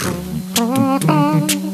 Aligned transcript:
Mm-hmm. 0.00 1.69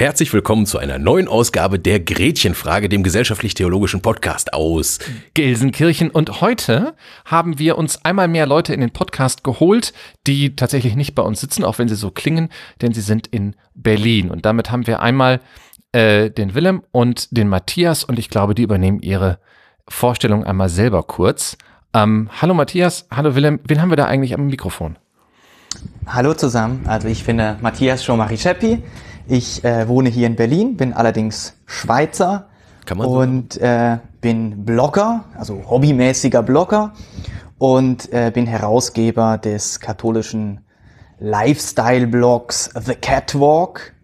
Herzlich 0.00 0.32
willkommen 0.32 0.64
zu 0.64 0.78
einer 0.78 0.98
neuen 0.98 1.28
Ausgabe 1.28 1.78
der 1.78 2.00
Gretchenfrage, 2.00 2.88
dem 2.88 3.02
gesellschaftlich-theologischen 3.02 4.00
Podcast 4.00 4.54
aus 4.54 4.98
Gelsenkirchen. 5.34 6.10
Und 6.10 6.40
heute 6.40 6.94
haben 7.26 7.58
wir 7.58 7.76
uns 7.76 8.02
einmal 8.02 8.26
mehr 8.26 8.46
Leute 8.46 8.72
in 8.72 8.80
den 8.80 8.92
Podcast 8.92 9.44
geholt, 9.44 9.92
die 10.26 10.56
tatsächlich 10.56 10.96
nicht 10.96 11.14
bei 11.14 11.22
uns 11.22 11.42
sitzen, 11.42 11.64
auch 11.64 11.78
wenn 11.78 11.86
sie 11.86 11.96
so 11.96 12.10
klingen, 12.10 12.48
denn 12.80 12.94
sie 12.94 13.02
sind 13.02 13.26
in 13.26 13.56
Berlin. 13.74 14.30
Und 14.30 14.46
damit 14.46 14.70
haben 14.70 14.86
wir 14.86 15.00
einmal 15.00 15.40
äh, 15.92 16.30
den 16.30 16.54
Willem 16.54 16.82
und 16.92 17.36
den 17.36 17.48
Matthias 17.48 18.02
und 18.02 18.18
ich 18.18 18.30
glaube, 18.30 18.54
die 18.54 18.62
übernehmen 18.62 19.00
ihre 19.00 19.38
Vorstellung 19.86 20.44
einmal 20.44 20.70
selber 20.70 21.02
kurz. 21.02 21.58
Ähm, 21.92 22.30
hallo 22.40 22.54
Matthias, 22.54 23.06
hallo 23.10 23.34
Willem, 23.34 23.60
wen 23.64 23.82
haben 23.82 23.90
wir 23.90 23.96
da 23.98 24.06
eigentlich 24.06 24.32
am 24.32 24.46
Mikrofon? 24.46 24.96
Hallo 26.06 26.32
zusammen, 26.32 26.86
also 26.86 27.06
ich 27.06 27.22
bin 27.26 27.38
äh, 27.38 27.56
Matthias 27.60 28.02
Schomarischeppi. 28.02 28.82
Ich 29.32 29.62
äh, 29.62 29.86
wohne 29.86 30.08
hier 30.08 30.26
in 30.26 30.34
Berlin, 30.34 30.76
bin 30.76 30.92
allerdings 30.92 31.54
Schweizer 31.64 32.48
Kann 32.84 32.98
man 32.98 33.06
und 33.06 33.56
äh, 33.58 33.98
bin 34.20 34.64
Blogger, 34.64 35.22
also 35.38 35.62
hobbymäßiger 35.70 36.42
Blogger 36.42 36.94
und 37.56 38.12
äh, 38.12 38.32
bin 38.34 38.48
Herausgeber 38.48 39.38
des 39.38 39.78
katholischen 39.78 40.64
Lifestyle-Blogs 41.20 42.70
The 42.84 42.96
Catwalk, 42.96 43.94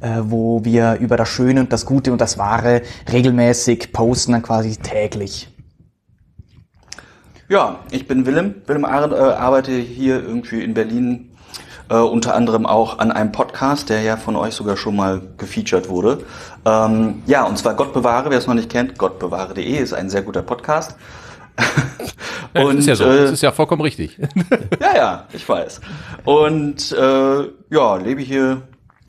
äh, 0.00 0.18
wo 0.24 0.62
wir 0.66 0.98
über 1.00 1.16
das 1.16 1.30
Schöne 1.30 1.60
und 1.60 1.72
das 1.72 1.86
Gute 1.86 2.12
und 2.12 2.20
das 2.20 2.36
Wahre 2.36 2.82
regelmäßig 3.10 3.94
posten, 3.94 4.32
dann 4.32 4.42
quasi 4.42 4.76
täglich. 4.76 5.48
Ja, 7.48 7.78
ich 7.90 8.06
bin 8.06 8.26
Willem. 8.26 8.56
Willem 8.66 8.84
Arendt, 8.84 9.14
äh, 9.14 9.16
arbeite 9.16 9.72
hier 9.72 10.22
irgendwie 10.22 10.62
in 10.62 10.74
Berlin 10.74 11.30
äh, 11.90 11.96
unter 11.96 12.34
anderem 12.34 12.66
auch 12.66 12.98
an 12.98 13.10
einem 13.10 13.32
Podcast, 13.32 13.88
der 13.88 14.02
ja 14.02 14.16
von 14.16 14.36
euch 14.36 14.54
sogar 14.54 14.76
schon 14.76 14.96
mal 14.96 15.22
gefeatured 15.36 15.88
wurde. 15.88 16.24
Ähm, 16.64 17.22
ja, 17.26 17.44
und 17.44 17.58
zwar 17.58 17.74
Gott 17.74 17.92
bewahre, 17.92 18.30
wer 18.30 18.38
es 18.38 18.46
noch 18.46 18.54
nicht 18.54 18.70
kennt, 18.70 18.98
gottbewahre.de 18.98 19.76
ist 19.76 19.92
ein 19.92 20.10
sehr 20.10 20.22
guter 20.22 20.42
Podcast. 20.42 20.96
Ja, 22.54 22.62
und, 22.62 22.76
das 22.76 22.80
ist 22.80 22.86
ja 22.86 22.96
so, 22.96 23.04
äh, 23.04 23.22
das 23.24 23.32
ist 23.32 23.42
ja 23.42 23.52
vollkommen 23.52 23.82
richtig. 23.82 24.18
ja, 24.80 24.96
ja, 24.96 25.28
ich 25.32 25.46
weiß. 25.46 25.82
Und 26.24 26.92
äh, 26.92 27.42
ja, 27.70 27.96
lebe 27.96 28.22
hier 28.22 28.62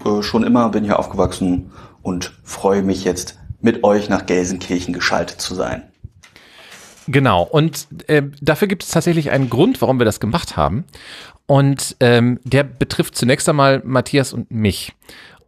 äh, 0.06 0.22
schon 0.22 0.44
immer, 0.44 0.68
bin 0.70 0.84
hier 0.84 1.00
aufgewachsen 1.00 1.72
und 2.02 2.34
freue 2.44 2.82
mich 2.82 3.06
jetzt 3.06 3.40
mit 3.62 3.84
euch 3.84 4.10
nach 4.10 4.26
Gelsenkirchen 4.26 4.94
geschaltet 4.94 5.40
zu 5.42 5.56
sein. 5.56 5.84
Genau, 7.08 7.44
und 7.44 7.88
äh, 8.08 8.24
dafür 8.40 8.68
gibt 8.68 8.84
es 8.84 8.90
tatsächlich 8.90 9.32
einen 9.32 9.50
Grund, 9.50 9.82
warum 9.82 9.98
wir 9.98 10.06
das 10.06 10.20
gemacht 10.20 10.58
haben. 10.58 10.86
Und 11.50 11.96
ähm, 12.00 12.40
der 12.44 12.64
betrifft 12.64 13.16
zunächst 13.16 13.50
einmal 13.50 13.82
Matthias 13.84 14.34
und 14.34 14.52
mich. 14.52 14.94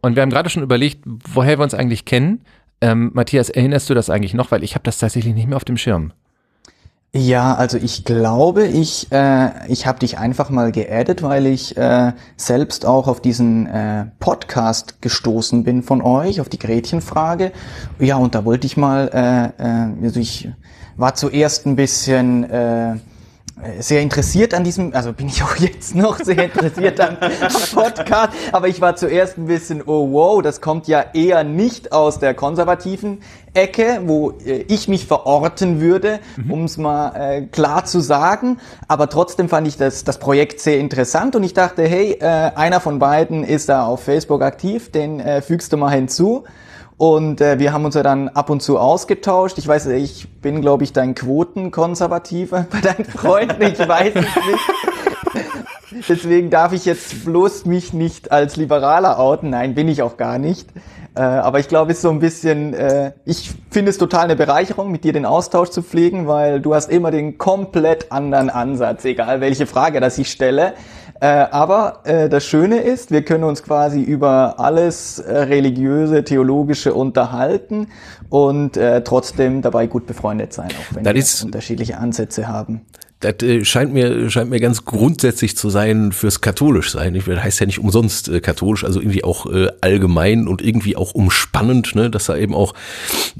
Und 0.00 0.16
wir 0.16 0.22
haben 0.22 0.30
gerade 0.30 0.50
schon 0.50 0.64
überlegt, 0.64 1.04
woher 1.06 1.60
wir 1.60 1.62
uns 1.62 1.74
eigentlich 1.74 2.04
kennen. 2.04 2.40
Ähm, 2.80 3.12
Matthias, 3.14 3.50
erinnerst 3.50 3.88
du 3.88 3.94
das 3.94 4.10
eigentlich 4.10 4.34
noch? 4.34 4.50
Weil 4.50 4.64
ich 4.64 4.74
habe 4.74 4.82
das 4.82 4.98
tatsächlich 4.98 5.32
nicht 5.32 5.46
mehr 5.46 5.56
auf 5.56 5.64
dem 5.64 5.76
Schirm. 5.76 6.12
Ja, 7.12 7.54
also 7.54 7.78
ich 7.78 8.04
glaube, 8.04 8.66
ich, 8.66 9.12
äh, 9.12 9.50
ich 9.68 9.86
habe 9.86 10.00
dich 10.00 10.18
einfach 10.18 10.50
mal 10.50 10.72
geaddet, 10.72 11.22
weil 11.22 11.46
ich 11.46 11.76
äh, 11.76 12.14
selbst 12.36 12.84
auch 12.84 13.06
auf 13.06 13.20
diesen 13.22 13.68
äh, 13.68 14.06
Podcast 14.18 15.02
gestoßen 15.02 15.62
bin 15.62 15.84
von 15.84 16.02
euch, 16.02 16.40
auf 16.40 16.48
die 16.48 16.58
Gretchenfrage. 16.58 17.52
Ja, 18.00 18.16
und 18.16 18.34
da 18.34 18.44
wollte 18.44 18.66
ich 18.66 18.76
mal, 18.76 19.08
äh, 19.14 19.62
äh, 19.62 20.04
also 20.04 20.18
ich 20.18 20.48
war 20.96 21.14
zuerst 21.14 21.64
ein 21.64 21.76
bisschen 21.76 22.42
äh, 22.50 22.96
sehr 23.78 24.00
interessiert 24.00 24.54
an 24.54 24.64
diesem, 24.64 24.94
also 24.94 25.12
bin 25.12 25.28
ich 25.28 25.42
auch 25.44 25.56
jetzt 25.56 25.94
noch 25.94 26.18
sehr 26.18 26.44
interessiert 26.44 27.00
am, 27.00 27.16
Podcast, 27.74 28.32
aber 28.52 28.68
ich 28.68 28.80
war 28.80 28.96
zuerst 28.96 29.38
ein 29.38 29.46
bisschen, 29.46 29.82
oh 29.86 30.12
wow, 30.12 30.42
das 30.42 30.60
kommt 30.60 30.88
ja 30.88 31.04
eher 31.14 31.44
nicht 31.44 31.92
aus 31.92 32.18
der 32.18 32.34
konservativen 32.34 33.22
Ecke, 33.54 34.00
wo 34.04 34.32
äh, 34.44 34.64
ich 34.68 34.88
mich 34.88 35.06
verorten 35.06 35.80
würde, 35.80 36.20
mhm. 36.36 36.50
um 36.50 36.64
es 36.64 36.78
mal 36.78 37.14
äh, 37.14 37.42
klar 37.42 37.84
zu 37.84 38.00
sagen. 38.00 38.58
Aber 38.88 39.08
trotzdem 39.08 39.48
fand 39.48 39.68
ich 39.68 39.76
das, 39.76 40.04
das 40.04 40.18
Projekt 40.18 40.60
sehr 40.60 40.78
interessant 40.78 41.36
und 41.36 41.42
ich 41.42 41.54
dachte, 41.54 41.82
hey, 41.82 42.16
äh, 42.20 42.24
einer 42.24 42.80
von 42.80 42.98
beiden 42.98 43.44
ist 43.44 43.68
da 43.68 43.86
auf 43.86 44.02
Facebook 44.02 44.42
aktiv, 44.42 44.90
den 44.90 45.20
äh, 45.20 45.42
fügst 45.42 45.72
du 45.72 45.76
mal 45.76 45.90
hinzu. 45.90 46.44
Und 46.96 47.40
äh, 47.40 47.58
wir 47.58 47.72
haben 47.72 47.84
uns 47.84 47.94
ja 47.94 48.02
dann 48.02 48.28
ab 48.28 48.50
und 48.50 48.62
zu 48.62 48.78
ausgetauscht. 48.78 49.58
Ich 49.58 49.66
weiß, 49.66 49.86
ich 49.86 50.28
bin, 50.40 50.60
glaube 50.60 50.84
ich, 50.84 50.92
dein 50.92 51.14
Quotenkonservativer 51.14 52.66
bei 52.70 52.80
deinen 52.80 53.04
Freunden. 53.04 53.62
Ich 53.62 53.78
weiß 53.78 54.14
es 54.14 54.22
nicht. 54.22 56.08
Deswegen 56.08 56.50
darf 56.50 56.72
ich 56.72 56.84
jetzt 56.84 57.24
bloß 57.24 57.66
mich 57.66 57.92
nicht 57.92 58.32
als 58.32 58.56
Liberaler 58.56 59.18
outen. 59.18 59.50
Nein, 59.50 59.74
bin 59.74 59.88
ich 59.88 60.02
auch 60.02 60.16
gar 60.16 60.38
nicht. 60.38 60.68
Äh, 61.14 61.20
aber 61.20 61.58
ich 61.58 61.68
glaube, 61.68 61.92
es 61.92 61.98
ist 61.98 62.02
so 62.02 62.10
ein 62.10 62.20
bisschen, 62.20 62.72
äh, 62.72 63.12
ich 63.26 63.52
finde 63.70 63.90
es 63.90 63.98
total 63.98 64.24
eine 64.24 64.36
Bereicherung, 64.36 64.90
mit 64.90 65.04
dir 65.04 65.12
den 65.12 65.26
Austausch 65.26 65.68
zu 65.68 65.82
pflegen, 65.82 66.26
weil 66.26 66.60
du 66.60 66.74
hast 66.74 66.90
immer 66.90 67.10
den 67.10 67.36
komplett 67.36 68.10
anderen 68.10 68.48
Ansatz, 68.48 69.04
egal 69.04 69.40
welche 69.42 69.66
Frage 69.66 70.00
das 70.00 70.16
ich 70.16 70.30
stelle. 70.30 70.72
Äh, 71.22 71.46
aber 71.52 72.00
äh, 72.02 72.28
das 72.28 72.44
Schöne 72.44 72.80
ist, 72.80 73.12
wir 73.12 73.22
können 73.22 73.44
uns 73.44 73.62
quasi 73.62 74.02
über 74.02 74.58
alles 74.58 75.20
äh, 75.20 75.32
religiöse, 75.32 76.24
theologische 76.24 76.94
unterhalten 76.94 77.86
und 78.28 78.76
äh, 78.76 79.04
trotzdem 79.04 79.62
dabei 79.62 79.86
gut 79.86 80.08
befreundet 80.08 80.52
sein, 80.52 80.70
auch 80.70 80.96
wenn 80.96 81.04
das 81.04 81.38
wir 81.40 81.46
unterschiedliche 81.46 81.98
Ansätze 81.98 82.48
haben. 82.48 82.80
Das 83.22 83.40
äh, 83.42 83.64
scheint 83.64 83.92
mir 83.92 84.28
scheint 84.30 84.50
mir 84.50 84.60
ganz 84.60 84.84
grundsätzlich 84.84 85.56
zu 85.56 85.70
sein 85.70 86.10
fürs 86.12 86.40
katholisch 86.40 86.90
sein. 86.90 87.14
Ich, 87.14 87.24
das 87.24 87.42
heißt 87.42 87.60
ja 87.60 87.66
nicht 87.66 87.78
umsonst 87.78 88.28
äh, 88.28 88.40
katholisch, 88.40 88.84
also 88.84 89.00
irgendwie 89.00 89.24
auch 89.24 89.46
äh, 89.46 89.68
allgemein 89.80 90.48
und 90.48 90.60
irgendwie 90.60 90.96
auch 90.96 91.12
umspannend, 91.12 91.94
ne, 91.94 92.10
dass 92.10 92.26
da 92.26 92.36
eben 92.36 92.54
auch, 92.54 92.74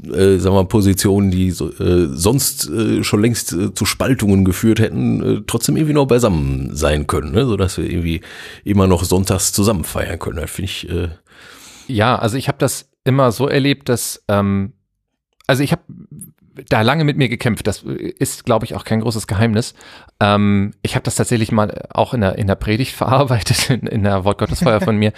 äh, 0.04 0.38
sagen 0.38 0.54
wir 0.54 0.62
mal, 0.62 0.66
Positionen, 0.66 1.32
die 1.32 1.50
so, 1.50 1.70
äh, 1.70 2.08
sonst 2.12 2.70
äh, 2.70 3.02
schon 3.02 3.20
längst 3.20 3.52
äh, 3.52 3.74
zu 3.74 3.84
Spaltungen 3.84 4.44
geführt 4.44 4.78
hätten, 4.78 5.22
äh, 5.22 5.42
trotzdem 5.46 5.76
irgendwie 5.76 5.94
noch 5.94 6.06
beisammen 6.06 6.74
sein 6.74 7.08
können, 7.08 7.32
ne, 7.32 7.44
so 7.44 7.56
dass 7.56 7.76
wir 7.76 7.90
irgendwie 7.90 8.20
immer 8.64 8.86
noch 8.86 9.02
sonntags 9.02 9.52
zusammen 9.52 9.84
feiern 9.84 10.20
können. 10.20 10.36
Das 10.36 10.50
finde 10.50 10.70
ich. 10.70 10.88
Äh, 10.88 11.08
ja, 11.88 12.16
also 12.16 12.36
ich 12.36 12.46
habe 12.46 12.58
das 12.58 12.88
immer 13.02 13.32
so 13.32 13.48
erlebt, 13.48 13.88
dass 13.88 14.22
ähm, 14.28 14.74
also 15.48 15.64
ich 15.64 15.72
habe 15.72 15.82
da 16.68 16.82
lange 16.82 17.04
mit 17.04 17.16
mir 17.16 17.28
gekämpft. 17.28 17.66
Das 17.66 17.82
ist, 17.82 18.44
glaube 18.44 18.64
ich, 18.64 18.74
auch 18.74 18.84
kein 18.84 19.00
großes 19.00 19.26
Geheimnis. 19.26 19.74
Ähm, 20.20 20.72
ich 20.82 20.94
habe 20.94 21.04
das 21.04 21.14
tatsächlich 21.14 21.52
mal 21.52 21.86
auch 21.90 22.14
in 22.14 22.20
der, 22.20 22.38
in 22.38 22.46
der 22.46 22.54
Predigt 22.54 22.92
verarbeitet, 22.96 23.70
in, 23.70 23.86
in 23.86 24.02
der 24.02 24.24
Wortgottesfeuer 24.24 24.80
von 24.80 24.96
mir, 24.96 25.12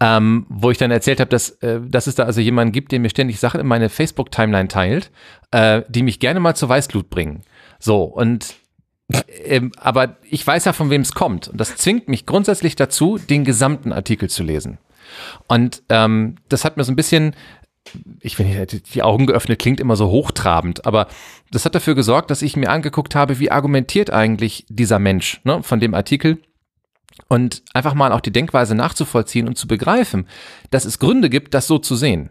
ähm, 0.00 0.46
wo 0.48 0.70
ich 0.70 0.78
dann 0.78 0.90
erzählt 0.90 1.20
habe, 1.20 1.30
dass, 1.30 1.50
äh, 1.62 1.80
dass 1.80 2.06
es 2.06 2.14
da 2.14 2.24
also 2.24 2.40
jemanden 2.40 2.72
gibt, 2.72 2.92
der 2.92 3.00
mir 3.00 3.10
ständig 3.10 3.40
Sachen 3.40 3.60
in 3.60 3.66
meine 3.66 3.88
Facebook-Timeline 3.88 4.68
teilt, 4.68 5.10
äh, 5.50 5.82
die 5.88 6.02
mich 6.02 6.20
gerne 6.20 6.40
mal 6.40 6.54
zur 6.54 6.68
Weißglut 6.68 7.10
bringen. 7.10 7.42
So, 7.78 8.04
und 8.04 8.54
ähm, 9.44 9.72
aber 9.76 10.16
ich 10.22 10.46
weiß 10.46 10.66
ja, 10.66 10.72
von 10.72 10.90
wem 10.90 11.00
es 11.00 11.12
kommt. 11.12 11.48
Und 11.48 11.60
das 11.60 11.76
zwingt 11.76 12.08
mich 12.08 12.26
grundsätzlich 12.26 12.76
dazu, 12.76 13.18
den 13.18 13.44
gesamten 13.44 13.92
Artikel 13.92 14.30
zu 14.30 14.42
lesen. 14.42 14.78
Und 15.48 15.82
ähm, 15.88 16.36
das 16.48 16.64
hat 16.64 16.76
mir 16.76 16.84
so 16.84 16.92
ein 16.92 16.96
bisschen 16.96 17.34
ich 18.20 18.36
finde, 18.36 18.66
die 18.66 19.02
Augen 19.02 19.26
geöffnet 19.26 19.58
klingt 19.58 19.80
immer 19.80 19.96
so 19.96 20.08
hochtrabend, 20.10 20.86
aber 20.86 21.08
das 21.50 21.64
hat 21.64 21.74
dafür 21.74 21.94
gesorgt, 21.94 22.30
dass 22.30 22.42
ich 22.42 22.56
mir 22.56 22.70
angeguckt 22.70 23.14
habe, 23.14 23.38
wie 23.38 23.50
argumentiert 23.50 24.10
eigentlich 24.10 24.66
dieser 24.68 24.98
Mensch 24.98 25.40
ne, 25.44 25.62
von 25.62 25.80
dem 25.80 25.94
Artikel 25.94 26.38
und 27.28 27.62
einfach 27.74 27.94
mal 27.94 28.12
auch 28.12 28.20
die 28.20 28.32
Denkweise 28.32 28.74
nachzuvollziehen 28.74 29.48
und 29.48 29.56
zu 29.56 29.66
begreifen, 29.66 30.26
dass 30.70 30.84
es 30.84 30.98
Gründe 30.98 31.30
gibt, 31.30 31.54
das 31.54 31.66
so 31.66 31.78
zu 31.78 31.96
sehen. 31.96 32.30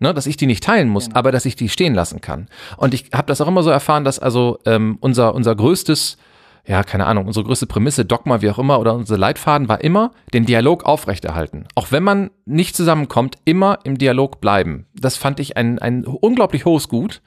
Ne, 0.00 0.12
dass 0.12 0.26
ich 0.26 0.36
die 0.36 0.46
nicht 0.46 0.64
teilen 0.64 0.88
muss, 0.88 1.06
genau. 1.06 1.18
aber 1.18 1.30
dass 1.30 1.44
ich 1.44 1.54
die 1.54 1.68
stehen 1.68 1.94
lassen 1.94 2.20
kann. 2.20 2.48
Und 2.76 2.94
ich 2.94 3.10
habe 3.14 3.28
das 3.28 3.40
auch 3.40 3.46
immer 3.46 3.62
so 3.62 3.70
erfahren, 3.70 4.04
dass 4.04 4.18
also 4.18 4.58
ähm, 4.66 4.98
unser, 5.00 5.34
unser 5.34 5.54
größtes 5.54 6.18
ja, 6.66 6.82
keine 6.82 7.06
Ahnung, 7.06 7.26
unsere 7.26 7.44
größte 7.44 7.66
Prämisse, 7.66 8.04
Dogma, 8.04 8.40
wie 8.40 8.50
auch 8.50 8.58
immer, 8.58 8.80
oder 8.80 8.94
unsere 8.94 9.18
Leitfaden 9.18 9.68
war 9.68 9.82
immer, 9.82 10.12
den 10.32 10.46
Dialog 10.46 10.84
aufrechterhalten. 10.84 11.66
Auch 11.74 11.92
wenn 11.92 12.02
man 12.02 12.30
nicht 12.46 12.74
zusammenkommt, 12.74 13.36
immer 13.44 13.78
im 13.84 13.98
Dialog 13.98 14.40
bleiben. 14.40 14.86
Das 14.94 15.16
fand 15.16 15.40
ich 15.40 15.56
ein, 15.56 15.78
ein 15.78 16.04
unglaublich 16.04 16.64
hohes 16.64 16.88
Gut. 16.88 17.22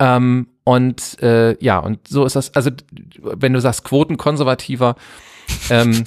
Ähm, 0.00 0.48
Und 0.64 1.20
äh, 1.22 1.56
ja, 1.64 1.78
und 1.78 2.06
so 2.06 2.24
ist 2.24 2.36
das, 2.36 2.54
also 2.54 2.70
wenn 3.20 3.54
du 3.54 3.60
sagst 3.60 3.84
Quotenkonservativer, 3.84 4.96
ähm, 5.70 6.04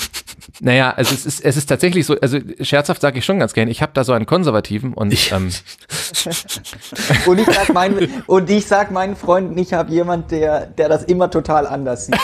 naja, 0.59 0.93
also 0.95 1.15
es 1.15 1.25
ist, 1.25 1.43
es 1.43 1.57
ist 1.57 1.65
tatsächlich 1.65 2.05
so, 2.05 2.15
also 2.19 2.37
scherzhaft 2.61 3.01
sage 3.01 3.17
ich 3.17 3.25
schon 3.25 3.39
ganz 3.39 3.53
gerne, 3.53 3.71
ich 3.71 3.81
habe 3.81 3.93
da 3.95 4.03
so 4.03 4.13
einen 4.13 4.27
Konservativen 4.27 4.93
und 4.93 5.11
ähm, 5.31 5.49
und 7.25 7.39
ich 7.39 7.47
sag 7.47 7.73
meinen 7.73 8.23
und 8.27 8.49
ich 8.49 8.65
sag 8.67 8.91
meinen 8.91 9.15
Freunden, 9.15 9.57
ich 9.57 9.73
habe 9.73 9.91
jemand, 9.91 10.29
der 10.29 10.67
der 10.67 10.87
das 10.87 11.03
immer 11.03 11.31
total 11.31 11.65
anders 11.65 12.05
sieht. 12.05 12.19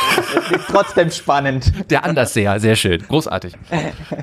Trotzdem 0.68 1.10
spannend. 1.10 1.72
Der 1.90 2.04
Andersseher, 2.04 2.60
sehr 2.60 2.76
schön, 2.76 3.02
großartig. 3.08 3.54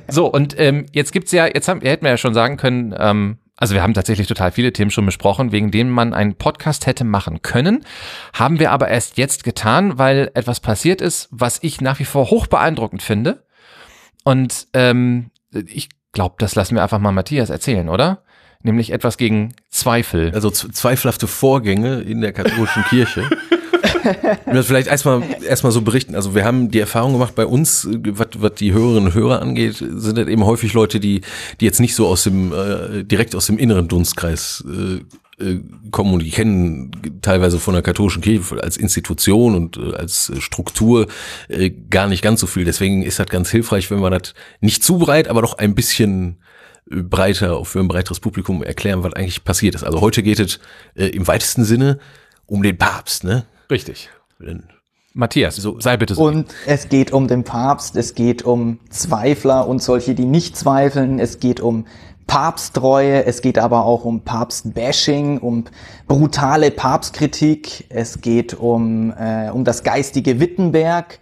So 0.09 0.27
und 0.27 0.59
ähm, 0.61 0.87
jetzt 0.93 1.13
gibt's 1.13 1.33
ja, 1.33 1.47
jetzt 1.47 1.67
haben, 1.67 1.81
hätten 1.81 2.05
wir 2.05 2.11
ja 2.11 2.17
schon 2.17 2.35
sagen 2.35 2.57
können, 2.57 2.95
ähm, 2.97 3.39
also 3.57 3.75
wir 3.75 3.83
haben 3.83 3.95
tatsächlich 3.95 4.27
total 4.27 4.51
viele 4.51 4.73
Themen 4.73 4.91
schon 4.91 5.07
besprochen, 5.07 5.53
wegen 5.53 5.71
denen 5.71 5.91
man 5.91 6.13
einen 6.13 6.35
Podcast 6.35 6.87
hätte 6.87 7.05
machen 7.05 7.43
können. 7.43 7.85
Haben 8.33 8.59
wir 8.59 8.73
aber 8.73 8.89
erst 8.89 9.17
jetzt 9.17 9.45
getan, 9.45 9.97
weil 9.97 10.31
etwas 10.35 10.61
passiert 10.61 11.01
ist, 11.01 11.29
was 11.31 11.61
ich 11.63 11.81
nach 11.81 12.01
wie 12.01 12.05
vor 12.05 12.31
hoch 12.31 12.49
beeindruckend 12.49 13.03
finde. 13.03 13.45
Und 14.25 14.67
ähm, 14.73 15.31
ich 15.53 15.89
glaube, 16.13 16.35
das 16.39 16.57
lassen 16.57 16.75
wir 16.75 16.83
einfach 16.83 16.99
mal 16.99 17.13
Matthias 17.13 17.51
erzählen, 17.51 17.89
oder? 17.89 18.25
Nämlich 18.63 18.91
etwas 18.91 19.19
gegen 19.19 19.55
Zweifel. 19.69 20.33
Also 20.35 20.51
zweifelhafte 20.51 21.27
Vorgänge 21.27 22.01
in 22.01 22.23
der 22.23 22.33
katholischen 22.33 22.83
Kirche. 22.85 23.29
Will 24.47 24.63
vielleicht 24.63 24.89
erstmal 24.89 25.23
erstmal 25.47 25.73
so 25.73 25.83
berichten. 25.83 26.15
Also 26.15 26.35
wir 26.35 26.45
haben 26.45 26.71
die 26.71 26.81
Erfahrung 26.81 27.13
gemacht 27.13 27.35
bei 27.35 27.47
uns, 27.47 27.89
was, 27.91 28.29
was 28.37 28.55
die 28.55 28.73
Hörerinnen 28.73 29.07
und 29.07 29.15
Hörer 29.15 29.43
angeht, 29.43 29.77
sind 29.77 30.19
das 30.19 30.29
eben 30.29 30.45
häufig 30.45 30.73
Leute, 30.73 31.01
die 31.01 31.23
die 31.61 31.65
jetzt 31.65 31.81
nicht 31.81 31.95
so 31.95 32.07
aus 32.07 32.25
dem 32.25 32.53
äh, 32.53 33.05
direkt 33.05 33.35
aus 33.35 33.47
dem 33.47 33.59
inneren 33.59 33.89
Dunstkreis 33.89 34.65
äh, 34.69 35.45
äh 35.45 35.61
kommen 35.91 36.15
und 36.15 36.23
die 36.23 36.31
kennen 36.31 37.21
teilweise 37.23 37.59
von 37.59 37.75
der 37.75 37.83
katholischen 37.83 38.23
Kirche 38.23 38.63
als 38.63 38.77
Institution 38.77 39.55
und 39.55 39.77
äh, 39.77 39.95
als 39.95 40.33
Struktur 40.39 41.07
äh, 41.49 41.71
gar 41.71 42.09
nicht 42.09 42.23
ganz 42.23 42.41
so 42.41 42.47
viel. 42.47 42.65
Deswegen 42.65 43.03
ist 43.03 43.19
das 43.19 43.27
ganz 43.27 43.51
hilfreich, 43.51 43.91
wenn 43.91 44.01
man 44.01 44.13
das 44.13 44.35
nicht 44.61 44.83
zu 44.83 44.99
breit, 44.99 45.29
aber 45.29 45.43
doch 45.43 45.59
ein 45.59 45.75
bisschen 45.75 46.39
breiter, 46.87 47.65
für 47.65 47.81
ein 47.81 47.89
breiteres 47.89 48.21
Publikum 48.21 48.63
erklären, 48.63 49.03
was 49.03 49.15
eigentlich 49.15 49.43
passiert 49.43 49.75
ist. 49.75 49.85
Also 49.85 50.03
heute 50.03 50.23
geht 50.23 50.39
es 50.39 50.61
im 50.95 51.27
weitesten 51.27 51.65
Sinne 51.65 51.99
um 52.45 52.63
den 52.63 52.77
Papst, 52.77 53.25
ne? 53.25 53.47
Richtig. 53.71 54.11
Matthias, 55.13 55.57
so, 55.57 55.79
sei 55.79 55.97
bitte 55.97 56.17
so. 56.17 56.25
Und 56.25 56.53
es 56.67 56.89
geht 56.89 57.13
um 57.13 57.29
den 57.29 57.45
Papst, 57.45 57.95
es 57.97 58.15
geht 58.15 58.43
um 58.43 58.81
Zweifler 58.91 59.69
und 59.69 59.81
solche, 59.81 60.15
die 60.15 60.25
nicht 60.25 60.57
zweifeln, 60.57 61.21
es 61.21 61.39
geht 61.39 61.61
um 61.61 61.87
Papsttreue, 62.27 63.25
es 63.25 63.41
geht 63.41 63.59
aber 63.59 63.85
auch 63.85 64.05
um 64.05 64.23
Papstbashing, 64.23 65.39
um 65.39 65.65
brutale 66.09 66.71
Papstkritik, 66.71 67.87
es 67.91 68.23
geht 68.23 68.55
um, 68.55 69.13
äh, 69.17 69.51
um 69.51 69.65
das 69.65 69.85
geistige 69.85 70.41
Wittenberg. 70.41 71.21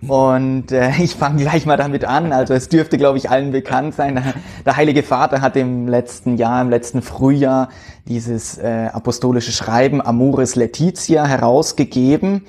Und 0.06 0.70
äh, 0.70 0.90
ich 0.98 1.16
fange 1.16 1.42
gleich 1.42 1.66
mal 1.66 1.76
damit 1.76 2.04
an. 2.04 2.32
Also 2.32 2.54
es 2.54 2.68
dürfte, 2.68 2.98
glaube 2.98 3.18
ich, 3.18 3.30
allen 3.30 3.52
bekannt 3.52 3.94
sein. 3.94 4.22
Der, 4.64 4.76
Heilige 4.76 5.02
Vater 5.02 5.40
hat 5.40 5.56
im 5.56 5.88
letzten 5.88 6.36
Jahr, 6.36 6.62
im 6.62 6.70
letzten 6.70 7.02
Frühjahr 7.02 7.68
dieses 8.06 8.58
äh, 8.58 8.88
apostolische 8.92 9.52
Schreiben 9.52 10.00
Amoris 10.00 10.54
Laetitia 10.54 11.26
herausgegeben 11.26 12.46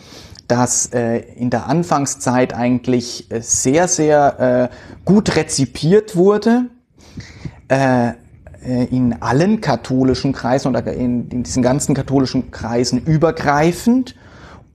das 0.48 0.88
äh, 0.88 1.19
in 1.36 1.51
der 1.51 1.68
Anfangszeit 1.68 2.56
eigentlich 2.56 3.31
äh, 3.31 3.40
sehr, 3.40 3.88
sehr 3.88 4.72
äh, 4.72 4.75
gut 5.06 5.36
rezipiert 5.36 6.16
wurde. 6.16 6.66
Äh, 7.68 8.13
äh, 8.63 8.86
in 8.86 9.22
allen 9.22 9.62
katholischen 9.62 10.34
Kreisen 10.34 10.69
oder 10.69 10.92
in, 10.92 11.30
in 11.30 11.44
diesen 11.44 11.63
ganzen 11.63 11.95
katholischen 11.95 12.52
Kreisen 12.52 13.02
übergreifend. 13.02 14.16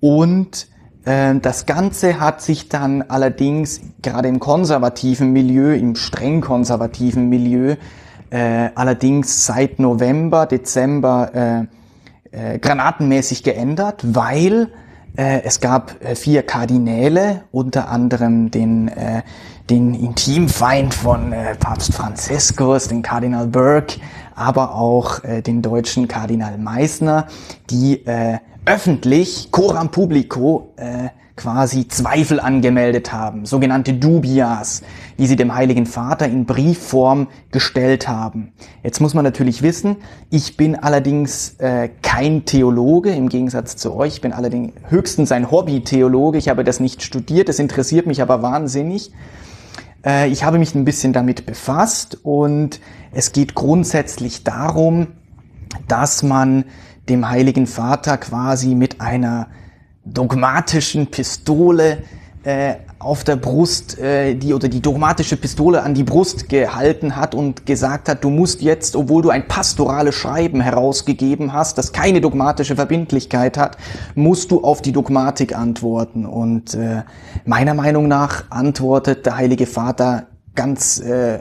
Und 0.01 0.69
das 1.05 1.67
Ganze 1.67 2.19
hat 2.19 2.41
sich 2.41 2.71
dann 2.71 3.03
allerdings 3.03 3.83
gerade 4.01 4.29
im 4.29 4.41
konservativen 4.41 5.33
Milieu, 5.33 5.75
im 5.75 5.97
streng 5.97 6.41
konservativen 6.41 7.29
Milieu, 7.29 7.77
äh, 8.35 8.71
allerdings 8.75 9.47
seit 9.47 9.79
November, 9.79 10.47
Dezember 10.47 11.67
äh, 12.33 12.55
äh, 12.55 12.59
granatenmäßig 12.59 13.45
geändert, 13.45 14.03
weil 14.03 14.71
es 15.17 15.61
gab 15.61 15.95
vier 16.17 16.43
Kardinäle, 16.43 17.45
unter 17.53 17.89
anderem 17.89 18.51
den, 18.51 18.91
den 19.71 19.95
Intimfeind 19.95 20.93
von 20.93 21.33
Papst 21.61 21.95
Franziskus, 21.95 22.89
den 22.89 23.03
Kardinal 23.03 23.47
Burke, 23.47 24.01
aber 24.35 24.75
auch 24.75 25.21
den 25.21 25.63
deutschen 25.63 26.09
Kardinal 26.09 26.59
Meissner, 26.59 27.29
die 27.71 28.03
öffentlich, 28.67 29.51
coram 29.51 29.91
publico, 29.91 30.73
äh, 30.77 31.09
quasi 31.37 31.89
Zweifel 31.89 32.39
angemeldet 32.39 33.13
haben, 33.13 33.45
sogenannte 33.45 33.93
Dubias, 33.93 34.83
die 35.19 35.27
sie 35.27 35.35
dem 35.35 35.53
Heiligen 35.53 35.85
Vater 35.85 36.27
in 36.27 36.45
Briefform 36.45 37.27
gestellt 37.51 38.07
haben. 38.07 38.53
Jetzt 38.85 39.01
muss 39.01 39.15
man 39.15 39.25
natürlich 39.25 39.63
wissen, 39.63 39.97
ich 40.31 40.57
bin 40.57 40.77
allerdings 40.77 41.57
äh, 41.59 41.89
kein 42.03 42.45
Theologe, 42.45 43.11
im 43.11 43.29
Gegensatz 43.29 43.77
zu 43.77 43.95
euch, 43.95 44.15
ich 44.15 44.21
bin 44.21 44.33
allerdings 44.33 44.75
höchstens 44.89 45.33
ein 45.33 45.51
Hobby-Theologe, 45.51 46.39
ich 46.39 46.49
habe 46.49 46.63
das 46.63 46.79
nicht 46.79 47.03
studiert, 47.03 47.49
das 47.49 47.59
interessiert 47.59 48.07
mich 48.07 48.23
aber 48.23 48.43
wahnsinnig. 48.43 49.11
Äh, 50.07 50.29
ich 50.29 50.45
habe 50.45 50.59
mich 50.59 50.77
ein 50.77 50.85
bisschen 50.85 51.13
damit 51.13 51.47
befasst 51.47 52.19
und 52.23 52.81
es 53.11 53.33
geht 53.33 53.57
grundsätzlich 53.57 54.45
darum, 54.45 55.09
dass 55.89 56.23
man 56.23 56.65
dem 57.09 57.29
Heiligen 57.29 57.67
Vater 57.67 58.19
quasi 58.19 58.75
mit 58.75 59.01
einer 59.01 59.49
dogmatischen 60.05 61.07
Pistole 61.09 61.99
äh, 62.45 62.75
auf 62.99 63.25
der 63.25 63.37
Brust, 63.37 63.99
äh, 63.99 64.35
die 64.35 64.55
oder 64.55 64.69
die 64.69 64.81
dogmatische 64.81 65.37
Pistole 65.37 65.83
an 65.83 65.95
die 65.95 66.05
Brust 66.05 66.49
gehalten 66.49 67.17
hat 67.17 67.35
und 67.35 67.67
gesagt 67.67 68.09
hat, 68.09 68.23
du 68.23 68.31
musst 68.31 68.63
jetzt, 68.63 68.97
obwohl 68.97 69.23
du 69.23 69.31
ein 69.31 69.49
pastorales 69.49 70.15
Schreiben 70.15 70.61
herausgegeben 70.61 71.53
hast, 71.53 71.79
das 71.79 71.93
keine 71.93 72.21
dogmatische 72.21 72.77
Verbindlichkeit 72.77 73.57
hat, 73.57 73.77
musst 74.15 74.51
du 74.51 74.63
auf 74.63 74.83
die 74.83 74.93
Dogmatik 74.93 75.57
antworten. 75.57 76.27
Und 76.27 76.75
äh, 76.75 77.03
meiner 77.45 77.75
Meinung 77.75 78.09
nach 78.09 78.51
antwortet 78.51 79.27
der 79.27 79.37
Heilige 79.37 79.67
Vater 79.67 80.27
ganz, 80.55 81.01
äh, 81.01 81.41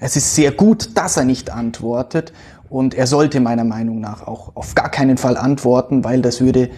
es 0.00 0.16
ist 0.16 0.34
sehr 0.34 0.52
gut, 0.52 0.96
dass 0.96 1.16
er 1.16 1.24
nicht 1.24 1.50
antwortet. 1.50 2.32
Und 2.70 2.94
er 2.94 3.06
sollte 3.06 3.40
meiner 3.40 3.64
Meinung 3.64 4.00
nach 4.00 4.26
auch 4.26 4.52
auf 4.54 4.74
gar 4.74 4.90
keinen 4.90 5.16
Fall 5.16 5.36
antworten, 5.36 6.04
weil 6.04 6.22
das 6.22 6.40
würde 6.40 6.70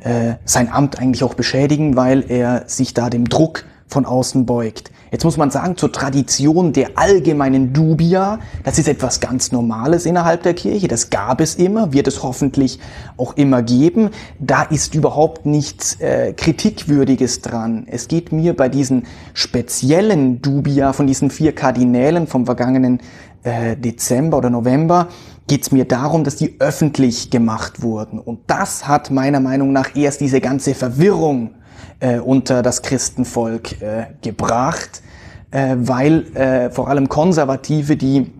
äh, 0.00 0.34
sein 0.44 0.70
Amt 0.70 0.98
eigentlich 0.98 1.22
auch 1.24 1.34
beschädigen, 1.34 1.96
weil 1.96 2.24
er 2.28 2.64
sich 2.66 2.94
da 2.94 3.10
dem 3.10 3.28
Druck 3.28 3.64
von 3.86 4.04
außen 4.04 4.46
beugt. 4.46 4.90
Jetzt 5.10 5.24
muss 5.24 5.38
man 5.38 5.50
sagen, 5.50 5.78
zur 5.78 5.90
Tradition 5.90 6.74
der 6.74 6.90
allgemeinen 6.96 7.72
Dubia, 7.72 8.40
das 8.64 8.78
ist 8.78 8.88
etwas 8.88 9.20
ganz 9.20 9.52
Normales 9.52 10.04
innerhalb 10.04 10.42
der 10.42 10.52
Kirche, 10.52 10.86
das 10.86 11.08
gab 11.08 11.40
es 11.40 11.54
immer, 11.54 11.94
wird 11.94 12.08
es 12.08 12.22
hoffentlich 12.22 12.78
auch 13.16 13.34
immer 13.34 13.62
geben. 13.62 14.10
Da 14.38 14.64
ist 14.64 14.94
überhaupt 14.94 15.46
nichts 15.46 15.98
äh, 16.00 16.34
Kritikwürdiges 16.34 17.40
dran. 17.40 17.86
Es 17.90 18.08
geht 18.08 18.32
mir 18.32 18.54
bei 18.54 18.68
diesen 18.68 19.06
speziellen 19.32 20.42
Dubia 20.42 20.92
von 20.92 21.06
diesen 21.06 21.30
vier 21.30 21.54
Kardinälen 21.54 22.26
vom 22.26 22.44
vergangenen 22.44 23.00
äh, 23.48 23.76
Dezember 23.76 24.38
oder 24.38 24.50
November 24.50 25.08
geht 25.46 25.62
es 25.62 25.72
mir 25.72 25.86
darum, 25.86 26.24
dass 26.24 26.36
die 26.36 26.56
öffentlich 26.60 27.30
gemacht 27.30 27.82
wurden. 27.82 28.18
Und 28.18 28.40
das 28.46 28.86
hat 28.86 29.10
meiner 29.10 29.40
Meinung 29.40 29.72
nach 29.72 29.96
erst 29.96 30.20
diese 30.20 30.40
ganze 30.40 30.74
Verwirrung 30.74 31.54
äh, 32.00 32.18
unter 32.18 32.62
das 32.62 32.82
Christenvolk 32.82 33.80
äh, 33.80 34.06
gebracht, 34.22 35.02
äh, 35.50 35.76
weil 35.78 36.26
äh, 36.36 36.70
vor 36.70 36.88
allem 36.88 37.08
Konservative, 37.08 37.96
die 37.96 38.30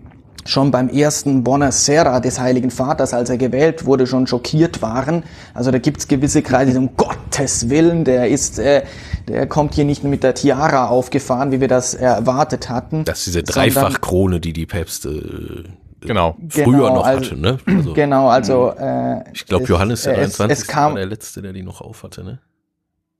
schon 0.44 0.70
beim 0.70 0.88
ersten 0.88 1.44
Bonner 1.44 1.72
Serra 1.72 2.20
des 2.20 2.40
Heiligen 2.40 2.70
Vaters, 2.70 3.12
als 3.12 3.30
er 3.30 3.36
gewählt 3.36 3.84
wurde, 3.84 4.06
schon 4.06 4.26
schockiert 4.26 4.80
waren. 4.80 5.24
Also 5.54 5.70
da 5.70 5.78
gibt's 5.78 6.08
gewisse 6.08 6.42
Kreise, 6.42 6.72
die 6.72 6.78
um 6.78 6.96
Gottes 6.96 7.68
Willen, 7.68 8.04
der 8.04 8.28
ist, 8.28 8.58
äh, 8.58 8.82
der 9.28 9.46
kommt 9.46 9.74
hier 9.74 9.84
nicht 9.84 10.04
mit 10.04 10.22
der 10.22 10.34
Tiara 10.34 10.88
aufgefahren, 10.88 11.52
wie 11.52 11.60
wir 11.60 11.68
das 11.68 11.94
erwartet 11.94 12.68
hatten. 12.68 13.04
Das 13.04 13.18
ist 13.18 13.26
diese 13.28 13.42
Dreifachkrone, 13.42 14.40
die 14.40 14.52
die 14.52 14.66
Päpste 14.66 15.64
genau. 16.00 16.36
früher 16.48 16.64
genau, 16.64 16.94
noch 16.94 17.04
also, 17.04 17.30
hatte, 17.30 17.40
ne? 17.40 17.58
Also, 17.66 17.92
genau, 17.92 18.28
also 18.28 18.72
äh, 18.78 19.24
ich 19.32 19.46
glaube 19.46 19.64
Johannes 19.66 20.02
der 20.02 20.14
23. 20.14 20.50
Es, 20.50 20.62
es 20.62 20.66
kam, 20.66 20.92
war 20.92 20.98
der 20.98 21.06
letzte, 21.06 21.42
der 21.42 21.52
die 21.52 21.62
noch 21.62 21.80
aufhatte, 21.80 22.24
ne? 22.24 22.38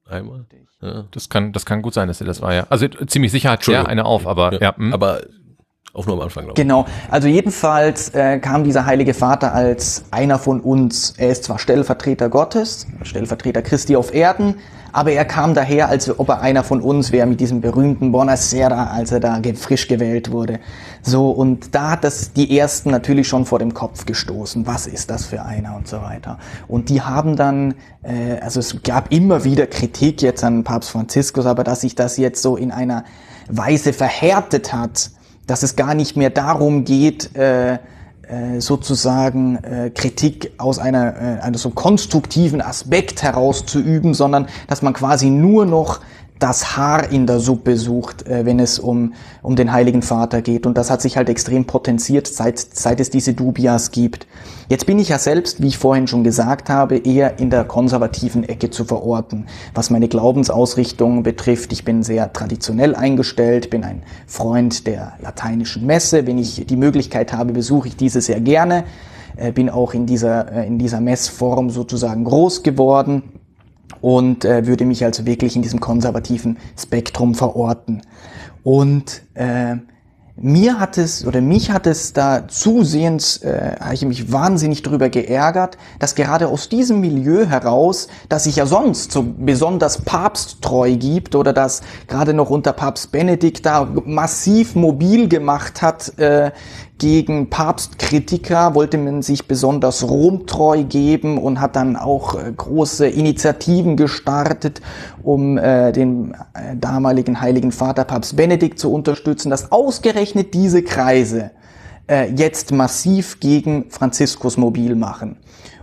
Einmal. 0.09 0.47
Ja. 0.81 1.05
Das 1.11 1.29
kann, 1.29 1.53
das 1.53 1.67
kann 1.67 1.83
gut 1.83 1.93
sein, 1.93 2.09
dass 2.09 2.21
er 2.21 2.27
das 2.27 2.41
war, 2.41 2.55
ja. 2.55 2.67
Also 2.71 2.89
ziemlich 2.89 3.31
sicher 3.31 3.51
hat 3.51 3.69
er 3.69 3.89
eine 3.89 4.05
auf, 4.05 4.27
aber 4.27 4.55
ja. 4.55 4.75
ja 4.79 4.93
aber 4.93 5.21
Auch 5.99 6.07
nur 6.07 6.15
am 6.15 6.23
Anfang, 6.23 6.45
glaube 6.45 6.61
ich. 6.61 6.63
Genau. 6.63 6.87
Also 7.11 7.27
jedenfalls 7.27 8.11
äh, 8.11 8.39
kam 8.39 8.63
dieser 8.63 8.87
Heilige 8.87 9.15
Vater 9.15 9.53
als 9.53 10.05
einer 10.13 10.39
von 10.39 10.61
uns. 10.61 11.15
Er 11.17 11.31
ist 11.31 11.43
zwar 11.43 11.59
Stellvertreter 11.59 12.29
Gottes, 12.29 12.87
Stellvertreter 13.03 13.63
Christi 13.63 13.97
auf 13.97 14.15
Erden, 14.15 14.55
aber 14.93 15.11
er 15.11 15.25
kam 15.25 15.55
daher, 15.55 15.89
als 15.89 16.17
ob 16.17 16.29
er 16.29 16.41
einer 16.41 16.63
von 16.63 16.81
uns 16.81 17.11
wäre, 17.11 17.27
mit 17.27 17.41
diesem 17.41 17.61
berühmten 17.61 18.13
Bonacera, 18.13 18.91
als 18.93 19.11
er 19.11 19.19
da 19.19 19.43
frisch 19.57 19.89
gewählt 19.89 20.31
wurde. 20.31 20.61
So, 21.03 21.31
und 21.31 21.75
da 21.75 21.91
hat 21.91 22.05
das 22.05 22.33
die 22.33 22.57
Ersten 22.57 22.93
natürlich 22.93 23.27
schon 23.27 23.45
vor 23.45 23.59
dem 23.59 23.75
Kopf 23.75 24.07
gestoßen. 24.07 24.69
Was 24.69 24.87
ist 24.87 25.11
das 25.11 25.27
für 25.27 25.43
einer 25.43 25.75
und 25.75 25.89
so 25.89 26.01
weiter. 26.01 26.39
Und 26.69 26.91
die 26.91 27.03
haben 27.03 27.35
dann, 27.35 27.75
äh, 28.05 28.39
also 28.41 28.61
es 28.61 28.85
gab 28.85 29.13
immer 29.13 29.43
wieder 29.43 29.67
Kritik 29.67 30.23
jetzt 30.23 30.45
an 30.45 30.63
Papst 30.63 30.91
Franziskus, 30.91 31.45
aber 31.45 31.65
dass 31.65 31.81
sich 31.81 31.97
das 31.97 32.17
jetzt 32.19 32.41
so 32.41 32.57
in 32.57 32.71
einer 32.71 33.03
Weise 33.49 33.93
verhärtet 33.93 34.73
hat, 34.73 35.11
dass 35.49 35.65
es 35.65 35.75
gar 35.75 35.95
nicht 35.95 36.17
mehr 36.17 36.31
darum 36.31 36.85
geht, 36.85 37.35
äh, 37.35 37.75
äh, 37.75 38.61
sozusagen 38.61 39.57
äh, 39.57 39.91
Kritik 39.91 40.53
aus 40.59 40.79
einer, 40.79 41.41
einem 41.43 41.55
so 41.55 41.71
konstruktiven 41.71 42.61
Aspekt 42.61 43.23
herauszuüben, 43.23 44.15
sondern 44.15 44.47
dass 44.69 44.83
man 44.83 44.93
quasi 44.93 45.31
nur 45.31 45.65
noch 45.67 46.01
das 46.39 46.77
Haar 46.77 47.11
in 47.11 47.27
der 47.27 47.41
Suppe 47.41 47.77
sucht, 47.77 48.27
äh, 48.27 48.45
wenn 48.45 48.61
es 48.61 48.79
um, 48.79 49.15
um 49.43 49.57
den 49.57 49.73
Heiligen 49.73 50.03
Vater 50.03 50.43
geht. 50.43 50.67
Und 50.67 50.79
das 50.79 50.91
hat 50.91 51.03
sich 51.03 51.17
halt 51.17 51.29
extrem 51.29 51.65
potenziert, 51.65 52.27
seit, 52.27 52.59
seit 52.59 53.01
es 53.01 53.11
diese 53.11 53.35
Dubias 53.35 53.91
gibt. 53.91 54.27
Jetzt 54.69 54.87
bin 54.87 54.99
ich 54.99 55.09
ja 55.09 55.19
selbst, 55.19 55.63
wie 55.63 55.69
ich 55.69 55.79
vorhin 55.79 56.07
schon 56.07 56.25
gesagt 56.25 56.69
habe, 56.69 56.99
eher 56.99 57.39
in 57.39 57.51
der 57.51 57.65
konservativen 57.65 58.49
Ecke 58.49 58.71
zu 58.71 58.85
verorten. 58.85 59.47
Was 59.75 59.91
meine 59.91 60.09
Glaubensausrichtung 60.09 61.23
betrifft, 61.23 61.73
ich 61.73 61.85
bin 61.85 62.03
sehr 62.03 62.33
traditionell 62.33 62.95
eingestellt, 62.95 63.71
bin 63.71 63.85
ein 63.85 64.03
Freund 64.27 64.87
der 64.87 65.15
lateinischen 65.21 65.87
Messe. 65.87 66.27
Wenn 66.27 66.39
ich 66.39 66.67
die 66.67 66.77
Möglichkeit 66.77 67.33
habe, 67.33 67.53
besuche 67.53 67.89
ich 67.89 67.97
diese 67.97 68.21
sehr 68.21 68.41
gerne. 68.41 68.85
Äh, 69.37 69.53
bin 69.53 69.71
auch 69.71 69.95
in 69.95 70.07
dieser, 70.07 70.53
äh, 70.53 70.67
in 70.67 70.79
dieser 70.79 71.01
Messform 71.01 71.71
sozusagen 71.71 72.25
groß 72.25 72.63
geworden 72.63 73.23
und 74.01 74.45
äh, 74.45 74.67
würde 74.67 74.85
mich 74.85 75.05
also 75.05 75.27
wirklich 75.27 75.57
in 75.57 75.63
diesem 75.63 75.81
konservativen 75.81 76.59
Spektrum 76.77 77.35
verorten. 77.35 78.03
Und 78.63 79.23
äh, 79.35 79.77
mir 80.41 80.79
hat 80.79 80.99
es 80.99 81.27
oder 81.27 81.41
mich 81.41 81.73
hat 81.73 81.87
es 81.89 82.13
da 82.13 82.47
zusehends, 82.47 83.39
äh, 83.39 83.77
habe 83.81 83.95
ich 83.95 84.05
mich 84.05 84.31
wahnsinnig 84.31 84.83
drüber 84.83 85.09
geärgert, 85.09 85.79
dass 85.99 86.15
gerade 86.15 86.47
aus 86.47 86.69
diesem 86.69 87.01
Milieu 87.01 87.47
heraus, 87.47 88.07
das 88.29 88.45
sich 88.45 88.57
ja 88.57 88.67
sonst 88.67 89.11
so 89.11 89.25
besonders 89.37 90.03
papsttreu 90.03 90.95
gibt 90.97 91.35
oder 91.35 91.53
das 91.53 91.83
gerade 92.07 92.35
noch 92.35 92.51
unter 92.51 92.73
Papst 92.73 93.11
Benedikt 93.11 93.67
da 93.67 93.89
massiv 94.05 94.77
mobil 94.77 95.29
gemacht 95.29 95.83
hat 95.83 96.17
äh, 96.19 96.53
gegen 96.99 97.49
Papstkritiker 97.49 98.75
wollte 98.75 98.99
man 98.99 99.23
sich 99.23 99.47
besonders 99.47 100.09
romtreu 100.09 100.83
geben 100.85 101.39
und 101.39 101.61
hat 101.61 101.77
dann 101.77 101.97
auch 101.97 102.35
äh, 102.35 102.53
große 102.53 103.09
Initiativen 103.09 103.97
gestartet, 103.97 104.81
um 105.23 105.57
äh, 105.57 105.93
den 105.93 106.35
äh, 106.55 106.77
damaligen 106.77 107.41
Heiligen 107.41 107.73
Vater 107.73 108.05
Papst 108.05 108.37
Benedikt 108.37 108.79
zu 108.79 108.93
unterstützen, 108.93 109.51
dass 109.51 109.71
ausgerechnet 109.71 110.55
diese 110.55 110.83
Kreise 110.83 111.53
äh, 112.09 112.31
jetzt 112.33 112.73
massiv 112.73 113.39
gegen 113.41 113.91
Franziskus 113.91 114.57
mobil 114.57 114.97
machen. 114.97 115.37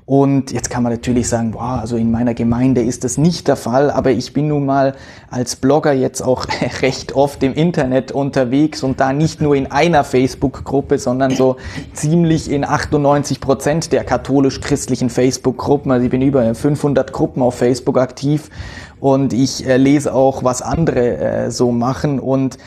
Und 0.08 0.52
jetzt 0.52 0.70
kann 0.70 0.84
man 0.84 0.92
natürlich 0.92 1.28
sagen, 1.28 1.54
boah, 1.54 1.80
also 1.82 1.98
in 1.98 2.12
meiner 2.12 2.36
Gemeinde 2.36 2.84
ist 2.84 3.04
das 3.04 3.18
nicht 3.18 3.48
der 3.48 3.56
Fall, 3.56 3.90
aber 3.90 4.12
ich 4.12 4.34
bin 4.34 4.50
nun 4.50 4.64
mal 4.64 4.94
als 5.32 5.56
Blogger 5.56 5.94
jetzt 5.94 6.22
auch 6.22 6.46
recht 6.84 7.14
oft 7.16 7.42
im 7.42 7.56
Internet 7.56 8.12
unterwegs 8.12 8.84
und 8.84 9.00
da 9.00 9.14
nicht 9.14 9.42
nur 9.42 9.56
in 9.56 9.72
einer 9.72 10.04
Facebook-Gruppe, 10.04 11.00
sondern 11.00 11.32
so 11.32 11.56
ziemlich 11.94 12.52
in 12.52 12.66
98 12.66 13.42
Prozent 13.42 13.92
der 13.92 14.04
katholisch-christlichen 14.04 15.10
Facebook-Gruppen. 15.10 15.92
Also 15.92 16.06
ich 16.06 16.12
bin 16.12 16.22
über 16.22 16.54
500 16.54 17.12
Gruppen 17.12 17.42
auf 17.42 17.56
Facebook 17.56 17.98
aktiv 17.98 18.52
und 19.00 19.34
ich 19.34 19.66
äh, 19.68 19.78
lese 19.78 20.14
auch, 20.14 20.44
was 20.44 20.62
andere 20.62 21.18
äh, 21.18 21.52
so 21.52 21.72
machen. 21.72 22.20
Und 22.20 22.58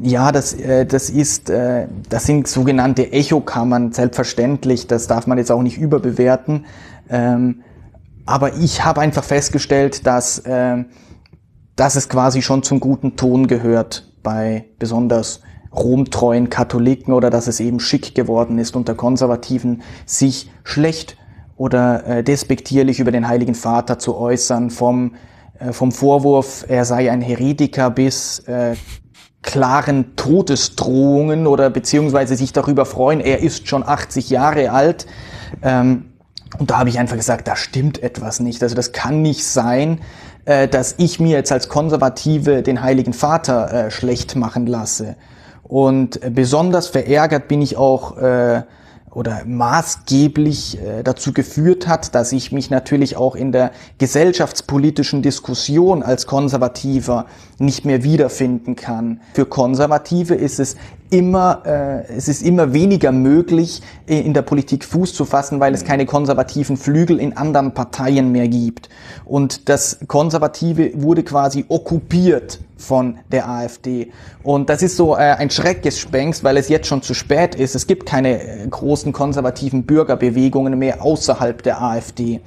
ja, 0.00 0.32
das, 0.32 0.52
äh, 0.52 0.86
das 0.86 1.10
ist, 1.10 1.50
äh, 1.50 1.86
das 2.08 2.24
sind 2.24 2.48
sogenannte 2.48 3.12
Echokammern, 3.12 3.92
selbstverständlich, 3.92 4.86
das 4.86 5.06
darf 5.06 5.26
man 5.26 5.38
jetzt 5.38 5.50
auch 5.50 5.62
nicht 5.62 5.78
überbewerten, 5.78 6.66
ähm, 7.08 7.62
aber 8.26 8.56
ich 8.56 8.84
habe 8.84 9.00
einfach 9.00 9.22
festgestellt, 9.22 10.06
dass, 10.06 10.40
äh, 10.40 10.84
dass 11.76 11.94
es 11.94 12.08
quasi 12.08 12.42
schon 12.42 12.64
zum 12.64 12.80
guten 12.80 13.16
Ton 13.16 13.46
gehört 13.46 14.12
bei 14.22 14.64
besonders 14.80 15.42
romtreuen 15.72 16.50
Katholiken 16.50 17.12
oder 17.12 17.30
dass 17.30 17.46
es 17.46 17.60
eben 17.60 17.78
schick 17.78 18.14
geworden 18.14 18.58
ist 18.58 18.74
unter 18.74 18.94
Konservativen, 18.94 19.82
sich 20.06 20.50
schlecht 20.64 21.16
oder 21.56 22.06
äh, 22.06 22.24
despektierlich 22.24 22.98
über 22.98 23.12
den 23.12 23.28
Heiligen 23.28 23.54
Vater 23.54 23.98
zu 23.98 24.16
äußern, 24.16 24.70
vom, 24.70 25.14
vom 25.72 25.92
Vorwurf, 25.92 26.64
er 26.68 26.84
sei 26.84 27.10
ein 27.10 27.20
Heretiker 27.20 27.90
bis 27.90 28.40
äh, 28.40 28.74
klaren 29.42 30.16
Todesdrohungen 30.16 31.46
oder 31.46 31.70
beziehungsweise 31.70 32.36
sich 32.36 32.52
darüber 32.52 32.84
freuen, 32.84 33.20
er 33.20 33.40
ist 33.40 33.68
schon 33.68 33.82
80 33.86 34.28
Jahre 34.28 34.72
alt. 34.72 35.06
Ähm, 35.62 36.12
und 36.58 36.70
da 36.70 36.78
habe 36.78 36.88
ich 36.88 36.98
einfach 36.98 37.16
gesagt, 37.16 37.48
da 37.48 37.56
stimmt 37.56 38.02
etwas 38.02 38.40
nicht. 38.40 38.62
Also 38.62 38.74
das 38.74 38.92
kann 38.92 39.22
nicht 39.22 39.44
sein, 39.44 40.00
äh, 40.44 40.68
dass 40.68 40.94
ich 40.98 41.20
mir 41.20 41.36
jetzt 41.36 41.52
als 41.52 41.68
Konservative 41.68 42.62
den 42.62 42.82
Heiligen 42.82 43.12
Vater 43.12 43.72
äh, 43.86 43.90
schlecht 43.90 44.36
machen 44.36 44.66
lasse. 44.66 45.16
Und 45.62 46.22
äh, 46.22 46.30
besonders 46.30 46.88
verärgert 46.88 47.48
bin 47.48 47.62
ich 47.62 47.76
auch 47.76 48.16
äh, 48.18 48.62
oder 49.16 49.44
maßgeblich 49.46 50.78
äh, 50.78 51.02
dazu 51.02 51.32
geführt 51.32 51.88
hat, 51.88 52.14
dass 52.14 52.32
ich 52.32 52.52
mich 52.52 52.68
natürlich 52.68 53.16
auch 53.16 53.34
in 53.34 53.50
der 53.50 53.70
gesellschaftspolitischen 53.96 55.22
Diskussion 55.22 56.02
als 56.02 56.26
Konservativer 56.26 57.24
nicht 57.58 57.86
mehr 57.86 58.02
wiederfinden 58.04 58.76
kann. 58.76 59.22
Für 59.32 59.46
Konservative 59.46 60.34
ist 60.34 60.60
es 60.60 60.76
immer, 61.08 61.62
äh, 61.64 62.14
es 62.14 62.28
ist 62.28 62.42
immer 62.42 62.74
weniger 62.74 63.10
möglich, 63.10 63.80
in 64.04 64.34
der 64.34 64.42
Politik 64.42 64.84
Fuß 64.84 65.14
zu 65.14 65.24
fassen, 65.24 65.60
weil 65.60 65.72
es 65.72 65.86
keine 65.86 66.04
konservativen 66.04 66.76
Flügel 66.76 67.18
in 67.18 67.38
anderen 67.38 67.72
Parteien 67.72 68.32
mehr 68.32 68.48
gibt. 68.48 68.90
Und 69.24 69.70
das 69.70 69.98
Konservative 70.06 70.90
wurde 70.94 71.22
quasi 71.22 71.64
okkupiert 71.68 72.58
von 72.76 73.18
der 73.32 73.48
AfD. 73.48 74.12
Und 74.42 74.68
das 74.68 74.82
ist 74.82 74.96
so 74.96 75.14
äh, 75.14 75.18
ein 75.18 75.50
Schreckgespenst, 75.50 76.44
weil 76.44 76.56
es 76.56 76.68
jetzt 76.68 76.86
schon 76.86 77.02
zu 77.02 77.14
spät 77.14 77.54
ist. 77.54 77.74
Es 77.74 77.86
gibt 77.86 78.06
keine 78.06 78.42
äh, 78.42 78.66
großen 78.68 79.12
konservativen 79.12 79.84
Bürgerbewegungen 79.84 80.78
mehr 80.78 81.02
außerhalb 81.02 81.62
der 81.62 81.82
AfD. 81.82 82.40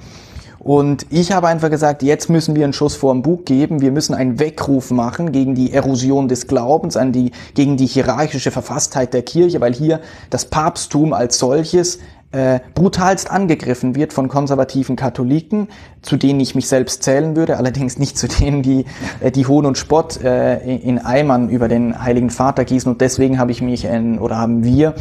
Und 0.60 1.06
ich 1.08 1.32
habe 1.32 1.48
einfach 1.48 1.70
gesagt, 1.70 2.02
jetzt 2.02 2.28
müssen 2.28 2.54
wir 2.54 2.64
einen 2.64 2.74
Schuss 2.74 2.94
vor 2.94 3.14
dem 3.14 3.22
Bug 3.22 3.46
geben. 3.46 3.80
Wir 3.80 3.90
müssen 3.90 4.14
einen 4.14 4.38
Weckruf 4.38 4.90
machen 4.90 5.32
gegen 5.32 5.54
die 5.54 5.72
Erosion 5.72 6.28
des 6.28 6.46
Glaubens, 6.46 6.98
an 6.98 7.12
die, 7.12 7.32
gegen 7.54 7.78
die 7.78 7.86
hierarchische 7.86 8.50
Verfasstheit 8.50 9.14
der 9.14 9.22
Kirche, 9.22 9.62
weil 9.62 9.72
hier 9.72 10.00
das 10.28 10.44
Papsttum 10.44 11.14
als 11.14 11.38
solches 11.38 11.98
äh, 12.32 12.60
brutalst 12.74 13.30
angegriffen 13.30 13.94
wird 13.94 14.12
von 14.12 14.28
konservativen 14.28 14.96
Katholiken, 14.96 15.68
zu 16.02 16.16
denen 16.16 16.40
ich 16.40 16.54
mich 16.54 16.68
selbst 16.68 17.02
zählen 17.02 17.34
würde, 17.34 17.56
allerdings 17.56 17.98
nicht 17.98 18.16
zu 18.16 18.28
denen, 18.28 18.62
die 18.62 18.84
äh, 19.20 19.30
die 19.30 19.46
Hohn 19.46 19.66
und 19.66 19.78
Spott 19.78 20.22
äh, 20.22 20.58
in 20.76 20.98
Eimern 20.98 21.48
über 21.48 21.68
den 21.68 22.02
Heiligen 22.02 22.30
Vater 22.30 22.64
gießen. 22.64 22.92
Und 22.92 23.00
deswegen 23.00 23.38
habe 23.38 23.50
ich 23.50 23.62
mich 23.62 23.84
äh, 23.84 24.18
oder 24.18 24.38
haben 24.38 24.64
wir 24.64 24.94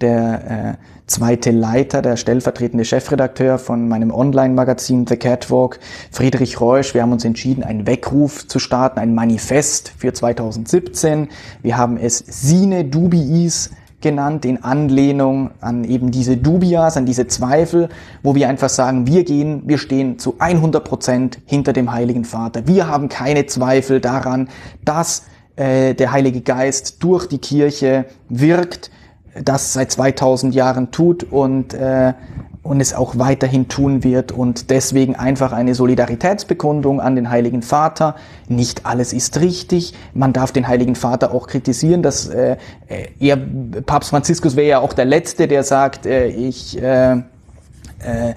der 0.00 0.76
äh, 0.78 0.84
zweite 1.08 1.50
Leiter, 1.50 2.02
der 2.02 2.16
stellvertretende 2.16 2.84
Chefredakteur 2.84 3.58
von 3.58 3.88
meinem 3.88 4.12
Online-Magazin 4.12 5.06
The 5.08 5.16
Catwalk, 5.16 5.80
Friedrich 6.12 6.60
Reusch. 6.60 6.94
Wir 6.94 7.02
haben 7.02 7.12
uns 7.12 7.24
entschieden, 7.24 7.64
einen 7.64 7.86
Weckruf 7.86 8.46
zu 8.46 8.58
starten, 8.58 9.00
ein 9.00 9.14
Manifest 9.14 9.92
für 9.96 10.12
2017. 10.12 11.28
Wir 11.62 11.76
haben 11.76 11.96
es 11.96 12.18
Sine 12.18 12.84
Dubiis 12.84 13.70
genannt, 14.00 14.44
in 14.44 14.62
Anlehnung 14.62 15.50
an 15.60 15.84
eben 15.84 16.10
diese 16.10 16.36
Dubias, 16.36 16.96
an 16.96 17.06
diese 17.06 17.26
Zweifel, 17.26 17.88
wo 18.22 18.34
wir 18.34 18.48
einfach 18.48 18.68
sagen, 18.68 19.06
wir 19.06 19.24
gehen, 19.24 19.62
wir 19.66 19.78
stehen 19.78 20.18
zu 20.18 20.36
100 20.38 20.84
Prozent 20.84 21.38
hinter 21.46 21.72
dem 21.72 21.92
Heiligen 21.92 22.24
Vater. 22.24 22.66
Wir 22.66 22.86
haben 22.86 23.08
keine 23.08 23.46
Zweifel 23.46 24.00
daran, 24.00 24.48
dass 24.84 25.24
äh, 25.56 25.94
der 25.94 26.12
Heilige 26.12 26.40
Geist 26.40 27.02
durch 27.02 27.26
die 27.26 27.38
Kirche 27.38 28.04
wirkt, 28.28 28.90
das 29.42 29.72
seit 29.72 29.90
2000 29.90 30.54
Jahren 30.54 30.90
tut 30.90 31.24
und, 31.24 31.74
äh, 31.74 32.14
und 32.68 32.80
es 32.80 32.94
auch 32.94 33.18
weiterhin 33.18 33.68
tun 33.68 34.04
wird 34.04 34.30
und 34.30 34.68
deswegen 34.70 35.16
einfach 35.16 35.52
eine 35.52 35.74
Solidaritätsbekundung 35.74 37.00
an 37.00 37.16
den 37.16 37.30
Heiligen 37.30 37.62
Vater. 37.62 38.14
Nicht 38.46 38.84
alles 38.84 39.12
ist 39.14 39.40
richtig. 39.40 39.94
Man 40.12 40.34
darf 40.34 40.52
den 40.52 40.68
Heiligen 40.68 40.94
Vater 40.94 41.32
auch 41.32 41.46
kritisieren, 41.46 42.02
dass 42.02 42.28
äh, 42.28 42.56
er, 43.18 43.38
Papst 43.86 44.10
Franziskus 44.10 44.54
wäre 44.54 44.68
ja 44.68 44.78
auch 44.80 44.92
der 44.92 45.06
Letzte, 45.06 45.48
der 45.48 45.64
sagt, 45.64 46.04
äh, 46.04 46.28
ich, 46.28 46.80
äh, 46.80 47.12
äh, 47.12 48.34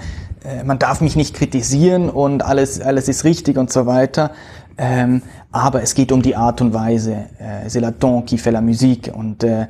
man 0.64 0.80
darf 0.80 1.02
mich 1.02 1.18
nicht 1.18 1.36
kritisieren 1.36 2.10
und 2.10 2.44
alles, 2.44 2.80
alles 2.80 3.10
ist 3.10 3.26
richtig 3.26 3.58
und 3.58 3.72
so 3.72 3.86
weiter. 3.86 4.32
Ähm, 4.78 5.22
aber 5.52 5.84
es 5.84 5.94
geht 5.94 6.14
um 6.14 6.22
die 6.22 6.38
Art 6.38 6.62
und 6.62 6.74
Weise. 6.74 7.26
Äh, 7.38 7.68
C'est 7.68 7.82
la 7.82 7.92
qui 8.22 8.38
fait 8.38 8.52
la 8.52 8.62
musique 8.62 9.12
und 9.14 9.44
äh, 9.44 9.68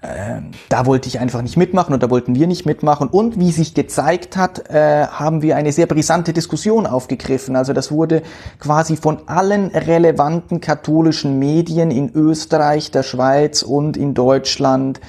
äh, 0.00 0.40
da 0.68 0.86
wollte 0.86 1.08
ich 1.08 1.18
einfach 1.18 1.42
nicht 1.42 1.56
mitmachen 1.56 1.92
und 1.92 2.02
da 2.02 2.10
wollten 2.10 2.36
wir 2.36 2.46
nicht 2.46 2.66
mitmachen. 2.66 3.08
Und 3.08 3.40
wie 3.40 3.50
sich 3.50 3.74
gezeigt 3.74 4.36
hat, 4.36 4.70
äh, 4.70 5.06
haben 5.06 5.42
wir 5.42 5.56
eine 5.56 5.72
sehr 5.72 5.86
brisante 5.86 6.32
Diskussion 6.32 6.86
aufgegriffen. 6.86 7.56
Also 7.56 7.72
das 7.72 7.90
wurde 7.90 8.22
quasi 8.60 8.96
von 8.96 9.28
allen 9.28 9.66
relevanten 9.68 10.60
katholischen 10.60 11.40
Medien 11.40 11.90
in 11.90 12.14
Österreich, 12.14 12.92
der 12.92 13.02
Schweiz 13.02 13.62
und 13.62 13.96
in 13.96 14.14
Deutschland 14.14 15.00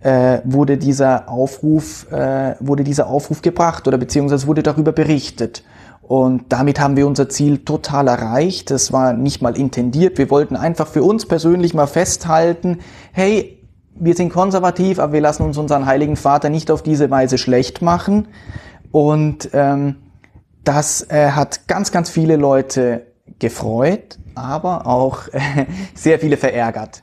äh, 0.00 0.38
wurde 0.44 0.78
dieser 0.78 1.28
Aufruf 1.28 2.10
äh, 2.10 2.54
wurde 2.60 2.84
dieser 2.84 3.08
Aufruf 3.08 3.42
gebracht 3.42 3.86
oder 3.86 3.98
beziehungsweise 3.98 4.46
wurde 4.46 4.62
darüber 4.62 4.92
berichtet. 4.92 5.62
Und 6.00 6.44
damit 6.48 6.80
haben 6.80 6.96
wir 6.96 7.06
unser 7.06 7.28
Ziel 7.28 7.58
total 7.58 8.08
erreicht. 8.08 8.70
Das 8.70 8.94
war 8.94 9.12
nicht 9.12 9.42
mal 9.42 9.58
intendiert. 9.58 10.16
Wir 10.16 10.30
wollten 10.30 10.56
einfach 10.56 10.86
für 10.86 11.02
uns 11.02 11.26
persönlich 11.26 11.74
mal 11.74 11.86
festhalten, 11.86 12.78
hey, 13.12 13.57
wir 14.00 14.14
sind 14.14 14.30
konservativ, 14.30 14.98
aber 14.98 15.12
wir 15.12 15.20
lassen 15.20 15.42
uns 15.42 15.58
unseren 15.58 15.86
Heiligen 15.86 16.16
Vater 16.16 16.48
nicht 16.48 16.70
auf 16.70 16.82
diese 16.82 17.10
Weise 17.10 17.38
schlecht 17.38 17.82
machen. 17.82 18.28
Und 18.90 19.50
ähm, 19.52 19.96
das 20.64 21.08
äh, 21.10 21.30
hat 21.30 21.66
ganz, 21.68 21.92
ganz 21.92 22.10
viele 22.10 22.36
Leute 22.36 23.06
gefreut, 23.38 24.18
aber 24.34 24.86
auch 24.86 25.28
äh, 25.28 25.66
sehr 25.94 26.18
viele 26.18 26.36
verärgert. 26.36 27.02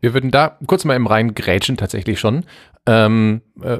Wir 0.00 0.14
würden 0.14 0.30
da 0.30 0.58
kurz 0.66 0.84
mal 0.84 0.96
im 0.96 1.06
Rein 1.06 1.34
grätschen 1.34 1.76
tatsächlich 1.76 2.20
schon. 2.20 2.44
Ähm, 2.86 3.42
äh, 3.62 3.78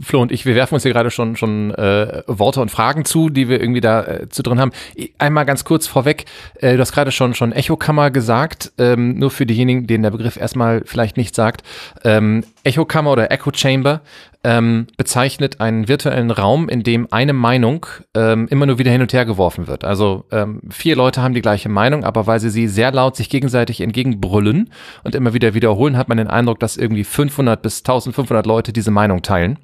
Flo 0.00 0.20
und 0.20 0.32
ich, 0.32 0.46
wir 0.46 0.54
werfen 0.54 0.74
uns 0.74 0.82
hier 0.82 0.92
gerade 0.92 1.10
schon 1.10 1.36
schon 1.36 1.74
äh, 1.74 2.22
Worte 2.26 2.60
und 2.60 2.70
Fragen 2.70 3.04
zu, 3.04 3.30
die 3.30 3.48
wir 3.48 3.60
irgendwie 3.60 3.80
da 3.80 4.04
äh, 4.04 4.28
zu 4.28 4.42
drin 4.42 4.60
haben. 4.60 4.72
Einmal 5.18 5.46
ganz 5.46 5.64
kurz 5.64 5.86
vorweg, 5.86 6.26
äh, 6.56 6.74
du 6.74 6.80
hast 6.80 6.92
gerade 6.92 7.12
schon 7.12 7.34
schon 7.34 7.52
Echokammer 7.52 8.10
gesagt, 8.10 8.72
ähm, 8.78 9.18
nur 9.18 9.30
für 9.30 9.46
diejenigen, 9.46 9.86
denen 9.86 10.02
der 10.02 10.10
Begriff 10.10 10.36
erstmal 10.36 10.82
vielleicht 10.84 11.16
nicht 11.16 11.34
sagt. 11.34 11.62
Ähm, 12.04 12.44
Echokammer 12.64 13.12
oder 13.12 13.30
Echo 13.30 13.50
Chamber 13.54 14.02
ähm, 14.44 14.86
bezeichnet 14.96 15.60
einen 15.60 15.88
virtuellen 15.88 16.30
Raum, 16.30 16.68
in 16.68 16.82
dem 16.82 17.08
eine 17.10 17.32
Meinung 17.32 17.86
ähm, 18.14 18.46
immer 18.50 18.66
nur 18.66 18.78
wieder 18.78 18.90
hin 18.90 19.00
und 19.02 19.12
her 19.12 19.24
geworfen 19.24 19.66
wird. 19.66 19.84
Also 19.84 20.24
ähm, 20.30 20.60
vier 20.70 20.96
Leute 20.96 21.22
haben 21.22 21.34
die 21.34 21.42
gleiche 21.42 21.68
Meinung, 21.68 22.04
aber 22.04 22.26
weil 22.26 22.40
sie 22.40 22.50
sie 22.50 22.68
sehr 22.68 22.92
laut 22.92 23.16
sich 23.16 23.30
gegenseitig 23.30 23.80
entgegenbrüllen 23.80 24.70
und 25.04 25.14
immer 25.14 25.34
wieder 25.34 25.54
wiederholen, 25.54 25.96
hat 25.96 26.08
man 26.08 26.18
den 26.18 26.28
Eindruck, 26.28 26.60
dass 26.60 26.76
irgendwie 26.76 27.04
500 27.04 27.60
bis 27.60 27.80
1500 27.80 28.46
Leute 28.46 28.72
diese 28.72 28.90
Meinung 28.90 29.22
teilen. 29.22 29.58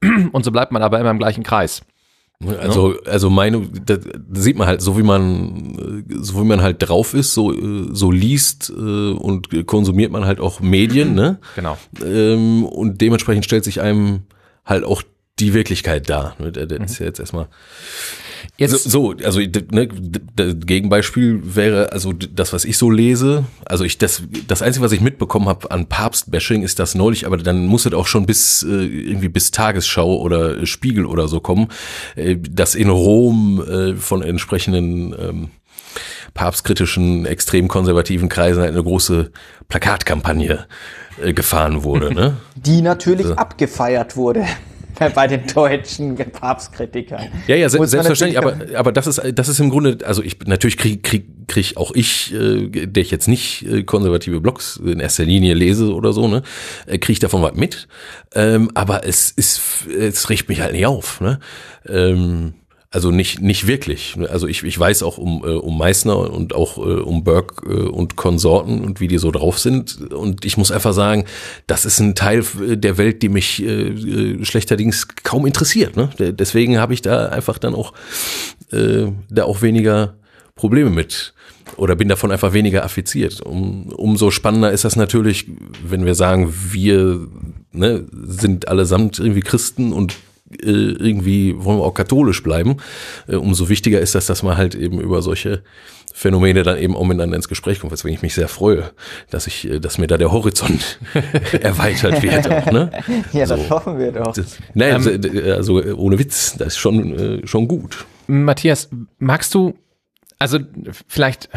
Und 0.32 0.44
so 0.44 0.50
bleibt 0.50 0.72
man 0.72 0.82
aber 0.82 1.00
immer 1.00 1.10
im 1.10 1.18
gleichen 1.18 1.42
Kreis. 1.42 1.82
Also, 2.46 2.94
also 3.04 3.28
meine, 3.28 3.68
da 3.84 3.98
sieht 4.32 4.56
man 4.56 4.66
halt, 4.66 4.80
so 4.80 4.96
wie 4.96 5.02
man, 5.02 6.04
so 6.22 6.40
wie 6.40 6.46
man 6.46 6.62
halt 6.62 6.76
drauf 6.80 7.12
ist, 7.12 7.34
so, 7.34 7.54
so 7.92 8.10
liest 8.10 8.70
äh, 8.70 9.12
und 9.12 9.66
konsumiert 9.66 10.10
man 10.10 10.24
halt 10.24 10.40
auch 10.40 10.60
Medien, 10.60 11.14
ne? 11.14 11.38
Genau. 11.54 11.76
Ähm, 12.02 12.64
und 12.64 13.02
dementsprechend 13.02 13.44
stellt 13.44 13.64
sich 13.64 13.82
einem 13.82 14.22
halt 14.64 14.84
auch 14.84 15.02
die 15.38 15.52
Wirklichkeit 15.52 16.08
dar. 16.08 16.34
Ne? 16.38 16.50
Das 16.52 16.92
ist 16.92 16.98
ja 16.98 17.06
jetzt 17.06 17.20
erstmal 17.20 17.48
Jetzt 18.56 18.84
so, 18.84 19.14
so 19.14 19.24
also 19.24 19.40
ne, 19.40 19.88
Gegenbeispiel 19.88 21.40
wäre 21.42 21.92
also 21.92 22.12
das, 22.12 22.52
was 22.52 22.64
ich 22.64 22.78
so 22.78 22.90
lese. 22.90 23.44
Also 23.64 23.84
ich 23.84 23.98
das 23.98 24.22
das 24.46 24.62
einzige, 24.62 24.84
was 24.84 24.92
ich 24.92 25.00
mitbekommen 25.00 25.48
habe 25.48 25.70
an 25.70 25.86
Papstbashing, 25.86 26.62
ist 26.62 26.78
das 26.78 26.94
neulich, 26.94 27.26
aber 27.26 27.36
dann 27.36 27.66
muss 27.66 27.86
es 27.86 27.92
auch 27.92 28.06
schon 28.06 28.26
bis 28.26 28.62
äh, 28.62 28.68
irgendwie 28.68 29.28
bis 29.28 29.50
Tagesschau 29.50 30.16
oder 30.16 30.66
Spiegel 30.66 31.06
oder 31.06 31.28
so 31.28 31.40
kommen, 31.40 31.68
äh, 32.16 32.36
dass 32.36 32.74
in 32.74 32.88
Rom 32.88 33.62
äh, 33.62 33.94
von 33.96 34.22
entsprechenden 34.22 35.14
ähm, 35.18 35.50
papstkritischen, 36.34 37.26
extrem 37.26 37.68
konservativen 37.68 38.28
Kreisen 38.28 38.62
eine 38.62 38.82
große 38.82 39.30
Plakatkampagne 39.68 40.66
äh, 41.22 41.32
gefahren 41.32 41.82
wurde. 41.82 42.14
Ne? 42.14 42.36
Die 42.56 42.82
natürlich 42.82 43.26
also. 43.26 43.36
abgefeiert 43.36 44.16
wurde. 44.16 44.44
bei 45.14 45.26
den 45.26 45.46
deutschen 45.46 46.16
Papstkritikern. 46.16 47.28
Ja, 47.46 47.56
ja, 47.56 47.68
se 47.68 47.84
selbstverständlich, 47.86 48.38
aber, 48.38 48.56
aber 48.74 48.92
das 48.92 49.06
ist, 49.06 49.20
das 49.34 49.48
ist 49.48 49.58
im 49.60 49.70
Grunde, 49.70 49.98
also 50.04 50.22
ich, 50.22 50.38
natürlich 50.46 50.76
krieg, 50.76 51.02
krieg, 51.02 51.26
krieg 51.46 51.76
auch 51.76 51.92
ich, 51.94 52.34
äh, 52.34 52.68
der 52.68 53.02
ich 53.02 53.10
jetzt 53.10 53.28
nicht 53.28 53.66
äh, 53.66 53.82
konservative 53.82 54.40
Blogs 54.40 54.76
in 54.76 55.00
erster 55.00 55.24
Linie 55.24 55.54
lese 55.54 55.94
oder 55.94 56.12
so, 56.12 56.28
ne, 56.28 56.42
äh, 56.86 56.98
kriege 56.98 57.12
ich 57.12 57.18
davon 57.18 57.42
was 57.42 57.54
mit. 57.54 57.88
Ähm, 58.34 58.70
aber 58.74 59.06
es 59.06 59.30
ist, 59.30 59.86
es 59.86 60.28
riecht 60.28 60.48
mich 60.48 60.60
halt 60.60 60.72
nicht 60.72 60.86
auf, 60.86 61.20
ne. 61.20 61.40
Ähm, 61.88 62.54
also 62.92 63.12
nicht, 63.12 63.40
nicht 63.40 63.68
wirklich. 63.68 64.16
Also 64.30 64.48
ich, 64.48 64.64
ich 64.64 64.78
weiß 64.78 65.04
auch 65.04 65.16
um, 65.16 65.44
äh, 65.44 65.50
um 65.50 65.78
Meißner 65.78 66.30
und 66.32 66.54
auch 66.54 66.76
äh, 66.78 67.00
um 67.00 67.22
Burke 67.22 67.64
äh, 67.70 67.88
und 67.88 68.16
Konsorten 68.16 68.80
und 68.80 68.98
wie 68.98 69.06
die 69.06 69.18
so 69.18 69.30
drauf 69.30 69.60
sind. 69.60 70.12
Und 70.12 70.44
ich 70.44 70.56
muss 70.56 70.72
einfach 70.72 70.92
sagen, 70.92 71.24
das 71.68 71.84
ist 71.84 72.00
ein 72.00 72.16
Teil 72.16 72.44
der 72.58 72.98
Welt, 72.98 73.22
die 73.22 73.28
mich 73.28 73.62
äh, 73.62 73.90
äh 73.90 74.44
schlechterdings 74.44 75.06
kaum 75.22 75.46
interessiert. 75.46 75.96
Ne? 75.96 76.10
Deswegen 76.18 76.78
habe 76.78 76.92
ich 76.92 77.00
da 77.00 77.26
einfach 77.26 77.58
dann 77.58 77.76
auch, 77.76 77.92
äh, 78.72 79.06
da 79.28 79.44
auch 79.44 79.62
weniger 79.62 80.14
Probleme 80.56 80.90
mit 80.90 81.32
oder 81.76 81.94
bin 81.94 82.08
davon 82.08 82.32
einfach 82.32 82.52
weniger 82.52 82.84
affiziert. 82.84 83.40
Um, 83.40 83.92
umso 83.92 84.32
spannender 84.32 84.72
ist 84.72 84.84
das 84.84 84.96
natürlich, 84.96 85.46
wenn 85.86 86.04
wir 86.04 86.16
sagen, 86.16 86.52
wir 86.72 87.20
ne, 87.70 88.04
sind 88.12 88.66
allesamt 88.66 89.20
irgendwie 89.20 89.42
Christen 89.42 89.92
und 89.92 90.16
äh, 90.50 90.64
irgendwie 90.64 91.54
wollen 91.56 91.78
wir 91.78 91.84
auch 91.84 91.94
katholisch 91.94 92.42
bleiben. 92.42 92.76
Äh, 93.28 93.36
umso 93.36 93.68
wichtiger 93.68 94.00
ist 94.00 94.14
das, 94.14 94.26
dass 94.26 94.42
man 94.42 94.56
halt 94.56 94.74
eben 94.74 95.00
über 95.00 95.22
solche 95.22 95.62
Phänomene 96.12 96.64
dann 96.64 96.76
eben 96.76 96.96
auch 96.96 97.04
miteinander 97.04 97.36
ins 97.36 97.48
Gespräch 97.48 97.80
kommt, 97.80 97.92
weswegen 97.92 98.14
ich 98.16 98.22
mich 98.22 98.34
sehr 98.34 98.48
freue, 98.48 98.90
dass 99.30 99.46
ich, 99.46 99.68
äh, 99.68 99.78
dass 99.78 99.98
mir 99.98 100.06
da 100.06 100.16
der 100.16 100.32
Horizont 100.32 100.98
erweitert 101.60 102.22
wird. 102.22 102.50
Auch, 102.50 102.72
ne? 102.72 102.90
Ja, 103.32 103.46
so. 103.46 103.56
das 103.56 103.70
hoffen 103.70 103.98
wir 103.98 104.12
doch. 104.12 104.32
Das, 104.32 104.58
naja, 104.74 104.96
ähm, 104.96 105.30
also, 105.56 105.78
also 105.78 105.94
ohne 105.96 106.18
Witz, 106.18 106.56
das 106.58 106.68
ist 106.68 106.78
schon, 106.78 107.42
schon 107.44 107.68
gut. 107.68 108.06
Matthias, 108.26 108.88
magst 109.18 109.54
du, 109.54 109.74
also 110.38 110.58
vielleicht 111.06 111.48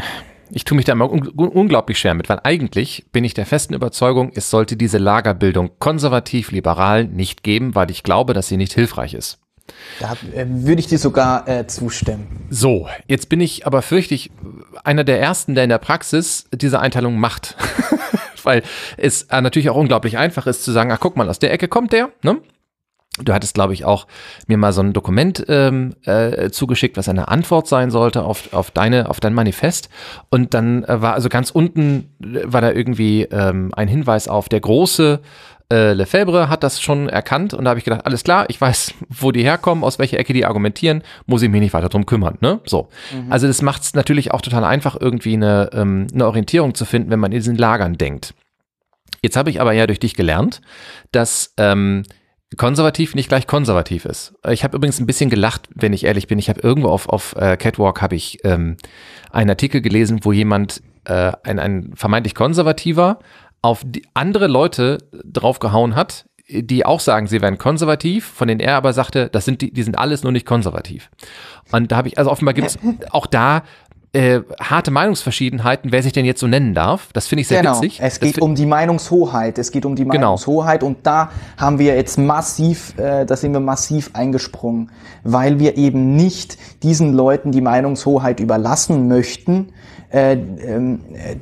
ich 0.52 0.66
tue 0.66 0.76
mich 0.76 0.86
da 0.86 0.94
immer 0.94 1.12
un 1.12 1.28
unglaublich 1.28 2.00
schwer 2.00 2.14
mit, 2.14 2.30
weil 2.30 2.40
eigentlich 2.44 3.06
bin 3.12 3.24
ich 3.24 3.34
der 3.34 3.46
festen 3.46 3.74
Überzeugung, 3.74 4.32
es 4.36 4.50
sollte 4.50 4.76
diese 4.76 4.98
Lagerbildung 4.98 5.72
konservativ-liberal 5.80 7.06
nicht 7.06 7.44
geben, 7.44 7.76
weil 7.76 7.92
ich 7.92 8.04
glaube, 8.04 8.34
dass 8.34 8.48
sie 8.48 8.58
nicht 8.58 8.74
hilfreich 8.74 9.14
ist. 9.14 9.40
Da 10.00 10.14
äh, 10.36 10.46
würde 10.48 10.80
ich 10.80 10.88
dir 10.88 11.00
sogar 11.00 11.48
äh, 11.48 11.68
zustimmen. 11.68 12.48
So, 12.50 12.88
jetzt 13.08 13.30
bin 13.30 13.40
ich 13.40 13.66
aber 13.66 13.82
fürchte 13.82 14.14
ich 14.14 14.32
einer 14.84 15.04
der 15.04 15.22
ersten, 15.22 15.56
der 15.56 15.64
in 15.64 15.70
der 15.70 15.78
Praxis 15.78 16.48
diese 16.54 16.80
Einteilung 16.80 17.18
macht. 17.18 17.56
weil 18.46 18.64
es 18.98 19.24
äh, 19.24 19.42
natürlich 19.42 19.70
auch 19.70 19.76
unglaublich 19.76 20.18
einfach 20.18 20.48
ist 20.48 20.64
zu 20.64 20.72
sagen, 20.72 20.92
ach 20.92 21.00
guck 21.00 21.18
mal, 21.18 21.30
aus 21.30 21.40
der 21.40 21.52
Ecke 21.52 21.68
kommt 21.68 21.94
der, 21.94 22.10
ne? 22.24 22.42
Du 23.22 23.32
hattest, 23.32 23.54
glaube 23.54 23.74
ich, 23.74 23.86
auch 23.86 24.08
mir 24.48 24.58
mal 24.58 24.74
so 24.74 24.82
ein 24.82 24.92
Dokument 24.92 25.46
ähm, 25.48 25.94
äh, 26.04 26.50
zugeschickt, 26.50 26.98
was 26.98 27.08
eine 27.08 27.28
Antwort 27.28 27.68
sein 27.68 27.92
sollte 27.92 28.24
auf, 28.24 28.54
auf, 28.54 28.72
deine, 28.72 29.08
auf 29.10 29.20
dein 29.20 29.36
Manifest. 29.36 29.90
Und 30.32 30.56
dann 30.56 30.84
äh, 30.86 31.00
war 31.02 31.14
also 31.14 31.30
ganz 31.30 31.52
unten 31.52 32.10
äh, 32.24 32.42
war 32.52 32.62
da 32.62 32.72
irgendwie 32.72 33.24
ähm, 33.24 33.72
ein 33.76 33.88
Hinweis 33.88 34.28
auf 34.28 34.50
der 34.50 34.62
große 34.62 35.22
äh, 35.72 35.94
Lefebvre 35.94 36.50
hat 36.50 36.64
das 36.64 36.82
schon 36.82 37.10
erkannt 37.10 37.54
und 37.54 37.66
da 37.66 37.70
habe 37.70 37.80
ich 37.80 37.86
gedacht, 37.86 38.06
alles 38.06 38.24
klar, 38.24 38.46
ich 38.50 38.60
weiß, 38.60 38.94
wo 39.10 39.32
die 39.32 39.44
herkommen, 39.44 39.84
aus 39.84 39.98
welcher 39.98 40.20
Ecke 40.20 40.34
die 40.34 40.46
argumentieren, 40.46 41.04
muss 41.26 41.42
ich 41.42 41.50
mich 41.50 41.62
nicht 41.62 41.74
weiter 41.74 41.90
drum 41.90 42.06
kümmern. 42.06 42.38
Ne? 42.42 42.60
So. 42.66 42.90
Mhm. 43.14 43.32
Also 43.32 43.48
das 43.48 43.62
macht 43.62 43.84
es 43.84 43.94
natürlich 43.94 44.32
auch 44.32 44.42
total 44.42 44.64
einfach, 44.64 44.98
irgendwie 45.00 45.34
eine, 45.34 45.70
ähm, 45.74 46.08
eine 46.14 46.28
Orientierung 46.28 46.76
zu 46.76 46.86
finden, 46.86 47.10
wenn 47.12 47.20
man 47.20 47.32
in 47.32 47.40
diesen 47.40 47.58
Lagern 47.58 47.98
denkt. 47.98 48.34
Jetzt 49.22 49.38
habe 49.38 49.50
ich 49.50 49.62
aber 49.62 49.72
ja 49.72 49.88
durch 49.88 50.00
dich 50.00 50.16
gelernt, 50.16 50.62
dass 51.12 51.54
ähm, 51.58 52.04
konservativ 52.58 53.16
nicht 53.16 53.30
gleich 53.30 53.48
konservativ 53.48 54.06
ist. 54.06 54.34
Ich 54.50 54.64
habe 54.64 54.78
übrigens 54.78 55.00
ein 55.00 55.06
bisschen 55.06 55.30
gelacht, 55.30 55.68
wenn 55.74 55.94
ich 55.94 56.06
ehrlich 56.06 56.28
bin. 56.28 56.40
Ich 56.40 56.50
habe 56.50 56.62
irgendwo 56.62 56.90
auf, 56.90 57.10
auf 57.10 57.36
äh, 57.36 57.58
Catwalk 57.58 58.02
habe 58.02 58.16
ich 58.16 58.40
ähm, 58.44 58.78
einen 59.32 59.50
Artikel 59.50 59.82
gelesen, 59.82 60.20
wo 60.24 60.32
jemand, 60.32 60.82
äh, 61.06 61.32
ein, 61.44 61.60
ein 61.60 61.92
vermeintlich 61.96 62.36
konservativer, 62.36 63.20
auf 63.62 63.86
andere 64.14 64.48
Leute 64.48 64.98
draufgehauen 65.24 65.96
hat, 65.96 66.26
die 66.50 66.86
auch 66.86 67.00
sagen, 67.00 67.28
sie 67.28 67.42
wären 67.42 67.58
konservativ, 67.58 68.26
von 68.26 68.48
denen 68.48 68.60
er 68.60 68.76
aber 68.76 68.94
sagte, 68.94 69.30
das 69.30 69.46
sind 69.46 69.62
die, 69.62 69.72
die 69.72 69.84
sind 69.84 69.98
alles 69.98 70.24
nur 70.24 70.32
nicht 70.32 70.46
konservativ. 70.46 71.10
Und 71.72 71.92
da 71.92 71.98
habe 71.98 72.10
ich, 72.10 72.18
also 72.18 72.30
offenbar 72.30 72.54
gibt 72.54 72.68
es 72.68 72.78
auch 73.12 73.26
da 73.26 73.64
äh, 74.14 74.42
harte 74.60 74.92
Meinungsverschiedenheiten, 74.92 75.92
wer 75.92 76.04
sich 76.04 76.14
denn 76.14 76.24
jetzt 76.24 76.40
so 76.40 76.46
nennen 76.46 76.76
darf. 76.76 77.10
Das 77.14 77.28
finde 77.28 77.42
ich 77.42 77.48
sehr 77.48 77.62
genau. 77.62 77.82
witzig. 77.82 78.00
Es 78.00 78.20
geht 78.20 78.40
um 78.40 78.54
die 78.54 78.68
Meinungshoheit. 78.68 79.58
Es 79.58 79.72
geht 79.72 79.86
um 79.86 79.96
die 79.96 80.04
genau. 80.04 80.14
Meinungshoheit 80.14 80.82
genau. 80.82 80.92
und 80.92 81.06
da 81.06 81.32
haben 81.58 81.80
wir 81.80 81.96
jetzt 81.96 82.20
massiv, 82.20 82.98
äh, 83.00 83.26
da 83.26 83.36
sind 83.36 83.54
wir 83.54 83.60
massiv 83.60 84.12
eingesprungen, 84.14 84.92
weil 85.24 85.60
wir 85.60 85.78
eben 85.78 86.16
nicht 86.16 86.58
diesen 86.84 87.14
Leuten 87.14 87.52
die 87.52 87.62
Meinungshoheit 87.62 88.40
überlassen 88.40 89.08
möchten, 89.08 89.74
äh, 90.14 90.34
äh, 90.34 90.38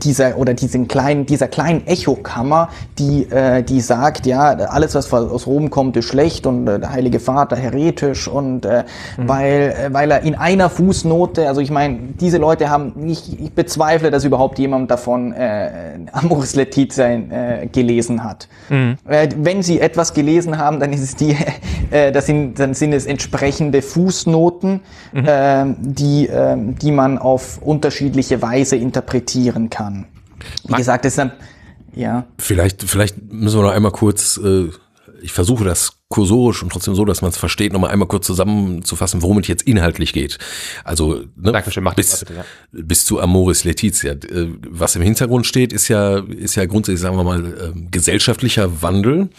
dieser 0.01 0.37
oder 0.37 0.53
diesen 0.53 0.87
kleinen, 0.87 1.25
dieser 1.25 1.47
kleinen 1.47 1.85
Echokammer, 1.87 2.69
die, 2.99 3.23
äh, 3.31 3.63
die 3.63 3.81
sagt, 3.81 4.25
ja, 4.25 4.51
alles, 4.51 4.95
was 4.95 5.11
aus 5.13 5.47
Rom 5.47 5.69
kommt, 5.69 5.97
ist 5.97 6.05
schlecht 6.05 6.45
und 6.45 6.67
äh, 6.67 6.79
der 6.79 6.91
Heilige 6.91 7.19
Vater 7.19 7.55
heretisch 7.55 8.27
und 8.27 8.65
äh, 8.65 8.83
mhm. 9.17 9.27
weil, 9.27 9.75
äh, 9.77 9.93
weil 9.93 10.11
er 10.11 10.21
in 10.21 10.35
einer 10.35 10.69
Fußnote, 10.69 11.47
also 11.47 11.59
ich 11.59 11.71
meine, 11.71 11.97
diese 12.19 12.37
Leute 12.37 12.51
Leute 12.61 12.69
haben, 12.69 13.07
ich, 13.07 13.39
ich 13.39 13.51
bezweifle, 13.53 14.11
dass 14.11 14.25
überhaupt 14.25 14.59
jemand 14.59 14.91
davon 14.91 15.31
äh, 15.31 15.99
Amoris 16.11 16.55
Letizia 16.55 17.09
äh, 17.09 17.67
gelesen 17.67 18.23
hat. 18.23 18.49
Mhm. 18.69 18.97
Äh, 19.07 19.29
wenn 19.37 19.63
sie 19.63 19.79
etwas 19.79 20.13
gelesen 20.13 20.57
haben, 20.57 20.79
dann 20.79 20.91
ist 20.93 21.01
es 21.01 21.15
die, 21.15 21.35
äh, 21.91 22.11
das 22.11 22.25
sind, 22.25 22.59
dann 22.59 22.73
sind 22.73 22.93
es 22.93 23.05
entsprechende 23.05 23.81
Fußnoten, 23.81 24.81
mhm. 25.13 25.25
äh, 25.25 25.65
die, 25.79 26.27
äh, 26.27 26.57
die 26.57 26.91
man 26.91 27.17
auf 27.17 27.59
unterschiedliche 27.61 28.41
Weise 28.41 28.60
interpretieren 28.69 29.69
kann. 29.69 30.05
Wie 30.67 30.73
gesagt, 30.73 31.05
das 31.05 31.13
ist 31.13 31.17
dann, 31.17 31.31
ja. 31.93 32.25
Vielleicht, 32.37 32.83
vielleicht 32.83 33.31
müssen 33.31 33.59
wir 33.59 33.63
noch 33.63 33.71
einmal 33.71 33.91
kurz, 33.91 34.37
äh, 34.37 34.69
ich 35.21 35.31
versuche 35.31 35.63
das 35.63 36.01
kursorisch 36.11 36.61
und 36.61 36.71
trotzdem 36.71 36.93
so, 36.93 37.05
dass 37.05 37.21
man 37.21 37.29
es 37.29 37.37
versteht, 37.37 37.73
nochmal 37.73 37.91
einmal 37.91 38.07
kurz 38.07 38.27
zusammenzufassen, 38.27 39.21
worum 39.21 39.39
es 39.39 39.47
jetzt 39.47 39.63
inhaltlich 39.63 40.13
geht. 40.13 40.37
Also 40.83 41.23
ne, 41.35 41.51
Dankeschön, 41.51 41.83
mach 41.83 41.95
bis, 41.95 42.19
bitte, 42.19 42.33
ja. 42.35 42.45
bis 42.71 43.05
zu 43.05 43.19
Amoris 43.19 43.63
Letizia. 43.63 44.11
Äh, 44.11 44.49
was 44.69 44.95
im 44.95 45.01
Hintergrund 45.01 45.47
steht, 45.47 45.73
ist 45.73 45.87
ja, 45.87 46.19
ist 46.19 46.55
ja 46.55 46.65
grundsätzlich, 46.65 47.01
sagen 47.01 47.15
wir 47.15 47.23
mal, 47.23 47.45
ähm, 47.45 47.87
gesellschaftlicher 47.89 48.81
Wandel, 48.81 49.29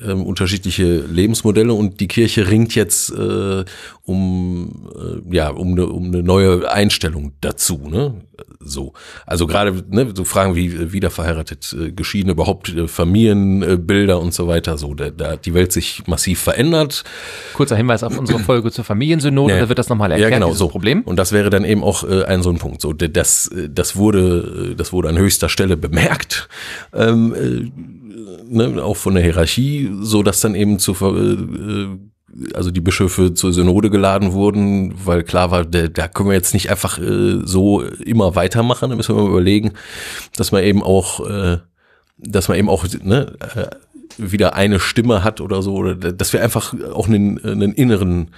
ähm, 0.00 0.24
unterschiedliche 0.24 1.00
Lebensmodelle 1.00 1.72
und 1.72 2.00
die 2.00 2.08
Kirche 2.08 2.48
ringt 2.48 2.74
jetzt 2.74 3.10
äh, 3.10 3.64
um, 4.06 4.88
äh, 4.94 5.34
ja, 5.34 5.50
um 5.50 5.72
eine, 5.72 5.86
um 5.86 6.06
eine 6.06 6.22
neue 6.22 6.70
Einstellung 6.70 7.32
dazu. 7.40 7.88
Ne? 7.88 8.14
So, 8.60 8.92
also 9.26 9.48
gerade 9.48 9.84
ne, 9.90 10.12
so 10.14 10.24
Fragen 10.24 10.54
wie 10.54 10.92
wiederverheiratet, 10.92 11.76
äh, 11.78 11.90
geschieden, 11.90 12.30
überhaupt 12.30 12.68
äh, 12.68 12.86
Familienbilder 12.86 14.20
und 14.20 14.32
so 14.32 14.46
weiter. 14.46 14.78
So, 14.78 14.94
da, 14.94 15.10
da 15.10 15.32
hat 15.32 15.44
die 15.44 15.54
Welt 15.54 15.72
sich 15.72 16.06
massiv 16.06 16.40
verändert. 16.40 17.02
Kurzer 17.54 17.76
Hinweis 17.76 18.04
auf 18.04 18.16
unsere 18.16 18.38
Folge 18.38 18.70
zur 18.70 18.84
Familiensynode, 18.84 19.54
ja. 19.54 19.60
da 19.60 19.68
wird 19.68 19.78
das 19.78 19.88
nochmal 19.88 20.12
erklärt, 20.12 20.30
ja, 20.30 20.38
genau, 20.38 20.52
so. 20.52 20.68
Problem. 20.68 21.02
Und 21.02 21.16
das 21.16 21.32
wäre 21.32 21.50
dann 21.50 21.64
eben 21.64 21.82
auch 21.82 22.04
äh, 22.04 22.24
ein 22.24 22.42
so 22.42 22.50
ein 22.50 22.58
Punkt. 22.58 22.80
So, 22.80 22.92
das, 22.92 23.48
äh, 23.48 23.68
das 23.68 23.96
wurde, 23.96 24.70
äh, 24.72 24.74
das 24.76 24.92
wurde 24.92 25.08
an 25.08 25.18
höchster 25.18 25.48
Stelle 25.48 25.76
bemerkt. 25.76 26.48
Ähm, 26.94 27.34
äh, 27.34 27.70
ne, 28.48 28.82
auch 28.84 28.96
von 28.96 29.14
der 29.14 29.24
Hierarchie, 29.24 29.90
so 30.00 30.22
dass 30.22 30.40
dann 30.40 30.54
eben 30.54 30.78
zu 30.78 30.92
äh, 30.92 32.15
also 32.54 32.70
die 32.70 32.80
Bischöfe 32.80 33.34
zur 33.34 33.52
Synode 33.52 33.90
geladen 33.90 34.32
wurden, 34.32 34.94
weil 35.04 35.22
klar 35.22 35.50
war, 35.50 35.64
da, 35.64 35.88
da 35.88 36.08
können 36.08 36.28
wir 36.28 36.36
jetzt 36.36 36.54
nicht 36.54 36.70
einfach 36.70 36.98
äh, 36.98 37.40
so 37.44 37.82
immer 37.82 38.34
weitermachen, 38.34 38.90
da 38.90 38.96
müssen 38.96 39.16
wir 39.16 39.22
mal 39.22 39.30
überlegen, 39.30 39.72
dass 40.36 40.52
man 40.52 40.62
eben 40.62 40.82
auch, 40.82 41.28
äh, 41.28 41.58
dass 42.18 42.48
man 42.48 42.58
eben 42.58 42.68
auch 42.68 42.84
ne, 43.02 43.36
äh, 43.54 43.66
wieder 44.18 44.54
eine 44.54 44.80
Stimme 44.80 45.24
hat 45.24 45.40
oder 45.40 45.62
so, 45.62 45.74
oder 45.74 45.94
dass 45.94 46.32
wir 46.32 46.42
einfach 46.42 46.74
auch 46.92 47.08
einen, 47.08 47.42
einen 47.44 47.72
inneren 47.72 48.30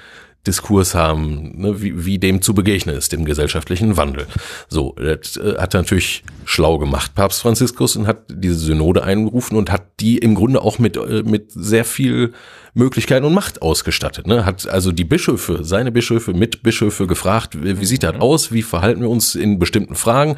Diskurs 0.46 0.94
haben, 0.94 1.60
ne, 1.60 1.82
wie, 1.82 2.06
wie 2.06 2.18
dem 2.18 2.40
zu 2.40 2.54
begegnen 2.54 2.96
ist, 2.96 3.12
dem 3.12 3.24
gesellschaftlichen 3.24 3.96
Wandel. 3.96 4.26
So, 4.68 4.94
das 4.96 5.36
äh, 5.36 5.56
hat 5.58 5.74
er 5.74 5.82
natürlich 5.82 6.24
schlau 6.44 6.78
gemacht, 6.78 7.14
Papst 7.14 7.42
Franziskus, 7.42 7.96
und 7.96 8.06
hat 8.06 8.24
diese 8.30 8.54
Synode 8.54 9.02
einberufen 9.02 9.56
und 9.56 9.70
hat 9.70 10.00
die 10.00 10.18
im 10.18 10.34
Grunde 10.34 10.62
auch 10.62 10.78
mit, 10.78 10.96
äh, 10.96 11.22
mit 11.24 11.50
sehr 11.52 11.84
viel 11.84 12.32
Möglichkeiten 12.78 13.26
und 13.26 13.34
Macht 13.34 13.60
ausgestattet. 13.60 14.26
Ne? 14.26 14.44
Hat 14.44 14.66
also 14.68 14.92
die 14.92 15.04
Bischöfe, 15.04 15.58
seine 15.62 15.92
Bischöfe, 15.92 16.32
Mitbischöfe 16.32 17.06
gefragt, 17.06 17.62
wie, 17.62 17.80
wie 17.80 17.84
sieht 17.84 18.04
das 18.04 18.14
mhm. 18.14 18.22
aus, 18.22 18.52
wie 18.52 18.62
verhalten 18.62 19.02
wir 19.02 19.10
uns 19.10 19.34
in 19.34 19.58
bestimmten 19.58 19.96
Fragen 19.96 20.36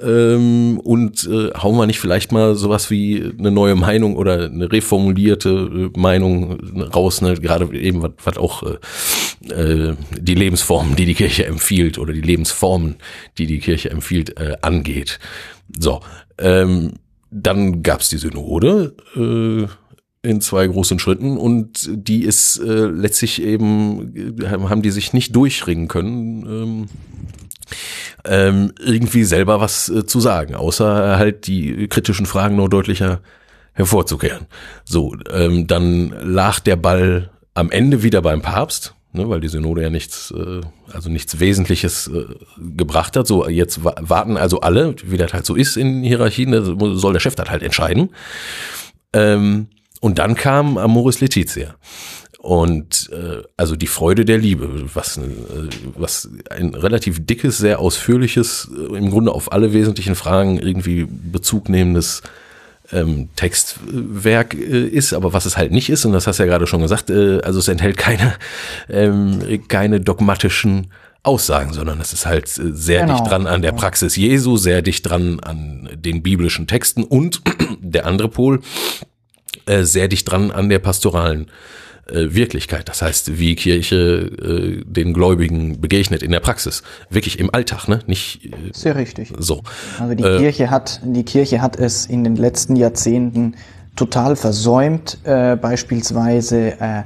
ähm, 0.00 0.80
und 0.80 1.24
äh, 1.24 1.50
hauen 1.54 1.76
wir 1.76 1.86
nicht 1.86 2.00
vielleicht 2.00 2.32
mal 2.32 2.54
sowas 2.54 2.90
wie 2.90 3.32
eine 3.38 3.50
neue 3.50 3.74
Meinung 3.74 4.16
oder 4.16 4.46
eine 4.46 4.72
reformulierte 4.72 5.90
äh, 5.94 5.98
Meinung 5.98 6.58
raus, 6.94 7.20
ne? 7.20 7.34
gerade 7.34 7.72
eben 7.76 8.02
was, 8.24 8.36
auch 8.38 8.62
äh, 8.62 9.52
äh, 9.52 9.94
die 10.18 10.34
Lebensformen, 10.34 10.96
die 10.96 11.04
die 11.04 11.14
Kirche 11.14 11.44
empfiehlt 11.44 11.98
oder 11.98 12.12
die 12.12 12.22
Lebensformen, 12.22 12.96
die 13.36 13.46
die 13.46 13.58
Kirche 13.58 13.90
empfiehlt, 13.90 14.40
äh, 14.40 14.56
angeht. 14.62 15.18
So, 15.78 16.00
ähm, 16.38 16.94
dann 17.30 17.82
gab's 17.82 18.08
die 18.10 18.18
Synode, 18.18 18.94
äh, 19.16 19.66
in 20.22 20.40
zwei 20.40 20.66
großen 20.66 20.98
Schritten 20.98 21.36
und 21.36 21.88
die 21.90 22.22
ist 22.22 22.58
äh, 22.58 22.86
letztlich 22.86 23.42
eben, 23.42 24.40
äh, 24.40 24.48
haben 24.48 24.82
die 24.82 24.90
sich 24.90 25.12
nicht 25.12 25.34
durchringen 25.34 25.88
können, 25.88 26.46
ähm, 26.46 26.88
ähm, 28.24 28.72
irgendwie 28.78 29.24
selber 29.24 29.60
was 29.60 29.88
äh, 29.88 30.06
zu 30.06 30.20
sagen, 30.20 30.54
außer 30.54 31.18
halt 31.18 31.48
die 31.48 31.88
kritischen 31.88 32.26
Fragen 32.26 32.56
noch 32.56 32.68
deutlicher 32.68 33.20
hervorzukehren. 33.72 34.46
So, 34.84 35.16
ähm, 35.32 35.66
dann 35.66 36.14
lag 36.22 36.60
der 36.60 36.76
Ball 36.76 37.30
am 37.54 37.70
Ende 37.70 38.04
wieder 38.04 38.22
beim 38.22 38.42
Papst, 38.42 38.94
ne, 39.12 39.28
weil 39.28 39.40
die 39.40 39.48
Synode 39.48 39.82
ja 39.82 39.90
nichts, 39.90 40.32
äh, 40.36 40.60
also 40.92 41.10
nichts 41.10 41.40
Wesentliches 41.40 42.08
äh, 42.08 42.26
gebracht 42.76 43.16
hat. 43.16 43.26
So, 43.26 43.48
jetzt 43.48 43.82
warten 43.82 44.36
also 44.36 44.60
alle, 44.60 44.94
wie 45.04 45.16
das 45.16 45.32
halt 45.32 45.46
so 45.46 45.56
ist 45.56 45.76
in 45.76 46.02
Hierarchien, 46.02 46.96
soll 46.96 47.12
der 47.12 47.20
Chef 47.20 47.34
das 47.34 47.50
halt 47.50 47.62
entscheiden. 47.62 48.10
Ähm, 49.12 49.66
und 50.02 50.18
dann 50.18 50.34
kam 50.34 50.78
Amoris 50.78 51.20
Letizia. 51.20 51.76
Und 52.40 53.08
äh, 53.12 53.42
also 53.56 53.76
die 53.76 53.86
Freude 53.86 54.24
der 54.24 54.36
Liebe, 54.36 54.68
was, 54.94 55.16
äh, 55.16 55.20
was 55.94 56.28
ein 56.50 56.74
relativ 56.74 57.24
dickes, 57.24 57.58
sehr 57.58 57.78
ausführliches, 57.78 58.68
äh, 58.76 58.96
im 58.96 59.10
Grunde 59.10 59.30
auf 59.30 59.52
alle 59.52 59.72
wesentlichen 59.72 60.16
Fragen 60.16 60.58
irgendwie 60.58 61.06
bezugnehmendes 61.08 62.22
ähm, 62.90 63.28
Textwerk 63.36 64.54
äh, 64.54 64.88
ist, 64.88 65.12
aber 65.12 65.32
was 65.32 65.46
es 65.46 65.56
halt 65.56 65.70
nicht 65.70 65.88
ist, 65.88 66.04
und 66.04 66.12
das 66.14 66.26
hast 66.26 66.40
du 66.40 66.42
ja 66.42 66.48
gerade 66.48 66.66
schon 66.66 66.82
gesagt, 66.82 67.08
äh, 67.08 67.38
also 67.42 67.60
es 67.60 67.68
enthält 67.68 67.96
keine, 67.96 68.34
ähm, 68.88 69.38
keine 69.68 70.00
dogmatischen 70.00 70.88
Aussagen, 71.22 71.72
sondern 71.72 72.00
es 72.00 72.12
ist 72.12 72.26
halt 72.26 72.46
äh, 72.58 72.72
sehr 72.72 73.02
genau. 73.02 73.18
dicht 73.18 73.30
dran 73.30 73.46
an 73.46 73.62
der 73.62 73.70
Praxis 73.70 74.16
Jesu, 74.16 74.56
sehr 74.56 74.82
dicht 74.82 75.08
dran 75.08 75.38
an 75.38 75.88
den 75.94 76.24
biblischen 76.24 76.66
Texten 76.66 77.04
und 77.04 77.40
der 77.80 78.06
andere 78.06 78.28
Pol, 78.28 78.60
äh, 79.66 79.82
sehr 79.84 80.08
dicht 80.08 80.30
dran 80.30 80.50
an 80.50 80.68
der 80.68 80.78
pastoralen 80.78 81.46
äh, 82.06 82.34
Wirklichkeit. 82.34 82.88
Das 82.88 83.00
heißt, 83.02 83.38
wie 83.38 83.54
Kirche 83.54 83.96
äh, 83.96 84.84
den 84.84 85.12
Gläubigen 85.12 85.80
begegnet 85.80 86.22
in 86.22 86.32
der 86.32 86.40
Praxis, 86.40 86.82
wirklich 87.10 87.38
im 87.38 87.54
Alltag, 87.54 87.88
ne? 87.88 88.00
Nicht 88.06 88.46
äh, 88.46 88.50
sehr 88.72 88.96
richtig. 88.96 89.32
So. 89.38 89.62
Also 89.98 90.14
die 90.14 90.24
äh, 90.24 90.38
Kirche 90.38 90.70
hat 90.70 91.00
die 91.04 91.24
Kirche 91.24 91.62
hat 91.62 91.76
es 91.76 92.06
in 92.06 92.24
den 92.24 92.36
letzten 92.36 92.76
Jahrzehnten 92.76 93.54
total 93.94 94.36
versäumt, 94.36 95.18
äh, 95.24 95.56
beispielsweise 95.56 96.80
äh, 96.80 97.02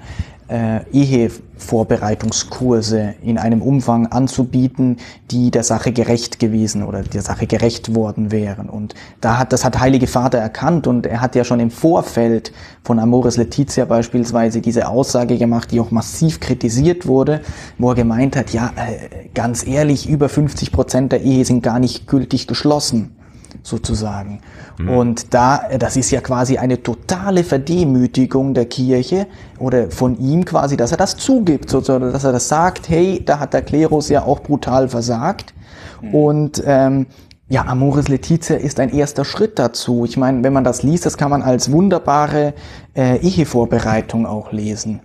äh, 0.49 0.81
Ehevorbereitungskurse 0.93 3.15
in 3.23 3.39
einem 3.39 3.63
Umfang 3.63 4.07
anzubieten, 4.07 4.99
die 5.31 5.51
der 5.51 5.65
Sache 5.65 5.93
gerecht 5.93 6.39
gewesen 6.39 6.83
oder 6.83 7.03
der 7.03 7.23
Sache 7.23 7.47
gerecht 7.47 7.95
worden 7.95 8.31
wären. 8.31 8.69
Und 8.69 8.95
da 9.21 9.39
hat, 9.39 9.53
das 9.53 9.65
hat 9.65 9.81
Heilige 9.81 10.07
Vater 10.07 10.39
erkannt 10.39 10.87
und 10.87 11.07
er 11.07 11.21
hat 11.21 11.35
ja 11.35 11.45
schon 11.45 11.61
im 11.61 11.71
Vorfeld 11.71 12.53
von 12.85 12.99
Amoris 12.99 13.37
Letizia 13.37 13.85
beispielsweise 13.85 14.61
diese 14.61 14.89
Aussage 14.89 15.39
gemacht, 15.39 15.73
die 15.73 15.81
auch 15.81 15.91
massiv 15.91 16.41
kritisiert 16.41 17.07
wurde, 17.07 17.41
wo 17.79 17.91
er 17.91 17.97
gemeint 17.97 18.37
hat, 18.37 18.53
ja, 18.53 18.73
äh, 18.77 19.29
ganz 19.35 19.67
ehrlich, 19.67 20.09
über 20.09 20.29
50 20.29 20.73
Prozent 20.73 21.13
der 21.13 21.23
Ehe 21.23 21.45
sind 21.45 21.63
gar 21.63 21.81
nicht 21.81 22.07
gültig 22.07 22.47
geschlossen, 22.47 23.17
sozusagen. 23.63 24.41
Mhm. 24.79 24.89
Und 24.89 25.35
da, 25.35 25.63
das 25.79 25.97
ist 25.97 26.11
ja 26.11 26.21
quasi 26.21 26.59
eine 26.59 26.83
totale 26.83 27.45
Verdemütigung 27.45 28.55
der 28.55 28.67
Kirche 28.67 29.27
oder 29.59 29.91
von 29.91 30.19
ihm 30.19 30.45
quasi, 30.45 30.77
dass 30.77 30.93
er 30.93 30.99
das 30.99 31.17
zugibt, 31.17 31.71
sozusagen, 31.71 32.13
dass 32.13 32.25
er 32.25 32.33
das 32.33 32.49
sagt, 32.49 32.89
hey, 32.89 33.23
da 33.25 33.39
hat 33.39 33.55
der 33.55 33.63
Klerus 33.63 34.09
ja 34.09 34.25
auch 34.25 34.41
brutal 34.41 34.89
versagt. 34.89 35.55
Mhm. 36.03 36.15
Und 36.15 36.63
ähm, 36.67 37.07
ja, 37.49 37.65
Amoris 37.67 38.09
Letizia 38.09 38.57
ist 38.57 38.81
ein 38.81 38.91
erster 38.93 39.25
Schritt 39.25 39.59
dazu. 39.59 40.05
Ich 40.05 40.17
meine, 40.17 40.43
wenn 40.43 40.53
man 40.53 40.65
das 40.65 40.83
liest, 40.83 41.07
das 41.07 41.17
kann 41.17 41.31
man 41.31 41.43
als 41.43 41.71
wunderbare 41.71 42.55
äh, 42.95 43.19
Ehevorbereitung 43.19 44.27
auch 44.27 44.53
lesen. 44.53 45.01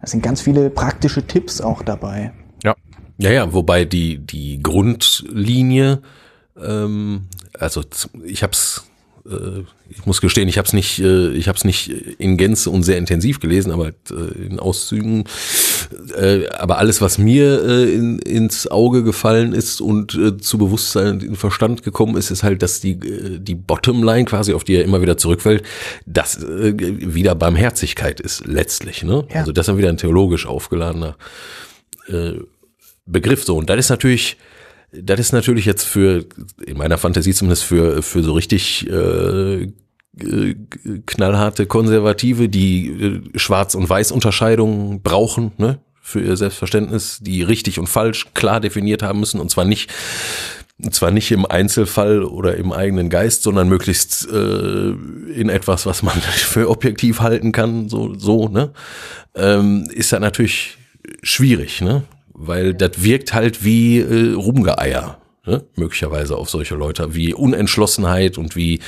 Da 0.00 0.08
sind 0.08 0.22
ganz 0.22 0.40
viele 0.40 0.70
praktische 0.70 1.26
Tipps 1.26 1.60
auch 1.60 1.82
dabei. 1.82 2.32
Ja. 2.64 2.74
Ja, 3.18 3.30
ja, 3.30 3.52
wobei 3.52 3.84
die, 3.84 4.18
die 4.18 4.62
Grundlinie, 4.62 6.02
ähm, 6.60 7.28
also 7.58 7.82
ich 8.24 8.42
habe 8.42 8.52
es 8.52 8.84
äh, 9.30 9.64
ich 9.88 10.04
muss 10.04 10.20
gestehen, 10.20 10.48
ich 10.48 10.58
habe 10.58 10.66
es 10.66 10.72
nicht, 10.72 10.98
äh, 10.98 11.30
ich 11.32 11.48
habe 11.48 11.56
es 11.56 11.64
nicht 11.64 11.88
in 12.18 12.36
Gänze 12.36 12.70
und 12.70 12.82
sehr 12.82 12.98
intensiv 12.98 13.40
gelesen, 13.40 13.70
aber 13.70 13.88
äh, 14.10 14.46
in 14.46 14.58
Auszügen. 14.58 15.24
Äh, 16.16 16.48
aber 16.48 16.78
alles, 16.78 17.00
was 17.00 17.18
mir 17.18 17.64
äh, 17.64 17.94
in, 17.94 18.18
ins 18.18 18.66
Auge 18.66 19.04
gefallen 19.04 19.52
ist 19.52 19.80
und 19.80 20.14
äh, 20.14 20.36
zu 20.38 20.58
Bewusstsein 20.58 21.20
in 21.20 21.36
Verstand 21.36 21.82
gekommen 21.82 22.16
ist, 22.16 22.30
ist 22.30 22.42
halt, 22.42 22.62
dass 22.62 22.80
die 22.80 22.92
äh, 22.92 23.38
die 23.38 23.54
Bottomline 23.54 24.24
quasi, 24.24 24.52
auf 24.52 24.64
die 24.64 24.74
er 24.74 24.84
immer 24.84 25.00
wieder 25.02 25.16
zurückfällt, 25.16 25.62
dass 26.04 26.42
äh, 26.42 26.74
wieder 26.76 27.34
Barmherzigkeit 27.34 28.20
ist 28.20 28.46
letztlich. 28.46 29.02
Ne? 29.02 29.26
Ja. 29.32 29.40
Also 29.40 29.52
das 29.52 29.68
ist 29.68 29.76
wieder 29.76 29.88
ein 29.88 29.98
theologisch 29.98 30.46
aufgeladener 30.46 31.16
äh, 32.08 32.32
Begriff. 33.06 33.44
So 33.44 33.56
und 33.56 33.70
das 33.70 33.78
ist 33.78 33.90
natürlich 33.90 34.36
das 35.02 35.20
ist 35.20 35.32
natürlich 35.32 35.64
jetzt 35.64 35.84
für, 35.84 36.26
in 36.64 36.76
meiner 36.78 36.98
Fantasie 36.98 37.34
zumindest 37.34 37.64
für, 37.64 38.02
für 38.02 38.22
so 38.22 38.32
richtig 38.32 38.88
äh, 38.88 39.62
äh 39.62 40.54
knallharte 41.06 41.66
Konservative, 41.66 42.48
die 42.48 42.88
äh, 42.88 43.38
Schwarz- 43.38 43.74
und 43.74 43.88
Weiß-Unterscheidungen 43.88 45.02
brauchen, 45.02 45.52
ne? 45.58 45.78
für 46.00 46.20
ihr 46.20 46.36
Selbstverständnis, 46.36 47.18
die 47.20 47.42
richtig 47.42 47.80
und 47.80 47.88
falsch 47.88 48.26
klar 48.32 48.60
definiert 48.60 49.02
haben 49.02 49.20
müssen 49.20 49.40
und 49.40 49.50
zwar 49.50 49.64
nicht 49.64 49.90
zwar 50.90 51.10
nicht 51.10 51.32
im 51.32 51.46
Einzelfall 51.46 52.22
oder 52.22 52.56
im 52.56 52.70
eigenen 52.70 53.08
Geist, 53.08 53.42
sondern 53.42 53.68
möglichst 53.68 54.28
äh, 54.30 54.90
in 54.90 55.48
etwas, 55.48 55.86
was 55.86 56.02
man 56.02 56.14
für 56.20 56.68
objektiv 56.68 57.20
halten 57.20 57.52
kann, 57.52 57.88
so, 57.88 58.14
so 58.14 58.48
ne, 58.48 58.72
ähm, 59.34 59.88
ist 59.90 60.12
das 60.12 60.20
natürlich 60.20 60.76
schwierig, 61.22 61.80
ne? 61.80 62.02
Weil 62.38 62.74
das 62.74 63.02
wirkt 63.02 63.32
halt 63.32 63.64
wie 63.64 63.98
äh, 63.98 64.34
Rumgeeier 64.34 65.18
ne? 65.46 65.64
möglicherweise 65.76 66.36
auf 66.36 66.50
solche 66.50 66.74
Leute, 66.74 67.14
wie 67.14 67.32
Unentschlossenheit 67.32 68.38
und 68.38 68.56
wie, 68.56 68.80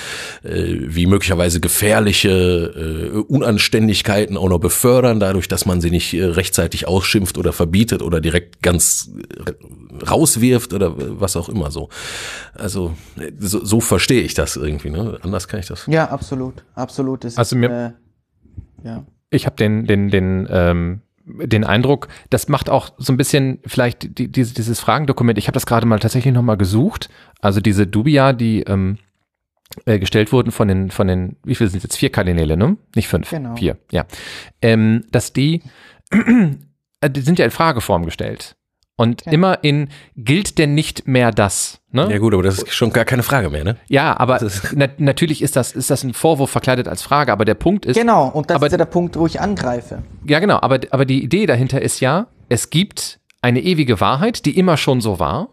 äh, 0.43 0.77
wie 0.81 1.07
möglicherweise 1.07 1.61
gefährliche 1.61 2.31
äh, 2.31 3.19
Unanständigkeiten 3.19 4.37
auch 4.37 4.49
noch 4.49 4.59
befördern, 4.59 5.21
dadurch, 5.21 5.49
dass 5.49 5.67
man 5.67 5.81
sie 5.81 5.91
nicht 5.91 6.15
äh, 6.15 6.25
rechtzeitig 6.25 6.87
ausschimpft 6.87 7.39
oder 7.39 7.53
verbietet 7.53 8.03
oder 8.03 8.21
direkt 8.21 8.63
ganz 8.63 9.11
äh, 9.47 10.05
rauswirft 10.05 10.73
oder 10.73 10.95
was 10.97 11.37
auch 11.37 11.49
immer 11.49 11.71
so. 11.71 11.89
Also 12.55 12.95
so, 13.39 13.65
so 13.65 13.81
verstehe 13.81 14.23
ich 14.23 14.35
das 14.35 14.57
irgendwie, 14.57 14.91
ne? 14.91 15.19
Anders 15.23 15.49
kann 15.49 15.61
ich 15.61 15.67
das. 15.67 15.87
Ja, 15.87 16.09
absolut, 16.09 16.65
absolut. 16.75 17.25
Das 17.25 17.39
also 17.39 17.57
ist, 17.57 17.61
mir, 17.61 17.97
äh, 18.85 18.89
ja. 18.89 19.07
Ich 19.31 19.45
habe 19.47 19.57
den, 19.57 19.87
den, 19.87 20.11
den 20.11 20.49
ähm, 20.51 21.03
den 21.29 21.65
Eindruck, 21.65 22.09
das 22.31 22.49
macht 22.49 22.71
auch 22.71 22.91
so 22.99 23.13
ein 23.13 23.17
bisschen 23.17 23.61
vielleicht 23.67 24.19
die, 24.19 24.31
diese, 24.31 24.55
dieses 24.55 24.81
Fragendokument. 24.81 25.39
Ich 25.39 25.47
habe 25.47 25.55
das 25.55 25.67
gerade 25.67 25.87
mal 25.87 25.99
tatsächlich 25.99 26.35
nochmal 26.35 26.57
gesucht. 26.57 27.09
Also 27.41 27.61
diese 27.61 27.87
Dubia, 27.87 28.33
die 28.33 28.63
ähm, 28.63 28.99
äh, 29.85 29.99
gestellt 29.99 30.33
wurden 30.33 30.51
von 30.51 30.69
den, 30.69 30.91
von 30.91 31.07
den, 31.07 31.37
wie 31.45 31.55
viel 31.55 31.69
sind 31.69 31.83
jetzt? 31.83 31.97
Vier 31.97 32.11
Kardinäle, 32.11 32.57
ne? 32.57 32.77
Nicht 32.95 33.09
fünf. 33.09 33.31
Genau. 33.31 33.57
Vier, 33.57 33.79
ja. 33.91 34.07
Ähm, 34.63 35.05
dass 35.11 35.33
die, 35.33 35.63
äh, 37.01 37.11
die 37.11 37.21
sind 37.21 37.39
ja 37.39 37.45
in 37.45 37.51
Frageform 37.51 38.05
gestellt. 38.05 38.57
Und 39.01 39.25
Ja. 39.27 39.33
immer 39.33 39.59
in, 39.63 39.91
gilt 40.17 40.59
denn 40.59 40.75
nicht 40.75 41.07
mehr 41.07 41.31
das? 41.31 41.79
Ne? 41.93 42.09
Ja 42.11 42.19
gut, 42.19 42.35
aber 42.35 42.43
das 42.43 42.59
ist 42.59 42.75
schon 42.75 42.93
gar 42.93 43.05
keine 43.05 43.23
Frage 43.23 43.49
mehr, 43.49 43.63
ne? 43.63 43.77
Ja, 43.87 44.19
aber 44.19 44.39
Das 44.39 44.57
ist- 44.65 44.73
na, 44.77 44.89
natürlich 44.99 45.41
ist 45.41 45.55
das, 45.55 45.71
ist 45.73 45.89
das 45.89 46.03
ein 46.03 46.13
Vorwurf 46.15 46.51
verkleidet 46.51 46.89
als 46.89 47.01
Frage, 47.03 47.31
aber 47.33 47.45
der 47.45 47.55
Punkt 47.55 47.87
ist, 47.87 47.97
Genau, 47.97 48.27
und 48.29 48.51
das 48.51 48.57
aber- 48.57 48.67
ist 48.67 48.73
ja 48.73 48.79
der 48.79 48.85
Punkt, 48.87 49.17
wo 49.17 49.25
ich 49.25 49.41
angreife. 49.41 50.03
Ja, 50.27 50.41
genau, 50.41 50.59
aber, 50.61 50.81
aber 50.91 51.05
die 51.05 51.23
Idee 51.23 51.47
dahinter 51.47 51.81
ist 51.81 52.01
ja, 52.01 52.27
es 52.49 52.71
gibt 52.71 53.21
eine 53.41 53.61
ewige 53.63 54.01
Wahrheit, 54.01 54.45
die 54.47 54.59
immer 54.59 54.77
schon 54.77 55.01
so 55.01 55.21
war 55.21 55.49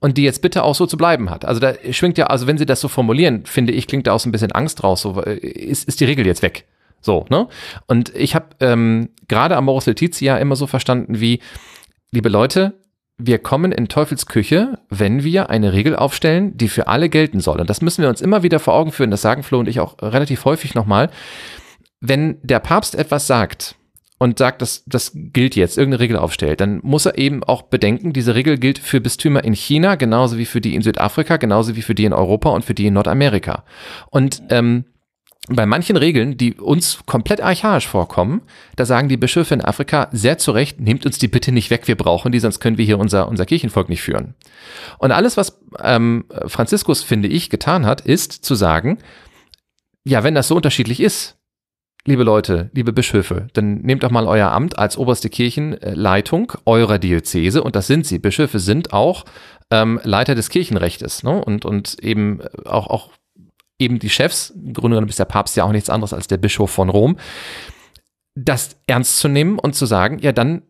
und 0.00 0.16
die 0.16 0.22
jetzt 0.22 0.40
bitte 0.40 0.64
auch 0.64 0.74
so 0.74 0.86
zu 0.86 0.96
bleiben 0.96 1.28
hat. 1.28 1.44
Also 1.44 1.60
da 1.60 1.74
schwingt 1.90 2.16
ja, 2.16 2.28
also 2.28 2.46
wenn 2.46 2.56
Sie 2.56 2.64
das 2.66 2.80
so 2.80 2.88
formulieren, 2.88 3.44
finde 3.44 3.74
ich, 3.74 3.86
klingt 3.86 4.06
da 4.06 4.12
auch 4.14 4.20
so 4.20 4.30
ein 4.30 4.32
bisschen 4.32 4.52
Angst 4.52 4.82
raus, 4.82 5.02
so 5.02 5.22
äh, 5.22 5.34
ist, 5.36 5.86
ist 5.86 6.00
die 6.00 6.06
Regel 6.06 6.26
jetzt 6.26 6.40
weg. 6.40 6.64
So, 7.02 7.26
ne? 7.28 7.46
Und 7.86 8.12
ich 8.16 8.34
habe 8.34 8.46
ähm, 8.60 9.10
gerade 9.28 9.56
Amoris 9.56 9.84
Laetitia 9.86 10.38
immer 10.38 10.56
so 10.56 10.66
verstanden 10.66 11.20
wie, 11.20 11.38
liebe 12.10 12.28
Leute, 12.28 12.74
wir 13.18 13.38
kommen 13.38 13.72
in 13.72 13.88
Teufels 13.88 14.26
Küche, 14.26 14.78
wenn 14.88 15.24
wir 15.24 15.50
eine 15.50 15.72
Regel 15.72 15.96
aufstellen, 15.96 16.56
die 16.56 16.68
für 16.68 16.86
alle 16.86 17.08
gelten 17.08 17.40
soll. 17.40 17.60
Und 17.60 17.68
das 17.68 17.82
müssen 17.82 18.02
wir 18.02 18.08
uns 18.08 18.20
immer 18.20 18.42
wieder 18.42 18.60
vor 18.60 18.74
Augen 18.74 18.92
führen. 18.92 19.10
Das 19.10 19.22
sagen 19.22 19.42
Flo 19.42 19.58
und 19.58 19.68
ich 19.68 19.80
auch 19.80 19.96
relativ 20.00 20.44
häufig 20.44 20.74
nochmal. 20.74 21.10
Wenn 22.00 22.38
der 22.42 22.60
Papst 22.60 22.94
etwas 22.94 23.26
sagt 23.26 23.74
und 24.18 24.38
sagt, 24.38 24.62
dass 24.62 24.84
das 24.86 25.12
gilt 25.14 25.56
jetzt, 25.56 25.76
irgendeine 25.76 26.00
Regel 26.00 26.16
aufstellt, 26.16 26.60
dann 26.60 26.78
muss 26.84 27.06
er 27.06 27.18
eben 27.18 27.42
auch 27.42 27.62
bedenken, 27.62 28.12
diese 28.12 28.36
Regel 28.36 28.56
gilt 28.56 28.78
für 28.78 29.00
Bistümer 29.00 29.42
in 29.42 29.54
China, 29.54 29.96
genauso 29.96 30.38
wie 30.38 30.46
für 30.46 30.60
die 30.60 30.76
in 30.76 30.82
Südafrika, 30.82 31.38
genauso 31.38 31.74
wie 31.74 31.82
für 31.82 31.96
die 31.96 32.04
in 32.04 32.12
Europa 32.12 32.50
und 32.50 32.64
für 32.64 32.74
die 32.74 32.86
in 32.86 32.94
Nordamerika. 32.94 33.64
Und 34.10 34.42
ähm, 34.50 34.84
bei 35.48 35.66
manchen 35.66 35.96
Regeln, 35.96 36.36
die 36.36 36.54
uns 36.54 37.00
komplett 37.06 37.40
archaisch 37.40 37.86
vorkommen, 37.86 38.42
da 38.76 38.84
sagen 38.84 39.08
die 39.08 39.16
Bischöfe 39.16 39.54
in 39.54 39.64
Afrika 39.64 40.08
sehr 40.12 40.38
zu 40.38 40.52
Recht, 40.52 40.80
nehmt 40.80 41.06
uns 41.06 41.18
die 41.18 41.28
bitte 41.28 41.52
nicht 41.52 41.70
weg, 41.70 41.88
wir 41.88 41.96
brauchen 41.96 42.32
die, 42.32 42.38
sonst 42.38 42.60
können 42.60 42.78
wir 42.78 42.84
hier 42.84 42.98
unser, 42.98 43.28
unser 43.28 43.46
Kirchenvolk 43.46 43.88
nicht 43.88 44.02
führen. 44.02 44.34
Und 44.98 45.12
alles, 45.12 45.36
was 45.36 45.60
ähm, 45.82 46.26
Franziskus, 46.46 47.02
finde 47.02 47.28
ich, 47.28 47.50
getan 47.50 47.86
hat, 47.86 48.02
ist 48.02 48.32
zu 48.32 48.54
sagen, 48.54 48.98
ja, 50.04 50.24
wenn 50.24 50.34
das 50.34 50.48
so 50.48 50.56
unterschiedlich 50.56 51.00
ist, 51.00 51.36
liebe 52.06 52.22
Leute, 52.22 52.70
liebe 52.72 52.92
Bischöfe, 52.92 53.48
dann 53.52 53.82
nehmt 53.82 54.02
doch 54.02 54.10
mal 54.10 54.26
euer 54.26 54.50
Amt 54.50 54.78
als 54.78 54.96
oberste 54.96 55.28
Kirchenleitung 55.28 56.52
eurer 56.64 56.98
Diözese 56.98 57.62
und 57.62 57.76
das 57.76 57.86
sind 57.86 58.06
sie. 58.06 58.18
Bischöfe 58.18 58.58
sind 58.58 58.92
auch 58.92 59.24
ähm, 59.70 60.00
Leiter 60.02 60.34
des 60.34 60.48
Kirchenrechtes 60.48 61.22
ne? 61.22 61.42
und, 61.44 61.64
und 61.64 61.98
eben 62.02 62.40
auch, 62.64 62.86
auch 62.88 63.10
eben 63.78 63.98
die 63.98 64.10
Chefs, 64.10 64.50
im 64.50 64.72
Grunde 64.72 64.96
genommen 64.96 65.08
ist 65.08 65.18
der 65.18 65.24
Papst 65.24 65.56
ja 65.56 65.64
auch 65.64 65.72
nichts 65.72 65.90
anderes 65.90 66.12
als 66.12 66.26
der 66.26 66.36
Bischof 66.36 66.70
von 66.70 66.88
Rom, 66.88 67.16
das 68.34 68.76
ernst 68.86 69.18
zu 69.18 69.28
nehmen 69.28 69.58
und 69.58 69.74
zu 69.74 69.86
sagen, 69.86 70.18
ja, 70.20 70.32
dann 70.32 70.62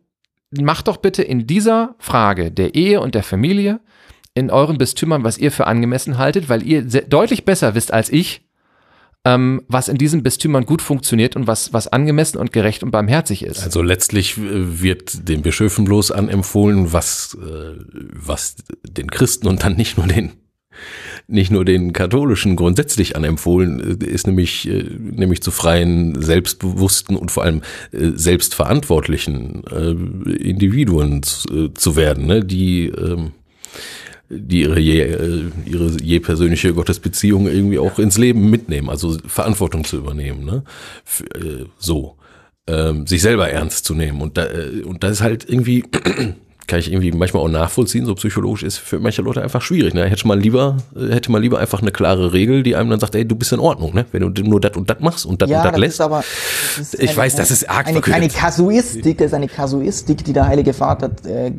macht 0.51 0.87
doch 0.87 0.97
bitte 0.97 1.21
in 1.23 1.47
dieser 1.47 1.95
Frage 1.99 2.51
der 2.51 2.75
Ehe 2.75 3.01
und 3.01 3.15
der 3.15 3.23
Familie 3.23 3.79
in 4.33 4.49
euren 4.49 4.77
Bistümern, 4.77 5.23
was 5.23 5.37
ihr 5.37 5.51
für 5.51 5.67
angemessen 5.67 6.17
haltet, 6.17 6.49
weil 6.49 6.63
ihr 6.63 6.83
deutlich 6.83 7.45
besser 7.45 7.75
wisst 7.75 7.93
als 7.93 8.09
ich, 8.09 8.41
ähm, 9.25 9.63
was 9.67 9.89
in 9.89 9.97
diesen 9.97 10.23
Bistümern 10.23 10.65
gut 10.65 10.81
funktioniert 10.81 11.35
und 11.35 11.45
was, 11.45 11.73
was 11.73 11.87
angemessen 11.87 12.37
und 12.37 12.53
gerecht 12.53 12.83
und 12.83 12.91
barmherzig 12.91 13.43
ist. 13.43 13.61
Also 13.61 13.81
letztlich 13.81 14.37
äh, 14.37 14.81
wird 14.81 15.27
den 15.27 15.41
Bischöfen 15.41 15.83
bloß 15.85 16.11
anempfohlen, 16.11 16.93
was, 16.93 17.37
äh, 17.39 17.75
was 18.13 18.55
den 18.87 19.11
Christen 19.11 19.47
und 19.47 19.63
dann 19.63 19.75
nicht 19.75 19.97
nur 19.97 20.07
den 20.07 20.31
nicht 21.27 21.51
nur 21.51 21.65
den 21.65 21.93
katholischen 21.93 22.55
grundsätzlich 22.55 23.15
anempfohlen, 23.15 24.01
äh, 24.01 24.05
ist 24.05 24.27
nämlich, 24.27 24.67
äh, 24.67 24.83
nämlich 24.99 25.41
zu 25.41 25.51
freien, 25.51 26.21
selbstbewussten 26.21 27.15
und 27.15 27.31
vor 27.31 27.43
allem 27.43 27.61
äh, 27.91 28.11
selbstverantwortlichen 28.15 29.63
Individuen 30.25 31.23
zu, 31.23 31.95
werden, 31.95 32.25
ne? 32.25 32.43
die, 32.43 32.87
ähm, 32.87 33.31
die 34.29 34.61
ihre 34.61 34.79
je, 34.79 35.49
ihre 35.65 35.97
je 36.01 36.19
persönliche 36.19 36.73
Gottesbeziehung 36.73 37.47
irgendwie 37.47 37.79
auch 37.79 37.99
ins 37.99 38.17
Leben 38.17 38.49
mitnehmen, 38.49 38.89
also 38.89 39.17
Verantwortung 39.25 39.83
zu 39.83 39.97
übernehmen, 39.97 40.45
ne? 40.45 40.63
So. 41.77 42.15
Ähm, 42.67 43.07
sich 43.07 43.23
selber 43.23 43.49
ernst 43.49 43.85
zu 43.85 43.95
nehmen. 43.95 44.21
Und 44.21 44.37
da, 44.37 44.45
und 44.85 45.03
das 45.03 45.13
ist 45.13 45.21
halt 45.21 45.49
irgendwie, 45.49 45.83
kann 46.69 46.79
ich 46.79 46.91
irgendwie 46.91 47.11
manchmal 47.11 47.43
auch 47.43 47.49
nachvollziehen, 47.49 48.05
so 48.05 48.15
psychologisch 48.15 48.63
ist 48.63 48.77
für 48.77 48.99
manche 48.99 49.21
Leute 49.21 49.41
einfach 49.41 49.61
schwierig. 49.61 49.93
Ne? 49.93 50.05
Hätte 50.05 50.27
man 50.27 50.39
lieber, 50.39 50.77
äh, 50.95 51.13
hätte 51.13 51.31
man 51.31 51.41
lieber 51.41 51.59
einfach 51.59 51.81
eine 51.81 51.91
klare 51.91 52.31
Regel, 52.31 52.63
die 52.63 52.75
einem 52.75 52.89
dann 52.89 52.99
sagt, 52.99 53.15
ey, 53.15 53.25
du 53.27 53.35
bist 53.35 53.51
in 53.51 53.59
Ordnung, 53.59 53.93
ne? 53.93 54.05
Wenn 54.11 54.33
du 54.33 54.43
nur 54.43 54.61
das 54.61 54.77
und 54.77 54.89
das 54.89 54.99
machst 54.99 55.25
und 55.25 55.41
das 55.41 55.49
ja, 55.49 55.61
und 55.61 55.71
das 55.71 55.79
lässt. 55.79 56.01
aber. 56.01 56.23
das 56.77 56.93
ist 56.93 57.03
Ich 57.03 57.17
weiß, 57.17 57.35
das 57.35 57.51
ist 57.51 57.69
arg 57.69 57.87
eine, 57.87 58.01
eine 58.03 58.29
Kasuistik, 58.29 59.17
das 59.17 59.27
ist 59.27 59.33
eine 59.33 59.47
Kasuistik, 59.47 60.23
die 60.23 60.33
der 60.33 60.47
Heilige 60.47 60.73
Vater 60.73 61.09
äh, 61.25 61.51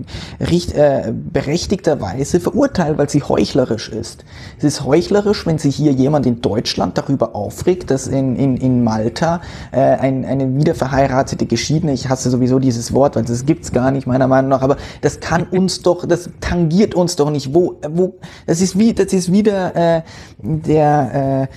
richt, 0.45 0.73
äh, 0.73 1.13
berechtigterweise 1.13 2.39
verurteilt, 2.41 2.97
weil 2.97 3.11
sie 3.11 3.23
heuchlerisch 3.23 3.89
ist. 3.89 4.25
Es 4.59 4.65
ist 4.65 4.85
heuchlerisch, 4.85 5.45
wenn 5.47 5.59
sich 5.59 5.75
hier 5.75 5.93
jemand 5.93 6.27
in 6.27 6.41
Deutschland 6.41 6.97
darüber 6.97 7.35
aufregt, 7.35 7.91
dass 7.91 8.07
in, 8.07 8.37
in, 8.37 8.57
in 8.57 8.85
Malta 8.85 9.41
äh, 9.73 9.81
ein, 9.81 10.25
eine 10.25 10.57
wiederverheiratete 10.57 11.47
Geschiedene, 11.47 11.93
ich 11.93 12.09
hasse 12.09 12.31
sowieso 12.31 12.61
dieses 12.61 12.93
Wort, 12.93 13.17
weil 13.17 13.25
das 13.25 13.45
gibt's 13.45 13.73
gar 13.73 13.91
nicht 13.91 14.07
meiner 14.07 14.29
Meinung 14.29 14.51
nach, 14.51 14.63
aber 14.63 14.77
das 15.01 15.21
kann 15.21 15.45
uns 15.45 15.83
doch, 15.83 16.07
das 16.07 16.31
tangiert 16.41 16.95
uns 16.95 17.17
doch 17.17 17.31
nicht. 17.31 17.55
Wo, 17.55 17.77
wo, 17.89 18.15
das 18.47 18.61
ist 18.61 18.79
wie, 18.79 18.93
das 18.93 19.13
ist 19.13 19.33
wieder 19.33 19.75
äh, 19.75 20.03
der 20.39 21.49
äh, 21.49 21.55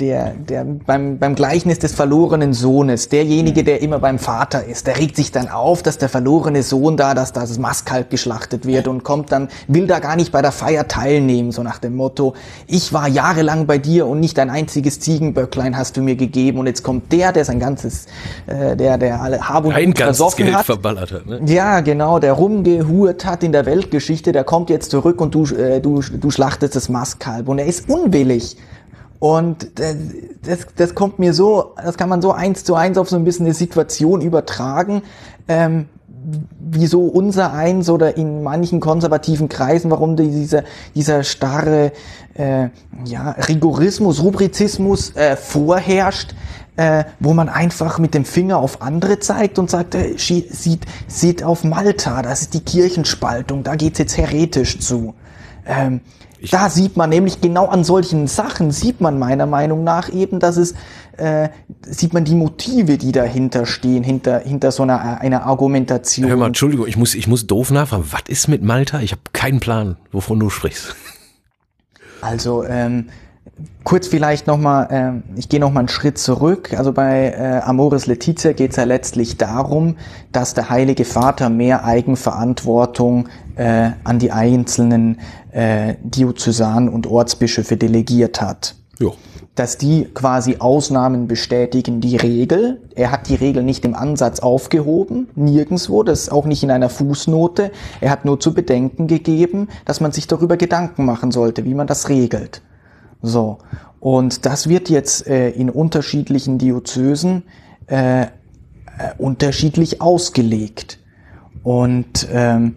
der, 0.00 0.34
der 0.34 0.64
beim, 0.64 1.18
beim 1.18 1.34
Gleichnis 1.34 1.78
des 1.78 1.92
verlorenen 1.92 2.52
Sohnes, 2.52 3.08
derjenige, 3.08 3.64
der 3.64 3.80
immer 3.82 3.98
beim 3.98 4.18
Vater 4.18 4.64
ist, 4.64 4.86
der 4.86 4.98
regt 4.98 5.16
sich 5.16 5.30
dann 5.30 5.48
auf, 5.48 5.82
dass 5.82 5.98
der 5.98 6.08
verlorene 6.08 6.62
Sohn 6.62 6.96
da, 6.96 7.14
dass 7.14 7.32
das 7.32 7.58
Mastkalb 7.58 8.10
geschlachtet 8.10 8.66
wird 8.66 8.88
und 8.88 9.04
kommt 9.04 9.30
dann, 9.30 9.48
will 9.68 9.86
da 9.86 10.00
gar 10.00 10.16
nicht 10.16 10.32
bei 10.32 10.42
der 10.42 10.52
Feier 10.52 10.88
teilnehmen, 10.88 11.52
so 11.52 11.62
nach 11.62 11.78
dem 11.78 11.94
Motto, 11.94 12.34
ich 12.66 12.92
war 12.92 13.08
jahrelang 13.08 13.66
bei 13.66 13.78
dir 13.78 14.06
und 14.06 14.20
nicht 14.20 14.38
ein 14.38 14.50
einziges 14.50 15.00
Ziegenböcklein 15.00 15.76
hast 15.76 15.96
du 15.96 16.02
mir 16.02 16.16
gegeben 16.16 16.58
und 16.58 16.66
jetzt 16.66 16.82
kommt 16.82 17.12
der, 17.12 17.32
der 17.32 17.44
sein 17.44 17.60
ganzes, 17.60 18.06
äh, 18.46 18.76
der, 18.76 18.98
der 18.98 19.20
alle 19.20 19.48
Hab 19.48 19.64
und 19.64 19.74
ein 19.74 19.94
ganzes 19.94 20.36
Geld 20.36 20.54
hat. 20.54 20.66
verballert 20.66 21.12
hat. 21.12 21.26
Ne? 21.26 21.40
Ja, 21.46 21.80
genau, 21.80 22.18
der 22.18 22.32
rumgehurt 22.32 23.24
hat 23.24 23.42
in 23.44 23.52
der 23.52 23.66
Weltgeschichte, 23.66 24.32
der 24.32 24.44
kommt 24.44 24.70
jetzt 24.70 24.90
zurück 24.90 25.20
und 25.20 25.34
du, 25.34 25.44
äh, 25.54 25.80
du, 25.80 26.00
du 26.00 26.30
schlachtest 26.30 26.74
das 26.74 26.88
Mastkalb 26.88 27.48
und 27.48 27.58
er 27.58 27.66
ist 27.66 27.88
unwillig. 27.88 28.56
Und 29.24 29.80
das, 30.42 30.66
das 30.76 30.94
kommt 30.94 31.18
mir 31.18 31.32
so, 31.32 31.72
das 31.82 31.96
kann 31.96 32.10
man 32.10 32.20
so 32.20 32.32
eins 32.32 32.62
zu 32.62 32.74
eins 32.74 32.98
auf 32.98 33.08
so 33.08 33.16
ein 33.16 33.24
bisschen 33.24 33.46
eine 33.46 33.54
Situation 33.54 34.20
übertragen, 34.20 35.00
ähm, 35.48 35.86
wieso 36.60 37.06
unser 37.06 37.54
eins 37.54 37.88
oder 37.88 38.18
in 38.18 38.42
manchen 38.42 38.80
konservativen 38.80 39.48
Kreisen, 39.48 39.90
warum 39.90 40.16
die- 40.16 40.30
dieser, 40.30 40.64
dieser 40.94 41.22
starre 41.24 41.92
äh, 42.34 42.68
ja, 43.06 43.30
Rigorismus, 43.48 44.22
Rubrizismus 44.22 45.16
äh, 45.16 45.36
vorherrscht, 45.36 46.34
äh, 46.76 47.04
wo 47.18 47.32
man 47.32 47.48
einfach 47.48 47.98
mit 47.98 48.12
dem 48.12 48.26
Finger 48.26 48.58
auf 48.58 48.82
andere 48.82 49.20
zeigt 49.20 49.58
und 49.58 49.70
sagt, 49.70 49.94
äh, 49.94 50.18
sieht, 50.18 50.84
sieht 51.08 51.42
auf 51.42 51.64
Malta, 51.64 52.20
das 52.20 52.42
ist 52.42 52.52
die 52.52 52.60
Kirchenspaltung, 52.60 53.62
da 53.62 53.74
geht's 53.74 53.98
jetzt 54.00 54.18
heretisch 54.18 54.80
zu. 54.80 55.14
Ähm, 55.66 56.02
da 56.50 56.70
sieht 56.70 56.96
man 56.96 57.10
nämlich 57.10 57.40
genau 57.40 57.66
an 57.66 57.84
solchen 57.84 58.26
Sachen, 58.26 58.70
sieht 58.70 59.00
man 59.00 59.18
meiner 59.18 59.46
Meinung 59.46 59.84
nach 59.84 60.12
eben, 60.12 60.40
dass 60.40 60.56
es, 60.56 60.74
äh, 61.16 61.48
sieht 61.82 62.12
man 62.12 62.24
die 62.24 62.34
Motive, 62.34 62.98
die 62.98 63.12
dahinter 63.12 63.66
stehen, 63.66 64.02
hinter, 64.02 64.40
hinter 64.40 64.72
so 64.72 64.82
einer, 64.82 65.20
einer 65.20 65.44
Argumentation. 65.46 66.28
Hör 66.28 66.36
mal, 66.36 66.46
Entschuldigung, 66.46 66.86
ich 66.86 66.96
muss, 66.96 67.14
ich 67.14 67.26
muss 67.26 67.46
doof 67.46 67.70
nachfragen. 67.70 68.04
Was 68.10 68.22
ist 68.28 68.48
mit 68.48 68.62
Malta? 68.62 69.00
Ich 69.00 69.12
habe 69.12 69.22
keinen 69.32 69.60
Plan, 69.60 69.96
wovon 70.12 70.40
du 70.40 70.50
sprichst. 70.50 70.94
Also 72.20 72.64
ähm, 72.64 73.08
kurz 73.84 74.08
vielleicht 74.08 74.46
nochmal, 74.46 75.22
äh, 75.36 75.38
ich 75.38 75.48
gehe 75.48 75.60
nochmal 75.60 75.82
einen 75.82 75.88
Schritt 75.88 76.18
zurück. 76.18 76.72
Also 76.76 76.92
bei 76.92 77.30
äh, 77.30 77.60
Amoris 77.62 78.06
Letizia 78.06 78.52
geht 78.52 78.70
es 78.70 78.76
ja 78.76 78.84
letztlich 78.84 79.36
darum, 79.36 79.96
dass 80.32 80.54
der 80.54 80.70
Heilige 80.70 81.04
Vater 81.04 81.50
mehr 81.50 81.84
Eigenverantwortung 81.84 83.28
äh, 83.56 83.90
an 84.04 84.18
die 84.18 84.32
einzelnen 84.32 85.18
äh, 85.52 85.94
Diözesanen 86.02 86.88
und 86.88 87.06
Ortsbischöfe 87.06 87.76
delegiert 87.76 88.40
hat. 88.40 88.74
Jo. 88.98 89.14
Dass 89.54 89.78
die 89.78 90.06
quasi 90.12 90.56
Ausnahmen 90.58 91.28
bestätigen 91.28 92.00
die 92.00 92.16
Regel. 92.16 92.80
Er 92.94 93.12
hat 93.12 93.28
die 93.28 93.36
Regel 93.36 93.62
nicht 93.62 93.84
im 93.84 93.94
Ansatz 93.94 94.40
aufgehoben, 94.40 95.28
nirgendswo, 95.36 96.02
das 96.02 96.22
ist 96.22 96.32
auch 96.32 96.44
nicht 96.44 96.62
in 96.62 96.70
einer 96.70 96.88
Fußnote. 96.88 97.70
Er 98.00 98.10
hat 98.10 98.24
nur 98.24 98.40
zu 98.40 98.52
bedenken 98.52 99.06
gegeben, 99.06 99.68
dass 99.84 100.00
man 100.00 100.12
sich 100.12 100.26
darüber 100.26 100.56
Gedanken 100.56 101.04
machen 101.04 101.30
sollte, 101.30 101.64
wie 101.64 101.74
man 101.74 101.86
das 101.86 102.08
regelt. 102.08 102.62
So. 103.22 103.58
Und 104.00 104.44
das 104.44 104.68
wird 104.68 104.90
jetzt 104.90 105.26
äh, 105.26 105.50
in 105.50 105.70
unterschiedlichen 105.70 106.58
Diözesen 106.58 107.44
äh, 107.86 108.22
äh, 108.22 108.26
unterschiedlich 109.18 110.00
ausgelegt. 110.02 110.98
Und 111.62 112.28
ähm, 112.30 112.76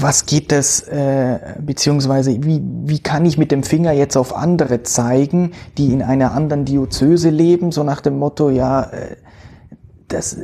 was 0.00 0.26
geht 0.26 0.50
das, 0.50 0.80
äh, 0.80 1.38
beziehungsweise 1.60 2.42
wie, 2.42 2.60
wie 2.84 2.98
kann 2.98 3.24
ich 3.24 3.38
mit 3.38 3.52
dem 3.52 3.62
Finger 3.62 3.92
jetzt 3.92 4.16
auf 4.16 4.34
andere 4.34 4.82
zeigen, 4.82 5.52
die 5.78 5.92
in 5.92 6.02
einer 6.02 6.32
anderen 6.32 6.64
Diözese 6.64 7.30
leben, 7.30 7.70
so 7.70 7.84
nach 7.84 8.00
dem 8.00 8.18
Motto, 8.18 8.50
ja, 8.50 8.82
äh, 8.82 9.16
das, 10.08 10.36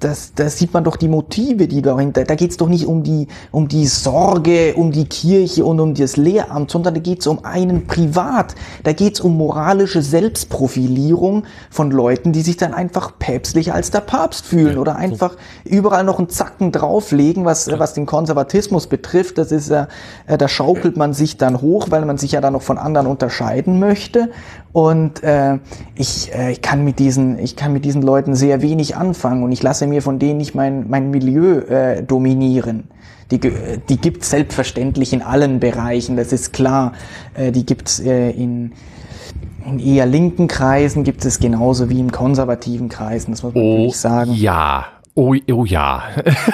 das, 0.00 0.32
das 0.34 0.58
sieht 0.58 0.72
man 0.72 0.84
doch 0.84 0.96
die 0.96 1.08
Motive, 1.08 1.68
die 1.68 1.82
dahinter. 1.82 2.24
Da 2.24 2.34
geht 2.34 2.50
es 2.50 2.56
doch 2.56 2.68
nicht 2.68 2.86
um 2.86 3.02
die, 3.02 3.28
um 3.50 3.68
die 3.68 3.86
Sorge, 3.86 4.74
um 4.74 4.92
die 4.92 5.06
Kirche 5.06 5.64
und 5.64 5.80
um 5.80 5.94
das 5.94 6.16
Lehramt, 6.16 6.70
sondern 6.70 6.94
da 6.94 7.00
geht 7.00 7.20
es 7.20 7.26
um 7.26 7.44
einen 7.44 7.86
privat. 7.86 8.54
Da 8.84 8.92
geht 8.92 9.14
es 9.14 9.20
um 9.20 9.36
moralische 9.36 10.02
Selbstprofilierung 10.02 11.44
von 11.70 11.90
Leuten, 11.90 12.32
die 12.32 12.42
sich 12.42 12.56
dann 12.56 12.74
einfach 12.74 13.18
päpstlicher 13.18 13.74
als 13.74 13.90
der 13.90 14.00
Papst 14.00 14.46
fühlen 14.46 14.74
ja, 14.74 14.80
oder 14.80 14.96
einfach 14.96 15.32
so. 15.64 15.70
überall 15.70 16.04
noch 16.04 16.18
einen 16.18 16.28
Zacken 16.28 16.72
drauflegen, 16.72 17.44
was, 17.44 17.66
ja. 17.66 17.78
was 17.78 17.94
den 17.94 18.06
Konservatismus 18.06 18.86
betrifft. 18.86 19.38
Das 19.38 19.52
ist 19.52 19.70
ja, 19.70 19.88
äh, 20.26 20.38
da 20.38 20.48
schaukelt 20.48 20.96
man 20.96 21.12
sich 21.12 21.36
dann 21.36 21.60
hoch, 21.60 21.86
weil 21.90 22.04
man 22.04 22.18
sich 22.18 22.32
ja 22.32 22.40
dann 22.40 22.52
noch 22.52 22.62
von 22.62 22.78
anderen 22.78 23.06
unterscheiden 23.06 23.78
möchte. 23.78 24.30
Und 24.72 25.22
äh, 25.22 25.58
ich, 25.94 26.32
äh, 26.34 26.52
ich, 26.52 26.62
kann 26.62 26.84
mit 26.84 26.98
diesen, 26.98 27.38
ich 27.38 27.56
kann 27.56 27.72
mit 27.72 27.84
diesen 27.84 28.02
Leuten 28.02 28.34
sehr 28.34 28.62
wenig 28.62 28.96
anfangen 28.96 29.42
und 29.42 29.52
ich 29.52 29.62
lasse 29.62 29.86
mir 29.86 30.02
von 30.02 30.18
denen 30.18 30.38
nicht 30.38 30.54
mein, 30.54 30.88
mein 30.88 31.10
Milieu 31.10 31.60
äh, 31.60 32.02
dominieren. 32.02 32.84
Die, 33.30 33.38
die 33.38 33.96
gibt 33.98 34.22
es 34.22 34.30
selbstverständlich 34.30 35.12
in 35.12 35.22
allen 35.22 35.60
Bereichen, 35.60 36.16
das 36.16 36.32
ist 36.32 36.52
klar. 36.52 36.92
Äh, 37.34 37.52
die 37.52 37.66
gibt 37.66 37.88
es 37.88 38.00
äh, 38.00 38.30
in, 38.30 38.72
in 39.66 39.78
eher 39.78 40.06
linken 40.06 40.48
Kreisen, 40.48 41.04
gibt 41.04 41.24
es 41.24 41.38
genauso 41.38 41.90
wie 41.90 42.00
in 42.00 42.10
konservativen 42.10 42.88
Kreisen, 42.88 43.32
das 43.32 43.42
muss 43.42 43.54
man 43.54 43.62
oh, 43.62 43.76
wirklich 43.76 43.96
sagen. 43.96 44.32
Ja, 44.32 44.86
Oh, 45.18 45.34
oh 45.50 45.64
ja. 45.64 46.04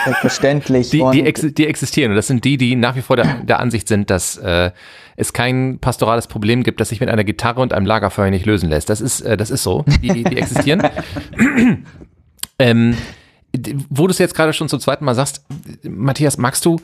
Selbstverständlich. 0.07 0.89
die, 0.89 1.05
die, 1.13 1.23
ex 1.23 1.43
die 1.43 1.67
existieren 1.67 2.13
und 2.13 2.17
das 2.17 2.29
sind 2.29 2.47
die, 2.47 2.57
die 2.57 2.77
nach 2.77 2.97
wie 2.97 3.03
vor 3.03 3.15
der, 3.15 3.43
der 3.43 3.61
Ansicht 3.61 3.87
sind, 3.89 4.09
dass 4.09 4.39
äh, 4.39 4.71
es 5.17 5.35
kein 5.35 5.81
pastorales 5.81 6.29
Problem 6.29 6.63
gibt, 6.63 6.81
das 6.81 6.89
sich 6.89 6.99
mit 6.99 7.11
einer 7.11 7.25
Gitarre 7.25 7.61
und 7.61 7.75
einem 7.75 7.85
Lagerfeuer 7.85 8.31
nicht 8.31 8.47
lösen 8.47 8.71
lässt. 8.71 8.89
Das 8.89 9.03
ist, 9.03 9.21
äh, 9.21 9.37
das 9.37 9.51
ist 9.51 9.65
so. 9.65 9.85
Die, 10.01 10.25
die 10.25 10.39
existieren. 10.39 10.83
ähm, 12.59 12.97
wo 13.91 14.07
du 14.07 14.13
es 14.13 14.19
jetzt 14.19 14.35
gerade 14.35 14.55
schon 14.55 14.71
zum 14.71 14.81
zweiten 14.81 15.05
Mal 15.05 15.15
sagst, 15.15 15.45
Matthias, 15.83 16.39
magst 16.39 16.65
du, 16.65 16.81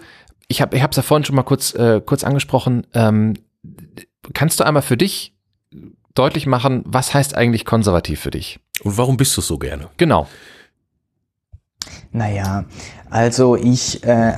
ich 0.48 0.60
habe 0.60 0.76
ich 0.76 0.82
es 0.82 0.96
ja 0.96 1.02
vorhin 1.02 1.24
schon 1.24 1.36
mal 1.36 1.44
kurz, 1.44 1.74
äh, 1.74 2.02
kurz 2.04 2.24
angesprochen, 2.24 2.86
ähm, 2.92 3.38
kannst 4.34 4.60
du 4.60 4.64
einmal 4.64 4.82
für 4.82 4.98
dich 4.98 5.34
deutlich 6.14 6.44
machen, 6.46 6.82
was 6.84 7.14
heißt 7.14 7.34
eigentlich 7.34 7.64
konservativ 7.64 8.20
für 8.20 8.30
dich? 8.30 8.60
Und 8.82 8.98
warum 8.98 9.16
bist 9.16 9.34
du 9.38 9.40
so 9.40 9.56
gerne? 9.56 9.88
Genau. 9.96 10.28
Naja, 12.12 12.64
also 13.08 13.56
ich 13.56 14.04
äh, 14.04 14.34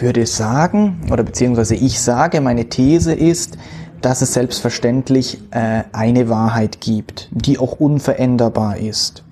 würde 0.00 0.26
sagen, 0.26 1.02
oder 1.10 1.22
beziehungsweise 1.22 1.74
ich 1.74 2.00
sage, 2.00 2.40
meine 2.40 2.68
These 2.68 3.12
ist, 3.14 3.58
dass 4.00 4.22
es 4.22 4.34
selbstverständlich 4.34 5.40
äh, 5.50 5.84
eine 5.92 6.28
Wahrheit 6.28 6.80
gibt, 6.80 7.28
die 7.32 7.58
auch 7.58 7.80
unveränderbar 7.80 8.76
ist. 8.76 9.24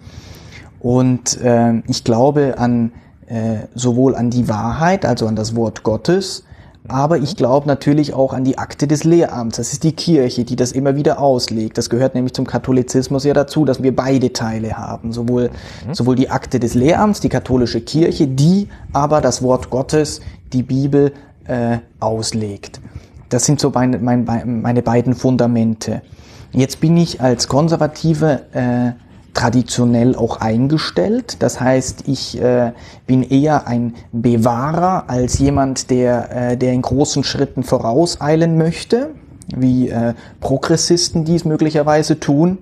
Und 0.81 1.41
äh, 1.41 1.79
ich 1.89 2.05
glaube 2.05 2.55
an 2.59 2.93
äh, 3.27 3.67
sowohl 3.75 4.15
an 4.15 4.31
die 4.31 4.49
Wahrheit, 4.49 5.05
also 5.07 5.27
an 5.27 5.37
das 5.37 5.55
Wort 5.57 5.83
Gottes, 5.83 6.45
aber 6.89 7.19
ich 7.19 7.37
glaube 7.37 7.69
natürlich 7.69 8.13
auch 8.13 8.33
an 8.33 8.45
die 8.45 8.59
Akte 8.59 8.87
des 8.87 9.05
Lehramts. 9.05 9.57
Das 9.57 9.73
ist 9.73 9.85
die 9.85 9.93
Kirche, 9.93 10.45
die 10.45 10.57
das 10.57 10.73
immer 10.73 10.97
wieder 10.97 11.21
auslegt. 11.21 11.79
Das 11.79 11.89
gehört 11.89 12.15
nämlich 12.15 12.35
zum 12.35 12.47
Katholizismus 12.47 13.25
ja 13.25 13.35
dazu, 13.35 13.65
dass 13.65 13.83
wir 13.83 13.95
beide 13.95 14.33
Teile 14.33 14.77
haben. 14.77 15.13
Sowohl, 15.13 15.51
mhm. 15.87 15.95
sowohl 15.95 16.17
die 16.17 16.31
Akte 16.31 16.59
des 16.59 16.75
Lehramts, 16.75 17.21
die 17.21 17.29
katholische 17.29 17.81
Kirche, 17.81 18.27
die 18.27 18.69
aber 18.93 19.21
das 19.21 19.43
Wort 19.43 19.71
Gottes, 19.71 20.21
die 20.53 20.63
Bibel, 20.63 21.13
äh, 21.47 21.79
auslegt. 22.01 22.81
Das 23.29 23.47
sind 23.47 23.61
so 23.61 23.71
meine, 23.71 23.99
meine, 23.99 24.45
meine 24.45 24.83
beiden 24.83 25.15
Fundamente. 25.15 26.03
Jetzt 26.51 26.81
bin 26.81 26.97
ich 26.97 27.21
als 27.21 27.49
Konservative 27.49 28.43
äh, 28.53 28.93
traditionell 29.35 30.15
auch 30.15 30.41
eingestellt. 30.41 31.43
Das 31.43 31.61
heißt, 31.61 32.05
ich 32.07 32.41
äh, 32.41 32.73
bin 33.07 33.23
eher 33.23 33.67
ein 33.67 33.95
Bewahrer 34.13 35.09
als 35.09 35.39
jemand, 35.39 35.91
der, 35.91 36.53
äh, 36.53 36.57
der 36.57 36.73
in 36.73 36.83
großen 36.83 37.25
Schritten 37.25 37.63
vorauseilen 37.63 38.59
möchte, 38.59 39.15
wie 39.55 39.89
äh, 39.89 40.15
Progressisten 40.41 41.25
dies 41.25 41.45
möglicherweise 41.45 42.21
tun. 42.21 42.59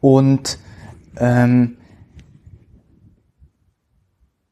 Und 0.00 0.58
ähm, 1.16 1.76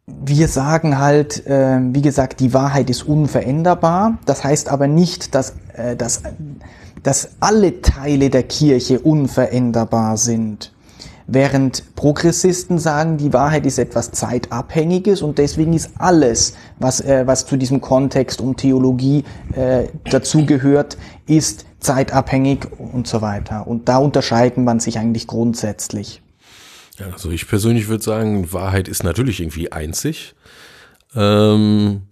wir 0.07 0.49
sagen 0.49 0.99
halt, 0.99 1.47
äh, 1.47 1.79
wie 1.83 2.03
gesagt, 2.03 2.41
die 2.41 2.55
Wahrheit 2.55 2.91
ist 2.91 3.03
unveränderbar. 3.03 4.19
Das 4.27 4.45
heißt 4.45 4.69
aber 4.69 4.87
nicht, 4.87 5.35
dass, 5.35 5.55
äh, 5.75 5.97
dass 5.97 6.23
dass 7.03 7.31
alle 7.41 7.81
Teile 7.83 8.31
der 8.31 8.43
Kirche 8.43 9.01
unveränderbar 9.01 10.17
sind. 10.17 10.73
Während 11.31 11.95
Progressisten 11.95 12.79
sagen, 12.79 13.19
die 13.19 13.35
Wahrheit 13.35 13.67
ist 13.67 13.79
etwas 13.79 14.13
zeitabhängiges 14.13 15.21
und 15.21 15.37
deswegen 15.37 15.75
ist 15.75 15.91
alles, 15.99 16.55
was, 16.79 17.03
äh, 17.03 17.27
was 17.27 17.45
zu 17.45 17.59
diesem 17.59 17.83
Kontext 17.83 18.41
um 18.41 18.57
Theologie 18.57 19.25
äh, 19.55 19.89
dazugehört, 20.11 20.97
ist 21.27 21.67
zeitabhängig 21.81 22.67
und 22.79 23.07
so 23.07 23.21
weiter. 23.21 23.67
Und 23.67 23.91
da 23.91 23.99
unterscheiden 23.99 24.65
man 24.65 24.81
sich 24.81 24.99
eigentlich 24.99 25.27
grundsätzlich. 25.27 26.23
Ja, 26.99 27.11
also 27.13 27.31
ich 27.31 27.47
persönlich 27.47 27.89
würde 27.89 28.03
sagen, 28.03 28.51
Wahrheit 28.55 28.89
ist 28.89 29.05
natürlich 29.05 29.41
irgendwie 29.41 29.71
einzig. 29.71 30.35
Ähm, 31.15 32.03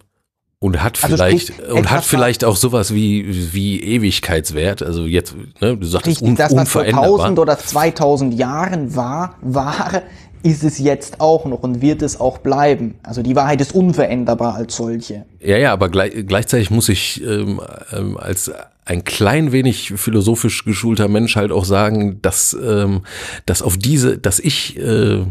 und 0.58 0.82
hat 0.82 1.02
also 1.04 1.16
vielleicht 1.16 1.60
und 1.60 1.90
hat 1.90 2.04
vielleicht 2.04 2.44
auch 2.44 2.56
sowas 2.56 2.94
wie 2.94 3.52
wie 3.52 3.80
Ewigkeitswert. 3.82 4.82
Also 4.82 5.04
jetzt, 5.04 5.34
ne, 5.60 5.76
du 5.76 5.86
sagst 5.86 6.22
un, 6.22 6.34
das 6.34 6.56
was 6.56 6.68
vor 6.68 6.82
1000 6.82 7.38
oder 7.38 7.58
2000 7.58 8.34
Jahren 8.34 8.96
war, 8.96 9.36
war, 9.42 10.02
ist 10.42 10.64
es 10.64 10.78
jetzt 10.78 11.20
auch 11.20 11.44
noch 11.44 11.62
und 11.62 11.82
wird 11.82 12.00
es 12.00 12.18
auch 12.18 12.38
bleiben. 12.38 12.94
Also 13.02 13.22
die 13.22 13.36
Wahrheit 13.36 13.60
ist 13.60 13.74
unveränderbar 13.74 14.54
als 14.54 14.76
solche. 14.76 15.26
Ja, 15.40 15.58
ja, 15.58 15.72
aber 15.72 15.90
gleich, 15.90 16.12
gleichzeitig 16.26 16.70
muss 16.70 16.88
ich 16.88 17.22
ähm, 17.22 17.60
ähm, 17.92 18.16
als 18.16 18.50
ein 18.86 19.04
klein 19.04 19.52
wenig 19.52 19.92
philosophisch 19.96 20.64
geschulter 20.64 21.08
Mensch 21.08 21.36
halt 21.36 21.52
auch 21.52 21.64
sagen, 21.66 22.22
dass 22.22 22.56
ähm, 22.60 23.02
dass 23.44 23.60
auf 23.60 23.76
diese, 23.76 24.16
dass 24.16 24.38
ich 24.38 24.78
äh, 24.78 25.24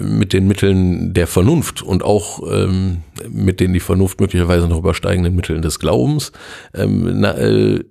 mit 0.00 0.32
den 0.32 0.46
Mitteln 0.46 1.14
der 1.14 1.26
Vernunft 1.26 1.82
und 1.82 2.02
auch 2.02 2.42
ähm, 2.50 3.02
mit 3.28 3.60
den 3.60 3.72
die 3.72 3.80
Vernunft 3.80 4.20
möglicherweise 4.20 4.68
noch 4.68 4.78
übersteigenden 4.78 5.34
Mitteln 5.34 5.62
des 5.62 5.78
Glaubens, 5.78 6.32
ähm, 6.74 7.20
na, 7.20 7.36
äh, 7.36 7.84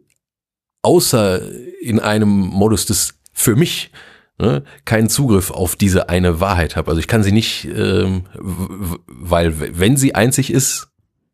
außer 0.82 1.42
in 1.82 2.00
einem 2.00 2.30
Modus 2.30 2.86
des 2.86 3.20
für 3.34 3.56
mich 3.56 3.92
ne, 4.40 4.64
keinen 4.86 5.10
Zugriff 5.10 5.52
auf 5.52 5.76
diese 5.76 6.10
eine 6.10 6.40
Wahrheit 6.40 6.76
habe. 6.76 6.90
Also 6.90 7.00
ich 7.00 7.08
kann 7.08 7.24
sie 7.24 7.32
nicht, 7.32 7.68
ähm, 7.76 8.24
weil 8.38 9.80
wenn 9.80 9.98
sie 9.98 10.16
einzig 10.16 10.52
ist 10.52 10.90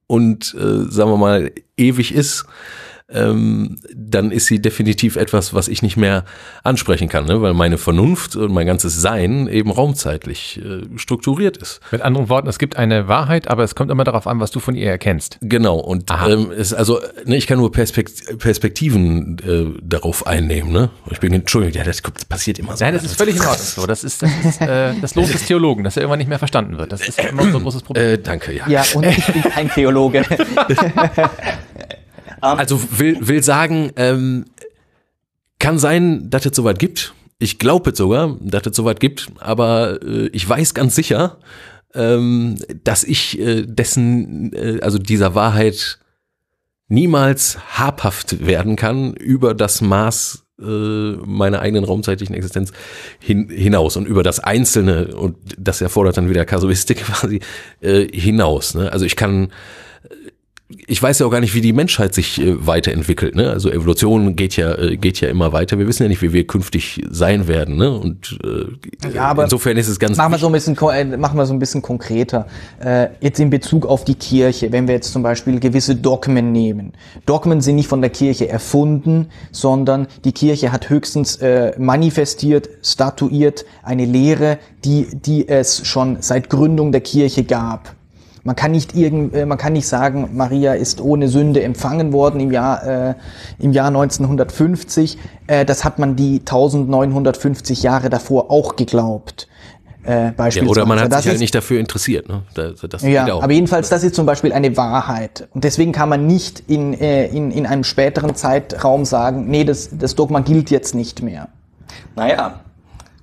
und 0.07 0.53
äh, 0.53 0.89
sagen 0.91 1.11
wir 1.11 1.17
mal 1.17 1.51
ewig 1.77 2.13
ist, 2.13 2.45
ähm, 3.09 3.77
dann 3.93 4.31
ist 4.31 4.47
sie 4.47 4.59
definitiv 4.59 5.15
etwas, 5.15 5.53
was 5.53 5.67
ich 5.67 5.81
nicht 5.81 5.95
mehr 5.95 6.25
ansprechen 6.63 7.07
kann, 7.07 7.25
ne? 7.25 7.41
weil 7.41 7.53
meine 7.53 7.77
Vernunft 7.77 8.35
und 8.35 8.51
mein 8.51 8.65
ganzes 8.65 8.99
Sein 8.99 9.47
eben 9.47 9.71
raumzeitlich 9.71 10.59
äh, 10.63 10.97
strukturiert 10.97 11.57
ist. 11.57 11.81
Mit 11.91 12.01
anderen 12.01 12.29
Worten, 12.29 12.47
es 12.47 12.57
gibt 12.57 12.77
eine 12.77 13.07
Wahrheit, 13.07 13.47
aber 13.47 13.63
es 13.63 13.75
kommt 13.75 13.91
immer 13.91 14.03
darauf 14.03 14.25
an, 14.25 14.39
was 14.39 14.49
du 14.51 14.59
von 14.59 14.75
ihr 14.75 14.89
erkennst. 14.89 15.37
Genau, 15.41 15.77
und 15.77 16.11
ähm, 16.27 16.51
es, 16.51 16.73
also 16.73 16.99
ne, 17.25 17.37
ich 17.37 17.45
kann 17.45 17.59
nur 17.59 17.71
Perspekt 17.71 18.39
Perspektiven 18.39 19.37
äh, 19.39 19.79
darauf 19.83 20.25
einnehmen. 20.25 20.71
Ne? 20.71 20.89
Ich 21.11 21.19
bin, 21.19 21.31
Entschuldigung, 21.33 21.77
ja, 21.77 21.83
das 21.83 22.01
passiert 22.01 22.57
immer 22.57 22.75
so. 22.75 22.83
Nein, 22.83 22.95
das 22.95 23.03
ist 23.03 23.17
völlig 23.17 23.35
in 23.35 23.41
Ordnung 23.41 23.57
so. 23.57 23.85
Das 23.85 24.03
ist 24.03 24.23
das, 24.23 24.31
ist, 24.43 24.61
äh, 24.61 24.93
das 24.99 25.15
Los 25.15 25.31
des 25.31 25.45
Theologen, 25.45 25.83
dass 25.83 25.95
er 25.95 26.01
irgendwann 26.03 26.19
nicht 26.19 26.29
mehr 26.29 26.39
verstanden 26.39 26.77
wird. 26.77 26.91
Das 26.91 27.07
ist 27.07 27.23
immer 27.23 27.43
so 27.51 27.57
ein 27.57 27.63
großes 27.63 27.83
Problem. 27.83 28.13
Äh, 28.13 28.17
danke, 28.17 28.53
ja. 28.53 28.67
Ja, 28.67 28.83
und 28.95 29.05
ich 29.05 29.25
bin 29.27 29.43
kein 29.43 29.69
Theologe. 29.69 30.25
Also 32.53 32.81
will, 32.97 33.17
will 33.27 33.43
sagen, 33.43 33.91
ähm, 33.95 34.45
kann 35.59 35.79
sein, 35.79 36.29
dass 36.29 36.45
es 36.45 36.55
soweit 36.55 36.79
gibt. 36.79 37.13
Ich 37.39 37.59
glaube 37.59 37.95
sogar, 37.95 38.37
dass 38.41 38.65
es 38.65 38.75
soweit 38.75 38.99
gibt, 38.99 39.31
aber 39.39 40.01
äh, 40.03 40.27
ich 40.27 40.47
weiß 40.47 40.73
ganz 40.73 40.95
sicher, 40.95 41.37
ähm, 41.93 42.57
dass 42.83 43.03
ich 43.03 43.39
äh, 43.39 43.63
dessen, 43.65 44.53
äh, 44.53 44.79
also 44.81 44.97
dieser 44.97 45.35
Wahrheit 45.35 45.99
niemals 46.87 47.57
habhaft 47.77 48.45
werden 48.45 48.75
kann 48.75 49.13
über 49.13 49.53
das 49.53 49.81
Maß 49.81 50.45
äh, 50.61 50.63
meiner 50.63 51.59
eigenen 51.59 51.83
raumzeitlichen 51.83 52.35
Existenz 52.35 52.71
hin, 53.19 53.49
hinaus 53.49 53.97
und 53.97 54.07
über 54.07 54.23
das 54.23 54.39
Einzelne 54.39 55.15
und 55.15 55.35
das 55.57 55.81
erfordert 55.81 56.17
dann 56.17 56.29
wieder 56.29 56.45
Kasuistik 56.45 56.97
quasi 57.05 57.39
äh, 57.81 58.07
hinaus. 58.07 58.75
Ne? 58.75 58.91
Also 58.91 59.05
ich 59.05 59.15
kann 59.15 59.51
ich 60.87 61.01
weiß 61.01 61.19
ja 61.19 61.25
auch 61.25 61.31
gar 61.31 61.39
nicht, 61.39 61.53
wie 61.53 61.61
die 61.61 61.73
Menschheit 61.73 62.13
sich 62.13 62.41
äh, 62.41 62.65
weiterentwickelt. 62.65 63.35
Ne? 63.35 63.49
Also 63.49 63.69
Evolution 63.69 64.35
geht 64.35 64.55
ja 64.55 64.77
äh, 64.77 64.97
geht 64.97 65.21
ja 65.21 65.29
immer 65.29 65.53
weiter. 65.53 65.77
Wir 65.77 65.87
wissen 65.87 66.03
ja 66.03 66.09
nicht, 66.09 66.21
wie 66.21 66.33
wir 66.33 66.45
künftig 66.47 67.01
sein 67.09 67.47
werden. 67.47 67.77
Ne? 67.77 67.91
Und 67.91 68.39
äh, 68.43 69.09
Ja, 69.13 69.27
aber 69.27 69.43
insofern 69.43 69.77
ist 69.77 69.87
es 69.87 69.99
ganz 69.99 70.17
Machen 70.17 70.33
wir 70.33 70.37
so 70.37 70.47
ein 70.47 70.53
bisschen, 70.53 70.77
äh, 70.77 71.17
machen 71.17 71.37
wir 71.37 71.45
so 71.45 71.53
ein 71.53 71.59
bisschen 71.59 71.81
konkreter. 71.81 72.47
Äh, 72.83 73.07
jetzt 73.21 73.39
in 73.39 73.49
Bezug 73.49 73.85
auf 73.85 74.03
die 74.03 74.15
Kirche, 74.15 74.71
wenn 74.71 74.87
wir 74.87 74.95
jetzt 74.95 75.11
zum 75.11 75.23
Beispiel 75.23 75.59
gewisse 75.59 75.95
Dogmen 75.95 76.51
nehmen. 76.51 76.93
Dogmen 77.25 77.61
sind 77.61 77.75
nicht 77.75 77.87
von 77.87 78.01
der 78.01 78.09
Kirche 78.09 78.47
erfunden, 78.49 79.27
sondern 79.51 80.07
die 80.23 80.31
Kirche 80.31 80.71
hat 80.71 80.89
höchstens 80.89 81.37
äh, 81.37 81.73
manifestiert, 81.77 82.69
statuiert 82.83 83.65
eine 83.83 84.05
Lehre, 84.05 84.59
die, 84.83 85.07
die 85.13 85.47
es 85.47 85.87
schon 85.87 86.17
seit 86.19 86.49
Gründung 86.49 86.91
der 86.91 87.01
Kirche 87.01 87.43
gab. 87.43 87.94
Man 88.45 88.55
kann 88.55 88.71
nicht 88.71 88.95
irgend, 88.95 89.33
äh, 89.33 89.47
man 89.47 89.57
kann 89.57 89.73
nicht 89.73 89.87
sagen, 89.87 90.29
Maria 90.33 90.73
ist 90.75 91.01
ohne 91.01 91.27
Sünde 91.29 91.63
empfangen 91.63 92.13
worden 92.13 92.39
im 92.39 92.51
Jahr, 92.51 92.85
äh, 92.85 93.15
im 93.57 93.71
Jahr 93.71 93.87
1950. 93.87 95.17
Äh, 95.47 95.65
das 95.65 95.83
hat 95.83 95.97
man 95.97 96.15
die 96.15 96.41
1950 96.41 97.81
Jahre 97.81 98.11
davor 98.11 98.51
auch 98.51 98.75
geglaubt. 98.75 99.47
Äh, 100.05 100.25
ja, 100.25 100.33
beispielsweise. 100.37 100.69
oder 100.69 100.85
man 100.85 100.99
hat 100.99 101.11
das 101.11 101.23
sich 101.23 101.29
halt 101.29 101.35
ist, 101.37 101.41
nicht 101.41 101.55
dafür 101.55 101.79
interessiert. 101.79 102.29
Ne? 102.29 102.43
Das, 102.53 102.81
das 102.87 103.01
ja, 103.01 103.25
aber 103.25 103.51
jedenfalls, 103.51 103.89
das 103.89 104.03
ist 104.03 104.13
zum 104.13 104.27
Beispiel 104.27 104.53
eine 104.53 104.77
Wahrheit. 104.77 105.47
Und 105.55 105.63
deswegen 105.63 105.91
kann 105.91 106.09
man 106.09 106.27
nicht 106.27 106.61
in, 106.67 106.93
äh, 106.93 107.25
in, 107.25 107.49
in 107.49 107.65
einem 107.65 107.83
späteren 107.83 108.35
Zeitraum 108.35 109.05
sagen, 109.05 109.47
nee, 109.47 109.63
das, 109.63 109.89
das 109.91 110.13
Dogma 110.13 110.41
gilt 110.41 110.69
jetzt 110.69 110.93
nicht 110.93 111.23
mehr. 111.23 111.49
Naja, 112.15 112.59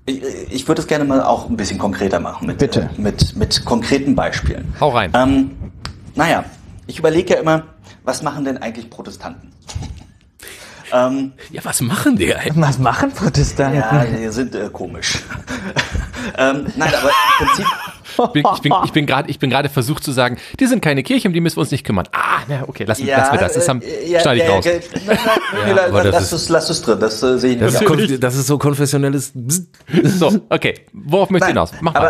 ich, 0.06 0.22
ich 0.50 0.68
würde 0.68 0.80
es 0.80 0.86
gerne 0.86 1.04
mal 1.04 1.22
auch 1.22 1.48
ein 1.48 1.56
bisschen 1.56 1.78
konkreter 1.78 2.20
machen 2.20 2.46
mit, 2.46 2.58
Bitte. 2.58 2.90
Äh, 2.96 3.00
mit, 3.00 3.36
mit 3.36 3.64
konkreten 3.64 4.14
Beispielen. 4.14 4.74
Hau 4.80 4.90
rein. 4.90 5.12
Ähm, 5.14 5.50
naja, 6.14 6.44
ich 6.86 6.98
überlege 6.98 7.34
ja 7.34 7.40
immer, 7.40 7.64
was 8.04 8.22
machen 8.22 8.44
denn 8.44 8.58
eigentlich 8.58 8.90
Protestanten? 8.90 9.52
ähm, 10.92 11.32
ja, 11.50 11.64
was 11.64 11.80
machen 11.80 12.16
die 12.16 12.34
eigentlich? 12.34 12.64
Was 12.64 12.78
machen 12.78 13.12
Protestanten? 13.12 13.78
ja, 13.78 14.04
die 14.04 14.28
sind 14.28 14.54
äh, 14.54 14.68
komisch. 14.72 15.20
ähm, 16.38 16.66
nein, 16.76 16.92
aber 16.94 17.10
im 17.10 17.46
Prinzip, 17.46 17.66
bin, 18.32 18.44
ich 18.54 18.60
bin, 18.62 18.72
ich 18.84 18.92
bin 18.92 19.06
gerade, 19.06 19.30
ich 19.30 19.38
bin 19.38 19.50
gerade 19.50 19.68
versucht 19.68 20.04
zu 20.04 20.12
sagen, 20.12 20.36
die 20.60 20.66
sind 20.66 20.80
keine 20.82 21.02
Kirche, 21.02 21.28
um 21.28 21.34
die 21.34 21.40
müssen 21.40 21.56
wir 21.56 21.60
uns 21.62 21.70
nicht 21.70 21.84
kümmern. 21.84 22.06
Ah, 22.12 22.40
na, 22.48 22.64
okay, 22.66 22.84
lassen, 22.84 23.06
ja, 23.06 23.18
lassen 23.18 23.32
wir 23.32 23.40
das. 23.40 23.52
Das 23.54 23.68
haben, 23.68 23.82
äh, 23.82 24.08
ja, 24.08 24.20
schneide 24.20 24.40
ich 24.40 24.46
ja, 24.48 24.54
raus. 24.54 24.64
Nee, 24.64 25.70
Ja, 25.76 25.86
aber 25.88 26.02
das 26.04 26.12
lass, 26.14 26.22
ist- 26.24 26.32
es, 26.32 26.48
lass 26.48 26.70
es 26.70 26.82
drin, 26.82 27.00
das 27.00 27.22
äh, 27.22 27.38
sehe 27.38 27.52
ich 27.54 27.58
Das 27.60 27.80
nicht. 27.80 28.22
das 28.22 28.36
ist 28.36 28.46
so 28.46 28.58
konfessionelles. 28.58 29.32
So, 30.04 30.40
okay. 30.48 30.74
Worauf 30.92 31.30
möchtest 31.30 31.50
du 31.50 31.54
Nein, 31.54 31.66
hinaus? 31.68 31.72
Mach 31.80 31.94
mal. 31.94 32.00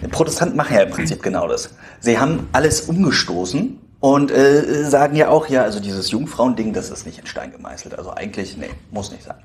aber 0.00 0.08
Protestanten 0.10 0.56
machen 0.56 0.74
ja 0.76 0.82
im 0.82 0.90
Prinzip 0.90 1.22
genau 1.22 1.48
das. 1.48 1.70
Sie 2.00 2.18
haben 2.18 2.48
alles 2.52 2.82
umgestoßen 2.82 3.78
und 4.00 4.30
äh, 4.30 4.84
sagen 4.84 5.16
ja 5.16 5.28
auch, 5.28 5.48
ja, 5.48 5.62
also 5.62 5.80
dieses 5.80 6.10
Jungfrauending, 6.10 6.72
das 6.72 6.90
ist 6.90 7.06
nicht 7.06 7.18
in 7.18 7.26
Stein 7.26 7.52
gemeißelt. 7.52 7.96
Also 7.96 8.12
eigentlich, 8.12 8.56
nee, 8.56 8.70
muss 8.90 9.10
nicht 9.10 9.22
sein. 9.24 9.36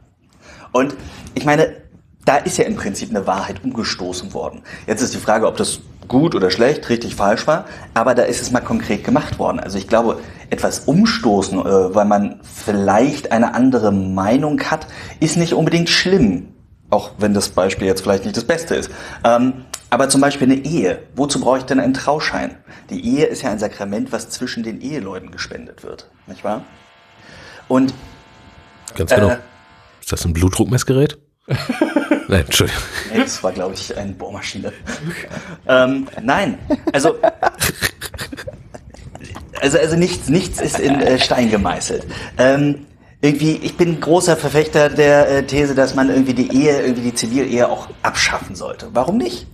Und 0.72 0.96
ich 1.36 1.46
meine, 1.46 1.72
da 2.30 2.38
ist 2.38 2.60
ja 2.60 2.66
im 2.66 2.76
Prinzip 2.76 3.10
eine 3.10 3.26
Wahrheit 3.26 3.64
umgestoßen 3.64 4.36
worden. 4.36 4.62
Jetzt 4.86 5.02
ist 5.02 5.16
die 5.16 5.20
Frage, 5.20 5.48
ob 5.48 5.58
das 5.58 5.80
gut 6.08 6.36
oder 6.36 6.52
schlecht, 6.52 6.88
richtig, 6.88 7.16
falsch 7.16 7.48
war, 7.48 7.66
aber 7.96 8.14
da 8.14 8.22
ist 8.22 8.40
es 8.40 8.52
mal 8.52 8.60
konkret 8.60 9.04
gemacht 9.04 9.40
worden. 9.40 9.60
Also 9.60 9.80
ich 9.80 9.88
glaube, 9.88 10.20
etwas 10.52 10.82
umstoßen, 10.82 11.58
äh, 11.58 11.96
weil 11.96 12.06
man 12.06 12.40
vielleicht 12.44 13.32
eine 13.32 13.56
andere 13.56 13.92
Meinung 13.92 14.62
hat, 14.62 14.86
ist 15.20 15.38
nicht 15.38 15.54
unbedingt 15.54 15.90
schlimm. 15.90 16.50
Auch 16.92 17.14
wenn 17.18 17.34
das 17.34 17.50
Beispiel 17.50 17.88
jetzt 17.88 18.02
vielleicht 18.02 18.26
nicht 18.26 18.38
das 18.38 18.44
Beste 18.44 18.76
ist. 18.76 18.92
Ähm, 19.24 19.66
aber 19.90 20.08
zum 20.08 20.22
Beispiel 20.22 20.52
eine 20.52 20.64
Ehe. 20.64 21.00
Wozu 21.16 21.40
brauche 21.40 21.58
ich 21.58 21.64
denn 21.64 21.80
einen 21.80 21.96
Trauschein? 21.96 22.58
Die 22.92 23.04
Ehe 23.08 23.26
ist 23.26 23.42
ja 23.42 23.50
ein 23.50 23.58
Sakrament, 23.58 24.12
was 24.12 24.30
zwischen 24.30 24.62
den 24.62 24.82
Eheleuten 24.82 25.32
gespendet 25.32 25.82
wird. 25.82 26.12
Nicht 26.28 26.44
wahr? 26.44 26.64
Und 27.68 27.92
Ganz 28.94 29.10
genau. 29.10 29.30
Äh. 29.30 29.38
ist 30.00 30.12
das 30.12 30.26
ein 30.26 30.34
Blutdruckmessgerät? 30.34 31.18
Nein, 32.28 32.42
Entschuldigung. 32.46 32.82
Nee, 33.12 33.20
das 33.22 33.44
war, 33.44 33.52
glaube 33.52 33.74
ich, 33.74 33.98
eine 33.98 34.14
Bohrmaschine. 34.14 34.72
ähm, 35.68 36.08
nein, 36.22 36.60
also, 36.94 37.16
also, 39.60 39.80
also 39.80 39.96
nichts, 39.96 40.30
nichts 40.30 40.62
ist 40.62 40.80
in 40.80 41.02
äh, 41.02 41.18
Stein 41.20 41.50
gemeißelt. 41.50 42.06
Ähm, 42.38 42.86
irgendwie, 43.22 43.58
ich 43.64 43.76
bin 43.76 44.00
großer 44.00 44.38
Verfechter 44.38 44.90
der 44.90 45.30
äh, 45.30 45.44
These, 45.44 45.76
dass 45.76 45.96
man 45.96 46.10
irgendwie 46.10 46.34
die 46.34 46.56
Ehe, 46.56 46.82
irgendwie 46.82 47.10
die 47.10 47.16
Zivilehe 47.16 47.68
auch 47.68 47.90
abschaffen 48.04 48.56
sollte. 48.56 48.90
Warum 48.94 49.18
nicht? 49.18 49.48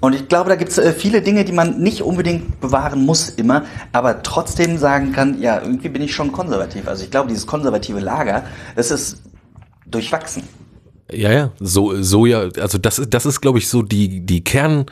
Und 0.00 0.14
ich 0.16 0.26
glaube, 0.26 0.48
da 0.48 0.56
gibt 0.56 0.72
es 0.72 0.78
äh, 0.78 0.92
viele 0.92 1.22
Dinge, 1.22 1.44
die 1.44 1.52
man 1.52 1.78
nicht 1.78 2.02
unbedingt 2.02 2.60
bewahren 2.60 3.04
muss 3.06 3.28
immer, 3.28 3.66
aber 3.92 4.22
trotzdem 4.22 4.78
sagen 4.78 5.12
kann, 5.12 5.40
ja, 5.40 5.60
irgendwie 5.60 5.90
bin 5.90 6.02
ich 6.02 6.12
schon 6.12 6.32
konservativ. 6.32 6.88
Also 6.88 7.04
ich 7.04 7.10
glaube, 7.10 7.28
dieses 7.28 7.46
konservative 7.46 8.00
Lager, 8.00 8.44
das 8.74 8.90
ist 8.90 9.22
durchwachsen. 9.86 10.42
Ja, 11.14 11.32
ja, 11.32 11.52
so, 11.58 12.02
so 12.02 12.26
ja, 12.26 12.48
also 12.58 12.78
das, 12.78 13.02
das 13.08 13.26
ist, 13.26 13.40
glaube 13.40 13.58
ich, 13.58 13.68
so 13.68 13.82
die, 13.82 14.20
die 14.20 14.44
Kern, 14.44 14.86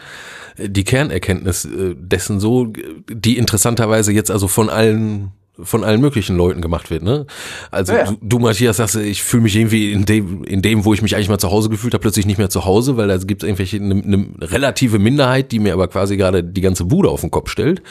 die 0.58 0.84
Kernerkenntnis 0.84 1.64
äh, 1.64 1.94
dessen 1.96 2.40
so, 2.40 2.72
die 3.08 3.38
interessanterweise 3.38 4.12
jetzt 4.12 4.30
also 4.30 4.48
von 4.48 4.68
allen, 4.68 5.32
von 5.62 5.84
allen 5.84 6.00
möglichen 6.00 6.36
Leuten 6.36 6.60
gemacht 6.60 6.90
wird, 6.90 7.02
ne? 7.02 7.26
Also 7.70 7.92
ja. 7.92 8.04
Du, 8.04 8.18
du, 8.22 8.38
Matthias, 8.38 8.78
sagst, 8.78 8.96
ich 8.96 9.22
fühle 9.22 9.44
mich 9.44 9.56
irgendwie 9.56 9.92
in 9.92 10.04
dem, 10.04 10.44
in 10.44 10.62
dem, 10.62 10.84
wo 10.84 10.94
ich 10.94 11.02
mich 11.02 11.14
eigentlich 11.14 11.28
mal 11.28 11.38
zu 11.38 11.50
Hause 11.50 11.68
gefühlt 11.68 11.94
habe, 11.94 12.02
plötzlich 12.02 12.26
nicht 12.26 12.38
mehr 12.38 12.50
zu 12.50 12.64
Hause, 12.64 12.96
weil 12.96 13.08
da 13.08 13.16
gibt 13.18 13.42
es 13.42 13.46
irgendwelche, 13.48 13.76
eine 13.76 13.94
ne 13.94 14.26
relative 14.40 14.98
Minderheit, 14.98 15.52
die 15.52 15.58
mir 15.58 15.72
aber 15.72 15.88
quasi 15.88 16.16
gerade 16.16 16.42
die 16.42 16.60
ganze 16.60 16.84
Bude 16.84 17.10
auf 17.10 17.20
den 17.20 17.30
Kopf 17.30 17.50
stellt 17.50 17.82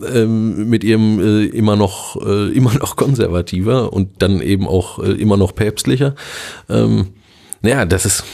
ähm, 0.00 0.68
mit 0.68 0.84
ihrem 0.84 1.20
äh, 1.20 1.44
immer 1.46 1.76
noch 1.76 2.16
äh, 2.24 2.48
immer 2.52 2.74
noch 2.74 2.96
konservativer 2.96 3.92
und 3.92 4.22
dann 4.22 4.40
eben 4.40 4.66
auch 4.66 4.98
äh, 4.98 5.12
immer 5.12 5.36
noch 5.36 5.54
päpstlicher. 5.54 6.14
Ähm, 6.68 7.08
naja, 7.62 7.84
das 7.84 8.04
ist 8.04 8.24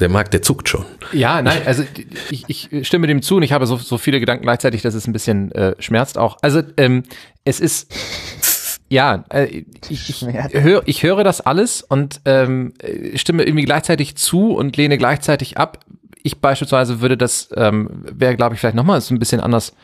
der 0.00 0.08
Markt, 0.08 0.32
der 0.32 0.42
zuckt 0.42 0.68
schon. 0.68 0.84
Ja, 1.12 1.42
nein, 1.42 1.62
also 1.66 1.84
ich, 2.30 2.44
ich 2.48 2.86
stimme 2.86 3.06
dem 3.06 3.22
zu 3.22 3.36
und 3.36 3.42
ich 3.42 3.52
habe 3.52 3.66
so, 3.66 3.76
so 3.76 3.98
viele 3.98 4.18
Gedanken 4.18 4.42
gleichzeitig, 4.42 4.82
dass 4.82 4.94
es 4.94 5.06
ein 5.06 5.12
bisschen 5.12 5.52
äh, 5.52 5.74
schmerzt 5.78 6.16
auch. 6.16 6.38
Also 6.40 6.62
ähm, 6.76 7.02
es 7.44 7.60
ist 7.60 7.92
ja, 8.88 9.24
äh, 9.28 9.64
ich, 9.90 10.08
ich, 10.08 10.26
hör, 10.52 10.82
ich 10.86 11.02
höre 11.02 11.22
das 11.22 11.42
alles 11.42 11.82
und 11.82 12.22
ähm, 12.24 12.72
äh, 12.78 13.18
stimme 13.18 13.44
irgendwie 13.44 13.66
gleichzeitig 13.66 14.16
zu 14.16 14.52
und 14.54 14.76
lehne 14.78 14.96
gleichzeitig 14.96 15.58
ab. 15.58 15.84
Ich 16.22 16.40
beispielsweise 16.40 17.00
würde 17.00 17.18
das, 17.18 17.50
ähm, 17.54 17.90
wäre 18.10 18.36
glaube 18.36 18.54
ich 18.54 18.60
vielleicht 18.60 18.76
nochmal 18.76 19.00
so 19.02 19.14
ein 19.14 19.18
bisschen 19.18 19.40
anders 19.40 19.74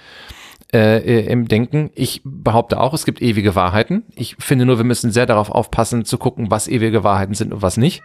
äh, 0.75 0.99
äh, 0.99 1.27
im 1.31 1.47
Denken. 1.47 1.91
Ich 1.95 2.21
behaupte 2.25 2.81
auch, 2.81 2.95
es 2.95 3.05
gibt 3.05 3.23
ewige 3.23 3.55
Wahrheiten. 3.55 4.03
Ich 4.17 4.35
finde 4.41 4.67
nur, 4.67 4.77
wir 4.77 4.85
müssen 4.85 5.13
sehr 5.13 5.25
darauf 5.25 5.49
aufpassen, 5.49 6.05
zu 6.05 6.19
gucken, 6.19 6.51
was 6.51 6.67
ewige 6.67 7.05
Wahrheiten 7.05 7.35
sind 7.35 7.53
und 7.53 7.63
was 7.63 7.77
nicht. 7.77 8.03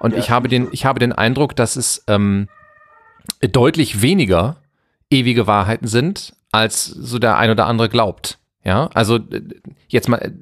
Und 0.00 0.16
ich 0.16 0.28
habe 0.28 0.48
den, 0.48 0.66
ich 0.72 0.84
habe 0.84 0.98
den 0.98 1.12
Eindruck, 1.12 1.54
dass 1.54 1.76
es 1.76 2.02
ähm, 2.08 2.48
deutlich 3.40 4.02
weniger 4.02 4.56
ewige 5.10 5.46
Wahrheiten 5.46 5.86
sind, 5.86 6.34
als 6.50 6.86
so 6.86 7.20
der 7.20 7.38
ein 7.38 7.50
oder 7.50 7.66
andere 7.66 7.88
glaubt. 7.88 8.38
Ja, 8.64 8.90
also 8.94 9.18
äh, 9.18 9.42
jetzt 9.86 10.08
mal 10.08 10.18
äh, 10.18 10.32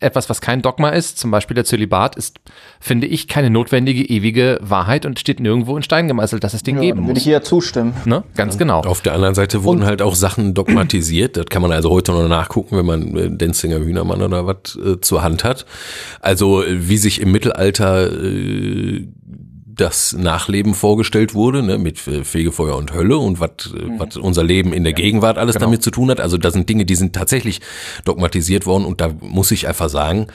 etwas, 0.00 0.30
was 0.30 0.40
kein 0.40 0.62
Dogma 0.62 0.90
ist, 0.90 1.18
zum 1.18 1.30
Beispiel 1.30 1.54
der 1.54 1.64
Zölibat, 1.64 2.16
ist, 2.16 2.38
finde 2.80 3.06
ich, 3.06 3.28
keine 3.28 3.50
notwendige 3.50 4.04
ewige 4.04 4.58
Wahrheit 4.62 5.06
und 5.06 5.18
steht 5.18 5.40
nirgendwo 5.40 5.76
in 5.76 5.82
Stein 5.82 6.08
gemeißelt, 6.08 6.44
dass 6.44 6.54
es 6.54 6.62
den 6.62 6.76
Ja, 6.76 6.82
geben 6.82 7.00
würde 7.00 7.10
muss. 7.10 7.18
ich 7.18 7.24
hier 7.24 7.42
zustimmen. 7.42 7.94
Ne? 8.04 8.22
Ganz 8.36 8.58
genau. 8.58 8.80
Auf 8.80 9.00
der 9.00 9.14
anderen 9.14 9.34
Seite 9.34 9.64
wurden 9.64 9.84
halt 9.84 10.02
auch 10.02 10.14
Sachen 10.14 10.54
dogmatisiert. 10.54 11.36
Das 11.36 11.46
kann 11.46 11.62
man 11.62 11.72
also 11.72 11.90
heute 11.90 12.12
noch 12.12 12.28
nachgucken, 12.28 12.76
wenn 12.76 12.86
man 12.86 13.16
äh, 13.16 13.30
Denzinger 13.30 13.78
Hühnermann 13.78 14.22
oder 14.22 14.46
was 14.46 14.76
äh, 14.76 15.00
zur 15.00 15.22
Hand 15.22 15.44
hat. 15.44 15.66
Also 16.20 16.62
äh, 16.62 16.88
wie 16.88 16.96
sich 16.96 17.20
im 17.20 17.32
Mittelalter 17.32 18.10
äh, 18.12 19.06
das 19.76 20.12
Nachleben 20.12 20.74
vorgestellt 20.74 21.34
wurde, 21.34 21.62
ne, 21.62 21.78
mit 21.78 22.06
äh, 22.06 22.24
Fegefeuer 22.24 22.76
und 22.76 22.92
Hölle 22.92 23.18
und 23.18 23.40
was 23.40 23.72
äh, 23.74 23.98
was 23.98 24.16
unser 24.16 24.44
Leben 24.44 24.72
in 24.72 24.84
der 24.84 24.92
Gegenwart 24.92 25.38
alles 25.38 25.56
damit 25.56 25.82
zu 25.82 25.90
tun 25.90 26.10
hat. 26.10 26.20
Also 26.20 26.38
da 26.38 26.50
sind 26.50 26.68
Dinge, 26.68 26.84
die 26.84 26.94
sind 26.94 27.14
tatsächlich 27.14 27.60
dogmatisiert 28.04 28.66
worden 28.66 28.84
und 28.84 29.00
da 29.00 29.10
muss 29.20 29.50
ich 29.50 29.66
einfach 29.66 29.88
sagen, 29.88 30.28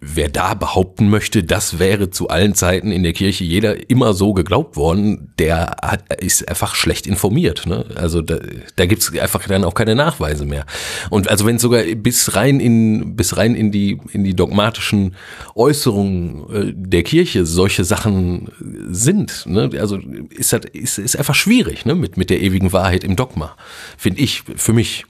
wer 0.00 0.28
da 0.28 0.54
behaupten 0.54 1.08
möchte, 1.08 1.44
das 1.44 1.78
wäre 1.78 2.10
zu 2.10 2.28
allen 2.28 2.54
Zeiten 2.54 2.90
in 2.90 3.02
der 3.02 3.12
Kirche 3.12 3.44
jeder 3.44 3.88
immer 3.88 4.14
so 4.14 4.32
geglaubt 4.32 4.76
worden, 4.76 5.32
der 5.38 5.76
hat, 5.82 6.12
ist 6.20 6.48
einfach 6.48 6.74
schlecht 6.74 7.06
informiert. 7.06 7.66
Ne? 7.66 7.84
Also 7.94 8.22
da, 8.22 8.38
da 8.76 8.86
gibt's 8.86 9.16
einfach 9.16 9.46
dann 9.46 9.64
auch 9.64 9.74
keine 9.74 9.94
Nachweise 9.94 10.44
mehr. 10.44 10.66
Und 11.10 11.28
also 11.28 11.46
wenn 11.46 11.58
sogar 11.58 11.82
bis 11.82 12.34
rein 12.34 12.60
in 12.60 13.16
bis 13.16 13.36
rein 13.36 13.54
in 13.54 13.70
die 13.70 13.98
in 14.12 14.24
die 14.24 14.34
dogmatischen 14.34 15.14
Äußerungen 15.54 16.50
äh, 16.52 16.72
der 16.74 17.02
Kirche 17.02 17.46
solche 17.46 17.84
Sachen 17.84 18.48
sind, 18.88 19.44
ne? 19.46 19.70
also 19.78 19.98
ist 20.30 20.52
das 20.52 20.62
ist, 20.72 20.98
ist 20.98 21.16
einfach 21.16 21.34
schwierig 21.34 21.84
ne? 21.86 21.94
mit 21.94 22.16
mit 22.16 22.30
der 22.30 22.40
ewigen 22.40 22.72
Wahrheit 22.72 23.04
im 23.04 23.16
Dogma, 23.16 23.56
finde 23.96 24.20
ich 24.20 24.42
für 24.56 24.72
mich 24.72 25.06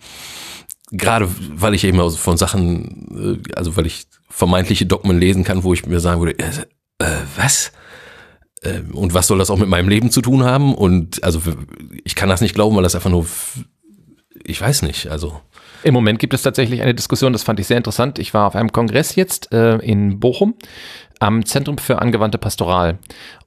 gerade 0.93 1.29
weil 1.55 1.75
ich 1.75 1.85
eben 1.85 1.99
aus- 2.01 2.17
von 2.17 2.37
Sachen, 2.37 3.41
äh, 3.49 3.55
also 3.55 3.77
weil 3.77 3.87
ich 3.87 4.07
vermeintliche 4.29 4.87
Dogmen 4.87 5.19
lesen 5.19 5.45
kann, 5.45 5.65
wo 5.65 5.73
ich 5.75 5.87
mir 5.87 6.01
sagen 6.01 6.21
würde, 6.21 6.39
äh, 6.39 6.51
äh, 7.05 7.17
was? 7.37 7.73
Äh, 8.63 8.81
Und 8.93 9.13
was 9.15 9.27
soll 9.27 9.39
das 9.39 9.51
auch 9.51 9.59
mit 9.59 9.69
meinem 9.69 9.89
Leben 9.89 10.11
zu 10.11 10.21
tun 10.23 10.45
haben? 10.45 10.75
Und 10.75 11.23
also 11.25 11.41
ich 12.05 12.15
kann 12.15 12.29
das 12.29 12.41
nicht 12.41 12.55
glauben, 12.55 12.77
weil 12.77 12.83
das 12.83 12.95
einfach 12.95 13.11
nur, 13.11 13.27
ich 14.45 14.61
weiß 14.61 14.83
nicht, 14.83 15.09
also 15.09 15.41
Im 15.83 15.95
Moment 15.95 16.19
gibt 16.19 16.35
es 16.35 16.43
tatsächlich 16.43 16.83
eine 16.83 16.95
Diskussion, 16.95 17.33
das 17.33 17.43
fand 17.43 17.61
ich 17.61 17.67
sehr 17.67 17.77
interessant. 17.77 18.19
Ich 18.19 18.33
war 18.35 18.47
auf 18.47 18.55
einem 18.57 18.73
Kongress 18.73 19.15
jetzt 19.17 19.53
äh, 19.53 19.77
in 19.79 20.21
Bochum 20.21 20.55
am 21.19 21.45
Zentrum 21.47 21.79
für 21.79 22.01
angewandte 22.01 22.39
Pastoral. 22.39 22.99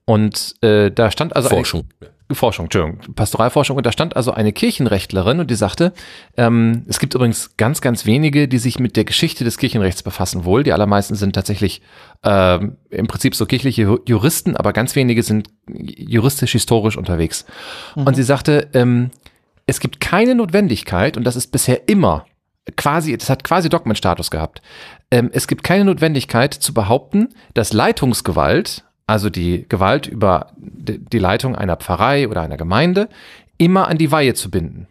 Und 0.09 0.55
äh, 0.61 0.89
da 0.89 1.11
stand 1.11 1.35
also 1.35 1.49
Forschung. 1.49 1.83
Eine, 2.01 2.35
Forschung, 2.35 2.65
Entschuldigung, 2.65 3.13
Pastoralforschung. 3.13 3.77
Und 3.77 3.85
da 3.85 3.91
stand 3.91 4.15
also 4.15 4.31
eine 4.31 4.51
Kirchenrechtlerin 4.53 5.39
und 5.39 5.51
die 5.51 5.55
sagte, 5.55 5.93
ähm, 6.35 6.83
es 6.87 6.97
gibt 6.97 7.13
übrigens 7.13 7.57
ganz, 7.57 7.79
ganz 7.79 8.07
wenige, 8.07 8.47
die 8.47 8.57
sich 8.57 8.79
mit 8.79 8.95
der 8.95 9.05
Geschichte 9.05 9.43
des 9.43 9.59
Kirchenrechts 9.59 10.01
befassen 10.01 10.45
wohl. 10.45 10.63
Die 10.63 10.73
allermeisten 10.73 11.13
sind 11.13 11.33
tatsächlich 11.33 11.81
ähm, 12.23 12.77
im 12.89 13.05
Prinzip 13.05 13.35
so 13.35 13.45
kirchliche 13.45 13.83
Ju- 13.83 14.01
Juristen, 14.07 14.55
aber 14.55 14.73
ganz 14.73 14.95
wenige 14.95 15.21
sind 15.21 15.49
juristisch-historisch 15.67 16.97
unterwegs. 16.97 17.45
Und 17.93 18.15
sie 18.15 18.23
sagte, 18.23 18.67
ähm, 18.73 19.11
es 19.67 19.79
gibt 19.79 19.99
keine 19.99 20.33
Notwendigkeit, 20.33 21.17
und 21.17 21.23
das 21.23 21.35
ist 21.35 21.51
bisher 21.51 21.87
immer 21.87 22.25
quasi, 22.77 23.15
das 23.15 23.29
hat 23.29 23.43
quasi 23.43 23.69
Dogmenstatus 23.69 24.31
gehabt. 24.31 24.63
Ähm, 25.11 25.29
es 25.33 25.47
gibt 25.47 25.63
keine 25.63 25.85
Notwendigkeit 25.85 26.53
zu 26.55 26.73
behaupten, 26.73 27.29
dass 27.53 27.73
Leitungsgewalt, 27.73 28.85
also 29.09 29.31
die 29.31 29.65
Gewalt 29.67 30.05
über 30.05 30.51
die 30.57 31.17
Leitung 31.17 31.55
einer 31.55 31.77
Pfarrei 31.77 32.29
oder 32.29 32.41
einer 32.41 32.57
Gemeinde, 32.57 33.09
immer 33.57 33.87
an 33.87 33.97
die 33.97 34.11
Weihe 34.11 34.35
zu 34.35 34.51
binden. 34.51 34.87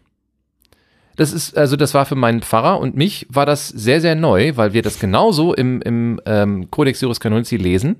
Das 1.14 1.32
ist, 1.32 1.56
also 1.56 1.76
das 1.76 1.94
war 1.94 2.04
für 2.04 2.16
meinen 2.16 2.42
Pfarrer 2.42 2.80
und 2.80 2.96
mich 2.96 3.26
war 3.30 3.46
das 3.46 3.68
sehr, 3.68 4.00
sehr 4.00 4.16
neu, 4.16 4.56
weil 4.56 4.72
wir 4.72 4.82
das 4.82 4.98
genauso 4.98 5.54
im, 5.54 5.80
im 5.82 6.20
ähm, 6.26 6.68
Codex 6.70 7.00
Juris 7.00 7.20
Canonici 7.20 7.56
lesen, 7.56 7.96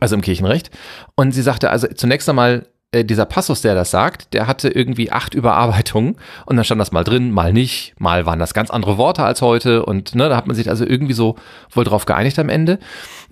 also 0.00 0.14
im 0.14 0.22
Kirchenrecht. 0.22 0.70
Und 1.14 1.32
sie 1.32 1.42
sagte 1.42 1.70
also 1.70 1.88
zunächst 1.88 2.28
einmal, 2.28 2.66
äh, 2.90 3.04
dieser 3.04 3.26
Passus, 3.26 3.60
der 3.60 3.74
das 3.74 3.90
sagt, 3.90 4.32
der 4.32 4.46
hatte 4.46 4.70
irgendwie 4.70 5.12
acht 5.12 5.34
Überarbeitungen 5.34 6.16
und 6.46 6.56
dann 6.56 6.64
stand 6.64 6.80
das 6.80 6.90
mal 6.90 7.04
drin, 7.04 7.32
mal 7.32 7.52
nicht, 7.52 7.94
mal 7.98 8.24
waren 8.24 8.38
das 8.38 8.54
ganz 8.54 8.70
andere 8.70 8.96
Worte 8.96 9.24
als 9.24 9.42
heute 9.42 9.84
und 9.84 10.14
ne, 10.14 10.30
da 10.30 10.36
hat 10.38 10.46
man 10.46 10.56
sich 10.56 10.70
also 10.70 10.86
irgendwie 10.86 11.12
so 11.12 11.36
wohl 11.70 11.84
drauf 11.84 12.06
geeinigt 12.06 12.38
am 12.38 12.48
Ende. 12.48 12.78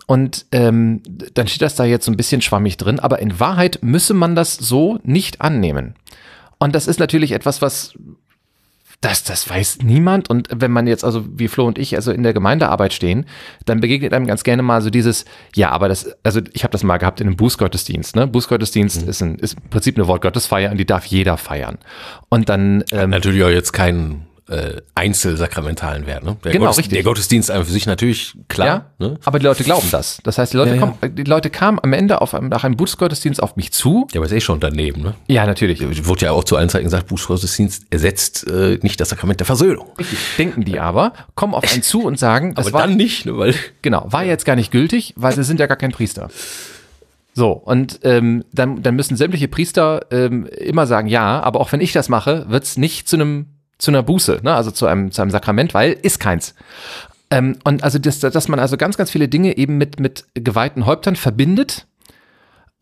Und 0.06 0.46
ähm, 0.52 1.02
dann 1.34 1.48
steht 1.48 1.62
das 1.62 1.74
da 1.74 1.84
jetzt 1.84 2.04
so 2.04 2.12
ein 2.12 2.16
bisschen 2.16 2.40
schwammig 2.40 2.76
drin, 2.76 3.00
aber 3.00 3.18
in 3.18 3.40
Wahrheit 3.40 3.80
müsse 3.82 4.14
man 4.14 4.36
das 4.36 4.54
so 4.54 4.98
nicht 5.02 5.40
annehmen. 5.40 5.94
Und 6.58 6.74
das 6.74 6.86
ist 6.86 7.00
natürlich 7.00 7.32
etwas, 7.32 7.60
was 7.60 7.94
das, 9.00 9.24
das 9.24 9.48
weiß 9.48 9.78
niemand. 9.82 10.30
Und 10.30 10.48
wenn 10.54 10.70
man 10.70 10.86
jetzt, 10.86 11.04
also 11.04 11.24
wie 11.28 11.48
Flo 11.48 11.66
und 11.66 11.78
ich, 11.78 11.96
also 11.96 12.12
in 12.12 12.22
der 12.22 12.32
Gemeindearbeit 12.32 12.92
stehen, 12.92 13.26
dann 13.64 13.80
begegnet 13.80 14.14
einem 14.14 14.26
ganz 14.26 14.42
gerne 14.42 14.62
mal 14.62 14.80
so 14.80 14.90
dieses, 14.90 15.24
ja, 15.54 15.70
aber 15.70 15.88
das, 15.88 16.08
also 16.22 16.40
ich 16.52 16.64
habe 16.64 16.72
das 16.72 16.82
mal 16.82 16.96
gehabt 16.98 17.20
in 17.20 17.26
einem 17.26 17.36
Bußgottesdienst. 17.36 18.16
Ne? 18.16 18.26
Bußgottesdienst 18.26 19.02
ist, 19.02 19.22
ein, 19.22 19.36
ist 19.36 19.54
im 19.54 19.70
Prinzip 19.70 19.96
eine 19.96 20.06
Wortgottesfeier 20.06 20.70
und 20.70 20.78
die 20.78 20.86
darf 20.86 21.04
jeder 21.06 21.36
feiern. 21.36 21.78
Und 22.28 22.48
dann 22.48 22.84
ähm, 22.92 23.10
natürlich 23.10 23.44
auch 23.44 23.50
jetzt 23.50 23.72
keinen 23.72 24.25
äh, 24.48 24.80
einzelsakramentalen 24.94 26.06
Wert. 26.06 26.22
Ne? 26.24 26.36
Der 26.44 26.52
Genau, 26.52 26.66
Gottes- 26.66 26.78
richtig. 26.78 26.94
Der 26.94 27.02
Gottesdienst 27.02 27.50
an 27.50 27.64
für 27.64 27.72
sich 27.72 27.86
natürlich 27.86 28.34
klar. 28.48 28.66
ja, 28.66 28.86
Ne? 28.98 29.18
aber 29.24 29.38
die 29.40 29.44
Leute 29.44 29.64
glauben 29.64 29.88
das. 29.90 30.18
Das 30.22 30.38
heißt, 30.38 30.52
die 30.52 30.56
Leute, 30.56 30.70
Ja, 30.70 30.76
ja. 30.76 30.80
Kommen, 30.80 31.16
die 31.16 31.24
Leute 31.24 31.50
kamen 31.50 31.80
am 31.82 31.92
Ende 31.92 32.20
auf 32.20 32.32
einem, 32.34 32.48
nach 32.48 32.62
einem 32.64 32.76
Bußgottesdienst 32.76 33.42
auf 33.42 33.56
mich 33.56 33.72
zu. 33.72 34.06
Ja, 34.12 34.20
aber 34.20 34.26
ist 34.26 34.32
eh 34.32 34.40
schon 34.40 34.60
daneben. 34.60 35.02
Ne? 35.02 35.14
Ja, 35.26 35.46
natürlich. 35.46 35.80
Wurde 36.06 36.26
ja 36.26 36.32
auch 36.32 36.44
zu 36.44 36.56
allen 36.56 36.68
Zeiten 36.68 36.84
gesagt, 36.84 37.08
Bußgottesdienst 37.08 37.86
ersetzt 37.90 38.46
äh, 38.48 38.78
nicht 38.82 39.00
das 39.00 39.08
Sakrament 39.08 39.40
der 39.40 39.46
Versöhnung. 39.46 39.86
Richtig. 39.98 40.18
Denken 40.38 40.64
die 40.64 40.78
aber, 40.78 41.12
kommen 41.34 41.52
auf 41.54 41.64
einen 41.72 41.82
zu 41.82 42.02
und 42.04 42.18
sagen, 42.18 42.54
das 42.54 42.66
Aber 42.66 42.74
war, 42.74 42.86
dann 42.86 42.96
nicht, 42.96 43.26
ne? 43.26 43.36
weil 43.36 43.54
Genau, 43.82 44.06
war 44.10 44.24
jetzt 44.24 44.44
gar 44.44 44.54
nicht 44.56 44.70
gültig, 44.70 45.12
weil 45.16 45.34
sie 45.34 45.42
sind 45.44 45.58
ja 45.60 45.66
gar 45.66 45.76
kein 45.76 45.90
Priester. 45.92 46.28
So, 47.34 47.50
und 47.52 48.00
ähm, 48.02 48.44
dann, 48.52 48.82
dann 48.82 48.94
müssen 48.96 49.16
sämtliche 49.16 49.48
Priester 49.48 50.06
ähm, 50.10 50.46
immer 50.46 50.86
sagen, 50.86 51.06
ja, 51.08 51.40
aber 51.40 51.60
auch 51.60 51.70
wenn 51.72 51.82
ich 51.82 51.92
das 51.92 52.08
mache, 52.08 52.46
wird's 52.48 52.78
nicht 52.78 53.08
zu 53.08 53.16
einem 53.16 53.46
zu 53.78 53.90
einer 53.90 54.02
Buße, 54.02 54.40
ne? 54.42 54.54
also 54.54 54.70
zu 54.70 54.86
einem, 54.86 55.10
zu 55.10 55.22
einem 55.22 55.30
Sakrament, 55.30 55.74
weil 55.74 55.92
ist 55.92 56.20
keins. 56.20 56.54
Ähm, 57.30 57.58
und 57.64 57.82
also, 57.82 57.98
das, 57.98 58.20
dass 58.20 58.48
man 58.48 58.58
also 58.58 58.76
ganz, 58.76 58.96
ganz 58.96 59.10
viele 59.10 59.28
Dinge 59.28 59.56
eben 59.56 59.78
mit, 59.78 59.98
mit 60.00 60.24
geweihten 60.34 60.86
Häuptern 60.86 61.16
verbindet, 61.16 61.86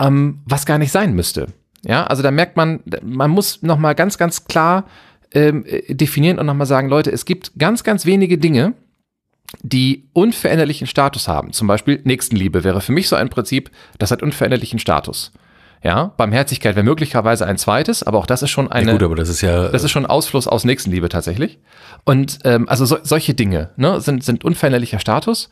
ähm, 0.00 0.42
was 0.44 0.66
gar 0.66 0.78
nicht 0.78 0.92
sein 0.92 1.14
müsste. 1.14 1.48
Ja, 1.82 2.04
also 2.04 2.22
da 2.22 2.30
merkt 2.30 2.56
man, 2.56 2.80
man 3.02 3.30
muss 3.30 3.62
nochmal 3.62 3.94
ganz, 3.94 4.18
ganz 4.18 4.44
klar 4.44 4.84
ähm, 5.32 5.64
äh, 5.66 5.94
definieren 5.94 6.38
und 6.38 6.46
nochmal 6.46 6.66
sagen, 6.66 6.88
Leute, 6.88 7.10
es 7.10 7.24
gibt 7.24 7.52
ganz, 7.58 7.84
ganz 7.84 8.06
wenige 8.06 8.38
Dinge, 8.38 8.74
die 9.62 10.08
unveränderlichen 10.12 10.86
Status 10.86 11.28
haben. 11.28 11.52
Zum 11.52 11.68
Beispiel 11.68 12.00
Nächstenliebe 12.04 12.64
wäre 12.64 12.80
für 12.80 12.92
mich 12.92 13.08
so 13.08 13.16
ein 13.16 13.30
Prinzip, 13.30 13.70
das 13.98 14.10
hat 14.10 14.22
unveränderlichen 14.22 14.78
Status. 14.78 15.32
Ja, 15.84 16.14
Barmherzigkeit 16.16 16.76
wäre 16.76 16.84
möglicherweise 16.84 17.46
ein 17.46 17.58
zweites, 17.58 18.02
aber 18.02 18.16
auch 18.16 18.24
das 18.24 18.42
ist 18.42 18.48
schon 18.48 18.72
eine, 18.72 18.86
ja, 18.86 18.92
gut, 18.94 19.02
aber 19.02 19.16
das 19.16 19.28
ist 19.28 19.42
ja 19.42 19.68
das 19.68 19.84
ist 19.84 19.90
schon 19.90 20.06
ein 20.06 20.10
Ausfluss 20.10 20.48
aus 20.48 20.64
Nächstenliebe 20.64 21.10
tatsächlich. 21.10 21.58
Und 22.04 22.38
ähm, 22.44 22.66
also 22.70 22.86
so, 22.86 22.96
solche 23.02 23.34
Dinge 23.34 23.68
ne, 23.76 24.00
sind, 24.00 24.24
sind 24.24 24.44
unveränderlicher 24.44 24.98
Status. 24.98 25.50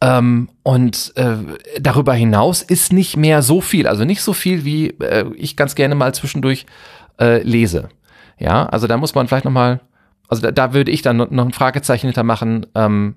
Ähm, 0.00 0.48
und 0.62 1.12
äh, 1.16 1.36
darüber 1.78 2.14
hinaus 2.14 2.62
ist 2.62 2.94
nicht 2.94 3.18
mehr 3.18 3.42
so 3.42 3.60
viel, 3.60 3.86
also 3.86 4.06
nicht 4.06 4.22
so 4.22 4.32
viel, 4.32 4.64
wie 4.64 4.88
äh, 5.00 5.26
ich 5.36 5.54
ganz 5.54 5.74
gerne 5.74 5.94
mal 5.94 6.14
zwischendurch 6.14 6.64
äh, 7.20 7.42
lese. 7.42 7.90
Ja, 8.38 8.64
also 8.64 8.86
da 8.86 8.96
muss 8.96 9.14
man 9.14 9.28
vielleicht 9.28 9.44
nochmal, 9.44 9.80
also 10.28 10.40
da, 10.40 10.50
da 10.50 10.72
würde 10.72 10.92
ich 10.92 11.02
dann 11.02 11.18
noch 11.18 11.30
noch 11.30 11.44
ein 11.44 11.52
Fragezeichen 11.52 12.06
hintermachen, 12.06 12.66
ähm, 12.74 13.16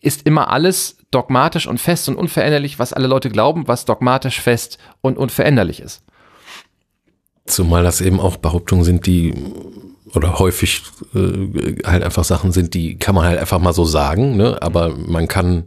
ist 0.00 0.26
immer 0.26 0.50
alles 0.50 0.96
dogmatisch 1.10 1.66
und 1.66 1.78
fest 1.78 2.08
und 2.08 2.16
unveränderlich, 2.16 2.78
was 2.78 2.92
alle 2.92 3.06
Leute 3.06 3.30
glauben, 3.30 3.68
was 3.68 3.84
dogmatisch 3.84 4.40
fest 4.40 4.78
und 5.00 5.18
unveränderlich 5.18 5.80
ist. 5.80 6.02
Zumal 7.46 7.82
das 7.82 8.00
eben 8.00 8.20
auch 8.20 8.36
Behauptungen 8.36 8.84
sind, 8.84 9.06
die 9.06 9.34
oder 10.14 10.38
häufig 10.38 10.82
äh, 11.14 11.76
halt 11.84 12.02
einfach 12.02 12.24
Sachen 12.24 12.52
sind, 12.52 12.74
die 12.74 12.98
kann 12.98 13.14
man 13.14 13.24
halt 13.24 13.38
einfach 13.38 13.58
mal 13.58 13.72
so 13.72 13.84
sagen, 13.84 14.36
ne? 14.36 14.60
aber 14.60 14.94
man 14.96 15.26
kann, 15.26 15.64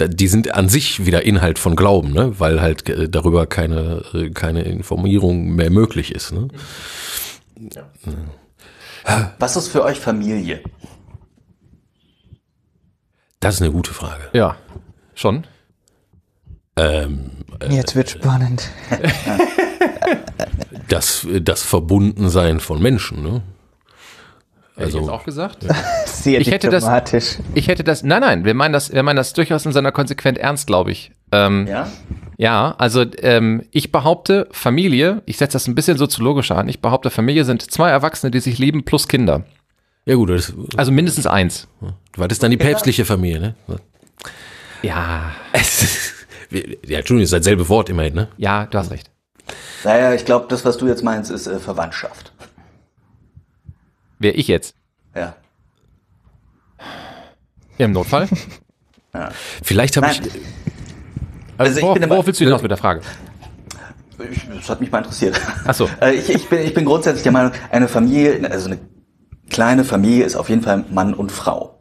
die 0.00 0.28
sind 0.28 0.54
an 0.54 0.68
sich 0.68 1.06
wieder 1.06 1.24
Inhalt 1.24 1.58
von 1.58 1.76
Glauben, 1.76 2.12
ne? 2.12 2.38
weil 2.38 2.60
halt 2.60 2.88
äh, 2.88 3.08
darüber 3.08 3.46
keine, 3.46 4.02
äh, 4.12 4.30
keine 4.30 4.62
Informierung 4.62 5.54
mehr 5.54 5.70
möglich 5.70 6.12
ist. 6.12 6.32
Ne? 6.32 6.48
Was 9.38 9.56
ist 9.56 9.68
für 9.68 9.84
euch 9.84 10.00
Familie? 10.00 10.60
Das 13.40 13.56
ist 13.56 13.62
eine 13.62 13.70
gute 13.70 13.92
Frage. 13.92 14.24
Ja, 14.32 14.56
schon. 15.14 15.46
Ähm, 16.76 17.30
Jetzt 17.70 17.96
wird 17.96 18.10
spannend. 18.10 18.68
das, 20.88 21.26
das 21.40 21.62
Verbundensein 21.62 22.60
von 22.60 22.82
Menschen. 22.82 23.22
Ne? 23.22 23.42
Hätte 24.76 24.88
ich 24.90 24.94
jetzt 24.94 25.02
Also 25.02 25.12
auch 25.12 25.24
gesagt. 25.24 25.66
Sehr 26.06 26.40
Ich 26.40 26.50
hätte 26.50 26.68
das-. 26.68 27.38
Ich 27.54 27.68
hätte 27.68 27.82
das, 27.82 28.02
nein, 28.02 28.20
nein, 28.20 28.44
wir 28.44 28.54
meinen 28.54 28.72
das, 28.72 28.92
wir 28.92 29.02
meinen 29.02 29.16
das 29.16 29.32
durchaus 29.32 29.64
in 29.64 29.72
seiner 29.72 29.92
Konsequenz 29.92 30.38
ernst, 30.38 30.66
glaube 30.66 30.92
ich. 30.92 31.12
Ähm, 31.32 31.66
ja? 31.66 31.90
Ja? 32.36 32.74
also 32.76 33.04
ähm, 33.22 33.62
ich 33.70 33.90
behaupte, 33.90 34.46
Familie, 34.50 35.22
ich 35.24 35.38
setze 35.38 35.54
das 35.54 35.66
ein 35.66 35.74
bisschen 35.74 35.96
soziologischer 35.96 36.58
an, 36.58 36.68
ich 36.68 36.80
behaupte, 36.82 37.10
Familie 37.10 37.44
sind 37.44 37.70
zwei 37.70 37.88
Erwachsene, 37.88 38.30
die 38.30 38.40
sich 38.40 38.58
lieben, 38.58 38.84
plus 38.84 39.08
Kinder. 39.08 39.44
Ja 40.06 40.14
gut, 40.14 40.30
das, 40.30 40.52
Also 40.76 40.92
mindestens 40.92 41.26
eins. 41.26 41.66
war 42.16 42.28
das 42.28 42.38
dann 42.38 42.50
die 42.52 42.56
päpstliche 42.56 43.04
Familie, 43.04 43.40
ne? 43.40 43.54
Ja, 44.82 45.32
Ja, 46.50 46.98
Entschuldigung, 46.98 47.18
das 47.22 47.32
ist 47.32 47.32
dasselbe 47.32 47.68
Wort 47.68 47.88
immerhin, 47.88 48.14
ne? 48.14 48.28
ja, 48.36 48.66
du 48.66 48.78
hast 48.78 48.90
recht. 48.90 49.10
Naja, 49.84 50.14
ich 50.14 50.24
glaube, 50.24 50.46
das, 50.48 50.64
was 50.64 50.76
du 50.78 50.86
jetzt 50.86 51.02
meinst, 51.04 51.30
ist 51.30 51.46
äh, 51.46 51.58
Verwandtschaft. 51.58 52.32
Wer 54.18 54.36
ich 54.38 54.48
jetzt? 54.48 54.74
Ja. 55.14 55.34
Im 57.78 57.92
Notfall? 57.92 58.28
Vielleicht 59.62 59.96
habe 59.96 60.08
ich. 60.10 60.20
Also, 60.20 60.30
Also 61.58 61.76
ich 61.78 61.82
worauf, 61.82 61.98
bin 61.98 62.10
worauf 62.10 62.26
willst 62.26 62.40
du 62.40 62.44
hinaus 62.44 62.62
mit 62.62 62.70
der 62.70 62.78
Frage? 62.78 63.00
Ich, 64.30 64.46
das 64.48 64.68
hat 64.70 64.80
mich 64.80 64.90
mal 64.90 64.98
interessiert. 64.98 65.40
Ach 65.64 65.74
so. 65.74 65.88
Äh, 66.00 66.14
ich, 66.14 66.30
ich, 66.30 66.48
bin, 66.48 66.60
ich 66.60 66.74
bin 66.74 66.84
grundsätzlich 66.84 67.22
der 67.22 67.32
Meinung, 67.32 67.52
eine 67.70 67.88
Familie, 67.88 68.48
also 68.50 68.66
eine 68.66 68.78
kleine 69.56 69.84
Familie 69.84 70.24
ist 70.26 70.36
auf 70.36 70.50
jeden 70.50 70.60
Fall 70.60 70.84
Mann 70.92 71.14
und 71.14 71.32
Frau. 71.32 71.78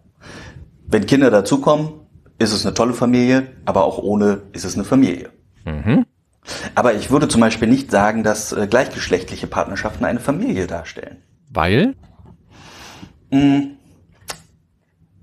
Wenn 0.87 1.05
Kinder 1.05 1.29
dazukommen, 1.29 1.89
ist 2.39 2.53
es 2.53 2.65
eine 2.65 2.73
tolle 2.73 2.93
Familie, 2.93 3.47
aber 3.65 3.83
auch 3.83 3.97
ohne 3.97 4.43
ist 4.53 4.63
es 4.63 4.75
eine 4.75 4.85
Familie. 4.85 5.29
Mhm. 5.65 6.05
Aber 6.73 6.93
ich 6.93 7.11
würde 7.11 7.27
zum 7.27 7.41
Beispiel 7.41 7.67
nicht 7.67 7.91
sagen, 7.91 8.23
dass 8.23 8.53
äh, 8.53 8.67
gleichgeschlechtliche 8.67 9.47
Partnerschaften 9.47 10.05
eine 10.05 10.21
Familie 10.21 10.67
darstellen. 10.67 11.17
Weil? 11.51 11.95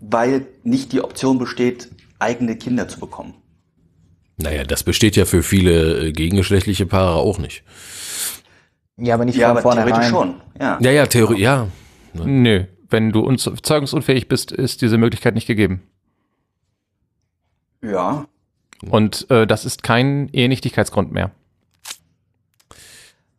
Weil 0.00 0.46
nicht 0.62 0.92
die 0.92 1.00
Option 1.00 1.38
besteht, 1.38 1.88
eigene 2.18 2.57
Kinder 2.57 2.86
zu 2.86 3.00
bekommen. 3.00 3.32
naja, 4.36 4.64
das 4.64 4.82
besteht 4.82 5.16
ja 5.16 5.24
für 5.24 5.42
viele 5.42 6.09
äh, 6.09 6.12
gegengeschlechtliche 6.12 6.84
Paare 6.84 7.14
auch 7.14 7.38
nicht. 7.38 7.62
Ja, 8.98 9.14
aber 9.14 9.24
nicht 9.24 9.36
Ja, 9.38 9.48
von 9.55 9.57
aber 9.57 9.84
theoretisch 9.86 10.11
vornherein. 10.11 10.34
schon. 10.34 10.61
Ja. 10.61 10.78
Ja, 10.82 10.90
ja, 10.90 11.07
Theorie, 11.07 11.40
ja. 11.40 11.68
Nö. 12.15 12.65
Wenn 12.89 13.11
du 13.11 13.21
uns 13.21 13.51
zeugungsunfähig 13.63 14.29
bist, 14.29 14.53
ist 14.53 14.83
diese 14.83 14.99
Möglichkeit 14.99 15.35
nicht 15.35 15.47
gegeben. 15.47 15.83
ja. 17.83 18.27
Und 18.91 19.31
äh, 19.31 19.47
das 19.47 19.65
ist 19.65 19.85
kein 19.85 20.29
Ehenichtigkeitsgrund 20.33 21.13
mehr. 21.13 21.31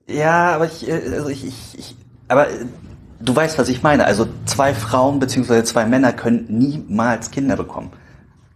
Ja, 0.08 0.56
aber 0.56 0.66
ich, 0.68 0.88
äh, 0.88 0.94
also 0.94 1.28
ich, 1.28 1.46
ich, 1.46 1.78
ich 1.78 1.96
aber 2.30 2.50
äh, 2.50 2.66
du 3.20 3.36
weißt, 3.36 3.58
was 3.58 3.70
ich 3.70 3.84
meine. 3.84 4.06
Also 4.06 4.28
zwei 4.46 4.74
Frauen 4.74 5.20
beziehungsweise 5.20 5.64
zwei 5.66 5.86
Männer 5.86 6.14
können 6.14 6.46
niemals 6.48 7.32
Kinder 7.32 7.58
bekommen. 7.58 7.92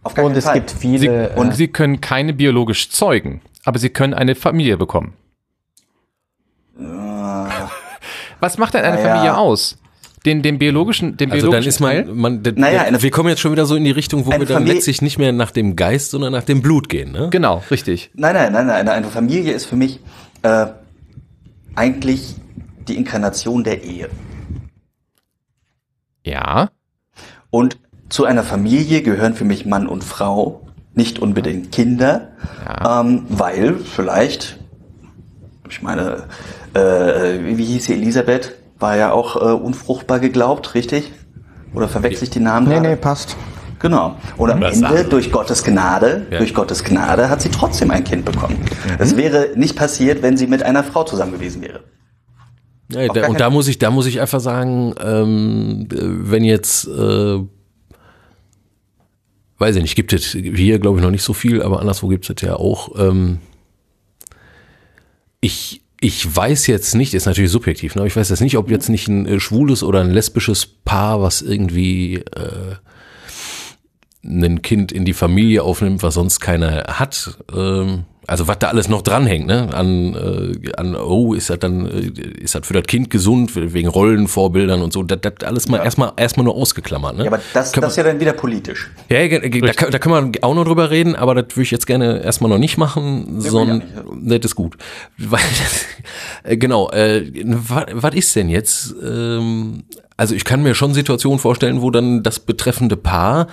Auf 0.02 0.14
gar 0.14 0.24
Und 0.24 0.36
es 0.36 0.44
Fall. 0.44 0.54
gibt 0.54 0.70
viele. 0.70 0.98
Sie, 0.98 1.06
äh, 1.06 1.34
und 1.34 1.54
sie 1.54 1.68
können 1.68 2.00
keine 2.00 2.32
biologisch 2.32 2.90
zeugen, 2.90 3.42
aber 3.64 3.78
sie 3.78 3.90
können 3.90 4.14
eine 4.14 4.34
Familie 4.34 4.76
bekommen. 4.76 5.14
Was 8.40 8.56
macht 8.56 8.74
denn 8.74 8.84
eine. 8.84 8.98
Familie 8.98 9.36
aus? 9.36 9.76
Den, 10.28 10.42
den 10.42 10.58
biologischen, 10.58 11.16
den 11.16 11.32
Also 11.32 11.50
dann 11.50 11.64
ist 11.64 11.80
man, 11.80 11.90
Teil? 11.90 12.04
man 12.14 12.42
d- 12.42 12.52
Naja, 12.54 12.80
d- 12.82 12.86
eine- 12.88 13.02
wir 13.02 13.10
kommen 13.10 13.30
jetzt 13.30 13.40
schon 13.40 13.50
wieder 13.52 13.64
so 13.64 13.76
in 13.76 13.84
die 13.84 13.90
Richtung, 13.90 14.26
wo 14.26 14.30
wir 14.30 14.38
dann 14.40 14.46
Familie- 14.48 14.74
letztlich 14.74 15.00
nicht 15.00 15.16
mehr 15.18 15.32
nach 15.32 15.50
dem 15.50 15.74
Geist, 15.74 16.10
sondern 16.10 16.32
nach 16.32 16.44
dem 16.44 16.60
Blut 16.60 16.90
gehen, 16.90 17.12
ne? 17.12 17.28
Genau, 17.30 17.62
richtig. 17.70 18.10
Nein, 18.14 18.34
nein, 18.34 18.52
nein, 18.52 18.66
nein. 18.66 18.88
Eine 18.88 19.06
Familie 19.06 19.52
ist 19.54 19.64
für 19.64 19.76
mich 19.76 20.00
äh, 20.42 20.66
eigentlich 21.74 22.34
die 22.86 22.96
Inkarnation 22.96 23.64
der 23.64 23.82
Ehe. 23.82 24.10
Ja. 26.24 26.70
Und 27.50 27.78
zu 28.10 28.24
einer 28.26 28.42
Familie 28.42 29.02
gehören 29.02 29.34
für 29.34 29.44
mich 29.44 29.64
Mann 29.66 29.86
und 29.86 30.04
Frau, 30.04 30.66
nicht 30.94 31.18
unbedingt 31.20 31.72
Kinder, 31.72 32.32
Ja. 32.66 33.00
ähm, 33.00 33.24
weil 33.30 33.76
vielleicht, 33.76 34.58
ich 35.70 35.80
meine, 35.80 36.24
äh, 36.74 36.80
wie, 37.44 37.56
wie 37.58 37.64
hieß 37.64 37.86
sie, 37.86 37.94
Elisabeth, 37.94 38.54
war 38.78 38.96
ja 38.96 39.12
auch 39.12 39.36
äh, 39.36 39.54
unfruchtbar 39.54 40.20
geglaubt, 40.20 40.74
richtig? 40.74 41.12
Oder 41.74 41.88
verwechsel 41.88 42.24
ich 42.24 42.30
die 42.30 42.40
Namen? 42.40 42.68
nee, 42.68 42.74
gerade? 42.74 42.88
nee, 42.88 42.96
passt. 42.96 43.36
Genau. 43.80 44.16
Und 44.36 44.50
am 44.50 44.60
Was 44.60 44.80
Ende, 44.80 45.04
durch 45.04 45.30
Gottes 45.30 45.62
Gnade, 45.62 46.26
Ja. 46.30 46.38
durch 46.38 46.52
Gottes 46.52 46.82
Gnade 46.82 47.30
hat 47.30 47.40
sie 47.40 47.48
trotzdem 47.48 47.90
ein 47.90 48.02
Kind 48.02 48.24
bekommen. 48.24 48.58
Mhm. 48.58 48.96
Es 48.98 49.16
wäre 49.16 49.50
nicht 49.54 49.76
passiert, 49.76 50.22
wenn 50.22 50.36
sie 50.36 50.46
mit 50.46 50.62
einer 50.62 50.82
Frau 50.82 51.04
zusammen 51.04 51.32
gewesen 51.32 51.62
wäre. 51.62 51.80
Ja, 52.90 53.06
da, 53.08 53.28
und 53.28 53.38
da 53.38 53.50
muss 53.50 53.68
ich, 53.68 53.78
da 53.78 53.90
muss 53.90 54.06
ich 54.06 54.20
einfach 54.20 54.40
sagen, 54.40 54.94
ähm, 55.00 55.88
äh, 55.92 55.96
wenn 56.00 56.42
jetzt, 56.42 56.88
äh, 56.88 57.38
weiß 59.58 59.76
ich 59.76 59.82
nicht, 59.82 59.94
gibt 59.94 60.12
es 60.12 60.32
hier, 60.32 60.78
glaube 60.78 60.98
ich, 60.98 61.04
noch 61.04 61.10
nicht 61.10 61.22
so 61.22 61.34
viel, 61.34 61.62
aber 61.62 61.80
anderswo 61.80 62.08
gibt 62.08 62.28
es 62.28 62.40
ja 62.40 62.56
auch. 62.56 62.98
Ähm, 62.98 63.38
ich, 65.40 65.82
ich 66.00 66.36
weiß 66.36 66.66
jetzt 66.68 66.94
nicht, 66.94 67.14
ist 67.14 67.26
natürlich 67.26 67.50
subjektiv, 67.50 67.94
ne, 67.94 68.02
aber 68.02 68.06
ich 68.06 68.16
weiß 68.16 68.28
jetzt 68.28 68.40
nicht, 68.40 68.56
ob 68.56 68.70
jetzt 68.70 68.88
nicht 68.88 69.08
ein 69.08 69.26
äh, 69.26 69.40
schwules 69.40 69.82
oder 69.82 70.00
ein 70.00 70.10
lesbisches 70.10 70.66
Paar, 70.66 71.20
was 71.20 71.42
irgendwie 71.42 72.16
äh, 72.16 72.76
ein 74.24 74.62
Kind 74.62 74.92
in 74.92 75.04
die 75.04 75.12
Familie 75.12 75.62
aufnimmt, 75.62 76.02
was 76.02 76.14
sonst 76.14 76.40
keiner 76.40 76.84
hat. 76.88 77.38
Ähm, 77.54 78.04
also 78.28 78.46
was 78.46 78.58
da 78.58 78.68
alles 78.68 78.88
noch 78.88 79.02
dranhängt, 79.02 79.46
ne? 79.46 79.68
An, 79.74 80.14
äh, 80.14 80.72
an 80.76 80.94
oh, 80.94 81.32
ist 81.34 81.48
das 81.50 81.58
dann, 81.58 81.86
äh, 81.86 82.12
ist 82.42 82.54
das 82.54 82.66
für 82.66 82.74
das 82.74 82.84
Kind 82.84 83.08
gesund, 83.10 83.52
wegen 83.54 83.88
Rollenvorbildern 83.88 84.82
und 84.82 84.92
so, 84.92 85.02
das, 85.02 85.18
das 85.22 85.32
alles 85.48 85.66
mal 85.68 85.78
erstmal 85.78 86.12
erstmal 86.16 86.44
nur 86.44 86.54
ausgeklammert, 86.54 87.16
ne? 87.16 87.24
Ja, 87.24 87.30
aber 87.30 87.40
das, 87.54 87.72
Können 87.72 87.82
das 87.82 87.92
ist 87.92 87.96
ja 87.96 88.02
dann 88.04 88.20
wieder 88.20 88.34
politisch. 88.34 88.90
ja, 89.08 89.20
ja, 89.20 89.38
da, 89.38 89.72
kann- 89.72 89.90
da 89.90 89.98
können 89.98 90.32
wir 90.34 90.44
auch 90.44 90.54
noch 90.54 90.64
drüber 90.64 90.90
reden, 90.90 91.16
aber 91.16 91.34
das 91.34 91.46
würde 91.56 91.62
ich 91.62 91.70
jetzt 91.70 91.86
gerne 91.86 92.22
erstmal 92.22 92.50
noch 92.50 92.58
nicht 92.58 92.76
machen, 92.76 93.40
sondern 93.40 93.82
will 94.12 94.38
das 94.38 94.52
ist 94.52 94.54
gut. 94.54 94.76
Weil, 95.16 95.40
äh, 96.44 96.56
genau, 96.58 96.90
äh, 96.90 97.24
was 97.44 98.14
ist 98.14 98.36
denn 98.36 98.50
jetzt? 98.50 98.94
Ähm, 99.02 99.84
also 100.18 100.34
ich 100.34 100.44
kann 100.44 100.64
mir 100.64 100.74
schon 100.74 100.94
Situationen 100.94 101.38
vorstellen, 101.38 101.80
wo 101.80 101.92
dann 101.92 102.24
das 102.24 102.40
betreffende 102.40 102.96
Paar 102.96 103.46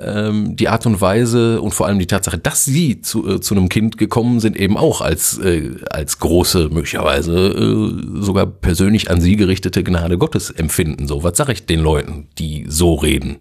ähm, 0.00 0.56
die 0.56 0.68
Art 0.68 0.86
und 0.86 1.02
Weise 1.02 1.60
und 1.60 1.72
vor 1.72 1.86
allem 1.86 1.98
die 1.98 2.06
Tatsache, 2.06 2.38
dass 2.38 2.64
sie 2.64 3.02
zu, 3.02 3.34
äh, 3.34 3.40
zu 3.40 3.54
einem 3.54 3.68
Kind 3.68 3.98
gekommen 3.98 4.40
sind, 4.40 4.56
eben 4.56 4.78
auch 4.78 5.02
als, 5.02 5.36
äh, 5.38 5.72
als 5.90 6.18
große, 6.18 6.70
möglicherweise 6.70 7.48
äh, 7.48 8.22
sogar 8.22 8.46
persönlich 8.46 9.10
an 9.10 9.20
sie 9.20 9.36
gerichtete 9.36 9.84
Gnade 9.84 10.16
Gottes 10.16 10.50
empfinden. 10.50 11.06
So, 11.06 11.22
was 11.22 11.36
sage 11.36 11.52
ich 11.52 11.66
den 11.66 11.80
Leuten, 11.80 12.28
die 12.38 12.64
so 12.66 12.94
reden? 12.94 13.36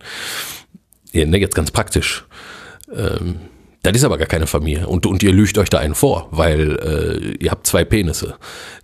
Ja, 1.13 1.25
ne, 1.25 1.37
jetzt 1.37 1.55
ganz 1.55 1.71
praktisch. 1.71 2.25
Ähm, 2.93 3.37
das 3.83 3.95
ist 3.95 4.03
aber 4.03 4.17
gar 4.17 4.27
keine 4.27 4.47
Familie. 4.47 4.87
Und, 4.87 5.05
und 5.05 5.23
ihr 5.23 5.31
lügt 5.31 5.57
euch 5.57 5.69
da 5.69 5.77
einen 5.77 5.95
vor, 5.95 6.27
weil 6.31 7.37
äh, 7.39 7.41
ihr 7.41 7.51
habt 7.51 7.67
zwei 7.67 7.85
Penisse. 7.85 8.35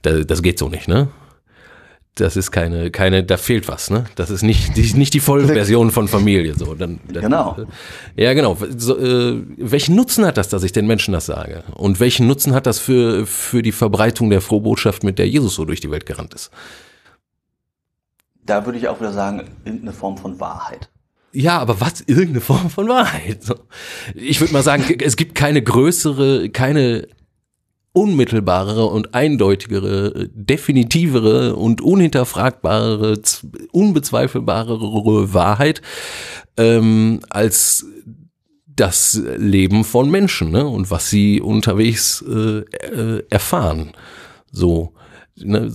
Da, 0.01 0.21
das 0.21 0.41
geht 0.41 0.59
so 0.59 0.69
nicht, 0.69 0.87
ne? 0.87 1.09
Das 2.15 2.35
ist 2.35 2.51
keine, 2.51 2.91
keine, 2.91 3.23
da 3.23 3.37
fehlt 3.37 3.69
was, 3.69 3.89
ne? 3.89 4.03
Das 4.15 4.29
ist 4.29 4.43
nicht, 4.43 4.75
die, 4.75 4.93
nicht 4.93 5.13
die 5.13 5.21
Vollversion 5.21 5.91
von 5.91 6.09
Familie. 6.09 6.55
So, 6.55 6.75
dann, 6.75 6.99
dann, 7.07 7.23
Genau. 7.23 7.57
Ja, 8.17 8.33
genau. 8.33 8.57
So, 8.77 8.97
äh, 8.97 9.41
welchen 9.57 9.95
Nutzen 9.95 10.25
hat 10.25 10.35
das, 10.35 10.49
dass 10.49 10.63
ich 10.63 10.73
den 10.73 10.87
Menschen 10.87 11.13
das 11.13 11.25
sage? 11.25 11.63
Und 11.75 12.01
welchen 12.01 12.27
Nutzen 12.27 12.53
hat 12.53 12.65
das 12.65 12.79
für, 12.79 13.25
für 13.25 13.61
die 13.61 13.71
Verbreitung 13.71 14.29
der 14.29 14.41
Frohbotschaft, 14.41 15.05
mit 15.05 15.19
der 15.19 15.29
Jesus 15.29 15.55
so 15.55 15.63
durch 15.63 15.79
die 15.79 15.89
Welt 15.89 16.05
gerannt 16.05 16.33
ist? 16.33 16.51
Da 18.45 18.65
würde 18.65 18.77
ich 18.77 18.89
auch 18.89 18.99
wieder 18.99 19.13
sagen, 19.13 19.43
irgendeine 19.63 19.93
Form 19.93 20.17
von 20.17 20.37
Wahrheit. 20.41 20.89
Ja, 21.31 21.59
aber 21.59 21.79
was? 21.79 22.01
Irgendeine 22.01 22.41
Form 22.41 22.69
von 22.69 22.89
Wahrheit. 22.89 23.39
Ich 24.15 24.41
würde 24.41 24.51
mal 24.51 24.63
sagen, 24.63 24.83
es 24.99 25.15
gibt 25.15 25.35
keine 25.35 25.61
größere, 25.61 26.49
keine 26.49 27.07
unmittelbarere 27.93 28.85
und 28.85 29.13
eindeutigere, 29.13 30.29
definitivere 30.33 31.55
und 31.55 31.81
unhinterfragbarere, 31.81 33.19
unbezweifelbarere 33.71 35.33
Wahrheit 35.33 35.81
ähm, 36.57 37.19
als 37.29 37.85
das 38.67 39.21
Leben 39.37 39.83
von 39.83 40.09
Menschen 40.09 40.51
ne? 40.51 40.65
und 40.65 40.89
was 40.89 41.09
sie 41.09 41.41
unterwegs 41.41 42.23
äh, 42.27 42.59
äh, 42.59 43.23
erfahren. 43.29 43.91
So, 44.51 44.93
ne? 45.35 45.71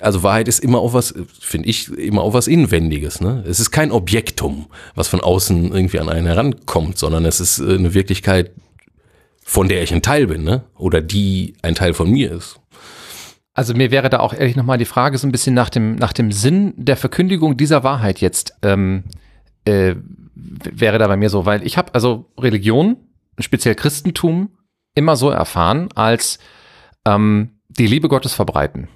also 0.00 0.22
Wahrheit 0.22 0.48
ist 0.48 0.60
immer 0.60 0.78
auch 0.78 0.94
was, 0.94 1.14
finde 1.40 1.68
ich, 1.68 1.90
immer 1.90 2.22
auch 2.22 2.34
was 2.34 2.46
Inwendiges. 2.46 3.20
Ne? 3.20 3.44
Es 3.46 3.60
ist 3.60 3.70
kein 3.70 3.90
Objektum, 3.90 4.66
was 4.94 5.08
von 5.08 5.20
außen 5.20 5.72
irgendwie 5.72 5.98
an 5.98 6.08
einen 6.08 6.26
herankommt, 6.26 6.98
sondern 6.98 7.24
es 7.24 7.40
ist 7.40 7.58
äh, 7.58 7.74
eine 7.74 7.94
Wirklichkeit, 7.94 8.52
von 9.48 9.68
der 9.68 9.80
ich 9.84 9.94
ein 9.94 10.02
Teil 10.02 10.26
bin, 10.26 10.42
ne? 10.42 10.64
oder 10.76 11.00
die 11.00 11.54
ein 11.62 11.76
Teil 11.76 11.94
von 11.94 12.10
mir 12.10 12.32
ist. 12.32 12.58
Also 13.54 13.74
mir 13.74 13.92
wäre 13.92 14.10
da 14.10 14.18
auch 14.18 14.34
ehrlich 14.34 14.56
nochmal 14.56 14.76
die 14.76 14.84
Frage 14.84 15.16
so 15.16 15.26
ein 15.26 15.30
bisschen 15.30 15.54
nach 15.54 15.70
dem, 15.70 15.94
nach 15.94 16.12
dem 16.12 16.32
Sinn 16.32 16.74
der 16.76 16.96
Verkündigung 16.96 17.56
dieser 17.56 17.84
Wahrheit 17.84 18.20
jetzt 18.20 18.56
ähm, 18.62 19.04
äh, 19.64 19.94
wäre 20.34 20.98
da 20.98 21.06
bei 21.06 21.16
mir 21.16 21.30
so, 21.30 21.46
weil 21.46 21.64
ich 21.64 21.78
habe 21.78 21.94
also 21.94 22.26
Religion, 22.36 22.96
speziell 23.38 23.76
Christentum, 23.76 24.50
immer 24.96 25.14
so 25.14 25.30
erfahren 25.30 25.90
als 25.94 26.40
ähm, 27.06 27.52
die 27.68 27.86
Liebe 27.86 28.08
Gottes 28.08 28.34
verbreiten. 28.34 28.88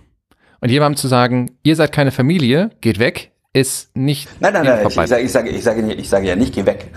Und 0.60 0.70
jemandem 0.70 0.96
zu 0.96 1.06
sagen, 1.06 1.52
ihr 1.62 1.76
seid 1.76 1.92
keine 1.92 2.10
Familie, 2.10 2.70
geht 2.80 2.98
weg, 2.98 3.30
ist 3.52 3.96
nicht 3.96 4.28
Nein, 4.40 4.52
nein, 4.52 4.64
nein, 4.64 4.86
ich, 4.88 4.96
ich, 4.96 5.08
sage, 5.08 5.22
ich, 5.22 5.32
sage, 5.32 5.50
ich, 5.50 5.62
sage, 5.62 5.94
ich 5.94 6.08
sage 6.08 6.26
ja 6.26 6.34
nicht, 6.34 6.54
geh 6.54 6.66
weg. 6.66 6.90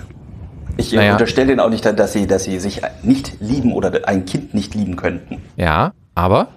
Ich 0.78 0.92
Naja. 0.92 1.12
unterstelle 1.14 1.48
denen 1.48 1.60
auch 1.60 1.70
nicht, 1.70 1.86
dass 1.86 2.14
sie, 2.14 2.26
dass 2.28 2.46
sie 2.46 2.60
sich 2.60 2.82
nicht 3.04 3.34
lieben 3.40 3.74
oder 3.74 4.08
ein 4.08 4.26
Kind 4.26 4.54
nicht 4.54 4.74
lieben 4.76 4.96
könnten. 4.96 5.42
Ja, 5.56 5.94
aber 6.16 6.50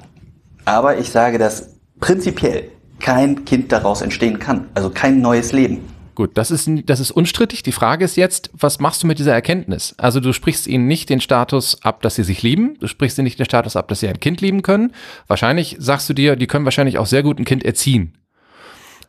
Aber 0.64 0.98
ich 0.98 1.10
sage, 1.10 1.38
dass 1.38 1.76
prinzipiell 2.00 2.64
kein 2.98 3.44
Kind 3.44 3.72
daraus 3.72 4.00
entstehen 4.02 4.38
kann. 4.38 4.66
Also 4.74 4.90
kein 4.90 5.20
neues 5.20 5.52
Leben. 5.52 5.80
gut, 6.14 6.30
das 6.38 6.50
ist, 6.50 6.66
das 6.86 6.98
ist 6.98 7.10
unstrittig. 7.10 7.62
Die 7.62 7.72
Frage 7.72 8.04
ist 8.06 8.16
jetzt, 8.16 8.48
was 8.54 8.80
machst 8.80 9.02
du 9.02 9.06
mit 9.06 9.18
dieser 9.18 9.34
Erkenntnis? 9.34 9.94
Also 9.98 10.18
du 10.18 10.32
sprichst 10.32 10.66
ihnen 10.66 10.86
nicht 10.86 11.10
den 11.10 11.20
Status 11.20 11.82
ab, 11.82 12.00
dass 12.00 12.14
sie 12.14 12.24
sich 12.24 12.42
lieben, 12.42 12.78
du 12.80 12.86
sprichst 12.86 13.18
ihnen 13.18 13.24
nicht 13.24 13.38
den 13.38 13.44
Status 13.44 13.76
ab, 13.76 13.88
dass 13.88 14.00
sie 14.00 14.08
ein 14.08 14.18
Kind 14.18 14.40
lieben 14.40 14.62
können. 14.62 14.92
Wahrscheinlich 15.26 15.76
sagst 15.78 16.08
du 16.08 16.14
dir, 16.14 16.36
die 16.36 16.46
können 16.46 16.64
wahrscheinlich 16.64 16.96
auch 16.98 17.04
sehr 17.06 17.22
gut 17.22 17.38
ein 17.38 17.44
Kind 17.44 17.64
erziehen. 17.66 18.14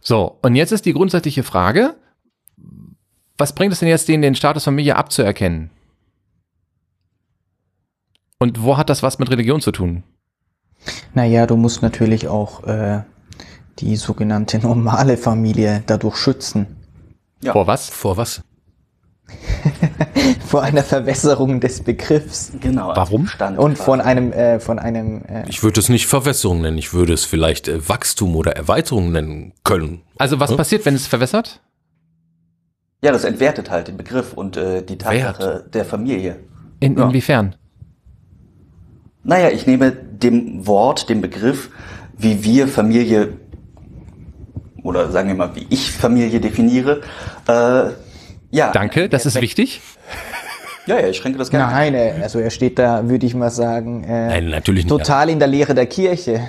So, 0.01 0.37
und 0.41 0.55
jetzt 0.55 0.71
ist 0.73 0.85
die 0.85 0.91
grundsätzliche 0.93 1.43
Frage, 1.43 1.95
was 3.37 3.53
bringt 3.53 3.73
es 3.73 3.79
denn 3.79 3.89
jetzt, 3.89 4.07
denen 4.07 4.21
den 4.21 4.35
Status 4.35 4.63
Familie 4.63 4.95
abzuerkennen? 4.95 5.69
Und 8.39 8.61
wo 8.63 8.77
hat 8.77 8.89
das 8.89 9.03
was 9.03 9.19
mit 9.19 9.29
Religion 9.29 9.61
zu 9.61 9.71
tun? 9.71 10.03
Naja, 11.13 11.47
du 11.47 11.55
musst 11.57 11.81
natürlich 11.81 12.27
auch 12.27 12.63
äh, 12.65 13.01
die 13.79 13.95
sogenannte 13.95 14.59
normale 14.61 15.17
Familie 15.17 15.83
dadurch 15.85 16.17
schützen. 16.17 16.67
Ja. 17.41 17.53
Vor 17.53 17.67
was? 17.67 17.89
Vor 17.89 18.17
was? 18.17 18.41
Vor 20.45 20.63
einer 20.63 20.83
Verwässerung 20.83 21.59
des 21.59 21.81
Begriffs. 21.81 22.53
Genau. 22.61 22.89
als 22.89 22.97
Warum? 22.97 23.27
Stand 23.27 23.57
Und 23.57 23.77
von 23.77 23.99
einem, 23.99 24.31
äh, 24.31 24.59
von 24.61 24.79
einem, 24.79 25.23
äh, 25.25 25.43
Ich 25.49 25.63
würde 25.63 25.81
es 25.81 25.89
nicht 25.89 26.07
Verwässerung 26.07 26.61
nennen, 26.61 26.77
ich 26.77 26.93
würde 26.93 27.13
es 27.13 27.25
vielleicht 27.25 27.67
äh, 27.67 27.89
Wachstum 27.89 28.37
oder 28.37 28.55
Erweiterung 28.55 29.11
nennen 29.11 29.53
können. 29.65 30.01
Also 30.17 30.39
was 30.39 30.51
Hm? 30.51 30.57
passiert, 30.57 30.85
wenn 30.85 30.95
es 30.95 31.07
verwässert? 31.07 31.61
Ja, 33.03 33.11
das 33.11 33.23
entwertet 33.23 33.69
halt 33.69 33.87
den 33.87 33.97
Begriff 33.97 34.33
und 34.33 34.57
äh, 34.57 34.81
die 34.81 34.97
Tatsache 34.97 35.65
der 35.71 35.85
Familie. 35.85 36.39
In, 36.79 36.97
Ja. 36.97 37.05
Inwiefern? 37.05 37.55
Naja, 39.23 39.49
ich 39.49 39.67
nehme 39.67 39.91
dem 39.91 40.65
Wort, 40.65 41.09
dem 41.09 41.21
Begriff, 41.21 41.69
wie 42.17 42.43
wir 42.43 42.67
Familie 42.67 43.33
oder 44.83 45.11
sagen 45.11 45.27
wir 45.27 45.35
mal, 45.35 45.55
wie 45.55 45.67
ich 45.69 45.91
Familie 45.91 46.39
definiere, 46.39 47.01
äh, 47.47 47.91
ja. 48.49 48.71
Danke, 48.71 49.09
das 49.09 49.25
ist 49.25 49.41
wichtig. 49.41 49.81
Ja, 50.85 50.99
ja, 51.01 51.07
ich 51.09 51.17
schränke 51.17 51.37
das 51.37 51.49
gerne. 51.49 51.67
ein. 51.67 51.91
nein, 51.91 52.19
äh, 52.19 52.23
also 52.23 52.39
er 52.39 52.49
steht 52.49 52.79
da, 52.79 53.09
würde 53.09 53.25
ich 53.25 53.35
mal 53.35 53.49
sagen, 53.49 54.05
äh, 54.05 54.27
Nein, 54.27 54.49
natürlich 54.49 54.85
nicht. 54.85 54.89
total 54.89 55.29
in 55.29 55.39
der 55.39 55.49
Lehre 55.49 55.75
der 55.75 55.85
Kirche. 55.85 56.47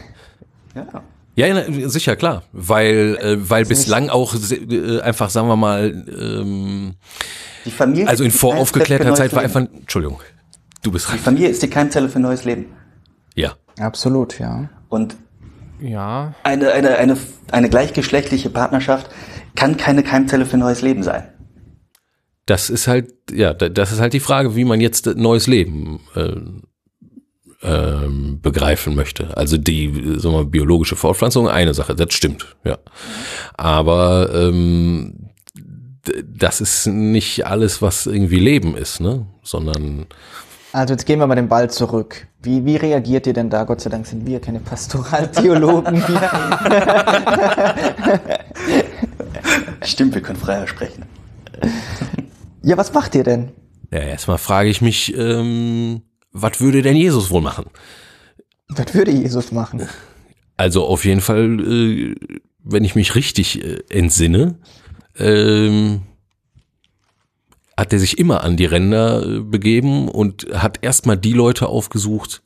Ja. 0.77 1.03
Ja, 1.39 1.47
ja, 1.47 1.89
sicher, 1.89 2.17
klar. 2.17 2.43
Weil, 2.53 3.17
äh, 3.23 3.37
weil 3.51 3.65
bislang 3.65 4.09
auch 4.09 4.35
äh, 4.35 5.01
einfach, 5.01 5.31
sagen 5.31 5.47
wir 5.49 5.57
mal, 5.57 6.05
ähm, 6.21 6.95
Die 7.65 7.71
Familie. 7.71 8.09
also 8.09 8.25
in 8.25 8.31
die 8.31 8.37
voraufgeklärter 8.37 9.15
Zeit 9.15 9.33
war 9.33 9.43
einfach, 9.43 9.61
Leben. 9.61 9.79
Entschuldigung, 9.81 10.21
du 10.83 10.91
bist 10.91 11.07
Die 11.07 11.13
rein. 11.13 11.21
Familie 11.21 11.49
ist 11.49 11.63
die 11.63 11.69
Keimzelle 11.71 12.09
für 12.09 12.19
neues 12.19 12.45
Leben. 12.45 12.67
Ja. 13.37 13.53
Absolut, 13.79 14.39
ja. 14.41 14.69
Und 14.89 15.17
Ja. 15.81 16.35
eine, 16.43 16.73
eine, 16.73 16.97
eine, 16.99 17.17
eine 17.53 17.69
gleichgeschlechtliche 17.69 18.51
Partnerschaft 18.51 19.09
kann 19.55 19.77
keine 19.77 20.03
Keimzelle 20.03 20.45
für 20.45 20.57
neues 20.57 20.83
Leben 20.83 21.05
sein. 21.05 21.23
Das 22.47 22.69
ist 22.71 22.89
halt, 22.89 23.13
ja, 23.31 23.53
da- 23.55 23.69
das 23.69 23.93
ist 23.93 24.01
halt 24.01 24.13
die 24.13 24.21
Frage, 24.21 24.57
wie 24.57 24.65
man 24.65 24.81
jetzt 24.81 25.07
neues 25.07 25.47
Leben 25.47 26.01
äh, 26.17 26.33
ähm, 27.63 28.41
begreifen 28.41 28.95
möchte. 28.95 29.37
Also 29.37 29.57
die, 29.57 29.93
sagen 30.17 30.35
wir 30.35 30.43
mal, 30.43 30.45
biologische 30.45 30.97
Fortpflanzung, 30.97 31.49
eine 31.49 31.75
Sache, 31.75 31.95
das 31.95 32.15
stimmt, 32.15 32.57
ja. 32.65 32.79
Aber 33.57 34.31
ähm, 34.33 35.31
das 36.25 36.61
ist 36.61 36.87
nicht 36.87 37.47
alles, 37.47 37.83
was 37.83 38.07
irgendwie 38.07 38.39
Leben 38.39 38.77
ist, 38.77 39.01
ne? 39.01 39.27
Sondern 39.43 40.07
Also 40.73 40.95
jetzt 40.95 41.05
gehen 41.05 41.19
wir 41.19 41.27
mal 41.27 41.35
den 41.35 41.49
Ball 41.49 41.69
zurück. 41.71 42.29
Wie, 42.43 42.65
wie 42.65 42.77
reagiert 42.77 43.27
ihr 43.27 43.33
denn 43.33 43.51
da? 43.51 43.65
Gott 43.65 43.81
sei 43.81 43.91
Dank 43.91 44.07
sind 44.07 44.25
wir 44.25 44.41
keine 44.41 44.61
Pastoraltheologen 44.61 46.07
hier. 46.07 46.31
Stimmt, 49.83 50.15
wir 50.15 50.23
können 50.23 50.39
freier 50.39 50.69
sprechen. 50.69 51.05
Ja, 52.63 52.77
was 52.77 52.93
macht 52.93 53.15
ihr 53.15 53.25
denn? 53.25 53.51
ja, 53.91 54.01
erstmal 54.01 54.39
frage 54.39 54.69
ich 54.69 54.81
mich, 54.81 55.17
ähm, 55.17 56.03
was 56.43 56.61
würde 56.61 56.83
denn 56.83 56.97
Jesus 56.97 57.31
wohl 57.31 57.43
machen? 57.43 57.67
Was 58.69 58.95
würde 58.95 59.11
Jesus 59.11 59.53
machen? 59.53 59.89
Also 60.57 60.85
auf 60.85 61.05
jeden 61.05 61.21
Fall, 61.21 61.61
äh, 61.61 62.15
wenn 62.65 62.85
ich 62.85 62.95
mich 62.95 63.15
richtig 63.15 63.63
äh, 63.63 63.79
entsinne, 63.89 64.57
ähm, 65.17 66.03
hat 67.77 67.93
er 67.93 68.01
sich 68.01 68.19
immer 68.19 68.43
an 68.43 68.57
die 68.57 68.65
Ränder 68.65 69.25
äh, 69.25 69.41
begeben 69.41 70.09
und 70.09 70.49
hat 70.53 70.81
erstmal 70.83 71.17
die 71.17 71.33
Leute 71.33 71.69
aufgesucht, 71.69 72.43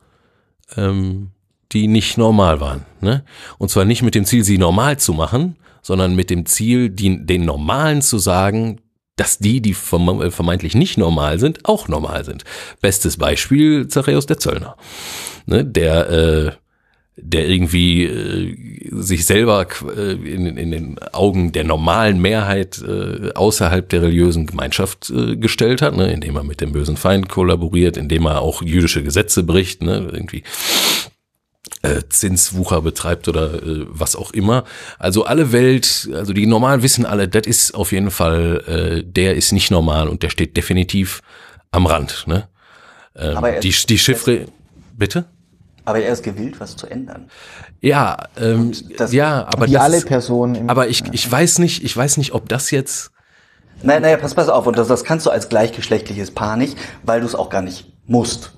ähm, 0.76 1.30
die 1.72 1.88
nicht 1.88 2.18
normal 2.18 2.60
waren. 2.60 2.84
Ne? 3.00 3.24
Und 3.56 3.70
zwar 3.70 3.86
nicht 3.86 4.02
mit 4.02 4.14
dem 4.14 4.26
Ziel, 4.26 4.44
sie 4.44 4.58
normal 4.58 4.98
zu 4.98 5.14
machen, 5.14 5.56
sondern 5.80 6.14
mit 6.14 6.28
dem 6.28 6.44
Ziel, 6.44 6.90
die, 6.90 7.24
den 7.24 7.46
Normalen 7.46 8.02
zu 8.02 8.18
sagen, 8.18 8.81
dass 9.16 9.38
die, 9.38 9.60
die 9.60 9.72
äh, 9.72 10.30
vermeintlich 10.30 10.74
nicht 10.74 10.98
normal 10.98 11.38
sind, 11.38 11.64
auch 11.64 11.88
normal 11.88 12.24
sind. 12.24 12.44
Bestes 12.80 13.16
Beispiel 13.16 13.88
Zachäus 13.88 14.26
der 14.26 14.38
Zöllner, 14.38 14.76
ne? 15.46 15.64
der 15.64 16.10
äh, 16.10 16.52
der 17.16 17.46
irgendwie 17.46 18.04
äh, 18.04 18.56
sich 18.90 19.26
selber 19.26 19.66
äh, 19.96 20.12
in, 20.12 20.56
in 20.56 20.70
den 20.70 20.98
Augen 21.12 21.52
der 21.52 21.64
normalen 21.64 22.20
Mehrheit 22.20 22.82
äh, 22.82 23.32
außerhalb 23.34 23.88
der 23.88 24.02
religiösen 24.02 24.46
Gemeinschaft 24.46 25.10
äh, 25.10 25.36
gestellt 25.36 25.82
hat, 25.82 25.94
ne, 25.94 26.10
indem 26.10 26.36
er 26.36 26.44
mit 26.44 26.62
dem 26.62 26.72
bösen 26.72 26.96
Feind 26.96 27.28
kollaboriert, 27.28 27.98
indem 27.98 28.26
er 28.26 28.40
auch 28.40 28.62
jüdische 28.62 29.02
Gesetze 29.02 29.42
bricht, 29.42 29.82
ne, 29.82 30.08
irgendwie 30.10 30.42
äh, 31.82 32.02
Zinswucher 32.08 32.82
betreibt 32.82 33.28
oder 33.28 33.54
äh, 33.54 33.86
was 33.88 34.16
auch 34.16 34.32
immer. 34.32 34.64
Also 34.98 35.24
alle 35.24 35.52
Welt, 35.52 36.08
also 36.12 36.32
die 36.32 36.46
Normalen 36.46 36.82
wissen 36.82 37.06
alle, 37.06 37.28
das 37.28 37.46
ist 37.46 37.74
auf 37.74 37.92
jeden 37.92 38.10
Fall, 38.10 39.02
äh, 39.02 39.04
der 39.04 39.36
ist 39.36 39.52
nicht 39.52 39.70
normal 39.70 40.08
und 40.08 40.22
der 40.22 40.30
steht 40.30 40.56
definitiv 40.56 41.22
am 41.70 41.86
Rand. 41.86 42.24
Ne? 42.26 42.48
Ähm, 43.16 43.36
Aber 43.36 43.50
er 43.52 43.60
die, 43.60 43.68
ist- 43.68 43.88
die 43.90 43.98
Chiffre, 43.98 44.46
bitte? 44.96 45.24
Aber 45.84 45.98
er 46.00 46.12
ist 46.12 46.22
gewillt, 46.22 46.60
was 46.60 46.76
zu 46.76 46.86
ändern. 46.86 47.28
Ja, 47.80 48.16
ähm, 48.36 48.72
das- 48.96 49.12
ja, 49.12 49.44
aber 49.52 49.66
Wie 49.66 49.72
das 49.72 49.82
alle 49.82 50.00
Personen 50.02 50.54
im 50.54 50.70
aber 50.70 50.88
ich, 50.88 51.02
ich 51.12 51.30
weiß 51.30 51.58
nicht, 51.58 51.82
ich 51.82 51.96
weiß 51.96 52.16
nicht, 52.18 52.32
ob 52.32 52.48
das 52.48 52.70
jetzt, 52.70 53.10
Nein, 53.84 54.02
naja, 54.02 54.16
pass, 54.16 54.34
pass 54.34 54.48
auf. 54.48 54.66
Und 54.68 54.78
das, 54.78 54.86
das 54.86 55.02
kannst 55.02 55.26
du 55.26 55.30
als 55.30 55.48
gleichgeschlechtliches 55.48 56.30
Paar 56.30 56.56
nicht, 56.56 56.76
weil 57.02 57.20
du 57.20 57.26
es 57.26 57.34
auch 57.34 57.50
gar 57.50 57.62
nicht 57.62 57.92
musst. 58.06 58.52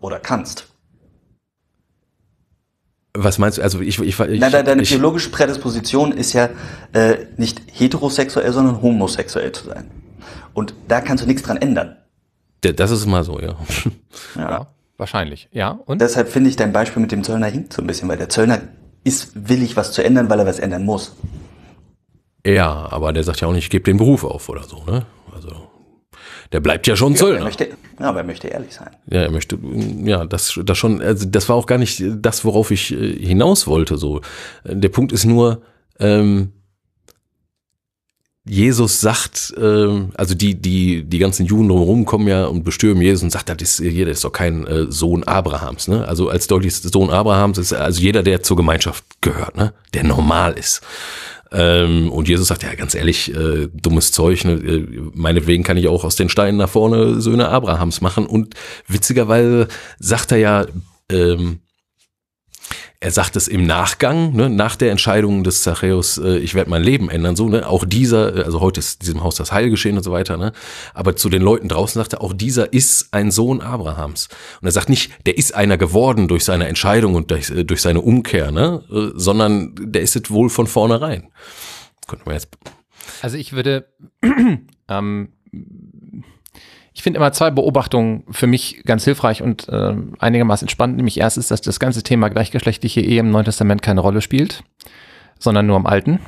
Oder 0.00 0.20
kannst. 0.20 0.68
Was 3.14 3.38
meinst 3.38 3.58
du, 3.58 3.62
also 3.62 3.80
ich, 3.80 3.98
ich, 3.98 4.18
ich, 4.20 4.40
Nein, 4.40 4.52
deine, 4.52 4.82
ich 4.82 4.90
biologische 4.90 5.30
Prädisposition 5.30 6.12
ist 6.12 6.32
ja 6.32 6.50
äh, 6.92 7.26
nicht 7.36 7.60
heterosexuell, 7.72 8.52
sondern 8.52 8.82
homosexuell 8.82 9.52
zu 9.52 9.66
sein. 9.66 9.90
Und 10.54 10.74
da 10.88 11.00
kannst 11.00 11.24
du 11.24 11.28
nichts 11.28 11.42
dran 11.42 11.56
ändern. 11.56 11.96
das 12.60 12.90
ist 12.90 13.06
mal 13.06 13.24
so, 13.24 13.40
ja. 13.40 13.56
Ja. 14.36 14.50
Ja, 14.50 14.66
wahrscheinlich. 14.96 15.48
Ja, 15.52 15.80
und? 15.86 16.00
Deshalb 16.00 16.28
finde 16.28 16.50
ich 16.50 16.56
dein 16.56 16.72
Beispiel 16.72 17.00
mit 17.00 17.12
dem 17.12 17.24
Zöllner 17.24 17.46
hinkt 17.46 17.72
so 17.72 17.82
ein 17.82 17.86
bisschen, 17.86 18.08
weil 18.08 18.18
der 18.18 18.28
Zöllner 18.28 18.60
ist 19.02 19.48
willig, 19.48 19.76
was 19.76 19.92
zu 19.92 20.04
ändern, 20.04 20.28
weil 20.28 20.38
er 20.40 20.46
was 20.46 20.58
ändern 20.58 20.84
muss. 20.84 21.16
Ja, 22.46 22.88
aber 22.90 23.12
der 23.12 23.24
sagt 23.24 23.40
ja 23.40 23.48
auch 23.48 23.52
nicht, 23.52 23.64
ich 23.64 23.70
gebe 23.70 23.84
den 23.84 23.96
Beruf 23.96 24.24
auf 24.24 24.48
oder 24.48 24.62
so, 24.64 24.84
ne? 24.84 25.04
Also 25.34 25.59
der 26.52 26.60
bleibt 26.60 26.86
ja 26.86 26.96
schon 26.96 27.12
Er 27.12 27.18
Zöllner. 27.18 27.44
möchte, 27.44 27.68
ja, 27.98 28.06
aber 28.08 28.20
er 28.20 28.24
möchte 28.24 28.48
ehrlich 28.48 28.74
sein. 28.74 28.90
Ja, 29.10 29.22
er 29.22 29.30
möchte, 29.30 29.58
ja, 30.04 30.24
das, 30.24 30.58
das 30.64 30.78
schon, 30.78 31.00
also 31.00 31.26
das 31.26 31.48
war 31.48 31.56
auch 31.56 31.66
gar 31.66 31.78
nicht 31.78 32.02
das, 32.16 32.44
worauf 32.44 32.70
ich 32.70 32.92
äh, 32.92 33.18
hinaus 33.18 33.66
wollte. 33.66 33.96
So, 33.96 34.20
der 34.64 34.88
Punkt 34.88 35.12
ist 35.12 35.24
nur, 35.24 35.62
ähm, 35.98 36.52
Jesus 38.46 39.00
sagt, 39.00 39.54
ähm, 39.60 40.10
also 40.14 40.34
die, 40.34 40.54
die, 40.60 41.04
die 41.04 41.18
ganzen 41.18 41.44
Juden 41.46 41.68
drumherum 41.68 42.04
kommen 42.06 42.26
ja 42.26 42.46
und 42.46 42.64
bestürmen 42.64 43.02
Jesus 43.02 43.22
und 43.22 43.30
sagt, 43.30 43.48
das 43.50 43.60
ist, 43.60 43.78
jeder 43.78 44.10
ist 44.10 44.24
doch 44.24 44.32
kein 44.32 44.66
äh, 44.66 44.90
Sohn 44.90 45.24
Abrahams, 45.24 45.88
ne? 45.88 46.08
Also 46.08 46.30
als 46.30 46.46
deutlichster 46.46 46.88
Sohn 46.88 47.10
Abrahams 47.10 47.58
ist 47.58 47.72
also 47.74 48.00
jeder, 48.00 48.22
der 48.22 48.42
zur 48.42 48.56
Gemeinschaft 48.56 49.04
gehört, 49.20 49.56
ne? 49.56 49.74
Der 49.94 50.04
normal 50.04 50.54
ist. 50.54 50.80
Ähm, 51.52 52.12
und 52.12 52.28
Jesus 52.28 52.48
sagt, 52.48 52.62
ja, 52.62 52.74
ganz 52.74 52.94
ehrlich, 52.94 53.34
äh, 53.34 53.68
dummes 53.72 54.12
Zeug, 54.12 54.44
ne? 54.44 54.52
äh, 54.52 54.86
meinetwegen 55.14 55.64
kann 55.64 55.76
ich 55.76 55.88
auch 55.88 56.04
aus 56.04 56.16
den 56.16 56.28
Steinen 56.28 56.58
nach 56.58 56.68
vorne 56.68 57.20
Söhne 57.20 57.48
Abrahams 57.48 58.00
machen. 58.00 58.26
Und 58.26 58.54
witzigerweise 58.86 59.68
sagt 59.98 60.32
er 60.32 60.38
ja, 60.38 60.66
ähm, 61.10 61.60
er 63.02 63.10
sagt 63.10 63.34
es 63.36 63.48
im 63.48 63.66
Nachgang, 63.66 64.34
ne, 64.34 64.50
nach 64.50 64.76
der 64.76 64.90
Entscheidung 64.90 65.42
des 65.42 65.62
Zachäus, 65.62 66.18
äh, 66.18 66.36
ich 66.36 66.54
werde 66.54 66.68
mein 66.68 66.82
Leben 66.82 67.08
ändern, 67.08 67.34
so, 67.34 67.48
ne, 67.48 67.66
auch 67.66 67.86
dieser, 67.86 68.36
äh, 68.36 68.42
also 68.42 68.60
heute 68.60 68.80
ist 68.80 69.00
diesem 69.00 69.24
Haus 69.24 69.36
das 69.36 69.52
Heil 69.52 69.70
geschehen 69.70 69.96
und 69.96 70.02
so 70.02 70.12
weiter, 70.12 70.36
ne, 70.36 70.52
aber 70.92 71.16
zu 71.16 71.30
den 71.30 71.40
Leuten 71.40 71.68
draußen 71.68 71.98
sagt 71.98 72.12
er, 72.12 72.20
auch 72.20 72.34
dieser 72.34 72.74
ist 72.74 73.08
ein 73.12 73.30
Sohn 73.30 73.62
Abrahams. 73.62 74.28
Und 74.60 74.68
er 74.68 74.72
sagt 74.72 74.90
nicht, 74.90 75.12
der 75.24 75.38
ist 75.38 75.54
einer 75.54 75.78
geworden 75.78 76.28
durch 76.28 76.44
seine 76.44 76.68
Entscheidung 76.68 77.14
und 77.14 77.30
durch, 77.30 77.48
äh, 77.48 77.64
durch 77.64 77.80
seine 77.80 78.02
Umkehr, 78.02 78.52
ne, 78.52 78.84
äh, 78.92 79.18
sondern 79.18 79.74
der 79.78 80.02
ist 80.02 80.14
es 80.16 80.30
wohl 80.30 80.50
von 80.50 80.66
vornherein. 80.66 81.30
Könnte 82.06 82.26
man 82.26 82.34
jetzt, 82.34 82.48
Also 83.22 83.38
ich 83.38 83.54
würde, 83.54 83.86
ähm, 84.88 85.32
ich 86.92 87.02
finde 87.02 87.18
immer 87.18 87.32
zwei 87.32 87.50
Beobachtungen 87.50 88.24
für 88.30 88.46
mich 88.46 88.82
ganz 88.84 89.04
hilfreich 89.04 89.42
und 89.42 89.68
äh, 89.68 89.94
einigermaßen 90.18 90.68
spannend. 90.68 90.96
Nämlich 90.96 91.18
erstens, 91.18 91.48
dass 91.48 91.60
das 91.60 91.78
ganze 91.78 92.02
Thema 92.02 92.28
gleichgeschlechtliche 92.28 93.00
Ehe 93.00 93.20
im 93.20 93.30
Neuen 93.30 93.44
Testament 93.44 93.82
keine 93.82 94.00
Rolle 94.00 94.20
spielt, 94.20 94.64
sondern 95.38 95.66
nur 95.66 95.76
im 95.76 95.86
Alten. 95.86 96.18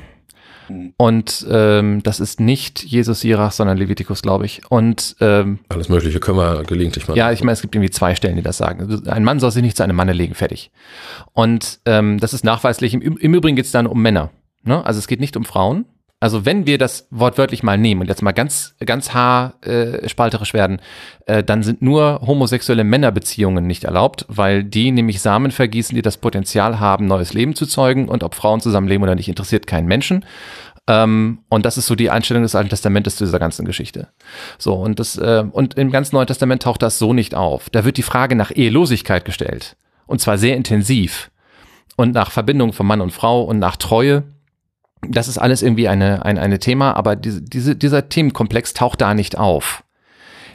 Mhm. 0.68 0.94
Und 0.96 1.46
ähm, 1.50 2.02
das 2.02 2.20
ist 2.20 2.40
nicht 2.40 2.82
Jesus 2.84 3.20
Sirach, 3.20 3.52
sondern 3.52 3.76
Levitikus, 3.76 4.22
glaube 4.22 4.46
ich. 4.46 4.62
Und 4.70 5.16
ähm, 5.20 5.58
alles 5.68 5.88
Mögliche 5.88 6.20
können 6.20 6.38
wir 6.38 6.62
gelegentlich 6.62 7.08
mal. 7.08 7.16
Ja, 7.16 7.32
ich 7.32 7.42
meine, 7.42 7.54
es 7.54 7.62
gibt 7.62 7.74
irgendwie 7.74 7.90
zwei 7.90 8.14
Stellen, 8.14 8.36
die 8.36 8.42
das 8.42 8.56
sagen. 8.56 9.02
Ein 9.08 9.24
Mann 9.24 9.40
soll 9.40 9.50
sich 9.50 9.62
nicht 9.62 9.76
zu 9.76 9.82
einem 9.82 9.96
Manne 9.96 10.12
legen, 10.12 10.34
fertig. 10.34 10.70
Und 11.32 11.80
ähm, 11.86 12.18
das 12.18 12.34
ist 12.34 12.44
nachweislich. 12.44 12.94
Im, 12.94 13.18
im 13.18 13.34
Übrigen 13.34 13.56
geht 13.56 13.66
es 13.66 13.72
dann 13.72 13.86
um 13.86 14.00
Männer. 14.00 14.30
Ne? 14.62 14.84
Also 14.84 14.98
es 14.98 15.08
geht 15.08 15.20
nicht 15.20 15.36
um 15.36 15.44
Frauen. 15.44 15.86
Also 16.22 16.46
wenn 16.46 16.66
wir 16.68 16.78
das 16.78 17.08
wortwörtlich 17.10 17.64
mal 17.64 17.76
nehmen 17.76 18.00
und 18.00 18.06
jetzt 18.06 18.22
mal 18.22 18.30
ganz, 18.30 18.76
ganz 18.86 19.12
haarspalterisch 19.12 20.50
äh, 20.50 20.54
werden, 20.54 20.80
äh, 21.26 21.42
dann 21.42 21.64
sind 21.64 21.82
nur 21.82 22.20
homosexuelle 22.24 22.84
Männerbeziehungen 22.84 23.66
nicht 23.66 23.82
erlaubt, 23.82 24.24
weil 24.28 24.62
die 24.62 24.92
nämlich 24.92 25.20
Samen 25.20 25.50
vergießen, 25.50 25.96
die 25.96 26.00
das 26.00 26.18
Potenzial 26.18 26.78
haben, 26.78 27.06
neues 27.06 27.32
Leben 27.32 27.56
zu 27.56 27.66
zeugen 27.66 28.08
und 28.08 28.22
ob 28.22 28.36
Frauen 28.36 28.60
zusammenleben 28.60 29.02
oder 29.02 29.16
nicht, 29.16 29.28
interessiert 29.28 29.66
keinen 29.66 29.88
Menschen. 29.88 30.24
Ähm, 30.86 31.40
und 31.48 31.66
das 31.66 31.76
ist 31.76 31.86
so 31.86 31.96
die 31.96 32.10
Einstellung 32.10 32.44
des 32.44 32.54
Alten 32.54 32.70
Testamentes 32.70 33.16
zu 33.16 33.24
dieser 33.24 33.40
ganzen 33.40 33.64
Geschichte. 33.64 34.06
So, 34.58 34.74
und 34.74 35.00
das, 35.00 35.18
äh, 35.18 35.42
und 35.50 35.74
im 35.74 35.90
ganzen 35.90 36.14
Neuen 36.14 36.28
Testament 36.28 36.62
taucht 36.62 36.82
das 36.82 37.00
so 37.00 37.12
nicht 37.12 37.34
auf. 37.34 37.68
Da 37.68 37.84
wird 37.84 37.96
die 37.96 38.04
Frage 38.04 38.36
nach 38.36 38.52
Ehelosigkeit 38.54 39.24
gestellt. 39.24 39.76
Und 40.06 40.20
zwar 40.20 40.38
sehr 40.38 40.56
intensiv. 40.56 41.32
Und 41.96 42.14
nach 42.14 42.30
Verbindung 42.30 42.72
von 42.72 42.86
Mann 42.86 43.00
und 43.00 43.10
Frau 43.10 43.42
und 43.42 43.58
nach 43.58 43.74
Treue 43.74 44.22
das 45.08 45.28
ist 45.28 45.38
alles 45.38 45.62
irgendwie 45.62 45.88
eine, 45.88 46.24
ein 46.24 46.38
eine 46.38 46.58
Thema, 46.58 46.96
aber 46.96 47.16
diese, 47.16 47.42
diese, 47.42 47.76
dieser 47.76 48.08
Themenkomplex 48.08 48.74
taucht 48.74 49.00
da 49.00 49.14
nicht 49.14 49.36
auf. 49.36 49.84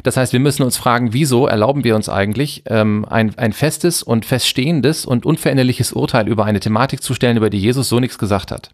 Das 0.03 0.15
heißt, 0.15 0.31
wir 0.31 0.39
müssen 0.39 0.63
uns 0.63 0.77
fragen, 0.77 1.13
wieso 1.13 1.47
erlauben 1.47 1.83
wir 1.83 1.95
uns 1.95 2.07
eigentlich, 2.07 2.63
ähm, 2.67 3.05
ein, 3.09 3.37
ein 3.37 3.51
festes 3.51 4.03
und 4.03 4.25
feststehendes 4.25 5.05
und 5.05 5.25
unveränderliches 5.25 5.91
Urteil 5.91 6.27
über 6.27 6.45
eine 6.45 6.59
Thematik 6.59 7.01
zu 7.01 7.13
stellen, 7.13 7.37
über 7.37 7.49
die 7.49 7.59
Jesus 7.59 7.89
so 7.89 7.99
nichts 7.99 8.17
gesagt 8.17 8.51
hat. 8.51 8.71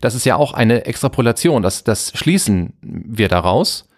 Das 0.00 0.14
ist 0.14 0.24
ja 0.24 0.36
auch 0.36 0.54
eine 0.54 0.86
Extrapolation, 0.86 1.62
das, 1.62 1.84
das 1.84 2.12
schließen 2.14 2.72
wir 2.80 3.28
daraus. 3.28 3.88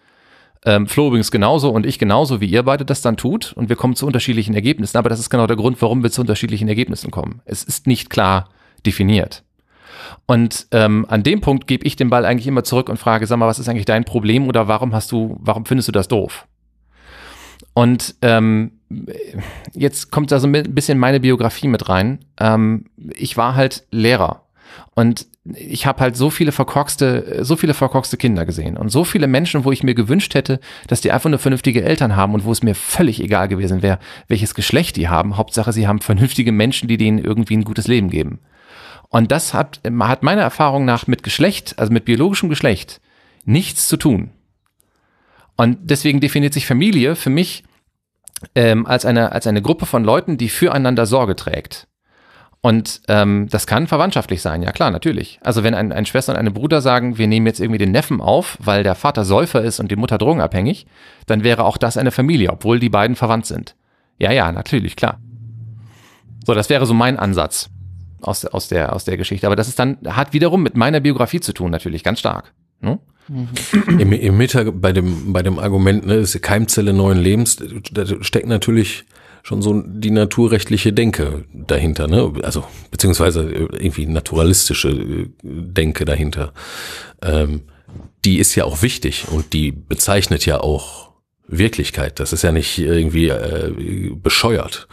Ähm, 0.67 0.87
Flo 0.87 1.09
übrigens 1.09 1.31
genauso 1.31 1.71
und 1.71 1.87
ich 1.87 1.99
genauso, 1.99 2.41
wie 2.41 2.47
ihr 2.47 2.63
beide 2.63 2.85
das 2.85 3.03
dann 3.03 3.17
tut. 3.17 3.53
Und 3.53 3.69
wir 3.69 3.77
kommen 3.77 3.97
zu 3.97 4.07
unterschiedlichen 4.07 4.55
Ergebnissen. 4.55 4.97
Aber 4.97 5.11
das 5.11 5.21
ist 5.21 5.29
genau 5.29 5.47
der 5.47 5.57
Grund, 5.57 5.81
warum 5.83 6.03
wir 6.03 6.11
zu 6.11 6.23
unterschiedlichen 6.23 6.69
Ergebnissen 6.69 7.11
kommen. 7.11 7.43
Es 7.45 7.63
ist 7.63 7.87
nicht 7.87 8.09
klar 8.09 8.49
definiert. 8.87 9.45
Und 10.27 10.67
ähm, 10.71 11.07
an 11.09 11.23
dem 11.23 11.41
Punkt 11.41 11.67
gebe 11.67 11.87
ich 11.87 11.97
den 11.97 12.11
Ball 12.11 12.25
eigentlich 12.25 12.47
immer 12.47 12.65
zurück 12.65 12.89
und 12.89 12.99
frage, 12.99 13.27
sag 13.27 13.39
mal, 13.39 13.47
was 13.47 13.59
ist 13.59 13.69
eigentlich 13.69 13.85
dein 13.85 14.05
Problem 14.05 14.49
oder 14.49 14.69
warum 14.69 14.95
hast 14.95 15.13
du, 15.13 15.37
warum 15.41 15.67
findest 15.67 15.89
du 15.89 15.93
das 15.93 16.09
doof? 16.09 16.47
Und 17.73 18.15
ähm, 18.23 18.73
jetzt 19.73 20.11
kommt 20.11 20.31
da 20.31 20.39
so 20.39 20.47
ein 20.47 20.75
bisschen 20.75 20.99
meine 20.99 21.21
Biografie 21.21 21.69
mit 21.69 21.89
rein. 21.89 22.25
Ähm, 22.39 22.87
ich 23.17 23.37
war 23.37 23.55
halt 23.55 23.87
Lehrer 23.91 24.43
und 24.95 25.27
ich 25.45 25.87
habe 25.87 26.01
halt 26.01 26.17
so 26.17 26.31
viele 26.31 26.53
verkorkste, 26.53 27.45
so 27.45 27.57
viele 27.57 27.75
verkorkste 27.75 28.17
Kinder 28.17 28.47
gesehen 28.47 28.79
und 28.79 28.89
so 28.89 29.05
viele 29.05 29.27
Menschen, 29.27 29.65
wo 29.65 29.73
ich 29.73 29.83
mir 29.83 29.95
gewünscht 29.95 30.35
hätte, 30.35 30.59
dass 30.87 31.03
die 31.03 31.13
einfach 31.13 31.29
nur 31.29 31.39
vernünftige 31.39 31.85
Eltern 31.85 32.17
haben 32.17 32.33
und 32.33 32.45
wo 32.45 32.53
es 32.53 32.63
mir 32.63 32.75
völlig 32.75 33.23
egal 33.23 33.49
gewesen 33.49 33.83
wäre, 33.83 33.99
welches 34.29 34.55
Geschlecht 34.55 34.97
die 34.97 35.09
haben. 35.09 35.37
Hauptsache, 35.37 35.73
sie 35.73 35.87
haben 35.87 36.01
vernünftige 36.01 36.51
Menschen, 36.51 36.89
die 36.89 36.97
denen 36.97 37.19
irgendwie 37.19 37.57
ein 37.57 37.65
gutes 37.65 37.89
Leben 37.89 38.09
geben. 38.09 38.39
Und 39.15 39.31
das 39.31 39.55
hat, 39.55 39.81
hat 40.01 40.25
meiner 40.25 40.43
Erfahrung 40.43 40.85
nach 40.85 41.07
mit 41.07 41.23
Geschlecht, 41.23 41.79
also 41.79 41.93
mit 41.93 42.05
biologischem 42.05 42.49
Geschlecht, 42.49 43.01
nichts 43.45 43.87
zu 43.87 43.97
tun. 43.97 44.33
Und 45.55 45.79
deswegen 45.83 46.19
definiert 46.19 46.53
sich 46.53 46.67
Familie 46.67 47.15
für 47.15 47.31
mich 47.31 47.63
ähm, 48.57 48.87
als, 48.87 49.05
eine, 49.05 49.31
als 49.31 49.47
eine 49.47 49.63
Gruppe 49.63 49.87
von 49.87 50.03
Leuten, 50.03 50.37
die 50.37 50.49
füreinander 50.49 51.07
Sorge 51.07 51.37
trägt. 51.37 51.87
Und 52.61 53.03
ähm, 53.07 53.47
das 53.53 53.69
kann 53.69 53.87
verwandtschaftlich 53.87 54.43
sein, 54.43 54.65
ja 54.65 54.73
klar, 54.73 54.91
natürlich. 54.91 55.39
Also 55.45 55.63
wenn 55.63 55.75
ein, 55.75 55.93
ein 55.93 56.07
Schwester 56.07 56.33
und 56.33 56.39
eine 56.41 56.51
Bruder 56.51 56.81
sagen, 56.81 57.17
wir 57.17 57.29
nehmen 57.29 57.47
jetzt 57.47 57.61
irgendwie 57.61 57.79
den 57.79 57.93
Neffen 57.93 58.21
auf, 58.21 58.59
weil 58.59 58.83
der 58.83 58.97
Vater 58.97 59.25
Säufer 59.25 59.63
ist 59.63 59.79
und 59.79 59.93
die 59.93 59.97
Mutter 59.97 60.19
drogenabhängig, 60.19 60.89
dann 61.27 61.45
wäre 61.45 61.63
auch 61.63 61.77
das 61.77 61.97
eine 61.97 62.11
Familie, 62.11 62.51
obwohl 62.51 62.81
die 62.81 62.91
beiden 62.91 63.15
verwandt 63.15 63.47
sind. 63.47 63.77
Ja, 64.19 64.33
ja, 64.33 64.51
natürlich, 64.51 64.97
klar. 64.97 65.21
So, 66.45 66.53
das 66.53 66.69
wäre 66.69 66.85
so 66.85 66.95
mein 66.95 67.17
Ansatz 67.17 67.71
aus, 68.25 68.45
aus, 68.45 68.69
der, 68.69 68.93
aus 68.93 69.05
der 69.05 69.17
Geschichte. 69.17 69.47
Aber 69.47 69.57
das 69.57 69.69
ist 69.69 69.79
dann, 69.79 69.99
hat 70.07 70.33
wiederum 70.33 70.63
mit 70.63 70.77
meiner 70.77 71.01
Biografie 71.01 71.41
zu 71.41 71.53
tun, 71.53 71.71
natürlich, 71.71 72.03
ganz 72.03 72.21
stark. 72.21 72.53
Ne? 72.81 72.99
Mhm. 73.29 73.49
Im, 73.99 74.13
Im 74.13 74.37
Mitte 74.37 74.71
bei 74.73 74.93
dem, 74.93 75.33
bei 75.33 75.43
dem 75.43 75.59
Argument, 75.59 76.07
ne, 76.07 76.17
ist 76.17 76.41
Keimzelle 76.43 76.93
neuen 76.93 77.19
Lebens, 77.19 77.57
da 77.93 78.05
steckt 78.23 78.47
natürlich 78.47 79.05
schon 79.43 79.63
so 79.63 79.83
die 79.87 80.11
naturrechtliche 80.11 80.93
Denke 80.93 81.45
dahinter, 81.53 82.09
ne? 82.09 82.33
Also 82.43 82.65
beziehungsweise 82.91 83.43
irgendwie 83.43 84.07
naturalistische 84.07 84.89
äh, 84.89 85.29
Denke 85.43 86.07
dahinter. 86.07 86.53
Ähm, 87.23 87.63
die 88.25 88.39
ist 88.39 88.55
ja 88.55 88.65
auch 88.65 88.83
wichtig 88.83 89.27
und 89.31 89.53
die 89.53 89.71
bezeichnet 89.71 90.47
ja 90.47 90.61
auch 90.61 91.11
Wirklichkeit. 91.47 92.21
Das 92.21 92.33
ist 92.33 92.43
ja 92.43 92.53
nicht 92.53 92.79
irgendwie 92.79 93.29
äh, 93.29 94.11
bescheuert. 94.15 94.89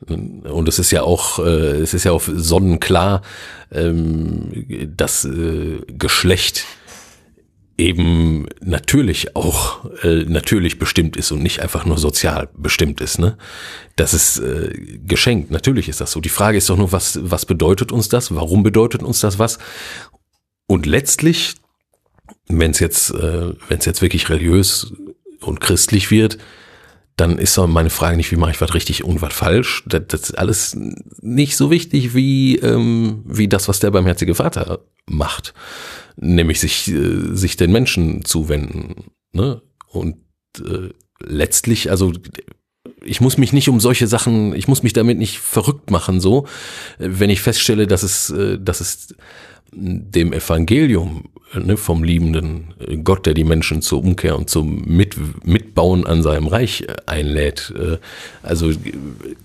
Und 0.00 0.68
es 0.68 0.78
ist 0.78 0.90
ja 0.90 1.02
auch, 1.02 1.38
äh, 1.38 1.80
es 1.80 1.94
ist 1.94 2.04
ja 2.04 2.12
auch 2.12 2.22
sonnenklar, 2.26 3.22
ähm, 3.70 4.66
dass 4.96 5.24
äh, 5.24 5.80
Geschlecht 5.86 6.66
eben 7.76 8.46
natürlich 8.60 9.34
auch 9.34 9.84
äh, 10.04 10.24
natürlich 10.24 10.78
bestimmt 10.78 11.16
ist 11.16 11.32
und 11.32 11.42
nicht 11.42 11.60
einfach 11.60 11.84
nur 11.84 11.98
sozial 11.98 12.48
bestimmt 12.56 13.00
ist. 13.00 13.18
Ne? 13.18 13.36
Das 13.96 14.14
ist 14.14 14.38
äh, 14.38 14.98
geschenkt. 15.04 15.50
Natürlich 15.50 15.88
ist 15.88 16.00
das 16.00 16.12
so. 16.12 16.20
Die 16.20 16.28
Frage 16.28 16.58
ist 16.58 16.70
doch 16.70 16.76
nur, 16.76 16.92
was 16.92 17.18
was 17.22 17.46
bedeutet 17.46 17.90
uns 17.90 18.08
das? 18.08 18.34
Warum 18.34 18.62
bedeutet 18.62 19.02
uns 19.02 19.20
das 19.20 19.38
was? 19.38 19.58
Und 20.66 20.86
letztlich, 20.86 21.54
wenn 22.46 22.70
es 22.70 22.78
jetzt 22.78 23.10
äh, 23.10 23.54
wenn 23.68 23.78
es 23.78 23.86
jetzt 23.86 24.02
wirklich 24.02 24.28
religiös 24.28 24.92
und 25.40 25.60
christlich 25.60 26.10
wird, 26.10 26.38
dann 27.16 27.38
ist 27.38 27.56
doch 27.56 27.66
meine 27.66 27.90
Frage 27.90 28.16
nicht, 28.16 28.32
wie 28.32 28.36
mache 28.36 28.50
ich 28.50 28.60
was 28.60 28.74
richtig 28.74 29.04
und 29.04 29.22
was 29.22 29.32
falsch. 29.32 29.84
Das, 29.86 30.02
das 30.08 30.20
ist 30.22 30.38
alles 30.38 30.76
nicht 31.20 31.56
so 31.56 31.70
wichtig 31.70 32.14
wie, 32.14 32.56
ähm, 32.56 33.22
wie 33.24 33.48
das, 33.48 33.68
was 33.68 33.80
der 33.80 33.92
barmherzige 33.92 34.34
Vater 34.34 34.80
macht. 35.06 35.54
Nämlich 36.16 36.60
sich, 36.60 36.88
äh, 36.88 37.34
sich 37.34 37.56
den 37.56 37.70
Menschen 37.70 38.24
zuwenden. 38.24 39.12
Ne? 39.32 39.62
Und 39.88 40.16
äh, 40.58 40.90
letztlich, 41.20 41.90
also 41.90 42.12
ich 43.04 43.20
muss 43.20 43.38
mich 43.38 43.52
nicht 43.52 43.68
um 43.68 43.78
solche 43.80 44.08
Sachen, 44.08 44.54
ich 44.54 44.66
muss 44.66 44.82
mich 44.82 44.92
damit 44.92 45.18
nicht 45.18 45.38
verrückt 45.38 45.90
machen, 45.90 46.20
so, 46.20 46.46
wenn 46.98 47.30
ich 47.30 47.40
feststelle, 47.40 47.86
dass 47.86 48.02
es, 48.02 48.30
äh, 48.30 48.58
dass 48.58 48.80
es 48.80 49.14
dem 49.72 50.32
Evangelium 50.32 51.28
ne, 51.58 51.76
vom 51.76 52.04
liebenden 52.04 52.74
Gott, 53.02 53.26
der 53.26 53.34
die 53.34 53.44
Menschen 53.44 53.82
zur 53.82 54.00
Umkehr 54.00 54.36
und 54.36 54.50
zum 54.50 54.84
Mit, 54.84 55.16
Mitbauen 55.44 56.06
an 56.06 56.22
seinem 56.22 56.46
Reich 56.46 56.82
äh, 56.82 56.94
einlädt. 57.06 57.72
Äh, 57.76 57.98
also 58.42 58.70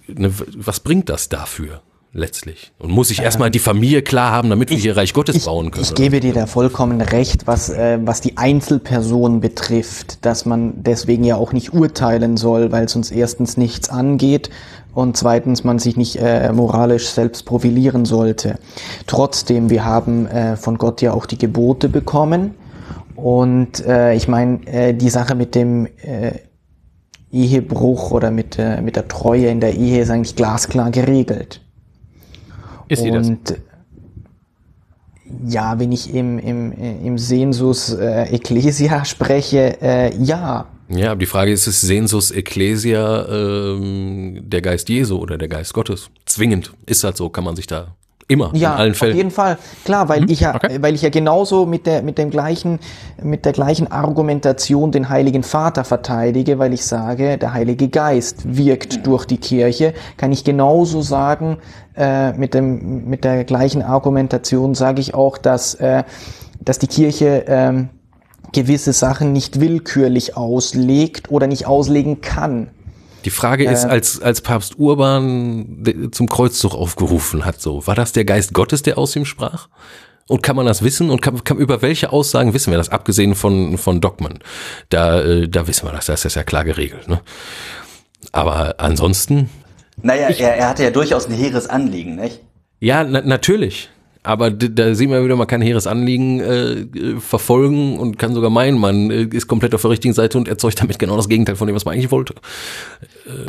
ne, 0.07 0.33
was 0.55 0.79
bringt 0.79 1.09
das 1.09 1.29
dafür? 1.29 1.81
letztlich. 2.11 2.71
Und 2.79 2.91
muss 2.91 3.11
ich 3.11 3.21
erstmal 3.21 3.51
die 3.51 3.59
Familie 3.59 4.01
klar 4.01 4.31
haben, 4.31 4.49
damit 4.49 4.69
wir 4.69 4.77
hier 4.77 4.97
Reich 4.97 5.13
Gottes 5.13 5.35
ich, 5.35 5.45
bauen 5.45 5.71
können. 5.71 5.83
Ich 5.83 5.93
gebe 5.93 6.19
dir 6.19 6.33
da 6.33 6.47
vollkommen 6.47 7.01
recht, 7.01 7.45
was, 7.45 7.69
äh, 7.69 7.99
was 8.03 8.21
die 8.21 8.37
Einzelperson 8.37 9.41
betrifft, 9.41 10.25
dass 10.25 10.45
man 10.45 10.73
deswegen 10.83 11.23
ja 11.23 11.35
auch 11.35 11.53
nicht 11.53 11.73
urteilen 11.73 12.37
soll, 12.37 12.71
weil 12.71 12.85
es 12.85 12.95
uns 12.95 13.11
erstens 13.11 13.57
nichts 13.57 13.89
angeht 13.89 14.49
und 14.93 15.17
zweitens 15.17 15.63
man 15.63 15.79
sich 15.79 15.97
nicht 15.97 16.17
äh, 16.17 16.51
moralisch 16.51 17.09
selbst 17.09 17.45
profilieren 17.45 18.05
sollte. 18.05 18.59
Trotzdem, 19.07 19.69
wir 19.69 19.85
haben 19.85 20.27
äh, 20.27 20.55
von 20.55 20.77
Gott 20.77 21.01
ja 21.01 21.13
auch 21.13 21.25
die 21.25 21.37
Gebote 21.37 21.89
bekommen 21.89 22.55
und 23.15 23.85
äh, 23.85 24.13
ich 24.13 24.27
meine, 24.27 24.65
äh, 24.67 24.93
die 24.93 25.09
Sache 25.09 25.35
mit 25.35 25.55
dem 25.55 25.87
äh, 26.01 26.33
Ehebruch 27.31 28.11
oder 28.11 28.31
mit, 28.31 28.57
äh, 28.57 28.81
mit 28.81 28.95
der 28.95 29.07
Treue 29.07 29.47
in 29.47 29.59
der 29.59 29.75
Ehe 29.75 30.01
ist 30.01 30.09
eigentlich 30.09 30.35
glasklar 30.35 30.91
geregelt. 30.91 31.61
Ist 32.87 33.03
sie 33.03 33.11
das? 33.11 33.31
ja, 35.45 35.79
wenn 35.79 35.91
ich 35.91 36.13
im, 36.13 36.39
im, 36.39 36.71
im 36.71 37.17
Sensus 37.17 37.93
äh, 37.93 38.23
Ecclesia 38.23 39.05
spreche, 39.05 39.81
äh, 39.81 40.15
ja. 40.15 40.67
Ja, 40.89 41.11
aber 41.11 41.19
die 41.19 41.25
Frage 41.27 41.51
ist, 41.51 41.67
ist 41.67 41.81
Sensus 41.81 42.31
Ecclesia 42.31 43.25
ähm, 43.27 44.41
der 44.43 44.61
Geist 44.61 44.89
Jesu 44.89 45.17
oder 45.17 45.37
der 45.37 45.47
Geist 45.47 45.73
Gottes? 45.73 46.09
Zwingend. 46.25 46.73
Ist 46.85 47.03
halt 47.03 47.15
so, 47.15 47.29
kann 47.29 47.43
man 47.43 47.55
sich 47.55 47.67
da 47.67 47.95
Immer, 48.31 48.51
ja, 48.53 48.73
in 48.73 48.79
allen 48.79 48.93
Fällen. 48.93 49.13
Auf 49.13 49.17
jeden 49.17 49.31
Fall, 49.31 49.57
klar, 49.85 50.07
weil 50.07 50.21
mhm. 50.21 50.29
ich 50.29 50.41
ja, 50.41 50.53
okay. 50.53 50.77
weil 50.81 50.93
ich 50.93 51.01
ja 51.01 51.09
genauso 51.09 51.65
mit 51.65 51.87
der 51.87 52.03
mit 52.03 52.19
dem 52.19 52.29
gleichen 52.29 52.77
mit 53.23 53.43
der 53.43 53.53
gleichen 53.53 53.91
Argumentation 53.91 54.91
den 54.91 55.09
Heiligen 55.09 55.41
Vater 55.41 55.83
verteidige, 55.83 56.59
weil 56.59 56.71
ich 56.71 56.85
sage, 56.85 57.39
der 57.39 57.53
Heilige 57.53 57.89
Geist 57.89 58.43
wirkt 58.45 59.07
durch 59.07 59.25
die 59.25 59.39
Kirche, 59.39 59.95
kann 60.17 60.31
ich 60.31 60.43
genauso 60.43 61.01
sagen 61.01 61.57
äh, 61.97 62.33
mit 62.33 62.53
dem 62.53 63.09
mit 63.09 63.23
der 63.23 63.45
gleichen 63.45 63.81
Argumentation 63.81 64.75
sage 64.75 65.01
ich 65.01 65.15
auch, 65.15 65.39
dass 65.39 65.73
äh, 65.73 66.03
dass 66.61 66.77
die 66.77 66.87
Kirche 66.87 67.47
äh, 67.47 67.85
gewisse 68.51 68.93
Sachen 68.93 69.33
nicht 69.33 69.59
willkürlich 69.59 70.35
auslegt 70.37 71.31
oder 71.31 71.47
nicht 71.47 71.65
auslegen 71.65 72.21
kann. 72.21 72.69
Die 73.25 73.29
Frage 73.29 73.65
ist, 73.69 73.83
äh, 73.83 73.87
als, 73.87 74.21
als 74.21 74.41
Papst 74.41 74.79
Urban 74.79 76.09
zum 76.11 76.29
Kreuzzug 76.29 76.73
aufgerufen 76.73 77.45
hat, 77.45 77.61
so, 77.61 77.85
war 77.85 77.95
das 77.95 78.13
der 78.13 78.25
Geist 78.25 78.53
Gottes, 78.53 78.81
der 78.81 78.97
aus 78.97 79.15
ihm 79.15 79.25
sprach? 79.25 79.67
und 80.29 80.43
kann 80.43 80.55
man 80.55 80.67
das 80.67 80.83
wissen 80.83 81.09
und 81.09 81.21
kann, 81.21 81.43
kann 81.43 81.57
über 81.57 81.81
welche 81.81 82.13
Aussagen 82.13 82.53
wissen 82.53 82.71
wir 82.71 82.77
das, 82.77 82.89
abgesehen 82.89 83.35
von, 83.35 83.77
von 83.77 83.99
Dogmen. 83.99 84.39
Da, 84.89 85.21
äh, 85.21 85.49
da 85.49 85.67
wissen 85.67 85.87
wir 85.87 85.91
das, 85.91 86.05
das 86.05 86.23
ist 86.23 86.35
ja 86.35 86.43
klar 86.43 86.63
geregelt. 86.63 87.09
Ne? 87.09 87.19
Aber 88.31 88.75
ansonsten. 88.79 89.49
Naja, 90.01 90.29
er, 90.29 90.55
er 90.55 90.69
hatte 90.69 90.83
ja 90.83 90.91
durchaus 90.91 91.25
ein 91.25 91.33
hehres 91.33 91.67
Anliegen, 91.67 92.15
nicht? 92.15 92.41
Ja, 92.79 93.03
na, 93.03 93.21
natürlich. 93.21 93.89
Aber 94.21 94.51
da 94.51 94.95
sieht 94.95 95.09
man 95.09 95.23
wieder, 95.23 95.37
man 95.37 95.47
kann 95.47 95.61
hehres 95.61 95.87
Anliegen 95.87 96.41
äh, 96.41 97.19
verfolgen 97.21 97.97
und 97.97 98.19
kann 98.19 98.33
sogar 98.33 98.49
meinen, 98.49 98.77
man 98.77 99.09
äh, 99.09 99.23
ist 99.23 99.47
komplett 99.47 99.73
auf 99.73 99.81
der 99.81 99.91
richtigen 99.91 100.13
Seite 100.13 100.37
und 100.37 100.49
erzeugt 100.49 100.81
damit 100.81 100.99
genau 100.99 101.15
das 101.15 101.29
Gegenteil 101.29 101.55
von 101.55 101.67
dem, 101.67 101.75
was 101.75 101.85
man 101.85 101.93
eigentlich 101.93 102.11
wollte. 102.11 102.35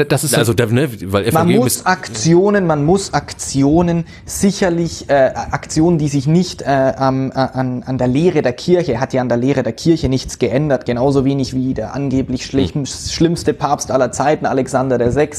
Das 0.09 0.23
ist 0.23 0.37
also, 0.37 0.53
ne, 0.53 0.89
weil 1.07 1.33
man 1.33 1.51
muss 1.51 1.87
Aktionen, 1.87 2.67
man 2.67 2.85
muss 2.85 3.15
Aktionen 3.15 4.05
sicherlich 4.27 5.09
äh, 5.09 5.33
Aktionen, 5.35 5.99
die 5.99 6.09
sich 6.09 6.29
nicht 6.29 6.63
äh, 6.63 6.67
an, 6.67 7.33
an, 7.33 7.83
an 7.83 7.99
der 7.99 8.07
Lehre 8.07 8.43
der 8.43 8.53
Kirche 8.53 9.01
hat 9.01 9.13
ja 9.13 9.23
an 9.23 9.29
der 9.29 9.39
Lehre 9.39 9.63
der 9.63 9.73
Kirche 9.73 10.09
nichts 10.09 10.39
geändert, 10.39 10.85
genauso 10.85 11.25
wenig 11.25 11.55
wie 11.55 11.75
der 11.75 11.95
angeblich 11.95 12.45
schlimm, 12.45 12.71
hm. 12.73 12.87
schlimmste 12.87 13.55
Papst 13.55 13.91
aller 13.91 14.13
Zeiten 14.13 14.47
Alexander 14.47 15.01
VI. 15.01 15.31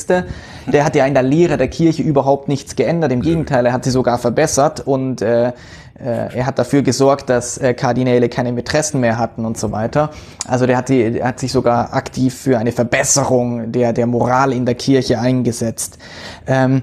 Der 0.68 0.86
hat 0.86 0.96
ja 0.96 1.06
in 1.06 1.14
der 1.14 1.24
Lehre 1.24 1.58
der 1.58 1.68
Kirche 1.68 2.02
überhaupt 2.02 2.48
nichts 2.48 2.76
geändert. 2.76 3.12
Im 3.12 3.22
Gegenteil, 3.22 3.66
er 3.66 3.74
hat 3.74 3.86
sie 3.86 3.92
sogar 3.92 4.18
verbessert 4.18 4.82
und 4.86 5.21
äh, 5.22 5.54
äh, 6.04 6.36
er 6.36 6.46
hat 6.46 6.58
dafür 6.58 6.82
gesorgt, 6.82 7.30
dass 7.30 7.58
äh, 7.58 7.74
Kardinäle 7.74 8.28
keine 8.30 8.52
Mätressen 8.52 9.00
mehr 9.00 9.18
hatten 9.18 9.46
und 9.46 9.58
so 9.58 9.72
weiter. 9.72 10.10
Also 10.48 10.66
der 10.66 10.78
hat, 10.78 10.90
die, 10.90 11.12
der 11.12 11.28
hat 11.28 11.40
sich 11.40 11.52
sogar 11.52 11.94
aktiv 11.94 12.34
für 12.34 12.58
eine 12.58 12.72
Verbesserung 12.72 13.72
der, 13.72 13.94
der 13.94 14.08
Moral 14.08 14.52
in 14.52 14.66
der 14.66 14.76
Kirche 14.76 15.20
eingesetzt. 15.20 15.98
Ähm, 16.48 16.82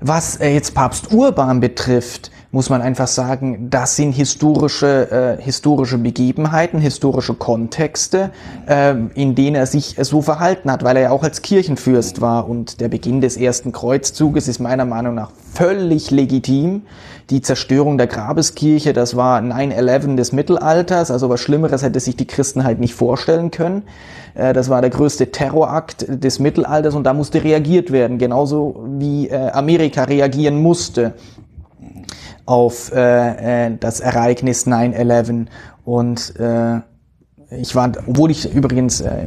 was 0.00 0.36
äh, 0.36 0.50
jetzt 0.50 0.74
Papst 0.74 1.12
Urban 1.12 1.60
betrifft, 1.60 2.30
muss 2.52 2.68
man 2.68 2.82
einfach 2.82 3.06
sagen, 3.06 3.68
das 3.70 3.96
sind 3.96 4.12
historische, 4.12 5.38
äh, 5.38 5.42
historische 5.42 5.98
Begebenheiten, 5.98 6.80
historische 6.80 7.34
Kontexte, 7.34 8.30
äh, 8.66 8.94
in 9.14 9.34
denen 9.34 9.56
er 9.56 9.66
sich 9.66 9.96
so 10.00 10.20
verhalten 10.22 10.70
hat, 10.70 10.82
weil 10.82 10.96
er 10.96 11.02
ja 11.02 11.10
auch 11.10 11.22
als 11.22 11.42
Kirchenfürst 11.42 12.20
war. 12.20 12.48
Und 12.48 12.80
der 12.80 12.88
Beginn 12.88 13.20
des 13.20 13.36
ersten 13.36 13.72
Kreuzzuges 13.72 14.48
ist 14.48 14.58
meiner 14.58 14.84
Meinung 14.84 15.14
nach 15.14 15.30
völlig 15.54 16.10
legitim. 16.10 16.82
Die 17.30 17.40
Zerstörung 17.40 17.96
der 17.96 18.08
Grabeskirche, 18.08 18.92
das 18.92 19.14
war 19.14 19.40
9-11 19.40 20.16
des 20.16 20.32
Mittelalters, 20.32 21.12
also 21.12 21.28
was 21.28 21.40
Schlimmeres 21.40 21.82
hätte 21.82 22.00
sich 22.00 22.16
die 22.16 22.26
Christen 22.26 22.64
halt 22.64 22.80
nicht 22.80 22.94
vorstellen 22.94 23.52
können. 23.52 23.84
Äh, 24.34 24.52
das 24.52 24.68
war 24.68 24.80
der 24.80 24.90
größte 24.90 25.30
Terrorakt 25.30 26.06
des 26.08 26.40
Mittelalters 26.40 26.94
und 26.96 27.04
da 27.04 27.14
musste 27.14 27.44
reagiert 27.44 27.92
werden, 27.92 28.18
genauso 28.18 28.84
wie 28.98 29.28
äh, 29.28 29.50
Amerika 29.50 30.04
reagieren 30.04 30.60
musste 30.60 31.14
auf 32.46 32.92
äh, 32.92 33.76
das 33.78 34.00
Ereignis 34.00 34.66
9-11. 34.66 35.46
Und 35.84 36.34
ich 37.50 37.74
war, 37.74 37.90
obwohl 38.06 38.30
ich 38.30 38.52
übrigens 38.54 39.00
äh, 39.00 39.26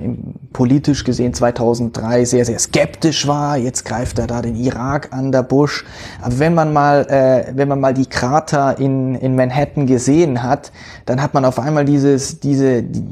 politisch 0.53 1.03
gesehen 1.03 1.33
2003 1.33 2.23
sehr, 2.23 2.45
sehr 2.45 2.57
skeptisch 2.57 3.27
war, 3.27 3.57
jetzt 3.57 3.83
greift 3.83 4.17
er 4.17 4.27
da 4.27 4.41
den 4.41 4.55
Irak 4.55 5.09
an, 5.11 5.31
der 5.31 5.43
Bush. 5.43 5.83
Aber 6.21 6.39
wenn 6.39 6.53
man 6.53 6.71
mal, 6.71 7.05
äh, 7.09 7.51
wenn 7.55 7.67
man 7.67 7.81
mal 7.81 7.93
die 7.93 8.05
Krater 8.05 8.79
in, 8.79 9.15
in 9.15 9.35
Manhattan 9.35 9.87
gesehen 9.87 10.41
hat, 10.41 10.71
dann 11.05 11.21
hat 11.21 11.33
man 11.33 11.43
auf 11.43 11.59
einmal 11.59 11.83
dieses, 11.83 12.39
diese, 12.39 12.83
die, 12.83 13.03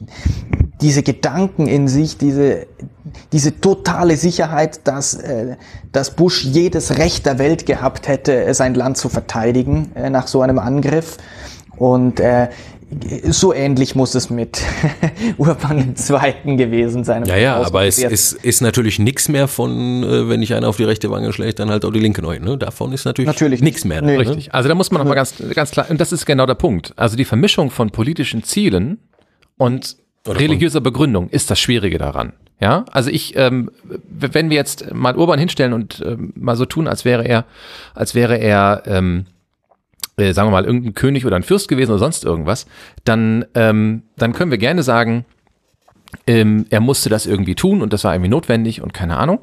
diese 0.79 1.03
Gedanken 1.03 1.67
in 1.67 1.89
sich, 1.89 2.17
diese, 2.17 2.67
diese 3.33 3.59
totale 3.59 4.15
Sicherheit, 4.15 4.87
dass, 4.87 5.15
äh, 5.15 5.57
dass 5.91 6.11
Bush 6.11 6.45
jedes 6.45 6.97
Recht 6.97 7.25
der 7.25 7.37
Welt 7.37 7.65
gehabt 7.65 8.07
hätte, 8.07 8.53
sein 8.53 8.75
Land 8.75 8.95
zu 8.95 9.09
verteidigen 9.09 9.91
äh, 9.95 10.09
nach 10.09 10.27
so 10.27 10.41
einem 10.41 10.57
Angriff. 10.57 11.17
Und 11.77 12.19
äh, 12.19 12.49
so 13.29 13.53
ähnlich 13.53 13.95
muss 13.95 14.15
es 14.15 14.29
mit 14.29 14.61
Urban 15.37 15.95
II. 15.95 16.55
gewesen 16.57 17.03
sein. 17.03 17.25
Ja, 17.25 17.37
ja, 17.37 17.61
aber 17.61 17.85
es 17.85 17.99
ist, 17.99 18.33
ist 18.33 18.61
natürlich 18.61 18.99
nichts 18.99 19.29
mehr 19.29 19.47
von, 19.47 20.03
äh, 20.03 20.29
wenn 20.29 20.41
ich 20.41 20.53
einer 20.53 20.67
auf 20.67 20.77
die 20.77 20.83
rechte 20.83 21.09
Wange 21.09 21.31
schlägt, 21.31 21.59
dann 21.59 21.69
halt 21.69 21.85
auch 21.85 21.91
die 21.91 21.99
linke 21.99 22.21
neu. 22.21 22.39
Ne? 22.39 22.57
Davon 22.57 22.91
ist 22.91 23.05
natürlich, 23.05 23.27
natürlich 23.27 23.61
nichts 23.61 23.85
mehr. 23.85 24.01
Nee, 24.01 24.17
ne? 24.17 24.19
Richtig. 24.19 24.53
Also 24.53 24.67
da 24.67 24.75
muss 24.75 24.91
man 24.91 24.99
nochmal 24.99 25.15
ganz, 25.15 25.35
ganz 25.53 25.71
klar, 25.71 25.87
und 25.89 26.01
das 26.01 26.11
ist 26.11 26.25
genau 26.25 26.45
der 26.45 26.55
Punkt. 26.55 26.93
Also 26.97 27.15
die 27.15 27.25
Vermischung 27.25 27.69
von 27.69 27.91
politischen 27.91 28.43
Zielen 28.43 28.99
und 29.57 29.95
Oder 30.27 30.39
religiöser 30.39 30.81
Begründung 30.81 31.29
ist 31.29 31.49
das 31.49 31.59
Schwierige 31.59 31.97
daran. 31.97 32.33
Ja, 32.59 32.85
also 32.91 33.09
ich, 33.09 33.35
ähm, 33.37 33.71
wenn 34.07 34.51
wir 34.51 34.57
jetzt 34.57 34.93
mal 34.93 35.15
Urban 35.15 35.39
hinstellen 35.39 35.73
und 35.73 36.03
ähm, 36.05 36.31
mal 36.35 36.55
so 36.55 36.65
tun, 36.65 36.87
als 36.87 37.05
wäre 37.05 37.25
er, 37.25 37.45
als 37.95 38.13
wäre 38.13 38.37
er 38.37 38.83
ähm, 38.85 39.25
äh, 40.21 40.33
sagen 40.33 40.47
wir 40.47 40.51
mal, 40.51 40.65
irgendein 40.65 40.93
König 40.93 41.25
oder 41.25 41.35
ein 41.35 41.43
Fürst 41.43 41.67
gewesen 41.67 41.91
oder 41.91 41.99
sonst 41.99 42.23
irgendwas, 42.23 42.65
dann, 43.03 43.45
ähm, 43.55 44.03
dann 44.17 44.33
können 44.33 44.51
wir 44.51 44.57
gerne 44.57 44.83
sagen, 44.83 45.25
ähm, 46.27 46.65
er 46.69 46.81
musste 46.81 47.09
das 47.09 47.25
irgendwie 47.25 47.55
tun 47.55 47.81
und 47.81 47.93
das 47.93 48.03
war 48.03 48.13
irgendwie 48.13 48.29
notwendig 48.29 48.81
und 48.81 48.93
keine 48.93 49.17
Ahnung. 49.17 49.39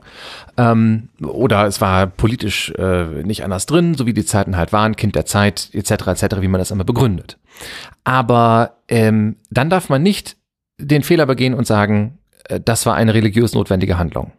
Ähm, 0.56 1.08
oder 1.22 1.66
es 1.66 1.80
war 1.80 2.06
politisch 2.06 2.70
äh, 2.72 3.22
nicht 3.24 3.44
anders 3.44 3.66
drin, 3.66 3.94
so 3.94 4.06
wie 4.06 4.12
die 4.12 4.24
Zeiten 4.24 4.56
halt 4.56 4.72
waren, 4.72 4.96
Kind 4.96 5.14
der 5.14 5.26
Zeit 5.26 5.70
etc. 5.72 5.90
etc., 6.08 6.24
wie 6.40 6.48
man 6.48 6.58
das 6.58 6.70
immer 6.70 6.84
begründet. 6.84 7.38
Aber 8.04 8.78
ähm, 8.88 9.36
dann 9.50 9.70
darf 9.70 9.88
man 9.88 10.02
nicht 10.02 10.36
den 10.78 11.02
Fehler 11.02 11.26
begehen 11.26 11.54
und 11.54 11.66
sagen, 11.66 12.18
äh, 12.44 12.60
das 12.60 12.86
war 12.86 12.94
eine 12.94 13.14
religiös 13.14 13.54
notwendige 13.54 13.98
Handlung. 13.98 14.32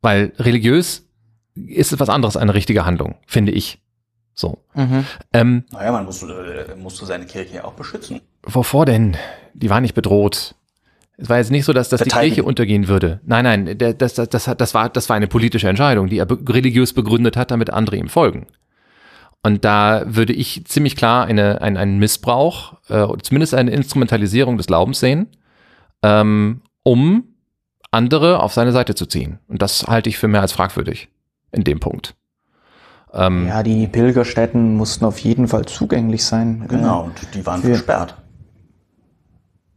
Weil 0.00 0.32
religiös 0.38 1.06
ist 1.54 1.92
es 1.92 2.00
was 2.00 2.08
anderes, 2.08 2.36
eine 2.36 2.54
richtige 2.54 2.84
Handlung, 2.84 3.16
finde 3.26 3.52
ich. 3.52 3.83
So. 4.34 4.58
Mhm. 4.74 5.06
Ähm, 5.32 5.64
naja, 5.70 5.92
man 5.92 6.04
musste, 6.04 6.26
äh, 6.70 6.76
musste 6.76 7.06
seine 7.06 7.26
Kirche 7.26 7.64
auch 7.64 7.74
beschützen. 7.74 8.20
Wovor 8.42 8.86
denn? 8.86 9.16
Die 9.54 9.70
war 9.70 9.80
nicht 9.80 9.94
bedroht. 9.94 10.54
Es 11.16 11.28
war 11.28 11.38
jetzt 11.38 11.52
nicht 11.52 11.64
so, 11.64 11.72
dass, 11.72 11.88
dass 11.88 12.02
die 12.02 12.10
Kirche 12.10 12.42
untergehen 12.42 12.88
würde. 12.88 13.20
Nein, 13.24 13.44
nein, 13.44 13.78
das, 13.78 14.14
das, 14.14 14.28
das, 14.28 14.50
das, 14.56 14.74
war, 14.74 14.88
das 14.88 15.08
war 15.08 15.16
eine 15.16 15.28
politische 15.28 15.68
Entscheidung, 15.68 16.08
die 16.08 16.18
er 16.18 16.28
religiös 16.28 16.92
begründet 16.92 17.36
hat, 17.36 17.52
damit 17.52 17.70
andere 17.70 17.96
ihm 17.96 18.08
folgen. 18.08 18.48
Und 19.42 19.64
da 19.64 20.02
würde 20.06 20.32
ich 20.32 20.64
ziemlich 20.64 20.96
klar 20.96 21.26
eine, 21.26 21.60
ein, 21.60 21.76
einen 21.76 21.98
Missbrauch, 21.98 22.78
äh, 22.88 23.06
zumindest 23.22 23.54
eine 23.54 23.70
Instrumentalisierung 23.70 24.56
des 24.56 24.66
Glaubens 24.66 24.98
sehen, 24.98 25.28
ähm, 26.02 26.62
um 26.82 27.24
andere 27.92 28.40
auf 28.40 28.52
seine 28.52 28.72
Seite 28.72 28.96
zu 28.96 29.06
ziehen. 29.06 29.38
Und 29.46 29.62
das 29.62 29.86
halte 29.86 30.08
ich 30.08 30.18
für 30.18 30.28
mehr 30.28 30.40
als 30.40 30.52
fragwürdig 30.52 31.08
in 31.52 31.62
dem 31.62 31.78
Punkt. 31.78 32.16
Ähm, 33.14 33.46
ja, 33.46 33.62
die 33.62 33.86
Pilgerstätten 33.86 34.76
mussten 34.76 35.04
auf 35.04 35.18
jeden 35.18 35.46
Fall 35.46 35.64
zugänglich 35.66 36.24
sein. 36.24 36.64
Genau, 36.68 37.02
äh, 37.02 37.04
und 37.04 37.34
die 37.34 37.46
waren 37.46 37.62
für, 37.62 37.68
gesperrt. 37.68 38.20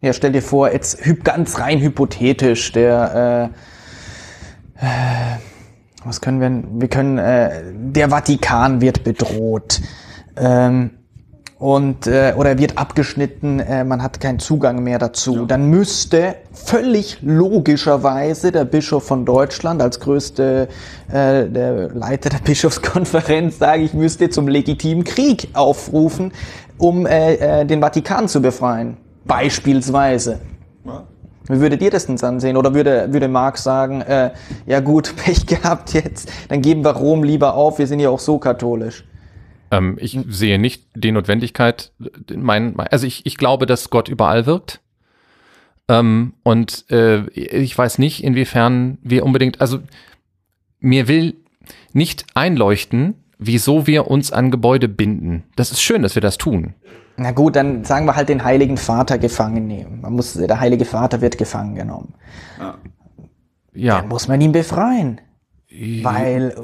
Ja, 0.02 0.14
stell 0.14 0.32
dir 0.32 0.42
vor, 0.42 0.72
jetzt 0.72 1.00
ganz 1.24 1.60
rein 1.60 1.80
hypothetisch, 1.80 2.72
der, 2.72 3.52
äh, 4.80 4.86
äh, 4.86 5.38
was 6.04 6.22
können 6.22 6.40
wir, 6.40 6.82
wir 6.82 6.88
können, 6.88 7.18
äh, 7.18 7.64
der 7.74 8.10
Vatikan 8.10 8.82
wird 8.82 9.04
bedroht. 9.04 9.82
Ähm, 10.36 10.92
und 11.60 12.06
äh, 12.06 12.34
oder 12.38 12.60
wird 12.60 12.78
abgeschnitten, 12.78 13.60
äh, 13.60 13.84
man 13.84 14.04
hat 14.04 14.20
keinen 14.20 14.38
Zugang 14.38 14.84
mehr 14.84 15.00
dazu. 15.00 15.36
Ja. 15.36 15.46
Dann 15.46 15.70
müsste 15.70 16.36
völlig 16.54 17.18
logischerweise 17.22 18.52
der 18.52 18.66
Bischof 18.66 19.06
von 19.06 19.26
Deutschland 19.26 19.82
als 19.82 20.00
größte 20.00 20.68
äh, 21.10 21.48
der 21.48 21.90
Leiter 21.90 22.30
der 22.30 22.38
Bischofskonferenz 22.44 23.58
sage 23.58 23.84
ich 23.84 23.94
müsste 23.94 24.30
zum 24.30 24.48
legitimen 24.48 25.04
Krieg 25.04 25.50
aufrufen, 25.54 26.32
um 26.78 27.08
äh, 27.08 27.62
äh, 27.62 27.66
den 27.66 27.82
Vatikan 27.82 28.28
zu 28.28 28.40
befreien, 28.40 28.98
beispielsweise. 29.26 30.40
Ja. 30.86 31.06
Wie 31.48 31.60
würdet 31.60 31.82
ihr 31.82 31.90
das 31.90 32.06
denn 32.06 32.22
ansehen? 32.22 32.58
Oder 32.58 32.76
würde, 32.76 33.12
würde 33.14 33.30
Marx 33.30 33.64
sagen, 33.64 34.02
äh, 34.02 34.32
ja 34.68 34.80
gut, 34.80 35.16
Pech 35.24 35.48
gehabt 35.48 35.94
jetzt, 35.94 36.30
dann 36.50 36.62
geben 36.62 36.84
wir 36.84 36.92
Rom 36.92 37.24
lieber 37.24 37.56
auf, 37.56 37.80
wir 37.80 37.88
sind 37.88 38.00
ja 38.00 38.10
auch 38.10 38.20
so 38.20 38.38
katholisch. 38.38 39.06
Ähm, 39.72 39.98
ich 40.00 40.20
sehe 40.28 40.60
nicht 40.60 40.88
die 40.96 41.12
Notwendigkeit, 41.12 41.92
mein, 42.34 42.80
also 42.80 43.06
ich, 43.06 43.26
ich 43.26 43.38
glaube, 43.38 43.66
dass 43.66 43.90
Gott 43.90 44.08
überall 44.08 44.46
wirkt. 44.46 44.82
Ähm, 45.90 46.34
und 46.44 46.86
äh, 46.90 47.28
ich 47.30 47.78
weiß 47.78 47.98
nicht, 47.98 48.24
inwiefern 48.24 48.98
wir 49.02 49.26
unbedingt, 49.26 49.62
also 49.62 49.80
mir 50.80 51.08
will 51.08 51.36
nicht 51.94 52.26
einleuchten, 52.34 53.16
wieso 53.38 53.88
wir 53.88 54.08
uns 54.08 54.32
an 54.32 54.52
Gebäude 54.52 54.88
binden. 54.88 55.44
Das 55.56 55.72
ist 55.72 55.82
schön, 55.82 56.02
dass 56.02 56.16
wir 56.16 56.22
das 56.22 56.38
tun. 56.38 56.74
Na 57.18 57.32
gut, 57.32 57.56
dann 57.56 57.84
sagen 57.84 58.06
wir 58.06 58.16
halt 58.16 58.30
den 58.30 58.44
Heiligen 58.44 58.78
Vater 58.78 59.18
gefangen 59.18 59.66
nehmen. 59.66 60.02
Man 60.02 60.14
muss, 60.14 60.34
der 60.34 60.60
Heilige 60.60 60.86
Vater 60.86 61.22
wird 61.22 61.38
gefangen 61.38 61.76
genommen. 61.76 62.14
Ja. 62.60 62.78
ja. 63.74 64.00
Dann 64.00 64.10
muss 64.10 64.28
man 64.28 64.40
ihn 64.40 64.52
befreien. 64.52 65.20
Weil 66.02 66.56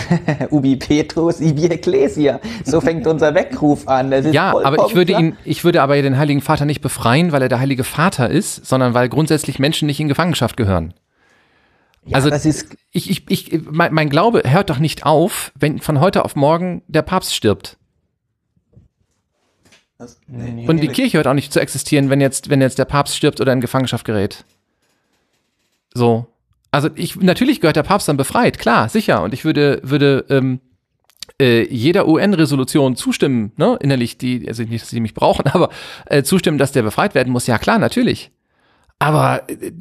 Ubi 0.50 0.76
Petrus, 0.76 1.40
Ibi 1.40 1.66
Ecclesia. 1.66 2.40
So 2.64 2.80
fängt 2.80 3.06
unser 3.06 3.34
Weckruf 3.34 3.86
an. 3.86 4.32
ja, 4.32 4.50
aber 4.50 4.86
ich 4.86 4.94
würde 4.94 5.12
ihn, 5.12 5.36
ich 5.44 5.64
würde 5.64 5.82
aber 5.82 6.00
den 6.00 6.16
Heiligen 6.16 6.40
Vater 6.40 6.64
nicht 6.64 6.80
befreien, 6.80 7.32
weil 7.32 7.42
er 7.42 7.48
der 7.48 7.60
Heilige 7.60 7.84
Vater 7.84 8.30
ist, 8.30 8.64
sondern 8.64 8.94
weil 8.94 9.08
grundsätzlich 9.08 9.58
Menschen 9.58 9.86
nicht 9.86 10.00
in 10.00 10.08
Gefangenschaft 10.08 10.56
gehören. 10.56 10.94
Ja, 12.04 12.16
also 12.16 12.30
das 12.30 12.46
ist 12.46 12.76
ich, 12.90 13.10
ich, 13.10 13.30
ich, 13.30 13.62
mein, 13.70 13.92
mein 13.94 14.08
Glaube 14.08 14.42
hört 14.44 14.70
doch 14.70 14.78
nicht 14.78 15.06
auf, 15.06 15.52
wenn 15.54 15.78
von 15.78 16.00
heute 16.00 16.24
auf 16.24 16.34
morgen 16.34 16.82
der 16.88 17.02
Papst 17.02 17.34
stirbt. 17.34 17.76
Was? 19.98 20.20
Nee. 20.26 20.66
Und 20.66 20.78
die 20.80 20.88
Kirche 20.88 21.18
hört 21.18 21.28
auch 21.28 21.34
nicht 21.34 21.52
zu 21.52 21.60
existieren, 21.60 22.10
wenn 22.10 22.20
jetzt, 22.20 22.50
wenn 22.50 22.60
jetzt 22.60 22.78
der 22.78 22.86
Papst 22.86 23.16
stirbt 23.16 23.40
oder 23.40 23.52
in 23.52 23.60
Gefangenschaft 23.60 24.04
gerät. 24.04 24.44
So. 25.94 26.26
Also 26.72 26.88
ich, 26.94 27.16
natürlich 27.16 27.60
gehört 27.60 27.76
der 27.76 27.82
Papst 27.82 28.08
dann 28.08 28.16
befreit, 28.16 28.58
klar, 28.58 28.88
sicher. 28.88 29.22
Und 29.22 29.34
ich 29.34 29.44
würde, 29.44 29.80
würde 29.84 30.24
ähm, 30.30 30.60
äh, 31.40 31.66
jeder 31.68 32.08
UN-Resolution 32.08 32.96
zustimmen, 32.96 33.52
ne, 33.56 33.76
innerlich, 33.80 34.16
die, 34.16 34.48
also 34.48 34.62
nicht, 34.62 34.82
dass 34.82 34.90
sie 34.90 35.00
mich 35.00 35.14
brauchen, 35.14 35.46
aber 35.52 35.68
äh, 36.06 36.22
zustimmen, 36.22 36.58
dass 36.58 36.72
der 36.72 36.82
befreit 36.82 37.14
werden 37.14 37.32
muss, 37.32 37.46
ja 37.46 37.58
klar, 37.58 37.78
natürlich. 37.78 38.32
Aber 38.98 39.48
äh, 39.50 39.72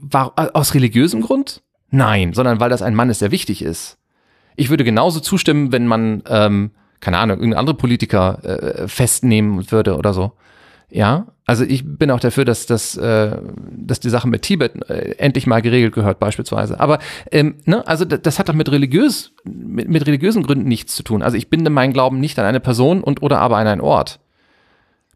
war, 0.00 0.34
aus 0.36 0.74
religiösem 0.74 1.22
Grund? 1.22 1.62
Nein, 1.90 2.34
sondern 2.34 2.60
weil 2.60 2.70
das 2.70 2.82
ein 2.82 2.94
Mann 2.94 3.08
ist, 3.08 3.22
der 3.22 3.30
wichtig 3.30 3.62
ist. 3.62 3.96
Ich 4.56 4.68
würde 4.68 4.84
genauso 4.84 5.20
zustimmen, 5.20 5.72
wenn 5.72 5.86
man, 5.86 6.22
ähm, 6.28 6.72
keine 7.00 7.18
Ahnung, 7.18 7.38
irgendein 7.38 7.60
andere 7.60 7.76
Politiker 7.76 8.44
äh, 8.44 8.88
festnehmen 8.88 9.70
würde 9.70 9.96
oder 9.96 10.12
so. 10.12 10.32
Ja, 10.94 11.26
also 11.44 11.64
ich 11.64 11.82
bin 11.84 12.12
auch 12.12 12.20
dafür, 12.20 12.44
dass, 12.44 12.66
dass, 12.66 12.96
äh, 12.96 13.36
dass 13.68 13.98
die 13.98 14.10
Sache 14.10 14.28
mit 14.28 14.42
Tibet 14.42 14.88
äh, 14.88 15.16
endlich 15.18 15.44
mal 15.44 15.60
geregelt 15.60 15.92
gehört, 15.92 16.20
beispielsweise. 16.20 16.78
Aber 16.78 17.00
ähm, 17.32 17.56
ne, 17.64 17.84
also 17.84 18.04
das, 18.04 18.22
das 18.22 18.38
hat 18.38 18.48
doch 18.48 18.54
mit 18.54 18.70
religiös, 18.70 19.32
mit, 19.42 19.88
mit 19.88 20.06
religiösen 20.06 20.44
Gründen 20.44 20.68
nichts 20.68 20.94
zu 20.94 21.02
tun. 21.02 21.22
Also 21.24 21.36
ich 21.36 21.50
binde 21.50 21.68
meinen 21.68 21.92
Glauben 21.92 22.20
nicht 22.20 22.38
an 22.38 22.46
eine 22.46 22.60
Person 22.60 23.02
und 23.02 23.22
oder 23.22 23.40
aber 23.40 23.56
an 23.56 23.66
einen 23.66 23.80
Ort. 23.80 24.20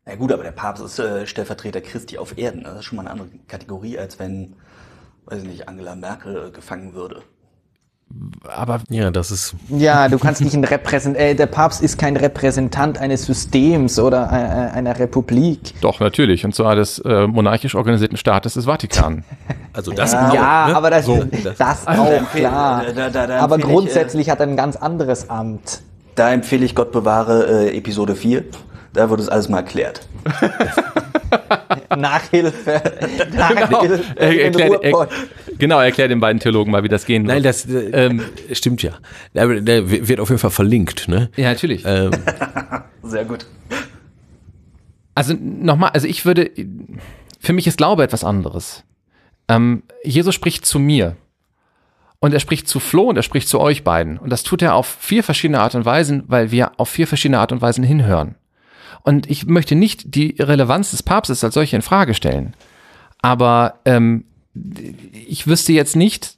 Na 0.05 0.17
gut, 0.17 0.33
aber 0.33 0.43
der 0.43 0.51
Papst 0.51 0.83
ist 0.83 0.99
äh, 0.99 1.29
Stellvertreter 1.29 1.81
Christi 1.81 2.19
auf 2.19 2.37
Erden. 2.37 2.65
Das 2.65 2.81
ist 2.81 2.85
schon 2.87 2.97
mal 2.97 3.03
eine 3.03 3.13
andere 3.13 3.29
Kategorie, 3.47 4.01
als 4.01 4.19
wenn, 4.19 4.55
weiß 5.27 5.45
ich 5.45 5.49
nicht, 5.49 5.69
Angela 5.69 5.95
Merkel 5.95 6.49
äh, 6.49 6.51
gefangen 6.51 6.93
würde. 6.93 7.23
Aber 8.49 8.81
Ja, 8.89 9.11
das 9.11 9.31
ist, 9.31 9.55
Ja, 9.69 10.09
du 10.09 10.19
kannst 10.19 10.41
nicht 10.41 10.55
ein 10.55 10.65
Repräsent 10.65 11.17
äh, 11.17 11.35
der 11.35 11.47
Papst 11.47 11.83
ist 11.83 11.99
kein 11.99 12.17
Repräsentant 12.17 12.99
eines 12.99 13.27
Systems 13.27 13.99
oder 13.99 14.29
äh, 14.33 14.77
einer 14.77 14.99
Republik. 14.99 15.75
doch, 15.83 16.01
natürlich. 16.01 16.45
Und 16.45 16.55
zwar 16.55 16.75
des 16.75 16.99
äh, 17.01 17.27
monarchisch 17.27 17.75
organisierten 17.75 18.17
Staates 18.17 18.55
des 18.55 18.65
Vatikan. 18.65 19.25
also 19.75 19.93
das 19.93 20.13
Ja, 20.13 20.29
auch, 20.31 20.35
ja 20.35 20.69
ne? 20.69 20.77
aber 20.77 20.91
das, 20.91 21.05
So, 21.05 21.23
das, 21.25 21.57
das- 21.59 21.87
auch 21.87 22.07
empfehle- 22.11 22.49
klar. 22.49 22.85
da- 22.97 23.11
da- 23.11 23.27
da- 23.27 23.39
aber 23.41 23.57
empfehle 23.57 23.73
ich, 23.73 23.79
grundsätzlich 23.79 24.31
hat 24.31 24.41
er 24.41 24.47
ein 24.47 24.57
ganz 24.57 24.77
anderes 24.77 25.29
Amt. 25.29 25.83
Da 26.15 26.33
empfehle 26.33 26.65
ich 26.65 26.75
Gott 26.75 26.91
bewahre 26.93 27.67
äh, 27.69 27.77
Episode 27.77 28.15
4. 28.17 28.43
Da 28.95 29.11
wird 29.11 29.21
es 29.21 29.29
alles 29.29 29.49
mal 29.51 29.59
erklärt. 29.59 30.01
Nachhilfe. 31.97 32.81
Nachhilfe 33.37 34.03
Er, 34.17 34.33
in 34.33 34.39
erklärt, 34.59 34.83
er. 34.85 35.09
Genau, 35.59 35.81
erklärt 35.81 36.11
den 36.11 36.21
beiden 36.21 36.41
Theologen 36.41 36.71
mal, 36.71 36.83
wie 36.85 36.89
das 36.89 37.07
gehen 37.07 37.25
Nein, 37.25 37.43
wird. 37.43 37.47
das 37.47 37.67
äh, 37.67 37.91
Ähm, 38.07 38.23
stimmt 38.53 38.83
ja. 38.83 38.93
Der, 39.35 39.61
der 39.61 39.91
wird 40.09 40.21
auf 40.21 40.29
jeden 40.29 40.39
Fall 40.39 40.51
verlinkt, 40.51 41.09
ne? 41.09 41.31
ja, 41.37 41.51
natürlich. 41.51 41.83
Ähm, 41.87 42.11
Sehr 43.03 43.25
gut. 43.25 43.47
Also 45.15 45.35
nochmal, 45.35 45.91
also 45.91 46.07
ich 46.07 46.25
würde, 46.25 46.51
für 47.41 47.53
mich 47.53 47.67
ist 47.67 47.79
Glaube 47.79 48.03
etwas 48.05 48.23
anderes. 48.25 48.85
Ähm, 49.49 49.83
Jesus 50.05 50.35
spricht 50.35 50.65
zu 50.67 50.79
mir. 50.79 51.17
Und 52.21 52.35
er 52.35 52.41
spricht 52.41 52.67
zu 52.69 52.81
Flo 52.81 53.05
und 53.05 53.17
er 53.17 53.23
spricht 53.23 53.49
zu 53.49 53.61
euch 53.61 53.85
beiden. 53.85 54.19
Und 54.19 54.31
das 54.31 54.43
tut 54.43 54.61
er 54.61 54.75
auf 54.75 54.87
vier 54.87 55.23
verschiedene 55.23 55.61
Art 55.61 55.77
und 55.77 55.85
Weisen, 55.85 56.25
weil 56.27 56.51
wir 56.51 56.73
auf 56.77 56.89
vier 56.89 57.07
verschiedene 57.07 57.39
Art 57.39 57.53
und 57.53 57.63
Weisen 57.63 57.85
hinhören. 57.85 58.35
Und 59.03 59.31
ich 59.31 59.47
möchte 59.47 59.77
nicht 59.77 60.17
die 60.17 60.35
Relevanz 60.41 60.91
des 60.91 61.05
Papstes 61.05 61.45
als 61.45 61.55
solche 61.55 61.77
in 61.77 61.83
Frage 61.83 62.15
stellen. 62.15 62.55
Aber 63.23 63.75
ähm, 63.85 64.25
ich 64.55 65.47
wüsste 65.47 65.73
jetzt 65.73 65.97
nicht, 65.97 66.37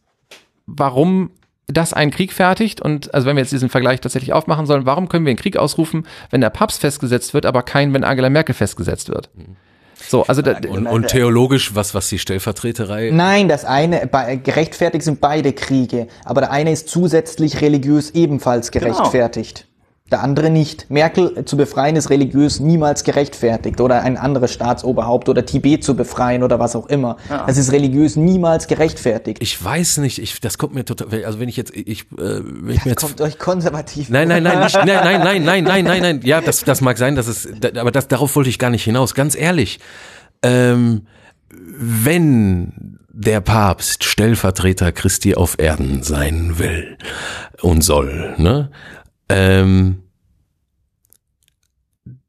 warum 0.67 1.31
das 1.67 1.93
einen 1.93 2.11
Krieg 2.11 2.33
fertigt. 2.33 2.81
Und 2.81 3.15
also 3.15 3.27
wenn 3.27 3.37
wir 3.37 3.43
jetzt 3.43 3.53
diesen 3.53 3.69
Vergleich 3.69 4.01
tatsächlich 4.01 4.33
aufmachen 4.33 4.67
sollen, 4.67 4.87
warum 4.87 5.09
können 5.09 5.25
wir 5.25 5.31
einen 5.31 5.39
Krieg 5.39 5.57
ausrufen, 5.57 6.07
wenn 6.31 6.41
der 6.41 6.51
Papst 6.51 6.81
festgesetzt 6.81 7.35
wird, 7.35 7.47
aber 7.47 7.63
kein, 7.63 7.95
wenn 7.95 8.05
Angela 8.05 8.31
Merkel 8.31 8.55
festgesetzt 8.55 9.09
wird? 9.09 9.31
So, 10.09 10.25
also 10.25 10.43
da, 10.43 10.57
und, 10.69 10.87
und 10.87 11.09
theologisch, 11.09 11.75
was, 11.75 11.95
was 11.95 12.09
die 12.09 12.19
Stellvertreterei. 12.19 13.11
Nein, 13.13 13.49
das 13.49 13.65
eine, 13.65 14.09
gerechtfertigt 14.43 15.05
sind 15.05 15.21
beide 15.21 15.53
Kriege, 15.53 16.09
aber 16.25 16.41
der 16.41 16.51
eine 16.51 16.73
ist 16.73 16.89
zusätzlich 16.89 17.61
religiös 17.61 18.11
ebenfalls 18.11 18.71
gerechtfertigt. 18.71 19.67
Der 20.11 20.23
andere 20.25 20.51
nicht. 20.51 20.91
Merkel 20.91 21.45
zu 21.45 21.57
befreien 21.57 21.95
ist 21.95 22.11
religiös 22.11 22.59
niemals 22.59 23.05
gerechtfertigt 23.05 23.81
oder 23.81 24.03
ein 24.03 24.17
anderes 24.17 24.53
Staatsoberhaupt 24.53 25.29
oder 25.29 25.47
Tibet 25.47 25.85
zu 25.85 25.95
befreien 25.95 26.43
oder 26.43 26.59
was 26.59 26.75
auch 26.75 26.87
immer. 26.89 27.17
Das 27.47 27.57
ist 27.57 27.71
religiös 27.71 28.17
niemals 28.17 28.67
gerechtfertigt. 28.67 29.39
Ich 29.41 29.63
weiß 29.65 29.99
nicht, 29.99 30.19
ich, 30.19 30.41
das 30.41 30.59
kommt 30.59 30.75
mir 30.75 30.85
total, 30.85 31.25
also 31.25 31.39
wenn 31.39 31.49
ich 31.49 31.57
jetzt, 31.57 31.77
ich, 31.77 32.03
äh, 32.03 32.07
wenn 32.19 32.75
ich 32.75 32.85
mir 32.85 32.91
jetzt 32.93 33.01
Kommt 33.03 33.21
euch 33.21 33.39
konservativ. 33.39 34.09
Nein, 34.11 34.27
nein, 34.27 34.43
nein, 34.43 34.59
nicht, 34.61 34.75
nein, 34.75 34.87
nein, 34.87 35.21
nein, 35.23 35.45
nein, 35.45 35.65
nein, 35.65 35.85
nein, 35.85 36.03
nein. 36.03 36.21
Ja, 36.25 36.41
das, 36.41 36.65
das 36.65 36.81
mag 36.81 36.99
sein, 36.99 37.15
dass 37.15 37.29
es, 37.29 37.49
da- 37.61 37.81
aber 37.81 37.93
das, 37.93 38.09
darauf 38.09 38.35
wollte 38.35 38.51
ich 38.51 38.59
gar 38.59 38.71
nicht 38.71 38.83
hinaus. 38.83 39.15
Ganz 39.15 39.37
ehrlich, 39.37 39.79
ähm, 40.43 41.03
wenn 41.49 42.99
der 43.13 43.41
Papst 43.41 44.05
Stellvertreter 44.05 44.93
Christi 44.93 45.35
auf 45.35 45.57
Erden 45.59 46.03
sein 46.03 46.59
will 46.59 46.97
und 47.63 47.83
soll, 47.83 48.35
ne, 48.39 48.71
ähm, 49.31 50.03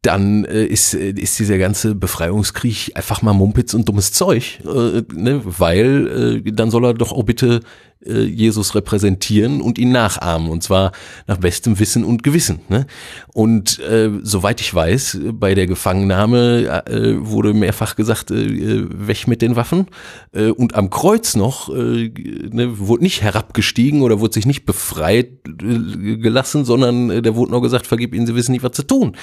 dann 0.01 0.45
äh, 0.45 0.65
ist, 0.65 0.93
äh, 0.93 1.11
ist 1.11 1.37
dieser 1.39 1.57
ganze 1.57 1.93
Befreiungskrieg 1.95 2.91
einfach 2.95 3.21
mal 3.21 3.33
Mumpitz 3.33 3.73
und 3.73 3.87
dummes 3.87 4.13
Zeug, 4.13 4.59
äh, 4.65 5.03
ne? 5.13 5.41
weil 5.43 6.41
äh, 6.45 6.51
dann 6.51 6.71
soll 6.71 6.85
er 6.85 6.93
doch 6.93 7.11
auch 7.11 7.23
bitte 7.23 7.61
äh, 8.05 8.21
Jesus 8.21 8.75
repräsentieren 8.75 9.61
und 9.61 9.77
ihn 9.77 9.91
nachahmen 9.91 10.49
und 10.49 10.63
zwar 10.63 10.91
nach 11.27 11.37
bestem 11.37 11.79
Wissen 11.79 12.03
und 12.03 12.23
Gewissen. 12.23 12.61
Ne? 12.69 12.87
Und 13.33 13.79
äh, 13.79 14.09
soweit 14.23 14.61
ich 14.61 14.73
weiß, 14.73 15.19
bei 15.33 15.55
der 15.55 15.67
Gefangennahme 15.67 16.83
äh, 16.87 17.15
wurde 17.17 17.53
mehrfach 17.53 17.95
gesagt, 17.95 18.31
äh, 18.31 18.85
weg 19.07 19.27
mit 19.27 19.41
den 19.41 19.55
Waffen 19.55 19.87
äh, 20.33 20.49
und 20.49 20.75
am 20.75 20.89
Kreuz 20.89 21.35
noch 21.35 21.69
äh, 21.69 22.11
ne, 22.51 22.79
wurde 22.79 23.03
nicht 23.03 23.21
herabgestiegen 23.21 24.01
oder 24.01 24.19
wurde 24.19 24.33
sich 24.33 24.45
nicht 24.45 24.65
befreit 24.65 25.29
äh, 25.47 26.17
gelassen, 26.17 26.65
sondern 26.65 27.09
äh, 27.09 27.21
da 27.21 27.35
wurde 27.35 27.51
noch 27.51 27.61
gesagt, 27.61 27.87
vergib 27.87 28.13
ihnen, 28.13 28.27
sie 28.27 28.35
wissen 28.35 28.51
nicht, 28.51 28.63
was 28.63 28.73
zu 28.73 28.83
tun. 28.83 29.15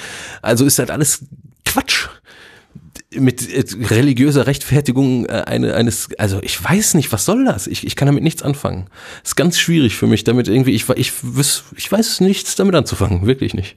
Also 0.43 0.64
ist 0.64 0.79
das 0.79 0.91
alles 0.91 1.24
Quatsch 1.64 2.09
mit 3.15 3.51
äh, 3.51 3.65
religiöser 3.87 4.47
Rechtfertigung 4.47 5.25
äh, 5.27 5.43
eine, 5.47 5.75
eines, 5.75 6.11
also 6.19 6.41
ich 6.43 6.63
weiß 6.63 6.93
nicht, 6.93 7.11
was 7.11 7.25
soll 7.25 7.45
das? 7.47 7.67
Ich, 7.67 7.87
ich 7.87 7.97
kann 7.97 8.05
damit 8.07 8.23
nichts 8.23 8.43
anfangen. 8.43 8.89
ist 9.25 9.35
ganz 9.35 9.59
schwierig 9.59 9.97
für 9.97 10.07
mich, 10.07 10.25
damit 10.25 10.47
irgendwie, 10.47 10.73
ich, 10.73 10.87
ich, 10.91 11.13
ich 11.77 11.91
weiß 11.91 12.21
nichts 12.21 12.55
damit 12.57 12.75
anzufangen, 12.75 13.27
wirklich 13.27 13.55
nicht. 13.55 13.77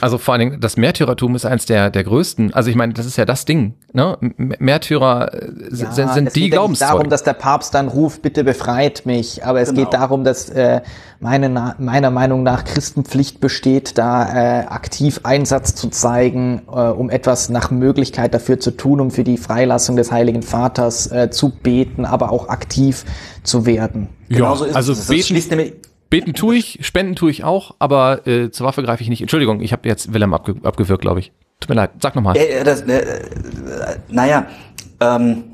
Also 0.00 0.18
vor 0.18 0.34
allen 0.34 0.40
Dingen, 0.40 0.60
das 0.60 0.76
Märtyrertum 0.76 1.36
ist 1.36 1.44
eins 1.44 1.64
der, 1.66 1.90
der 1.90 2.02
größten. 2.02 2.52
Also 2.54 2.70
ich 2.70 2.76
meine, 2.76 2.92
das 2.92 3.06
ist 3.06 3.16
ja 3.16 3.24
das 3.24 3.44
Ding. 3.44 3.74
Ne? 3.92 4.18
M- 4.20 4.52
Märtyrer 4.58 5.32
äh, 5.32 5.46
sind, 5.70 5.96
Ja, 5.96 6.12
sind 6.12 6.26
es 6.26 6.32
die 6.32 6.40
geht 6.40 6.54
ja 6.54 6.66
nicht 6.66 6.80
darum, 6.82 6.98
Glaubenszeugen. 6.98 7.10
dass 7.10 7.22
der 7.22 7.34
Papst 7.34 7.74
dann 7.74 7.86
ruft, 7.86 8.20
bitte 8.22 8.42
befreit 8.42 9.06
mich. 9.06 9.44
Aber 9.44 9.60
es 9.60 9.68
Genau. 9.68 9.84
geht 9.84 9.94
darum, 9.94 10.24
dass 10.24 10.48
äh, 10.50 10.80
meine, 11.22 11.48
Na- 11.48 11.76
meiner 11.78 12.10
Meinung 12.10 12.42
nach 12.42 12.64
Christenpflicht 12.64 13.40
besteht, 13.40 13.96
da 13.96 14.62
äh, 14.62 14.66
aktiv 14.66 15.20
Einsatz 15.22 15.74
zu 15.74 15.88
zeigen, 15.88 16.62
äh, 16.68 16.72
um 16.72 17.08
etwas 17.08 17.48
nach 17.48 17.70
Möglichkeit 17.70 18.34
dafür 18.34 18.60
zu 18.60 18.72
tun, 18.72 19.00
um 19.00 19.10
für 19.10 19.24
die 19.24 19.38
Freilassung 19.38 19.96
des 19.96 20.12
Heiligen 20.12 20.42
Vaters 20.42 21.10
äh, 21.10 21.30
zu 21.30 21.50
beten, 21.50 22.04
aber 22.04 22.32
auch 22.32 22.48
aktiv 22.48 23.04
zu 23.42 23.64
werden. 23.64 24.08
Genauso 24.28 24.64
ist 24.64 24.76
also 24.76 24.92
es. 24.92 25.06
Das 25.06 25.08
beten, 25.08 25.72
beten 26.10 26.34
tue 26.34 26.56
ich, 26.56 26.80
spenden 26.82 27.14
tue 27.14 27.30
ich 27.30 27.44
auch, 27.44 27.74
aber 27.78 28.26
äh, 28.26 28.50
zur 28.50 28.66
Waffe 28.66 28.82
greife 28.82 29.02
ich 29.02 29.08
nicht. 29.08 29.20
Entschuldigung, 29.22 29.60
ich 29.60 29.72
habe 29.72 29.88
jetzt 29.88 30.12
Willem 30.12 30.34
abge 30.34 30.56
abgewürgt, 30.62 31.02
glaube 31.02 31.20
ich. 31.20 31.32
Tut 31.60 31.68
mir 31.70 31.76
leid, 31.76 31.90
sag 32.00 32.16
nochmal. 32.16 32.36
äh, 32.36 32.64
das, 32.64 32.82
äh, 32.82 32.98
äh, 32.98 33.16
naja, 34.08 34.46
ähm, 35.00 35.44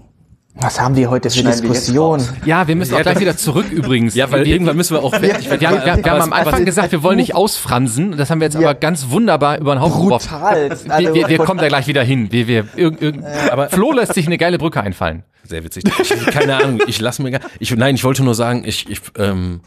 Was 0.61 0.81
haben 0.81 0.97
wir 0.97 1.09
heute 1.09 1.31
für 1.31 1.39
Schneiden 1.39 1.61
Diskussion? 1.71 2.21
Ja, 2.45 2.67
wir 2.67 2.75
müssen 2.75 2.95
auch 2.95 3.03
gleich 3.03 3.21
wieder 3.21 3.37
zurück 3.37 3.71
übrigens. 3.71 4.15
Ja, 4.17 4.31
weil 4.33 4.45
wir, 4.45 4.53
irgendwann 4.53 4.77
müssen 4.77 4.95
wir 4.97 5.05
auch 5.05 5.15
fertig 5.15 5.49
wir, 5.49 5.61
wir, 5.61 5.69
haben, 5.69 5.77
wir, 5.85 6.05
wir 6.05 6.11
haben 6.13 6.23
am 6.23 6.33
Anfang 6.33 6.65
gesagt, 6.65 6.91
wir 6.91 7.03
wollen 7.05 7.19
nicht 7.19 7.35
ausfransen. 7.37 8.17
Das 8.17 8.31
haben 8.31 8.41
wir 8.41 8.47
jetzt 8.47 8.57
aber 8.57 8.75
ganz 8.75 9.09
wunderbar 9.11 9.59
über 9.59 9.75
den 9.77 9.81
Haufen 9.81 10.03
geworfen. 10.03 10.29
Brutal. 10.29 10.71
Wir, 10.99 11.15
wir, 11.15 11.29
wir 11.29 11.39
kommen 11.39 11.61
da 11.61 11.69
gleich 11.69 11.87
wieder 11.87 12.03
hin. 12.03 12.33
Wir, 12.33 12.49
wir, 12.49 12.67
irg, 12.75 13.01
irg, 13.01 13.17
aber 13.53 13.69
Flo 13.69 13.93
lässt 13.93 14.15
sich 14.15 14.27
eine 14.27 14.37
geile 14.37 14.59
Brücke 14.59 14.81
einfallen. 14.81 15.23
Sehr 15.45 15.63
witzig. 15.63 15.85
Ich, 16.01 16.27
keine 16.27 16.57
Ahnung, 16.57 16.81
ich 16.89 17.01
lasse 17.01 17.23
mir 17.23 17.31
gar, 17.31 17.41
ich, 17.61 17.75
nein, 17.75 17.95
ich 17.95 18.03
wollte 18.03 18.25
nur 18.25 18.35
sagen, 18.35 18.65
ich, 18.67 18.91
ich 18.91 19.01
ähm, 19.17 19.61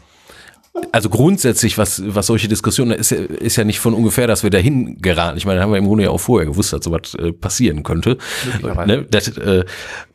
also 0.92 1.08
grundsätzlich, 1.08 1.76
was, 1.78 2.02
was 2.06 2.26
solche 2.26 2.48
Diskussionen, 2.48 2.92
ist, 2.92 3.10
ja- 3.10 3.18
ist 3.18 3.56
ja 3.56 3.64
nicht 3.64 3.80
von 3.80 3.94
ungefähr, 3.94 4.26
dass 4.26 4.42
wir 4.42 4.50
dahin 4.50 4.98
geraten. 5.00 5.36
Ich 5.38 5.46
meine, 5.46 5.58
da 5.58 5.64
haben 5.64 5.72
wir 5.72 5.78
im 5.78 5.86
Grunde 5.86 6.04
ja 6.04 6.10
auch 6.10 6.20
vorher 6.20 6.46
gewusst, 6.46 6.72
dass 6.72 6.84
sowas 6.84 7.14
äh, 7.14 7.32
passieren 7.32 7.82
könnte. 7.82 8.18
Ne? 8.86 9.06
Das, 9.10 9.28
äh, 9.38 9.64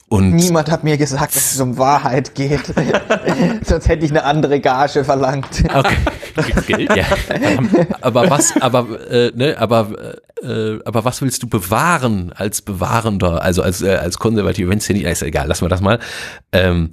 und 0.10 0.36
Niemand 0.36 0.72
hat 0.72 0.86
mir 0.86 0.98
gesagt, 0.98 1.36
dass 1.36 1.54
es 1.54 1.60
um 1.60 1.78
Wahrheit 1.78 2.34
geht. 2.34 2.74
Sonst 3.66 3.90
hätte 3.90 4.06
ich 4.06 4.12
eine 4.12 4.24
andere 4.24 4.62
Gage 4.62 5.04
verlangt. 5.04 5.64
Okay. 5.74 5.96
Geld? 6.66 6.96
Ja. 6.96 7.06
aber 8.02 8.30
was, 8.30 8.56
aber, 8.62 9.12
äh, 9.12 9.32
ne, 9.36 9.58
aber, 9.58 10.16
äh, 10.42 10.80
aber 10.86 11.04
was 11.04 11.22
willst 11.22 11.44
du 11.44 11.48
bewahren 11.48 12.32
als 12.34 12.62
Bewahrender, 12.62 13.42
also 13.42 13.62
als, 13.62 13.82
äh, 13.82 13.96
als 13.96 14.18
Konservativ, 14.18 14.70
wenn 14.70 14.78
es 14.78 14.86
dir 14.86 14.94
nicht, 14.94 15.06
ist 15.06 15.24
egal, 15.24 15.48
lassen 15.48 15.66
wir 15.66 15.70
das 15.70 15.82
mal. 15.82 16.00
Ähm, 16.54 16.92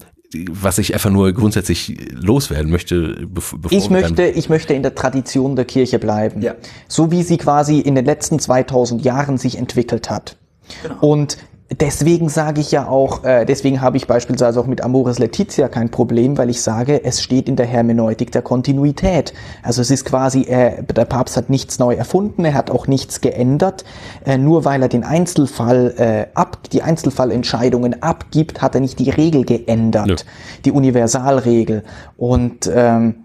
was 0.50 0.78
ich 0.78 0.94
einfach 0.94 1.10
nur 1.10 1.32
grundsätzlich 1.32 1.96
loswerden 2.10 2.70
möchte, 2.72 3.28
bevor 3.28 3.70
ich 3.70 3.90
möchte, 3.90 4.24
ich 4.24 4.48
möchte 4.48 4.74
in 4.74 4.82
der 4.82 4.96
Tradition 4.96 5.54
der 5.54 5.64
Kirche 5.66 6.00
bleiben. 6.00 6.42
Ja. 6.42 6.56
So 6.88 7.12
wie 7.12 7.22
sie 7.22 7.36
quasi 7.36 7.78
in 7.78 7.94
den 7.94 8.04
letzten 8.04 8.40
2000 8.40 9.04
Jahren 9.04 9.38
sich 9.38 9.56
entwickelt 9.56 10.10
hat. 10.10 10.36
Genau. 10.82 10.98
Und 11.00 11.38
deswegen 11.70 12.28
sage 12.28 12.60
ich 12.60 12.70
ja 12.70 12.88
auch, 12.88 13.24
äh, 13.24 13.44
deswegen 13.44 13.80
habe 13.80 13.96
ich 13.96 14.06
beispielsweise 14.06 14.60
auch 14.60 14.66
mit 14.66 14.82
Amoris 14.82 15.18
Letizia 15.18 15.68
kein 15.68 15.90
Problem, 15.90 16.36
weil 16.36 16.50
ich 16.50 16.60
sage, 16.60 17.04
es 17.04 17.22
steht 17.22 17.48
in 17.48 17.56
der 17.56 17.66
Hermeneutik 17.66 18.32
der 18.32 18.42
Kontinuität. 18.42 19.32
Also 19.62 19.82
es 19.82 19.90
ist 19.90 20.04
quasi, 20.04 20.42
äh, 20.42 20.82
der 20.82 21.04
Papst 21.04 21.36
hat 21.36 21.50
nichts 21.50 21.78
neu 21.78 21.94
erfunden, 21.94 22.44
er 22.44 22.54
hat 22.54 22.70
auch 22.70 22.86
nichts 22.86 23.20
geändert. 23.20 23.84
Äh, 24.24 24.38
nur 24.38 24.64
weil 24.64 24.82
er 24.82 24.88
den 24.88 25.04
Einzelfall 25.04 25.94
äh, 25.96 26.26
ab, 26.34 26.58
die 26.70 26.82
Einzelfallentscheidungen 26.82 28.02
abgibt, 28.02 28.62
hat 28.62 28.74
er 28.74 28.80
nicht 28.80 28.98
die 28.98 29.10
Regel 29.10 29.44
geändert, 29.44 30.08
ja. 30.08 30.16
die 30.64 30.72
Universalregel. 30.72 31.84
Und 32.16 32.70
ähm, 32.72 33.24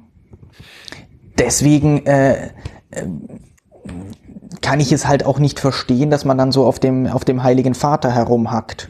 deswegen 1.38 2.06
äh, 2.06 2.50
äh 2.92 3.06
kann 4.62 4.80
ich 4.80 4.92
es 4.92 5.08
halt 5.08 5.26
auch 5.26 5.40
nicht 5.40 5.60
verstehen, 5.60 6.10
dass 6.10 6.26
man 6.26 6.38
dann 6.38 6.52
so 6.52 6.66
auf 6.66 6.80
dem, 6.80 7.08
auf 7.08 7.26
dem 7.26 7.44
Heiligen 7.44 7.74
Vater 7.74 8.12
herumhackt. 8.12 8.90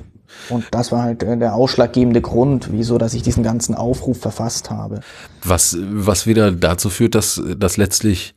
Und 0.49 0.65
das 0.71 0.91
war 0.91 1.03
halt 1.03 1.23
äh, 1.23 1.37
der 1.37 1.55
ausschlaggebende 1.55 2.21
Grund, 2.21 2.69
wieso, 2.71 2.97
dass 2.97 3.13
ich 3.13 3.23
diesen 3.23 3.43
ganzen 3.43 3.75
Aufruf 3.75 4.19
verfasst 4.19 4.69
habe. 4.69 5.01
Was, 5.43 5.77
was 5.81 6.27
wieder 6.27 6.51
dazu 6.51 6.89
führt, 6.89 7.15
dass, 7.15 7.41
dass 7.57 7.77
letztlich 7.77 8.35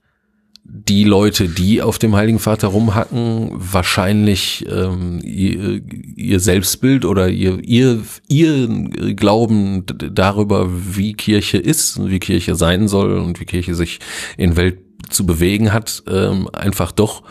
die 0.65 1.05
Leute, 1.05 1.49
die 1.49 1.83
auf 1.83 1.99
dem 1.99 2.15
Heiligen 2.15 2.39
Vater 2.39 2.69
rumhacken, 2.69 3.51
wahrscheinlich 3.53 4.65
ähm, 4.71 5.21
ihr, 5.23 5.83
ihr 6.17 6.41
Selbstbild 6.41 7.05
oder 7.05 7.29
ihr, 7.29 7.59
ihr, 7.63 8.01
ihr 8.29 8.69
Glauben 9.15 9.85
darüber, 9.87 10.69
wie 10.71 11.15
Kirche 11.15 11.59
ist, 11.59 12.09
wie 12.09 12.21
Kirche 12.21 12.55
sein 12.55 12.87
soll 12.89 13.19
und 13.19 13.41
wie 13.41 13.45
Kirche 13.45 13.75
sich 13.75 13.99
in 14.37 14.57
Welt 14.57 14.79
zu 15.09 15.27
bewegen 15.27 15.73
hat, 15.73 16.03
ähm, 16.09 16.49
einfach 16.53 16.93
doch 16.93 17.23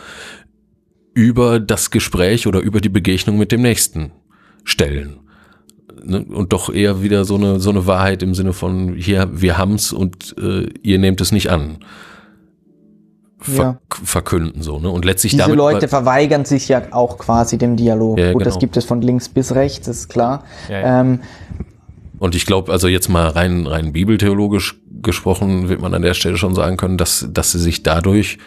über 1.13 1.59
das 1.59 1.91
Gespräch 1.91 2.47
oder 2.47 2.59
über 2.59 2.81
die 2.81 2.89
Begegnung 2.89 3.37
mit 3.37 3.51
dem 3.51 3.61
Nächsten 3.61 4.11
stellen. 4.63 5.19
Ne? 6.03 6.23
Und 6.23 6.53
doch 6.53 6.73
eher 6.73 7.03
wieder 7.03 7.25
so 7.25 7.35
eine, 7.35 7.59
so 7.59 7.69
eine 7.69 7.85
Wahrheit 7.85 8.23
im 8.23 8.33
Sinne 8.33 8.53
von, 8.53 8.95
hier, 8.95 9.29
wir 9.33 9.57
haben's 9.57 9.93
und 9.93 10.35
äh, 10.37 10.67
ihr 10.81 10.99
nehmt 10.99 11.21
es 11.21 11.31
nicht 11.31 11.49
an. 11.49 11.79
Ver 13.43 13.63
ja. 13.63 13.79
verkünden 14.03 14.61
so 14.61 14.77
ne 14.77 14.91
und 14.91 15.03
letztlich 15.03 15.31
diese 15.31 15.53
Leute 15.53 15.87
verweigern 15.87 16.45
sich 16.45 16.67
ja 16.67 16.83
auch 16.91 17.17
quasi 17.17 17.57
dem 17.57 17.75
Dialog 17.75 18.19
ja, 18.19 18.33
gut 18.33 18.43
genau. 18.43 18.45
das 18.45 18.59
gibt 18.59 18.77
es 18.77 18.85
von 18.85 19.01
links 19.01 19.29
bis 19.29 19.55
rechts 19.55 19.87
ist 19.87 20.09
klar 20.09 20.43
ja, 20.69 21.01
ähm, 21.01 21.21
und 22.21 22.35
ich 22.35 22.45
glaube, 22.45 22.71
also 22.71 22.87
jetzt 22.87 23.09
mal 23.09 23.29
rein, 23.29 23.65
rein 23.65 23.93
bibeltheologisch 23.93 24.75
gesprochen, 25.01 25.69
wird 25.69 25.81
man 25.81 25.91
an 25.95 26.03
der 26.03 26.13
Stelle 26.13 26.37
schon 26.37 26.53
sagen 26.53 26.77
können, 26.77 26.99
dass, 26.99 27.27
dass 27.31 27.51
sie 27.51 27.57
sich 27.57 27.81
dadurch 27.81 28.37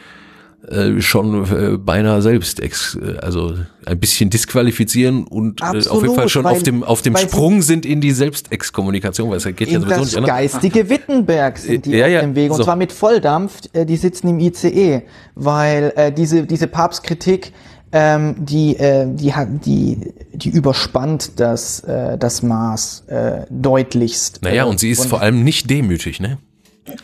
äh, 0.68 1.00
schon 1.00 1.44
äh, 1.50 1.76
beinahe 1.76 2.22
selbst 2.22 2.60
ex, 2.60 2.94
äh, 2.94 3.16
also 3.18 3.56
ein 3.84 3.98
bisschen 3.98 4.30
disqualifizieren 4.30 5.24
und 5.24 5.60
Absolut, 5.60 5.86
äh, 5.86 5.90
auf 5.90 6.02
jeden 6.02 6.14
Fall 6.14 6.28
schon 6.28 6.44
weil, 6.44 6.52
auf 6.52 6.62
dem 6.62 6.84
auf 6.84 7.02
dem 7.02 7.16
Sprung 7.16 7.62
sind 7.62 7.84
in 7.84 8.00
die 8.00 8.12
Selbstexkommunikation, 8.12 9.28
weil 9.28 9.38
es 9.38 9.44
geht 9.44 9.68
ja 9.68 9.80
sowieso 9.80 10.00
nicht 10.02 10.16
anders. 10.18 10.36
geistige 10.36 10.88
Wittenberg 10.88 11.58
sind 11.58 11.86
die 11.86 11.96
ja, 11.96 12.06
ja, 12.06 12.20
auf 12.20 12.26
dem 12.26 12.36
Weg 12.36 12.52
und 12.52 12.58
so. 12.58 12.62
zwar 12.62 12.76
mit 12.76 12.92
Volldampf, 12.92 13.58
äh, 13.72 13.84
die 13.84 13.96
sitzen 13.96 14.28
im 14.28 14.38
ICE, 14.38 15.02
weil 15.34 15.92
äh, 15.96 16.12
diese 16.12 16.46
diese 16.46 16.68
Papstkritik 16.68 17.52
ähm, 17.96 18.34
die, 18.44 18.76
äh, 18.76 19.06
die, 19.08 19.32
die, 19.64 20.12
die 20.32 20.48
überspannt 20.48 21.38
das, 21.38 21.78
äh, 21.80 22.18
das 22.18 22.42
Maß 22.42 23.04
äh, 23.06 23.46
deutlichst. 23.48 24.42
Naja, 24.42 24.64
und 24.64 24.80
sie 24.80 24.90
ist 24.90 25.02
und, 25.02 25.08
vor 25.08 25.20
allem 25.20 25.44
nicht 25.44 25.70
demütig, 25.70 26.18
ne? 26.18 26.38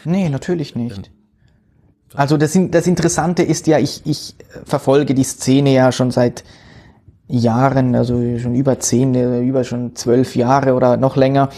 Nee, 0.04 0.28
natürlich 0.28 0.74
nicht. 0.74 1.12
Also 2.12 2.36
das, 2.36 2.58
das 2.72 2.88
Interessante 2.88 3.44
ist 3.44 3.68
ja, 3.68 3.78
ich, 3.78 4.02
ich 4.04 4.34
verfolge 4.64 5.14
die 5.14 5.22
Szene 5.22 5.72
ja 5.72 5.92
schon 5.92 6.10
seit 6.10 6.42
Jahren, 7.28 7.94
also 7.94 8.40
schon 8.40 8.56
über 8.56 8.80
zehn, 8.80 9.14
über 9.46 9.62
schon 9.62 9.94
zwölf 9.94 10.34
Jahre 10.34 10.74
oder 10.74 10.96
noch 10.96 11.14
länger. 11.14 11.50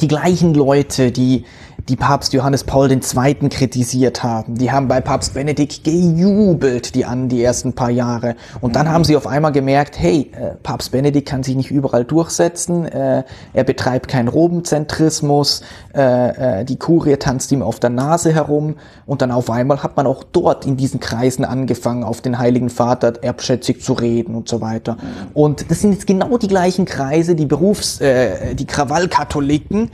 Die 0.00 0.08
gleichen 0.08 0.52
Leute, 0.52 1.12
die 1.12 1.44
die 1.88 1.96
Papst 1.96 2.32
Johannes 2.32 2.64
Paul 2.64 2.90
II. 2.90 3.00
kritisiert 3.48 4.22
haben. 4.22 4.54
Die 4.56 4.70
haben 4.70 4.88
bei 4.88 5.00
Papst 5.00 5.34
Benedikt 5.34 5.84
gejubelt, 5.84 6.94
die 6.94 7.04
an 7.04 7.28
die 7.28 7.42
ersten 7.42 7.72
paar 7.72 7.90
Jahre. 7.90 8.36
Und 8.60 8.76
dann 8.76 8.88
haben 8.88 9.04
sie 9.04 9.16
auf 9.16 9.26
einmal 9.26 9.52
gemerkt, 9.52 9.98
hey, 9.98 10.30
äh, 10.32 10.54
Papst 10.62 10.92
Benedikt 10.92 11.28
kann 11.28 11.42
sich 11.42 11.56
nicht 11.56 11.70
überall 11.70 12.04
durchsetzen, 12.04 12.86
äh, 12.86 13.24
er 13.52 13.64
betreibt 13.64 14.08
keinen 14.08 14.28
Robenzentrismus, 14.28 15.62
äh, 15.94 16.60
äh, 16.60 16.64
die 16.64 16.76
Kurie 16.76 17.16
tanzt 17.16 17.52
ihm 17.52 17.62
auf 17.62 17.80
der 17.80 17.90
Nase 17.90 18.32
herum. 18.32 18.76
Und 19.06 19.22
dann 19.22 19.30
auf 19.30 19.50
einmal 19.50 19.82
hat 19.82 19.96
man 19.96 20.06
auch 20.06 20.24
dort 20.24 20.66
in 20.66 20.76
diesen 20.76 21.00
Kreisen 21.00 21.44
angefangen, 21.44 22.04
auf 22.04 22.20
den 22.20 22.38
Heiligen 22.38 22.70
Vater 22.70 23.14
erbschätzig 23.22 23.82
zu 23.82 23.92
reden 23.92 24.34
und 24.34 24.48
so 24.48 24.60
weiter. 24.60 24.96
Und 25.34 25.70
das 25.70 25.80
sind 25.80 25.92
jetzt 25.92 26.06
genau 26.06 26.38
die 26.38 26.48
gleichen 26.48 26.84
Kreise, 26.84 27.34
die 27.34 27.46
Berufs-, 27.46 28.00
äh, 28.00 28.54
die 28.54 28.66
Krawallkatholiken, 28.66 29.90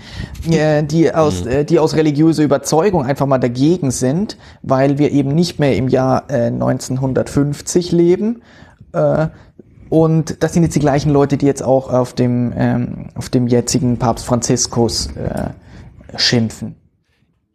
äh, 0.51 0.83
die 0.85 1.13
aus, 1.13 1.45
mhm. 1.45 1.67
Die 1.79 1.83
aus 1.83 1.95
religiöser 1.95 2.43
Überzeugung 2.43 3.05
einfach 3.05 3.27
mal 3.27 3.39
dagegen 3.39 3.93
sind, 3.93 4.37
weil 4.63 4.99
wir 4.99 5.13
eben 5.13 5.33
nicht 5.35 5.61
mehr 5.61 5.77
im 5.77 5.89
Jahr 5.89 6.29
äh, 6.29 6.47
1950 6.47 7.93
leben. 7.93 8.43
Äh, 8.93 9.29
und 9.89 10.43
das 10.43 10.55
sind 10.55 10.65
jetzt 10.65 10.75
die 10.75 10.81
gleichen 10.81 11.11
Leute, 11.11 11.37
die 11.37 11.47
jetzt 11.47 11.63
auch 11.63 11.89
auf 11.89 12.15
dem, 12.15 12.53
ähm, 12.57 13.11
auf 13.15 13.29
dem 13.29 13.47
jetzigen 13.47 13.97
Papst 13.97 14.27
Franziskus 14.27 15.09
äh, 15.15 15.51
schimpfen. 16.17 16.75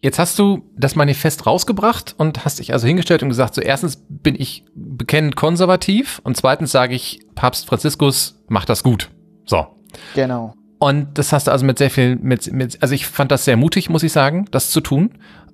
Jetzt 0.02 0.20
hast 0.20 0.40
du 0.40 0.62
das 0.78 0.96
Manifest 0.96 1.46
rausgebracht 1.46 2.16
und 2.18 2.46
hast 2.46 2.60
dich 2.60 2.74
also 2.74 2.88
hingestellt 2.88 3.24
und 3.24 3.30
gesagt, 3.30 3.56
so 3.56 3.62
erstens 3.62 4.04
bin 4.08 4.36
ich 4.36 4.66
bekennend 4.74 5.36
konservativ 5.36 6.22
und 6.24 6.38
zweitens 6.38 6.72
sage 6.72 6.96
ich, 6.96 7.20
Papst 7.36 7.68
Franziskus 7.68 8.42
macht 8.48 8.70
das 8.70 8.84
gut. 8.84 9.12
So. 9.46 9.68
Genau. 10.16 10.54
Und 10.84 11.18
das 11.18 11.32
hast 11.32 11.48
du 11.48 11.52
also 11.52 11.66
mit 11.66 11.78
sehr 11.78 11.90
viel, 11.90 12.18
mit, 12.18 12.52
mit 12.52 12.78
also 12.82 12.94
ich 12.94 13.08
fand 13.08 13.32
das 13.32 13.46
sehr 13.46 13.56
mutig, 13.56 13.90
muss 13.90 14.04
ich 14.04 14.12
sagen, 14.12 14.48
das 14.52 14.70
zu 14.70 14.82
tun. 14.82 15.12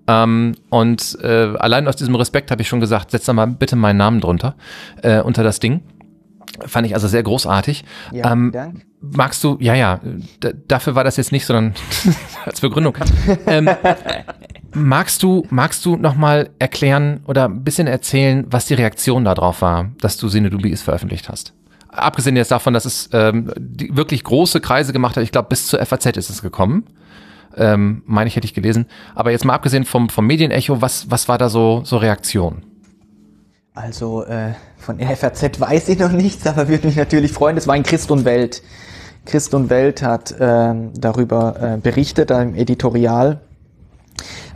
Ähm, 0.08 0.56
und 0.72 1.20
äh, 1.22 1.54
allein 1.60 1.88
aus 1.88 1.98
diesem 1.98 2.16
Respekt 2.16 2.50
habe 2.50 2.64
ich 2.64 2.68
schon 2.68 2.80
gesagt, 2.80 3.12
setz 3.12 3.26
da 3.26 3.34
mal 3.34 3.46
bitte 3.46 3.76
meinen 3.76 3.98
Namen 3.98 4.22
drunter, 4.22 4.56
äh, 5.04 5.22
unter 5.22 5.44
das 5.44 5.60
Ding. 5.60 5.82
Fand 6.66 6.88
ich 6.88 6.96
also 6.96 7.08
sehr 7.08 7.22
großartig. 7.22 7.86
Ja, 8.12 8.32
ähm, 8.32 8.52
Dank. 8.52 8.88
Magst 9.02 9.44
du, 9.44 9.56
ja, 9.60 9.76
ja, 9.76 10.00
dafür 10.68 10.96
war 10.96 11.04
das 11.04 11.18
jetzt 11.18 11.32
nicht, 11.32 11.46
sondern 11.46 11.76
als 12.46 12.60
Begründung. 12.60 12.98
ähm, 13.46 13.70
magst 14.74 15.22
du, 15.22 15.46
magst 15.52 15.86
du 15.86 15.96
nochmal 15.96 16.50
erklären 16.58 17.20
oder 17.28 17.46
ein 17.46 17.64
bisschen 17.64 17.86
erzählen, 17.86 18.48
was 18.50 18.66
die 18.66 18.74
Reaktion 18.74 19.26
darauf 19.26 19.62
war, 19.62 19.92
dass 20.02 20.18
du 20.18 20.28
Sine 20.28 20.50
Dubis 20.50 20.82
veröffentlicht 20.82 21.30
hast? 21.30 21.54
Abgesehen 21.90 22.36
jetzt 22.36 22.52
davon, 22.52 22.74
dass 22.74 22.86
es 22.86 23.10
ähm, 23.14 23.52
wirklich 23.56 24.24
große 24.24 24.62
Kreise 24.62 24.94
gemacht 24.94 25.16
hat, 25.16 25.24
ich 25.24 25.32
glaube, 25.32 25.50
bis 25.50 25.68
zur 25.68 25.84
FAZ 25.86 26.06
ist 26.18 26.30
es 26.30 26.42
gekommen. 26.42 26.86
Ähm, 27.58 28.04
meine 28.06 28.28
ich, 28.28 28.36
hätte 28.36 28.46
ich 28.46 28.54
gelesen. 28.54 28.86
Aber 29.16 29.32
jetzt 29.32 29.44
mal 29.44 29.54
abgesehen 29.54 29.86
vom, 29.86 30.10
vom 30.10 30.26
Medienecho, 30.28 30.82
was, 30.82 31.10
was 31.10 31.28
war 31.28 31.38
da 31.38 31.50
so, 31.50 31.82
so 31.84 31.98
Reaktion? 31.98 32.64
Also 33.74 34.24
äh, 34.26 34.54
von 34.78 34.98
der 34.98 35.16
FAZ 35.16 35.60
weiß 35.60 35.90
ich 35.90 36.00
noch 36.00 36.12
nichts, 36.12 36.46
aber 36.46 36.68
würde 36.68 36.88
mich 36.88 36.96
natürlich 36.96 37.32
freuen. 37.32 37.58
Es 37.58 37.68
war 37.68 37.76
in 37.76 37.84
Christ 37.84 38.12
und 38.12 38.26
Welt. 38.26 38.62
Christ 39.26 39.54
und 39.54 39.70
Welt 39.70 40.02
hat 40.02 40.32
äh, 40.32 40.74
darüber 40.94 41.56
äh, 41.62 41.78
berichtet, 41.78 42.32
im 42.32 42.56
Editorial. 42.56 43.42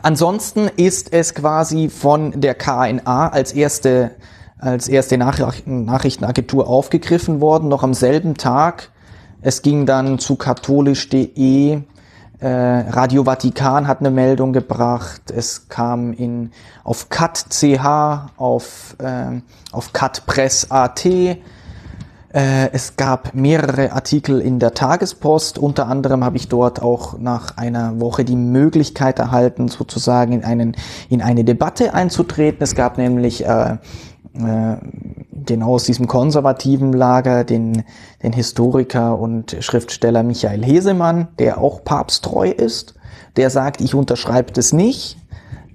Ansonsten 0.01 0.67
ist 0.75 1.13
es 1.13 1.33
quasi 1.33 1.89
von 1.89 2.41
der 2.41 2.55
KNA 2.55 3.29
als 3.29 3.53
erste 3.53 4.11
als 4.63 4.87
erste 4.87 5.17
Nachrichtenagentur 5.17 6.67
aufgegriffen 6.67 7.41
worden, 7.41 7.69
noch 7.69 7.83
am 7.83 7.93
selben 7.93 8.35
Tag. 8.35 8.89
Es 9.41 9.61
ging 9.61 9.85
dann 9.85 10.19
zu 10.19 10.35
katholisch.de, 10.35 11.81
äh, 12.39 12.47
Radio 12.89 13.23
Vatikan 13.23 13.87
hat 13.87 13.99
eine 14.01 14.11
Meldung 14.11 14.51
gebracht, 14.51 15.31
es 15.31 15.69
kam 15.69 16.11
in, 16.11 16.51
auf 16.83 17.07
cat.ch, 17.07 17.85
auf, 18.35 18.97
äh, 18.99 19.41
auf 19.71 19.93
catpress.at, 19.93 21.05
äh, 21.05 21.37
es 22.33 22.97
gab 22.97 23.33
mehrere 23.33 23.93
Artikel 23.93 24.41
in 24.41 24.59
der 24.59 24.73
Tagespost, 24.73 25.57
unter 25.57 25.87
anderem 25.87 26.25
habe 26.25 26.35
ich 26.35 26.49
dort 26.49 26.81
auch 26.81 27.17
nach 27.17 27.55
einer 27.55 28.01
Woche 28.01 28.25
die 28.25 28.35
Möglichkeit 28.35 29.19
erhalten, 29.19 29.69
sozusagen 29.69 30.33
in, 30.33 30.43
einen, 30.43 30.75
in 31.09 31.21
eine 31.21 31.45
Debatte 31.45 31.93
einzutreten. 31.93 32.61
Es 32.61 32.75
gab 32.75 32.97
nämlich 32.97 33.45
äh, 33.45 33.77
äh, 34.35 34.77
genau 35.45 35.75
aus 35.75 35.83
diesem 35.83 36.07
konservativen 36.07 36.93
Lager 36.93 37.43
den, 37.43 37.83
den 38.21 38.33
Historiker 38.33 39.17
und 39.17 39.57
Schriftsteller 39.59 40.23
Michael 40.23 40.63
Hesemann, 40.63 41.27
der 41.39 41.59
auch 41.59 41.83
papsttreu 41.83 42.49
ist, 42.49 42.95
der 43.35 43.49
sagt, 43.49 43.81
ich 43.81 43.95
unterschreibe 43.95 44.51
das 44.51 44.73
nicht. 44.73 45.17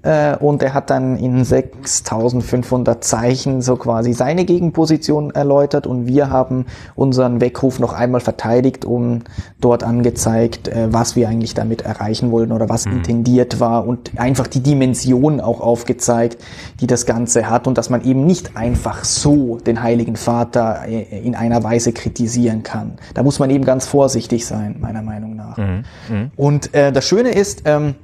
Äh, 0.03 0.35
und 0.37 0.63
er 0.63 0.73
hat 0.73 0.89
dann 0.89 1.17
in 1.17 1.43
6500 1.43 3.03
Zeichen 3.03 3.61
so 3.61 3.75
quasi 3.75 4.13
seine 4.13 4.45
Gegenposition 4.45 5.31
erläutert 5.31 5.87
und 5.87 6.07
wir 6.07 6.29
haben 6.29 6.65
unseren 6.95 7.41
Weckruf 7.41 7.79
noch 7.79 7.93
einmal 7.93 8.21
verteidigt 8.21 8.85
und 8.85 9.23
dort 9.59 9.83
angezeigt, 9.83 10.67
äh, 10.67 10.91
was 10.91 11.15
wir 11.15 11.27
eigentlich 11.27 11.53
damit 11.53 11.81
erreichen 11.81 12.31
wollten 12.31 12.51
oder 12.51 12.69
was 12.69 12.85
mhm. 12.85 12.93
intendiert 12.97 13.59
war 13.59 13.87
und 13.87 14.11
einfach 14.17 14.47
die 14.47 14.61
Dimension 14.61 15.41
auch 15.41 15.61
aufgezeigt, 15.61 16.37
die 16.79 16.87
das 16.87 17.05
Ganze 17.05 17.49
hat 17.49 17.67
und 17.67 17.77
dass 17.77 17.89
man 17.89 18.03
eben 18.03 18.25
nicht 18.25 18.55
einfach 18.55 19.03
so 19.03 19.57
den 19.57 19.83
Heiligen 19.83 20.15
Vater 20.15 20.87
äh, 20.87 21.19
in 21.19 21.35
einer 21.35 21.63
Weise 21.63 21.91
kritisieren 21.91 22.63
kann. 22.63 22.93
Da 23.13 23.23
muss 23.23 23.39
man 23.39 23.49
eben 23.49 23.65
ganz 23.65 23.85
vorsichtig 23.85 24.45
sein, 24.45 24.77
meiner 24.79 25.01
Meinung 25.01 25.35
nach. 25.35 25.57
Mhm. 25.57 25.83
Mhm. 26.09 26.31
Und 26.35 26.73
äh, 26.73 26.91
das 26.91 27.05
Schöne 27.05 27.29
ist, 27.29 27.63
ähm, 27.65 27.95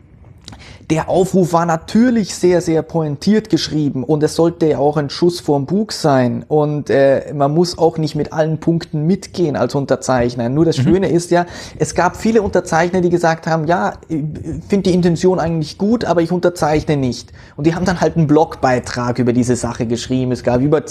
der 0.89 1.09
Aufruf 1.09 1.53
war 1.53 1.65
natürlich 1.65 2.35
sehr, 2.35 2.61
sehr 2.61 2.83
pointiert 2.83 3.49
geschrieben 3.49 4.03
und 4.03 4.21
es 4.21 4.35
sollte 4.35 4.67
ja 4.67 4.77
auch 4.77 4.97
ein 4.97 5.09
Schuss 5.09 5.39
vorm 5.39 5.65
Bug 5.65 5.91
sein 5.91 6.45
und 6.47 6.89
äh, 6.89 7.33
man 7.33 7.53
muss 7.53 7.77
auch 7.77 7.97
nicht 7.97 8.15
mit 8.15 8.33
allen 8.33 8.59
Punkten 8.59 9.07
mitgehen 9.07 9.55
als 9.55 9.73
Unterzeichner. 9.73 10.49
Nur 10.49 10.63
das 10.65 10.77
mhm. 10.77 10.83
Schöne 10.83 11.09
ist 11.09 11.31
ja, 11.31 11.47
es 11.79 11.95
gab 11.95 12.17
viele 12.17 12.43
Unterzeichner, 12.43 13.01
die 13.01 13.09
gesagt 13.09 13.47
haben, 13.47 13.65
ja, 13.65 13.93
ich 14.07 14.23
finde 14.67 14.89
die 14.89 14.93
Intention 14.93 15.39
eigentlich 15.39 15.77
gut, 15.77 16.05
aber 16.05 16.21
ich 16.21 16.31
unterzeichne 16.31 16.97
nicht. 16.97 17.31
Und 17.55 17.65
die 17.65 17.73
haben 17.73 17.85
dann 17.85 17.99
halt 17.99 18.15
einen 18.15 18.27
Blogbeitrag 18.27 19.17
über 19.17 19.33
diese 19.33 19.55
Sache 19.55 19.87
geschrieben. 19.87 20.31
Es 20.31 20.43
gab 20.43 20.61
über 20.61 20.83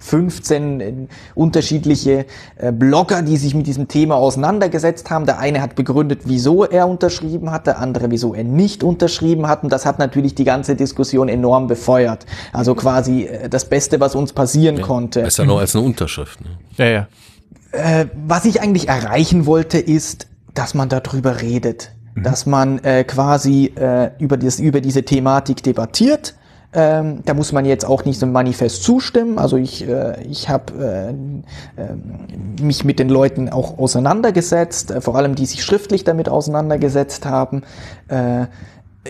15 0.00 0.80
äh, 0.80 0.92
unterschiedliche 1.34 2.26
äh, 2.56 2.72
Blogger, 2.72 3.22
die 3.22 3.36
sich 3.36 3.54
mit 3.54 3.66
diesem 3.66 3.86
Thema 3.86 4.16
auseinandergesetzt 4.16 5.10
haben. 5.10 5.26
Der 5.26 5.38
eine 5.38 5.60
hat 5.60 5.74
begründet, 5.74 6.22
wieso 6.24 6.64
er 6.64 6.88
unterschrieben 6.88 7.50
hat, 7.50 7.66
der 7.66 7.78
andere, 7.78 8.10
wieso 8.10 8.34
er 8.34 8.44
nicht 8.44 8.82
unterschrieben 8.82 9.46
hat 9.46 9.62
und 9.62 9.70
das 9.70 9.86
hat 9.86 9.98
natürlich 9.98 10.34
die 10.34 10.44
ganze 10.44 10.74
Diskussion 10.74 11.28
enorm 11.28 11.66
befeuert. 11.66 12.26
Also 12.52 12.74
quasi 12.74 13.24
äh, 13.24 13.48
das 13.48 13.66
Beste, 13.66 14.00
was 14.00 14.14
uns 14.14 14.32
passieren 14.32 14.78
ja, 14.78 14.82
konnte. 14.82 15.22
Besser 15.22 15.44
noch 15.44 15.58
als 15.58 15.76
eine 15.76 15.84
Unterschrift. 15.84 16.40
Ne? 16.40 16.48
Ja, 16.76 16.86
ja. 16.86 17.06
Was 18.26 18.46
ich 18.46 18.60
eigentlich 18.60 18.88
erreichen 18.88 19.46
wollte, 19.46 19.78
ist, 19.78 20.26
dass 20.54 20.74
man 20.74 20.88
darüber 20.88 21.40
redet. 21.40 21.92
Mhm. 22.14 22.22
Dass 22.22 22.46
man 22.46 22.78
äh, 22.80 23.04
quasi 23.04 23.72
äh, 23.76 24.10
über, 24.18 24.36
das, 24.36 24.58
über 24.58 24.80
diese 24.80 25.04
Thematik 25.04 25.62
debattiert. 25.62 26.34
Ähm, 26.72 27.22
da 27.24 27.34
muss 27.34 27.50
man 27.50 27.64
jetzt 27.64 27.84
auch 27.84 28.04
nicht 28.04 28.20
so 28.20 28.26
manifest 28.26 28.84
zustimmen. 28.84 29.38
Also 29.38 29.56
ich, 29.56 29.88
äh, 29.88 30.22
ich 30.22 30.48
habe 30.48 30.72
äh, 31.76 31.82
äh, 31.82 32.62
mich 32.62 32.84
mit 32.84 33.00
den 33.00 33.08
Leuten 33.08 33.48
auch 33.48 33.78
auseinandergesetzt, 33.78 34.92
äh, 34.92 35.00
vor 35.00 35.16
allem 35.16 35.34
die 35.34 35.46
sich 35.46 35.64
schriftlich 35.64 36.04
damit 36.04 36.28
auseinandergesetzt 36.28 37.26
haben. 37.26 37.62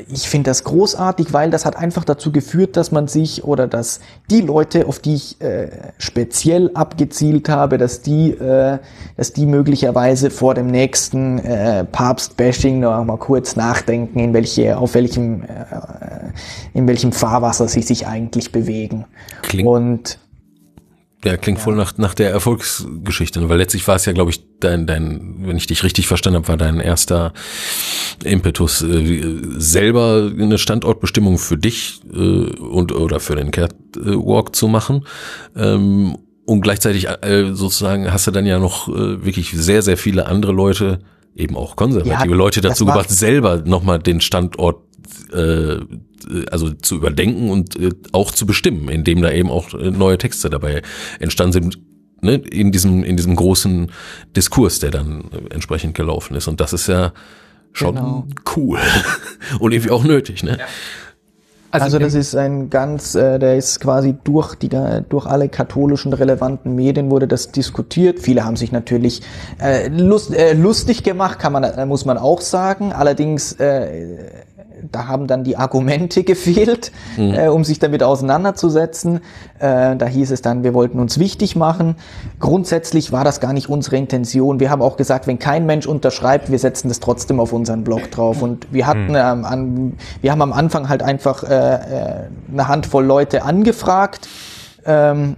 Ich 0.09 0.29
finde 0.29 0.51
das 0.51 0.63
großartig, 0.63 1.33
weil 1.33 1.51
das 1.51 1.65
hat 1.65 1.75
einfach 1.75 2.05
dazu 2.05 2.31
geführt, 2.31 2.77
dass 2.77 2.93
man 2.93 3.09
sich 3.09 3.43
oder 3.43 3.67
dass 3.67 3.99
die 4.31 4.41
Leute, 4.41 4.87
auf 4.87 5.01
die 5.01 5.15
ich 5.15 5.41
äh, 5.41 5.69
speziell 5.99 6.71
abgezielt 6.75 7.49
habe, 7.49 7.77
dass 7.77 8.01
die, 8.01 8.31
äh, 8.31 8.79
dass 9.17 9.33
die 9.33 9.47
möglicherweise 9.47 10.31
vor 10.31 10.55
dem 10.55 10.69
nächsten 10.69 11.41
äh, 11.41 11.85
Papst-Bashing 11.85 12.79
noch 12.79 13.05
mal 13.05 13.17
kurz 13.17 13.57
nachdenken, 13.57 14.21
in 14.21 14.33
welche, 14.33 14.79
auf 14.79 14.95
welchem, 14.95 15.43
äh, 15.43 15.47
in 16.73 16.87
welchem 16.87 17.11
Fahrwasser 17.11 17.67
sie 17.67 17.83
sich 17.83 18.07
eigentlich 18.07 18.53
bewegen. 18.53 19.07
Klingt. 19.43 19.67
Und 19.67 20.19
ja, 21.25 21.37
klingt 21.37 21.59
ja. 21.59 21.65
voll 21.65 21.77
nach, 21.77 21.97
nach 21.99 22.15
der 22.15 22.31
Erfolgsgeschichte, 22.31 23.49
weil 23.49 23.59
letztlich 23.59 23.87
war 23.87 23.97
es 23.97 24.07
ja, 24.07 24.13
glaube 24.13 24.31
ich, 24.31 24.43
dein, 24.61 24.87
dein, 24.87 25.37
wenn 25.41 25.57
ich 25.57 25.67
dich 25.67 25.85
richtig 25.85 26.07
verstanden 26.07 26.39
habe, 26.39 26.49
war 26.49 26.57
dein 26.57 26.81
erster 26.81 27.33
Impetus, 28.25 28.83
äh, 28.83 29.39
selber 29.57 30.31
eine 30.33 30.59
Standortbestimmung 30.59 31.39
für 31.39 31.57
dich 31.57 32.01
äh, 32.13 32.17
und 32.17 32.93
oder 32.93 33.21
für 33.21 33.37
den 33.37 33.51
Catwalk 33.51 34.57
zu 34.57 34.69
machen. 34.69 35.07
Ähm, 35.57 36.17
und 36.47 36.63
gleichzeitig 36.63 37.09
äh, 37.09 37.53
sozusagen 37.53 38.13
hast 38.13 38.27
du 38.27 38.31
dann 38.31 38.47
ja 38.47 38.59
noch 38.59 38.89
äh, 38.89 39.25
wirklich 39.25 39.53
sehr, 39.53 39.83
sehr 39.83 39.97
viele 39.97 40.27
andere 40.27 40.53
Leute, 40.53 41.01
eben 41.37 41.57
auch 41.57 41.77
konservative 41.77 42.31
ja, 42.31 42.37
Leute 42.37 42.61
dazu 42.61 42.87
gebracht, 42.87 43.11
selber 43.11 43.63
nochmal 43.65 43.99
den 43.99 44.21
Standort 44.21 44.83
äh, 45.33 45.81
also 46.51 46.71
zu 46.71 46.97
überdenken 46.97 47.51
und 47.51 47.77
äh, 47.77 47.91
auch 48.13 48.31
zu 48.31 48.47
bestimmen, 48.47 48.89
indem 48.89 49.23
da 49.23 49.31
eben 49.31 49.51
auch 49.51 49.75
äh, 49.75 49.91
neue 49.91 50.19
Texte 50.19 50.51
dabei 50.51 50.83
entstanden 51.19 51.53
sind, 51.53 51.79
ne, 52.23 52.35
in 52.35 52.73
diesem, 52.73 53.05
in 53.05 53.17
diesem 53.17 53.37
großen 53.37 53.91
Diskurs, 54.37 54.79
der 54.81 54.91
dann 54.91 55.25
äh, 55.33 55.55
entsprechend 55.55 55.95
gelaufen 55.95 56.35
ist. 56.37 56.49
Und 56.49 56.61
das 56.61 56.73
ist 56.73 56.87
ja 56.87 57.13
schon 57.73 57.95
genau. 57.95 58.27
cool 58.57 58.79
und 59.61 59.73
irgendwie 59.73 59.91
auch 59.91 60.05
nötig, 60.05 60.43
ne? 60.43 60.59
Ja. 60.59 60.67
Also, 61.73 61.85
also 61.85 61.99
das 62.01 62.15
ist 62.15 62.35
ein 62.35 62.69
ganz, 62.69 63.15
äh, 63.15 63.39
der 63.39 63.57
ist 63.57 63.79
quasi 63.79 64.17
durch 64.25 64.57
die 64.57 64.69
durch 65.09 65.27
alle 65.27 65.49
katholischen 65.49 66.13
relevanten 66.13 66.75
Medien 66.75 67.11
wurde 67.13 67.29
das 67.29 67.53
diskutiert. 67.53 68.19
Viele 68.19 68.45
haben 68.45 68.57
sich 68.57 68.73
natürlich 68.73 69.23
äh, 69.63 69.87
lust, 69.87 70.35
äh, 70.35 70.55
lustig 70.55 71.05
gemacht, 71.05 71.39
kann 71.39 71.53
man, 71.53 71.63
äh, 71.63 71.87
muss 71.87 72.05
man 72.05 72.19
auch 72.19 72.41
sagen. 72.41 72.93
Allerdings 72.93 73.53
äh, 73.53 74.19
da 74.91 75.07
haben 75.07 75.27
dann 75.27 75.45
die 75.45 75.57
Argumente 75.57 76.25
gefehlt, 76.25 76.93
mhm. 77.17 77.35
äh, 77.35 77.49
um 77.49 77.65
sich 77.65 77.79
damit 77.79 78.03
auseinanderzusetzen. 78.03 79.21
Äh, 79.59 79.97
da 79.97 80.07
hieß 80.07 80.31
es 80.31 80.43
dann, 80.43 80.65
wir 80.65 80.75
wollten 80.75 80.99
uns 80.99 81.19
wichtig 81.19 81.57
machen. 81.57 81.97
Grundsätzlich 82.39 83.13
war 83.13 83.25
das 83.25 83.41
gar 83.41 83.53
nicht 83.53 83.69
unsere 83.69 83.97
Intention. 83.97 84.61
Wir 84.61 84.71
haben 84.71 84.83
auch 84.83 84.97
gesagt, 84.97 85.27
wenn 85.27 85.39
kein 85.39 85.67
Mensch 85.67 85.87
unterschreibt, 85.87 86.51
wir 86.51 86.59
setzen 86.59 86.89
das 86.89 87.01
trotzdem 87.01 87.41
auf 87.41 87.53
unseren 87.53 87.85
Blog 87.85 88.11
drauf. 88.11 88.43
Und 88.43 88.67
wir 88.73 88.87
hatten, 88.87 89.09
mhm. 89.09 89.17
ähm, 89.17 89.45
an, 89.45 89.93
wir 90.21 90.31
haben 90.33 90.43
am 90.43 90.53
Anfang 90.53 90.89
halt 90.89 91.03
einfach 91.03 91.43
äh, 91.45 91.55
äh 91.55 92.11
eine 92.53 92.69
Handvoll 92.69 93.05
Leute 93.05 93.43
angefragt. 93.43 94.29
Ähm, 94.85 95.37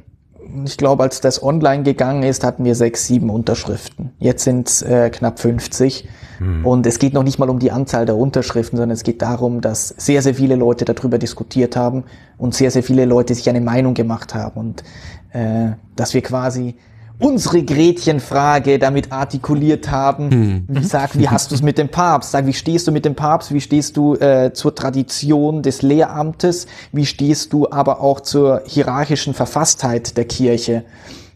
ich 0.64 0.77
glaube, 0.77 1.02
als 1.02 1.20
das 1.20 1.43
online 1.43 1.82
gegangen 1.82 2.23
ist, 2.23 2.44
hatten 2.44 2.64
wir 2.64 2.74
sechs, 2.74 3.06
sieben 3.06 3.31
Unterschriften. 3.31 4.12
Jetzt 4.19 4.44
sind 4.44 4.69
es 4.69 4.82
äh, 4.82 5.10
knapp 5.10 5.39
50. 5.39 6.09
Mhm. 6.40 6.66
Und 6.66 6.86
es 6.86 6.98
geht 6.98 7.14
noch 7.14 7.23
nicht 7.23 7.39
mal 7.39 7.51
um 7.51 7.59
die 7.59 7.70
Anzahl 7.70 8.06
der 8.06 8.16
Unterschriften, 8.16 8.77
sondern 8.77 8.94
es 8.94 9.02
geht 9.02 9.23
darum, 9.23 9.60
dass 9.60 9.89
sehr, 9.89 10.23
sehr 10.23 10.35
viele 10.35 10.56
Leute 10.56 10.85
darüber 10.85 11.19
diskutiert 11.19 11.77
haben 11.77 12.05
und 12.39 12.55
sehr, 12.55 12.70
sehr 12.70 12.82
viele 12.82 13.05
Leute 13.05 13.35
sich 13.35 13.48
eine 13.48 13.60
Meinung 13.60 13.94
gemacht 13.94 14.35
haben 14.35 14.59
und 14.59 14.85
äh, 15.32 15.73
dass 15.97 16.14
wir 16.14 16.23
quasi 16.23 16.77
unsere 17.18 17.62
Gretchenfrage 17.62 18.78
damit 18.78 19.12
artikuliert 19.12 19.90
haben. 19.90 20.66
Mhm. 20.68 20.82
Sag, 20.82 21.18
wie 21.18 21.28
hast 21.28 21.51
du 21.51 21.55
es 21.55 21.62
mit 21.62 21.78
dem 21.78 21.89
Papst? 21.89 22.32
Sag, 22.32 22.47
wie 22.47 22.52
stehst 22.52 22.86
du 22.86 22.93
mit 22.93 23.05
dem 23.05 23.14
Papst? 23.14 23.52
Wie 23.52 23.60
stehst 23.60 23.97
du 23.97 24.14
äh, 24.16 24.52
zur 24.52 24.74
Tradition 24.74 25.62
des 25.62 25.82
Lehramtes? 25.82 26.66
Wie 26.93 27.06
stehst 27.06 27.52
du 27.52 27.70
aber 27.70 28.01
auch 28.01 28.20
zur 28.20 28.62
hierarchischen 28.66 29.34
Verfasstheit 29.34 30.16
der 30.16 30.24
Kirche? 30.24 30.84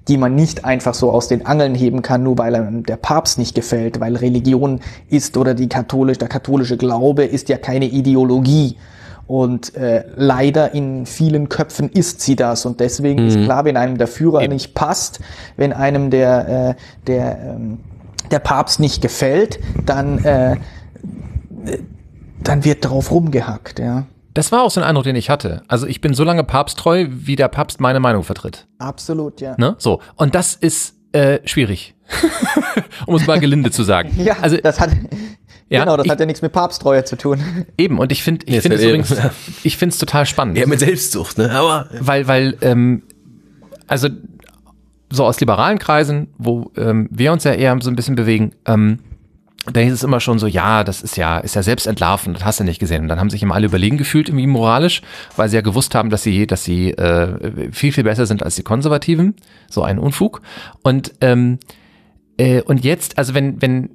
die 0.09 0.19
man 0.19 0.35
nicht 0.35 0.65
einfach 0.65 0.95
so 0.95 1.11
aus 1.11 1.29
den 1.29 1.47
Angeln 1.47 1.75
heben 1.75 2.01
kann, 2.03 2.23
nur 2.23 2.39
weil 2.39 2.55
einem 2.55 2.85
der 2.85 2.97
Papst 2.97 3.39
nicht 3.39 3.55
gefällt, 3.55 3.99
weil 3.99 4.17
Religion 4.17 4.81
ist 5.09 5.37
oder 5.37 5.55
die 5.55 5.69
katholisch, 5.69 6.19
der 6.19 6.29
katholische 6.29 6.77
Glaube 6.77 7.25
ist 7.25 7.49
ja 7.49 7.59
keine 7.59 7.87
Ideologie. 7.87 8.77
Und 9.27 9.75
äh, 9.75 10.05
leider 10.15 10.73
in 10.75 11.05
vielen 11.05 11.49
Köpfen 11.49 11.89
ist 11.91 12.21
sie 12.21 12.37
das. 12.37 12.65
Und 12.65 12.81
deswegen 12.81 13.23
mhm. 13.23 13.29
ist 13.29 13.45
klar, 13.45 13.65
wenn 13.65 13.77
einem 13.77 13.99
der 13.99 14.07
Führer 14.07 14.43
Eben. 14.43 14.53
nicht 14.53 14.75
passt, 14.75 15.21
wenn 15.57 15.73
einem 15.73 16.11
der, 16.11 16.49
äh, 16.49 16.75
der, 17.07 17.39
ähm, 17.43 17.79
der 18.31 18.39
Papst 18.39 18.81
nicht 18.81 19.03
gefällt, 19.03 19.59
dann, 19.85 20.25
äh, 20.25 20.57
dann 22.43 22.65
wird 22.65 22.85
darauf 22.85 23.11
rumgehackt, 23.11 23.79
ja. 23.79 24.07
Das 24.35 24.53
war 24.53 24.63
auch 24.63 24.71
so 24.71 24.81
ein 24.81 24.87
Eindruck, 24.87 25.05
den 25.05 25.17
ich 25.17 25.31
hatte. 25.31 25.63
Also 25.67 25.87
ich 25.87 26.03
bin 26.03 26.13
so 26.13 26.23
lange 26.23 26.45
papsttreu, 26.45 27.07
wie 27.11 27.37
der 27.37 27.49
Papst 27.49 27.81
meine 27.81 28.01
Meinung 28.01 28.23
vertritt. 28.23 28.67
Absolut, 28.79 29.41
ja. 29.41 29.55
Ne? 29.57 29.77
So. 29.79 30.01
Und 30.17 30.35
das 30.35 30.55
ist 30.55 30.95
äh, 31.13 31.41
schwierig. 31.47 31.95
um 33.07 33.15
es 33.15 33.27
mal 33.27 33.41
gelinde 33.41 33.71
zu 33.71 33.83
sagen. 33.83 34.11
Ja, 34.23 34.37
also 34.41 34.57
das 34.59 34.81
hat 34.81 34.91
ja, 35.69 35.81
genau, 35.81 35.97
das 35.97 36.07
ich, 36.07 36.13
hat 36.13 36.21
ja 36.21 36.27
nichts 36.27 36.43
mit 36.43 36.53
Papsttreue 36.53 37.05
zu 37.05 37.17
tun. 37.17 37.41
Eben, 37.79 37.99
und 37.99 38.13
ich 38.13 38.23
finde, 38.23 38.47
ich 38.47 38.61
finde 38.61 38.77
es 38.77 38.85
übrigens, 38.85 39.15
ich 39.65 39.77
finde 39.77 39.93
es 39.93 39.99
total 39.99 40.27
spannend. 40.27 40.59
Ja, 40.59 40.67
mit 40.67 40.81
Selbstsucht, 40.81 41.39
ne? 41.39 41.51
Aber 41.51 41.89
weil, 41.99 42.29
weil, 42.29 42.57
ähm, 42.61 43.03
also 43.87 44.09
so 45.11 45.25
aus 45.25 45.41
liberalen 45.41 45.79
Kreisen, 45.79 46.29
wo 46.39 46.71
ähm, 46.77 47.09
wir 47.11 47.33
uns 47.33 47.45
ja 47.45 47.53
eher 47.53 47.77
so 47.81 47.91
ein 47.91 47.97
bisschen 47.97 48.17
bewegen, 48.17 48.53
ähm, 48.65 48.99
da 49.73 49.81
hieß 49.81 49.93
es 49.93 50.05
immer 50.05 50.21
schon 50.21 50.39
so, 50.39 50.47
ja, 50.47 50.85
das 50.85 51.03
ist 51.03 51.17
ja, 51.17 51.39
ist 51.39 51.57
ja 51.57 51.63
selbst 51.63 51.87
entlarven, 51.87 52.35
das 52.35 52.45
hast 52.45 52.61
du 52.61 52.65
nicht 52.65 52.79
gesehen. 52.79 53.03
Und 53.03 53.09
dann 53.09 53.19
haben 53.19 53.31
sich 53.31 53.43
immer 53.43 53.55
alle 53.55 53.67
überlegen 53.67 53.97
gefühlt, 53.97 54.29
irgendwie 54.29 54.47
moralisch, 54.47 55.03
weil 55.35 55.49
sie 55.49 55.57
ja 55.57 55.63
gewusst 55.63 55.95
haben, 55.97 56.11
dass 56.11 56.23
sie, 56.23 56.47
dass 56.47 56.63
sie 56.63 56.91
äh, 56.93 57.73
viel, 57.73 57.91
viel 57.93 58.05
besser 58.05 58.27
sind 58.27 58.45
als 58.45 58.55
die 58.55 58.63
Konservativen. 58.63 59.35
So 59.69 59.83
ein 59.83 59.99
Unfug. 59.99 60.43
Und, 60.83 61.15
ähm, 61.21 61.59
äh, 62.37 62.63
und 62.63 62.85
jetzt, 62.85 63.19
also 63.19 63.35
wenn, 63.35 63.61
wenn, 63.63 63.91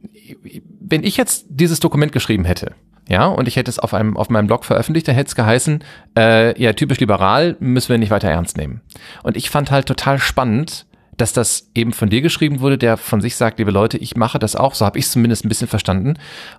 wenn 0.79 1.03
ich 1.03 1.17
jetzt 1.17 1.45
dieses 1.49 1.79
Dokument 1.79 2.11
geschrieben 2.11 2.45
hätte, 2.45 2.73
ja, 3.07 3.25
und 3.25 3.47
ich 3.47 3.55
hätte 3.55 3.69
es 3.69 3.79
auf 3.79 3.93
einem, 3.93 4.15
auf 4.15 4.29
meinem 4.29 4.47
Blog 4.47 4.63
veröffentlicht, 4.63 5.07
dann 5.07 5.15
hätte 5.15 5.29
es 5.29 5.35
geheißen, 5.35 5.83
äh, 6.17 6.61
ja, 6.61 6.73
typisch 6.73 6.99
liberal, 6.99 7.57
müssen 7.59 7.89
wir 7.89 7.97
nicht 7.97 8.11
weiter 8.11 8.29
ernst 8.29 8.57
nehmen. 8.57 8.81
Und 9.23 9.35
ich 9.35 9.49
fand 9.49 9.71
halt 9.71 9.85
total 9.85 10.19
spannend, 10.19 10.85
dass 11.17 11.33
das 11.33 11.69
eben 11.75 11.93
von 11.93 12.09
dir 12.09 12.21
geschrieben 12.21 12.61
wurde, 12.61 12.77
der 12.77 12.97
von 12.97 13.21
sich 13.21 13.35
sagt, 13.35 13.59
liebe 13.59 13.71
Leute, 13.71 13.97
ich 13.97 14.15
mache 14.15 14.39
das 14.39 14.55
auch, 14.55 14.73
so 14.73 14.85
habe 14.85 14.97
ich 14.97 15.05
es 15.05 15.11
zumindest 15.11 15.45
ein 15.45 15.49
bisschen 15.49 15.67
verstanden, 15.67 16.15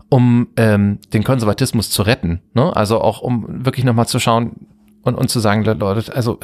um 0.08 0.48
ähm, 0.56 0.98
den 1.12 1.24
Konservatismus 1.24 1.90
zu 1.90 2.02
retten. 2.02 2.42
Ne? 2.54 2.74
Also 2.76 3.00
auch 3.00 3.22
um 3.22 3.64
wirklich 3.64 3.84
nochmal 3.84 4.06
zu 4.06 4.20
schauen 4.20 4.66
und, 5.02 5.14
und 5.14 5.28
zu 5.28 5.40
sagen, 5.40 5.64
Leute, 5.64 6.14
also 6.14 6.38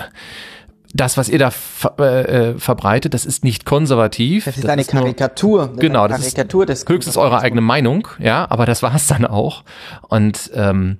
das, 0.95 1.17
was 1.17 1.29
ihr 1.29 1.39
da 1.39 1.51
ver 1.51 1.95
äh, 1.99 2.51
äh, 2.51 2.59
verbreitet, 2.59 3.15
das 3.15 3.27
ist 3.27 3.45
nicht 3.45 3.65
konservativ. 3.65 4.45
Das 4.45 4.57
ist 4.57 4.65
das 4.65 4.71
eine 4.71 4.83
ist 4.83 4.91
Karikatur. 4.91 5.67
Nur, 5.67 5.77
genau, 5.77 6.05
eine 6.05 6.15
Karikatur 6.15 6.67
das 6.67 6.81
ist 6.81 6.89
höchstens 6.89 7.17
eure 7.17 7.41
eigene 7.41 7.61
Meinung, 7.61 8.09
ja, 8.19 8.47
aber 8.51 8.67
das 8.67 8.83
war 8.83 8.95
es 8.95 9.07
dann 9.07 9.25
auch. 9.25 9.65
Und 10.09 10.51
ähm, 10.55 10.99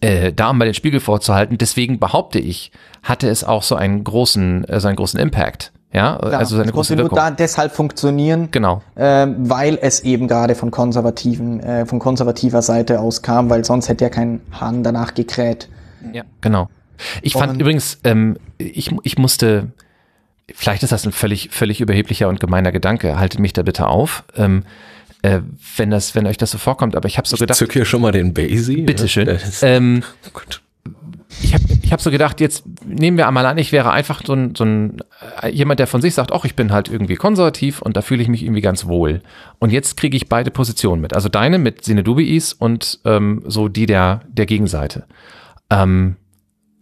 äh, 0.00 0.32
da 0.32 0.52
mal 0.52 0.64
den 0.64 0.74
Spiegel 0.74 1.00
vorzuhalten, 1.00 1.58
deswegen 1.58 1.98
behaupte 1.98 2.38
ich, 2.38 2.72
hatte 3.02 3.28
es 3.28 3.44
auch 3.44 3.62
so 3.62 3.76
einen 3.76 4.04
großen, 4.04 4.64
äh, 4.64 4.80
so 4.80 4.88
einen 4.88 4.96
großen 4.96 5.18
Impact. 5.20 5.72
Ja, 5.92 6.16
Klar, 6.16 6.40
also 6.40 6.56
seine 6.56 6.72
große 6.72 6.96
Wirkung. 6.98 7.16
nur 7.16 7.24
da 7.24 7.30
deshalb 7.30 7.72
funktionieren, 7.72 8.48
genau, 8.50 8.82
äh, 8.96 9.26
weil 9.38 9.78
es 9.80 10.00
eben 10.00 10.28
gerade 10.28 10.54
von 10.54 10.70
konservativen, 10.70 11.60
äh, 11.60 11.86
von 11.86 12.00
konservativer 12.00 12.60
Seite 12.60 13.00
aus 13.00 13.22
kam, 13.22 13.48
weil 13.48 13.64
sonst 13.64 13.88
hätte 13.88 14.04
ja 14.04 14.10
kein 14.10 14.42
Hahn 14.50 14.82
danach 14.82 15.14
gekräht. 15.14 15.68
Ja, 16.12 16.24
genau. 16.40 16.68
Ich 17.22 17.34
fand 17.34 17.54
und 17.54 17.60
übrigens, 17.60 17.98
ähm, 18.04 18.36
ich, 18.58 18.90
ich 19.02 19.18
musste, 19.18 19.72
vielleicht 20.54 20.82
ist 20.82 20.92
das 20.92 21.06
ein 21.06 21.12
völlig, 21.12 21.50
völlig 21.50 21.80
überheblicher 21.80 22.28
und 22.28 22.40
gemeiner 22.40 22.72
Gedanke, 22.72 23.18
haltet 23.18 23.40
mich 23.40 23.52
da 23.52 23.62
bitte 23.62 23.86
auf. 23.86 24.24
Ähm, 24.36 24.64
äh, 25.22 25.40
wenn 25.76 25.90
das, 25.90 26.14
wenn 26.14 26.26
euch 26.26 26.36
das 26.36 26.50
so 26.50 26.58
vorkommt, 26.58 26.94
aber 26.94 27.08
ich 27.08 27.18
habe 27.18 27.26
so 27.26 27.36
gedacht. 27.36 27.56
Ich 27.56 27.58
zück 27.58 27.72
hier 27.72 27.84
schon 27.84 28.00
mal 28.00 28.12
den 28.12 28.34
Basie. 28.34 28.82
Bitteschön. 28.82 29.26
Ne? 29.26 29.40
Ähm, 29.62 30.02
oh 30.26 30.30
Gott. 30.32 30.60
Ich 31.42 31.52
habe 31.52 31.64
ich 31.82 31.92
hab 31.92 32.00
so 32.00 32.10
gedacht, 32.10 32.40
jetzt 32.40 32.64
nehmen 32.84 33.16
wir 33.16 33.28
einmal 33.28 33.44
an, 33.46 33.58
ich 33.58 33.72
wäre 33.72 33.90
einfach 33.90 34.22
so 34.24 34.32
ein, 34.32 34.54
so 34.54 34.64
ein 34.64 34.98
äh, 35.42 35.50
jemand, 35.50 35.80
der 35.80 35.86
von 35.86 36.00
sich 36.00 36.14
sagt, 36.14 36.32
ach, 36.32 36.44
ich 36.44 36.54
bin 36.54 36.72
halt 36.72 36.88
irgendwie 36.88 37.16
konservativ 37.16 37.82
und 37.82 37.96
da 37.96 38.02
fühle 38.02 38.22
ich 38.22 38.28
mich 38.28 38.42
irgendwie 38.42 38.60
ganz 38.60 38.86
wohl. 38.86 39.20
Und 39.58 39.70
jetzt 39.70 39.96
kriege 39.96 40.16
ich 40.16 40.28
beide 40.28 40.50
Positionen 40.50 41.02
mit. 41.02 41.14
Also 41.14 41.28
deine 41.28 41.58
mit 41.58 41.84
Sinedubiis 41.84 42.52
und 42.52 43.00
ähm, 43.04 43.42
so 43.46 43.68
die 43.68 43.86
der, 43.86 44.20
der 44.28 44.46
Gegenseite. 44.46 45.04
Ähm, 45.70 46.16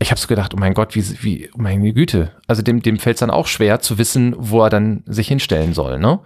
ich 0.05 0.11
habe 0.11 0.21
so 0.21 0.27
gedacht, 0.27 0.53
oh 0.55 0.59
mein 0.59 0.75
Gott, 0.75 0.95
wie, 0.95 1.03
wie, 1.23 1.51
oh 1.55 1.63
meine 1.63 1.95
Güte. 1.95 2.31
Also 2.47 2.61
dem, 2.61 2.83
dem 2.83 2.99
fällt 2.99 3.17
es 3.17 3.21
dann 3.21 3.31
auch 3.31 3.47
schwer 3.47 3.81
zu 3.81 3.97
wissen, 3.97 4.35
wo 4.37 4.63
er 4.63 4.69
dann 4.69 5.03
sich 5.07 5.29
hinstellen 5.29 5.73
soll. 5.73 5.99
Ne? 5.99 6.21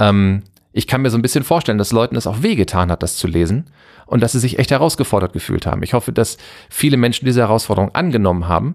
Ähm, 0.00 0.42
ich 0.72 0.88
kann 0.88 1.02
mir 1.02 1.10
so 1.10 1.18
ein 1.18 1.22
bisschen 1.22 1.44
vorstellen, 1.44 1.78
dass 1.78 1.92
Leuten 1.92 2.16
es 2.16 2.26
auch 2.26 2.42
wehgetan 2.42 2.90
hat, 2.90 3.04
das 3.04 3.14
zu 3.14 3.28
lesen 3.28 3.70
und 4.06 4.24
dass 4.24 4.32
sie 4.32 4.40
sich 4.40 4.58
echt 4.58 4.72
herausgefordert 4.72 5.32
gefühlt 5.32 5.66
haben. 5.66 5.84
Ich 5.84 5.94
hoffe, 5.94 6.12
dass 6.12 6.36
viele 6.68 6.96
Menschen 6.96 7.24
diese 7.24 7.42
Herausforderung 7.42 7.94
angenommen 7.94 8.48
haben, 8.48 8.74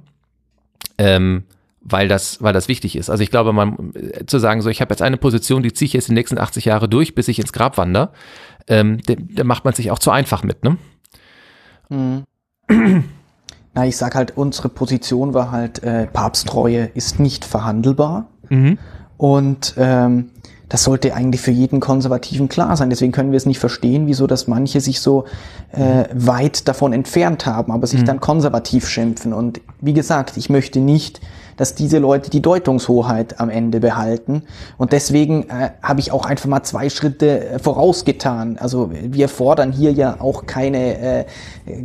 ähm, 0.98 1.44
weil 1.82 2.08
das, 2.08 2.42
weil 2.42 2.54
das 2.54 2.70
wichtig 2.70 2.96
ist. 2.96 3.10
Also 3.10 3.24
ich 3.24 3.32
glaube, 3.32 3.52
man 3.52 3.92
äh, 3.96 4.26
zu 4.28 4.40
sagen, 4.40 4.62
so 4.62 4.70
ich 4.70 4.80
habe 4.80 4.94
jetzt 4.94 5.02
eine 5.02 5.18
Position, 5.18 5.62
die 5.62 5.74
ziehe 5.74 5.88
ich 5.88 5.94
jetzt 5.94 6.08
die 6.08 6.14
nächsten 6.14 6.38
80 6.38 6.64
Jahre 6.64 6.88
durch, 6.88 7.16
bis 7.16 7.28
ich 7.28 7.40
ins 7.40 7.52
Grab 7.52 7.78
wandere, 7.78 8.14
ähm, 8.68 9.02
da 9.06 9.44
macht 9.44 9.66
man 9.66 9.74
sich 9.74 9.92
auch 9.92 10.00
zu 10.00 10.10
einfach 10.10 10.44
mit, 10.44 10.64
ne? 10.64 10.78
Mhm. 11.90 13.04
Na, 13.78 13.86
ich 13.86 13.96
sag 13.96 14.16
halt, 14.16 14.36
unsere 14.36 14.70
Position 14.70 15.36
war 15.36 15.52
halt, 15.52 15.84
äh, 15.84 16.08
Papsttreue 16.08 16.90
ist 16.96 17.20
nicht 17.20 17.46
verhandelbar. 17.46 18.26
Mhm. 18.50 18.80
Und 19.18 19.76
ähm, 19.78 20.32
das 20.68 20.84
sollte 20.84 21.14
eigentlich 21.14 21.42
für 21.42 21.52
jeden 21.52 21.80
Konservativen 21.80 22.50
klar 22.50 22.76
sein. 22.76 22.90
Deswegen 22.90 23.12
können 23.12 23.32
wir 23.32 23.38
es 23.38 23.46
nicht 23.46 23.60
verstehen, 23.60 24.08
wieso 24.08 24.26
dass 24.26 24.48
manche 24.48 24.82
sich 24.82 25.00
so 25.00 25.26
äh, 25.74 26.06
weit 26.12 26.68
davon 26.68 26.92
entfernt 26.92 27.46
haben, 27.46 27.72
aber 27.72 27.86
sich 27.86 28.02
mhm. 28.02 28.06
dann 28.06 28.20
konservativ 28.20 28.90
schimpfen. 28.90 29.32
Und 29.32 29.62
wie 29.80 29.94
gesagt, 29.94 30.38
ich 30.38 30.50
möchte 30.50 30.80
nicht 30.80 31.22
dass 31.58 31.76
diese 31.76 31.98
Leute 31.98 32.30
die 32.30 32.42
Deutungshoheit 32.42 33.40
am 33.40 33.50
Ende 33.50 33.80
behalten. 33.80 34.44
Und 34.78 34.94
deswegen 34.94 35.50
äh, 35.50 35.72
habe 35.82 36.00
ich 36.00 36.12
auch 36.12 36.26
einfach 36.26 36.48
mal 36.48 36.64
zwei 36.64 36.90
Schritte 36.90 37.50
äh, 37.50 37.60
vorausgetan. 37.60 38.58
Also 38.60 38.92
wir 38.94 39.28
fordern 39.28 39.72
hier 39.72 39.92
ja 39.92 40.18
auch 40.20 40.46
keine, 40.46 41.00
äh, 41.00 41.26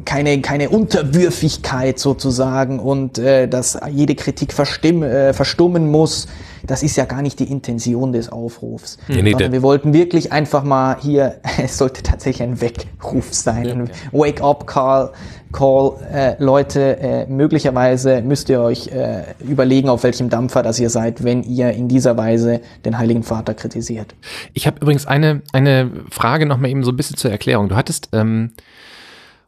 keine, 0.05 0.40
keine 0.40 0.70
Unterwürfigkeit 0.70 1.99
sozusagen 1.99 2.78
und 2.78 3.19
äh, 3.19 3.49
dass 3.49 3.78
jede 3.90 4.15
Kritik 4.15 4.53
verstimm, 4.53 5.03
äh, 5.03 5.32
verstummen 5.32 5.90
muss. 5.90 6.28
Das 6.67 6.83
ist 6.83 6.97
ja 6.97 7.05
gar 7.05 7.23
nicht 7.23 7.39
die 7.39 7.51
Intention 7.51 8.13
des 8.13 8.31
Aufrufs. 8.31 8.99
Nee, 9.09 9.23
nee, 9.23 9.35
wir 9.37 9.63
wollten 9.63 9.93
wirklich 9.93 10.33
einfach 10.33 10.65
mal 10.65 10.97
hier, 11.01 11.37
es 11.63 11.79
sollte 11.79 12.03
tatsächlich 12.03 12.43
ein 12.49 12.61
Weckruf 12.61 13.33
sein, 13.33 13.69
ein 13.69 13.91
Wake-up-Call 14.13 15.13
Call, 15.53 15.93
äh, 16.11 16.43
Leute, 16.43 16.99
äh, 16.99 17.27
möglicherweise 17.27 18.23
müsst 18.23 18.49
ihr 18.49 18.61
euch 18.61 18.89
äh, 18.89 19.25
überlegen, 19.41 19.89
auf 19.89 20.03
welchem 20.03 20.31
Dampfer 20.31 20.63
das 20.63 20.81
ihr 20.81 20.91
seid, 20.91 21.23
wenn 21.23 21.43
ihr 21.43 21.71
in 21.71 21.89
dieser 21.89 22.17
Weise 22.17 22.63
den 22.85 22.99
Heiligen 22.99 23.23
Vater 23.23 23.55
kritisiert. 23.55 24.15
Ich 24.55 24.67
habe 24.67 24.79
übrigens 24.81 25.07
eine, 25.07 25.43
eine 25.53 25.91
Frage 26.11 26.47
noch 26.47 26.57
mal 26.57 26.69
eben 26.69 26.83
so 26.83 26.91
ein 26.91 26.97
bisschen 26.97 27.17
zur 27.17 27.31
Erklärung. 27.31 27.69
Du 27.69 27.77
hattest, 27.77 28.09
ähm, 28.13 28.53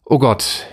oh 0.04 0.18
Gott, 0.18 0.66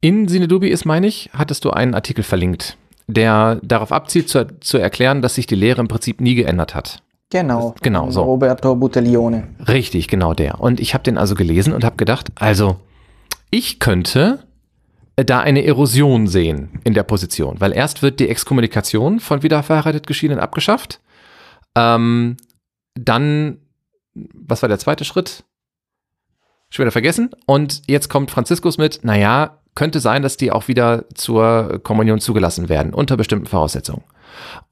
in 0.00 0.28
Sinedubi 0.28 0.68
ist, 0.68 0.84
meine 0.84 1.06
ich, 1.06 1.30
hattest 1.32 1.64
du 1.64 1.70
einen 1.70 1.94
Artikel 1.94 2.22
verlinkt, 2.22 2.76
der 3.06 3.60
darauf 3.62 3.92
abzielt, 3.92 4.28
zu, 4.28 4.46
zu 4.60 4.78
erklären, 4.78 5.22
dass 5.22 5.34
sich 5.34 5.46
die 5.46 5.54
Lehre 5.54 5.80
im 5.80 5.88
Prinzip 5.88 6.20
nie 6.20 6.34
geändert 6.34 6.74
hat. 6.74 7.02
Genau. 7.30 7.74
Genau, 7.82 8.10
so. 8.10 8.22
Roberto 8.22 8.76
Buttiglione. 8.76 9.48
Richtig, 9.66 10.08
genau 10.08 10.34
der. 10.34 10.60
Und 10.60 10.80
ich 10.80 10.94
habe 10.94 11.04
den 11.04 11.18
also 11.18 11.34
gelesen 11.34 11.72
und 11.72 11.84
habe 11.84 11.96
gedacht, 11.96 12.30
also 12.36 12.76
ich 13.50 13.80
könnte 13.80 14.40
da 15.16 15.40
eine 15.40 15.64
Erosion 15.64 16.26
sehen 16.26 16.80
in 16.84 16.94
der 16.94 17.04
Position, 17.04 17.60
weil 17.60 17.72
erst 17.72 18.02
wird 18.02 18.20
die 18.20 18.28
Exkommunikation 18.28 19.20
von 19.20 19.42
wiederverheiratet 19.42 20.06
Geschiedenen 20.06 20.40
abgeschafft, 20.40 21.00
ähm, 21.76 22.36
dann, 22.94 23.58
was 24.14 24.62
war 24.62 24.68
der 24.68 24.78
zweite 24.78 25.04
Schritt? 25.04 25.44
Schon 26.70 26.84
wieder 26.84 26.92
vergessen. 26.92 27.30
Und 27.46 27.82
jetzt 27.86 28.08
kommt 28.08 28.30
Franziskus 28.30 28.78
mit, 28.78 29.00
naja, 29.04 29.58
könnte 29.74 30.00
sein, 30.00 30.22
dass 30.22 30.36
die 30.36 30.52
auch 30.52 30.68
wieder 30.68 31.04
zur 31.14 31.80
Kommunion 31.82 32.20
zugelassen 32.20 32.68
werden, 32.68 32.94
unter 32.94 33.16
bestimmten 33.16 33.46
Voraussetzungen. 33.46 34.04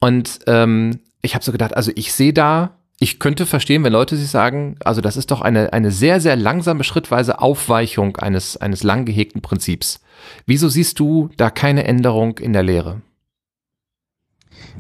Und 0.01 0.41
ähm, 0.47 1.01
ich 1.23 1.35
habe 1.35 1.45
so 1.45 1.53
gedacht, 1.53 1.77
also 1.77 1.93
ich 1.95 2.13
sehe 2.13 2.33
da 2.33 2.77
ich 3.03 3.19
könnte 3.19 3.47
verstehen, 3.47 3.83
wenn 3.83 3.93
Leute 3.93 4.17
sich 4.17 4.31
sagen, 4.31 4.77
also 4.85 5.01
das 5.01 5.17
ist 5.17 5.33
doch 5.33 5.41
eine, 5.41 5.73
eine 5.73 5.91
sehr, 5.91 6.21
sehr 6.21 6.37
langsame, 6.37 6.85
schrittweise 6.85 7.41
Aufweichung 7.41 8.17
eines, 8.19 8.57
eines 8.57 8.85
lang 8.85 9.05
gehegten 9.07 9.43
Prinzips. 9.43 9.99
Wieso 10.47 10.69
siehst 10.69 11.01
du 11.01 11.29
da 11.37 11.51
keine 11.51 11.83
Änderung 11.83 12.39
in 12.39 12.53
der 12.53 12.63
Lehre? 12.63 13.03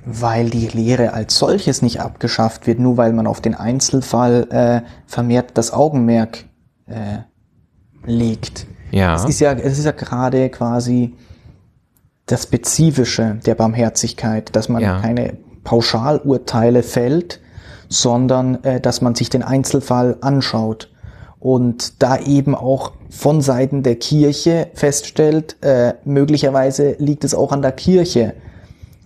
Weil 0.04 0.50
die 0.50 0.68
Lehre 0.68 1.14
als 1.14 1.36
solches 1.36 1.82
nicht 1.82 2.00
abgeschafft 2.00 2.68
wird, 2.68 2.78
nur 2.78 2.96
weil 2.96 3.12
man 3.12 3.26
auf 3.26 3.40
den 3.40 3.56
Einzelfall 3.56 4.46
äh, 4.50 4.88
vermehrt 5.06 5.58
das 5.58 5.72
Augenmerk 5.72 6.44
äh, 6.86 7.22
legt. 8.06 8.66
Ja. 8.92 9.16
Es 9.16 9.24
ist 9.24 9.40
ja, 9.40 9.52
es 9.52 9.78
ist 9.78 9.84
ja 9.84 9.92
gerade 9.92 10.48
quasi 10.50 11.14
das 12.26 12.44
Spezifische 12.44 13.40
der 13.44 13.54
Barmherzigkeit, 13.56 14.54
dass 14.54 14.68
man 14.68 14.82
ja. 14.82 15.00
keine 15.00 15.38
Pauschalurteile 15.64 16.82
fällt, 16.82 17.40
sondern 17.88 18.62
äh, 18.64 18.80
dass 18.80 19.00
man 19.00 19.14
sich 19.14 19.30
den 19.30 19.42
Einzelfall 19.42 20.16
anschaut 20.20 20.90
und 21.40 22.02
da 22.02 22.18
eben 22.18 22.54
auch 22.54 22.92
von 23.10 23.40
Seiten 23.40 23.82
der 23.82 23.96
Kirche 23.96 24.68
feststellt, 24.74 25.56
äh, 25.60 25.94
möglicherweise 26.04 26.96
liegt 26.98 27.24
es 27.24 27.34
auch 27.34 27.52
an 27.52 27.62
der 27.62 27.72
Kirche, 27.72 28.34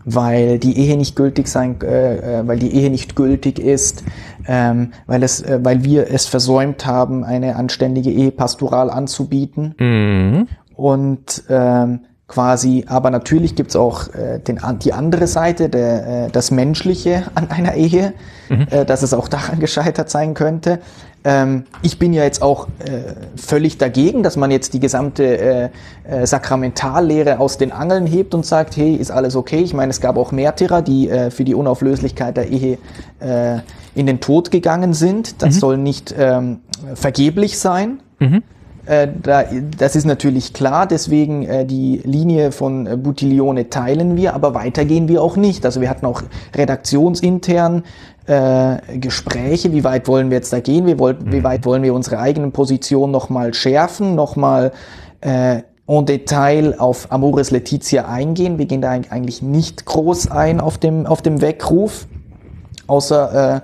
weil 0.04 0.58
die 0.58 0.78
Ehe 0.78 0.96
nicht 0.96 1.16
gültig 1.16 1.48
sein, 1.48 1.80
äh, 1.80 2.40
äh, 2.40 2.46
weil 2.46 2.58
die 2.58 2.74
Ehe 2.74 2.90
nicht 2.90 3.16
gültig 3.16 3.58
ist, 3.58 4.04
ähm, 4.48 4.92
weil 5.06 5.22
es, 5.22 5.42
äh, 5.42 5.60
weil 5.62 5.84
wir 5.84 6.10
es 6.10 6.26
versäumt 6.26 6.86
haben, 6.86 7.24
eine 7.24 7.56
anständige 7.56 8.10
Ehe 8.10 8.30
pastoral 8.30 8.90
anzubieten 8.90 9.74
mhm. 9.78 10.48
und 10.74 11.44
ähm, 11.48 12.00
quasi, 12.28 12.84
aber 12.88 13.10
natürlich 13.10 13.54
gibt's 13.54 13.76
auch 13.76 14.12
äh, 14.14 14.40
den, 14.40 14.60
die 14.82 14.92
andere 14.92 15.26
Seite, 15.26 15.68
der, 15.68 16.26
äh, 16.26 16.30
das 16.30 16.50
Menschliche 16.50 17.24
an 17.34 17.50
einer 17.50 17.74
Ehe, 17.74 18.14
mhm. 18.48 18.66
äh, 18.70 18.84
dass 18.84 19.02
es 19.02 19.14
auch 19.14 19.28
daran 19.28 19.60
gescheitert 19.60 20.10
sein 20.10 20.34
könnte. 20.34 20.80
Ähm, 21.26 21.64
ich 21.82 21.98
bin 21.98 22.12
ja 22.12 22.22
jetzt 22.22 22.40
auch 22.40 22.68
äh, 22.78 23.14
völlig 23.36 23.78
dagegen, 23.78 24.22
dass 24.22 24.36
man 24.36 24.52
jetzt 24.52 24.74
die 24.74 24.78
gesamte 24.78 25.24
äh, 25.24 25.68
äh, 26.04 26.24
Sakramentallehre 26.24 27.40
aus 27.40 27.58
den 27.58 27.72
Angeln 27.72 28.06
hebt 28.06 28.32
und 28.32 28.46
sagt, 28.46 28.76
hey, 28.76 28.94
ist 28.94 29.10
alles 29.10 29.34
okay. 29.34 29.58
Ich 29.58 29.74
meine, 29.74 29.90
es 29.90 30.00
gab 30.00 30.16
auch 30.18 30.30
Märtyrer, 30.30 30.82
die 30.82 31.10
für 31.30 31.42
die 31.42 31.54
Unauflöslichkeit 31.54 32.36
der 32.36 32.48
Ehe 32.48 32.78
in 33.94 34.06
den 34.06 34.20
Tod 34.20 34.50
gegangen 34.50 34.92
sind. 34.92 35.42
Das 35.42 35.56
mhm. 35.56 35.58
soll 35.58 35.76
nicht 35.78 36.14
ähm, 36.16 36.60
vergeblich 36.94 37.58
sein. 37.58 38.00
Mhm. 38.20 38.42
Da, 38.86 39.44
das 39.76 39.96
ist 39.96 40.04
natürlich 40.04 40.52
klar, 40.52 40.86
deswegen 40.86 41.42
äh, 41.42 41.66
die 41.66 42.00
Linie 42.04 42.52
von 42.52 42.86
äh, 42.86 42.96
Buttiglione 42.96 43.68
teilen 43.68 44.16
wir, 44.16 44.32
aber 44.32 44.54
weiter 44.54 44.84
gehen 44.84 45.08
wir 45.08 45.22
auch 45.22 45.36
nicht. 45.36 45.64
Also 45.64 45.80
wir 45.80 45.90
hatten 45.90 46.06
auch 46.06 46.22
redaktionsintern 46.54 47.82
äh, 48.26 48.98
Gespräche, 48.98 49.72
wie 49.72 49.84
weit 49.84 50.08
wollen 50.08 50.30
wir 50.30 50.36
jetzt 50.36 50.52
da 50.52 50.60
gehen, 50.60 50.86
wie, 50.86 50.98
wollt, 50.98 51.30
wie 51.30 51.40
mhm. 51.40 51.44
weit 51.44 51.64
wollen 51.64 51.82
wir 51.82 51.94
unsere 51.94 52.18
eigenen 52.18 52.52
Positionen 52.52 53.12
nochmal 53.12 53.54
schärfen, 53.54 54.14
nochmal 54.14 54.72
äh, 55.20 55.62
en 55.88 56.06
Detail 56.06 56.74
auf 56.78 57.12
Amoris 57.12 57.50
Letizia 57.50 58.08
eingehen. 58.08 58.58
Wir 58.58 58.66
gehen 58.66 58.80
da 58.80 58.90
eigentlich 58.90 59.42
nicht 59.42 59.86
groß 59.86 60.30
ein 60.30 60.60
auf 60.60 60.78
dem, 60.78 61.06
auf 61.06 61.22
dem 61.22 61.40
Weckruf. 61.40 62.06
außer 62.86 63.56
äh, 63.56 63.60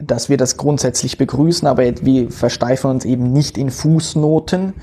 dass 0.00 0.28
wir 0.28 0.36
das 0.36 0.56
grundsätzlich 0.56 1.18
begrüßen, 1.18 1.68
aber 1.68 1.84
wir 2.02 2.30
versteifen 2.30 2.90
uns 2.90 3.04
eben 3.04 3.32
nicht 3.32 3.56
in 3.56 3.70
Fußnoten. 3.70 4.74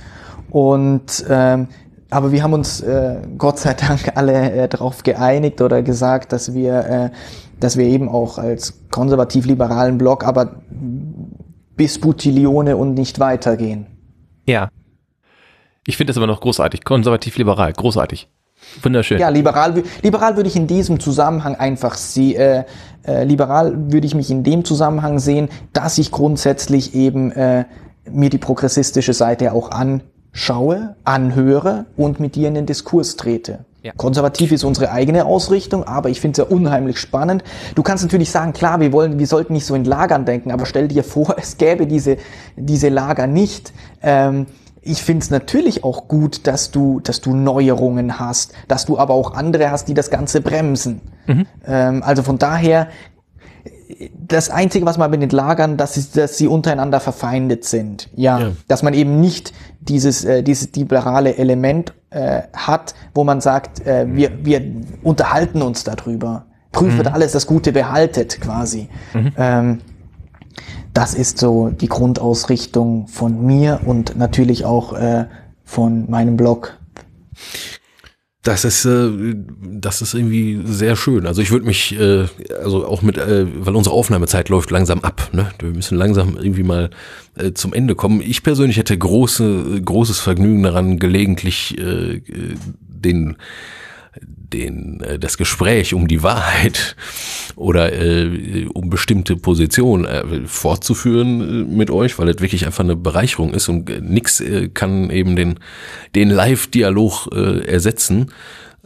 Und 0.50 1.26
ähm, 1.30 1.68
aber 2.10 2.32
wir 2.34 2.44
haben 2.44 2.54
uns 2.54 2.82
äh, 2.82 3.18
Gott 3.38 3.60
sei 3.60 3.74
Dank 3.74 4.12
alle 4.16 4.52
äh, 4.52 4.68
darauf 4.68 5.04
geeinigt 5.04 5.62
oder 5.62 5.82
gesagt, 5.82 6.34
dass 6.34 6.54
wir, 6.54 6.86
äh, 6.86 7.10
dass 7.60 7.78
wir 7.78 7.86
eben 7.86 8.10
auch 8.10 8.38
als 8.38 8.81
konservativ-liberalen 8.92 9.98
Block 9.98 10.26
aber 10.26 10.62
bis 11.76 12.00
Butilione 12.00 12.78
und 12.78 12.94
nicht 12.94 13.20
weitergehen. 13.20 13.88
Ja. 14.46 14.70
Ich 15.88 15.98
finde 15.98 16.12
das 16.12 16.18
aber 16.18 16.28
noch 16.28 16.42
großartig. 16.42 16.84
Konservativ-liberal, 16.84 17.74
großartig. 17.74 18.30
Wunderschön. 18.84 19.20
Ja, 19.20 19.30
liberal, 19.30 19.84
liberal 20.04 20.36
würde 20.36 20.48
ich 20.48 20.56
in 20.56 20.68
diesem 20.68 21.00
Zusammenhang 21.00 21.56
einfach 21.56 21.96
sie, 21.96 22.36
äh, 22.36 22.64
äh, 23.06 23.24
liberal 23.24 23.92
würde 23.92 24.06
ich 24.06 24.14
mich 24.14 24.30
in 24.30 24.44
dem 24.44 24.64
Zusammenhang 24.64 25.20
sehen, 25.20 25.50
dass 25.74 25.98
ich 25.98 26.12
grundsätzlich 26.12 26.94
eben 26.94 27.32
äh, 27.32 27.66
mir 28.10 28.30
die 28.30 28.38
progressistische 28.38 29.14
Seite 29.14 29.54
auch 29.54 29.72
anschaue, 29.72 30.96
anhöre 31.04 31.88
und 31.98 32.20
mit 32.20 32.36
dir 32.36 32.48
in 32.48 32.54
den 32.54 32.66
Diskurs 32.66 33.16
trete. 33.16 33.66
Ja. 33.84 33.94
Konservativ 33.98 34.52
ist 34.52 34.64
unsere 34.64 34.92
eigene 34.92 35.26
Ausrichtung, 35.26 35.84
aber 35.86 36.10
ich 36.10 36.22
finde 36.22 36.40
es 36.40 36.48
ja 36.50 36.56
unheimlich 36.56 37.00
spannend. 37.00 37.44
Du 37.74 37.82
kannst 37.82 38.04
natürlich 38.04 38.30
sagen, 38.30 38.54
klar, 38.54 38.80
wir 38.80 38.92
wollen, 38.92 39.18
wir 39.18 39.26
sollten 39.26 39.54
nicht 39.54 39.66
so 39.66 39.74
in 39.74 39.86
Lagern 39.86 40.24
denken, 40.26 40.52
aber 40.52 40.68
stell 40.68 40.88
dir 40.88 41.04
vor, 41.04 41.36
es 41.40 41.58
gäbe 41.58 41.88
diese, 41.88 42.18
diese 42.56 42.90
Lager 42.90 43.26
nicht. 43.26 43.74
Ähm, 44.04 44.46
ich 44.84 45.04
finde 45.04 45.24
es 45.24 45.30
natürlich 45.30 45.84
auch 45.84 46.08
gut, 46.08 46.48
dass 46.48 46.72
du, 46.72 47.00
dass 47.00 47.22
du 47.22 47.36
Neuerungen 47.36 48.20
hast, 48.20 48.54
dass 48.68 48.86
du 48.86 48.98
aber 48.98 49.14
auch 49.14 49.34
andere 49.34 49.70
hast, 49.72 49.88
die 49.88 49.94
das 49.94 50.10
Ganze 50.10 50.42
bremsen. 50.42 51.02
Mhm. 51.28 51.46
Ähm, 51.66 52.04
also 52.04 52.24
von 52.24 52.38
daher, 52.38 52.88
das 54.14 54.50
Einzige, 54.50 54.86
was 54.86 54.98
man 54.98 55.12
mit 55.12 55.22
den 55.22 55.30
Lagern, 55.30 55.78
dass 55.78 55.94
sie, 55.94 56.06
dass 56.14 56.38
sie 56.38 56.48
untereinander 56.48 57.00
verfeindet 57.00 57.66
sind. 57.66 58.10
Ja, 58.16 58.40
ja. 58.40 58.52
dass 58.68 58.84
man 58.84 58.94
eben 58.94 59.20
nicht 59.20 59.54
dieses, 59.80 60.24
äh, 60.26 60.44
dieses 60.44 60.74
liberale 60.76 61.38
Element 61.38 61.94
äh, 62.10 62.44
hat, 62.54 62.96
wo 63.14 63.24
man 63.24 63.42
sagt, 63.42 63.86
äh, 63.86 64.06
wir, 64.08 64.46
wir 64.46 64.62
unterhalten 65.04 65.62
uns 65.62 65.84
darüber. 65.84 66.46
Prüft 66.72 67.00
mhm. 67.00 67.08
alles, 67.08 67.34
das 67.34 67.48
Gute 67.48 67.74
behaltet 67.74 68.40
quasi. 68.40 68.88
Mhm. 69.14 69.34
Ähm, 69.38 69.82
das 70.94 71.14
ist 71.14 71.38
so 71.38 71.70
die 71.70 71.88
Grundausrichtung 71.88 73.08
von 73.08 73.46
mir 73.46 73.82
und 73.86 74.18
natürlich 74.18 74.66
auch 74.66 74.94
äh, 74.94 75.26
von 75.64 76.10
meinem 76.10 76.38
Blog. 76.38 76.78
Das 78.44 78.66
ist, 78.66 78.86
äh, 78.86 79.36
das 79.62 80.02
ist 80.02 80.16
irgendwie 80.16 80.62
sehr 80.66 80.96
schön. 80.96 81.28
Also 81.28 81.44
ich 81.44 81.52
würde 81.52 81.66
mich, 81.66 81.98
äh, 82.00 82.26
also 82.64 82.88
auch 82.88 83.04
mit, 83.04 83.18
äh, 83.18 83.46
weil 83.66 83.76
unsere 83.76 83.96
Aufnahmezeit 83.96 84.50
läuft 84.50 84.72
langsam 84.72 85.02
ab. 85.02 85.30
Ne? 85.32 85.52
Wir 85.60 85.70
müssen 85.70 85.96
langsam 85.96 86.38
irgendwie 86.38 86.64
mal 86.64 86.90
äh, 87.36 87.52
zum 87.54 87.72
Ende 87.74 87.94
kommen. 87.94 88.20
Ich 88.22 88.42
persönlich 88.42 88.78
hätte 88.78 88.98
große, 88.98 89.82
großes 89.86 90.20
Vergnügen 90.20 90.64
daran, 90.64 90.98
gelegentlich 90.98 91.78
äh, 91.78 92.16
äh 92.16 92.22
den 93.04 93.36
den, 94.20 95.02
äh, 95.02 95.20
das 95.20 95.38
Gespräch 95.38 95.94
um 95.94 96.08
die 96.08 96.24
Wahrheit 96.24 96.96
oder 97.56 97.94
äh, 97.94 98.68
um 98.74 98.90
bestimmte 98.90 99.36
Positionen 99.36 100.06
äh, 100.06 100.46
fortzuführen 100.46 101.42
äh, 101.42 101.76
mit 101.76 101.90
euch, 101.90 102.18
weil 102.20 102.30
es 102.30 102.42
wirklich 102.42 102.66
einfach 102.66 102.84
eine 102.84 102.96
Bereicherung 102.96 103.54
ist 103.54 103.70
und 103.70 103.90
äh, 103.90 104.02
nix 104.02 104.40
äh, 104.42 104.70
kann 104.70 105.10
eben 105.10 105.36
den, 105.36 105.60
den 106.16 106.30
Live-Dialog 106.30 107.30
äh, 107.34 107.66
ersetzen. 107.66 108.32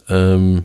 Ähm, 0.08 0.64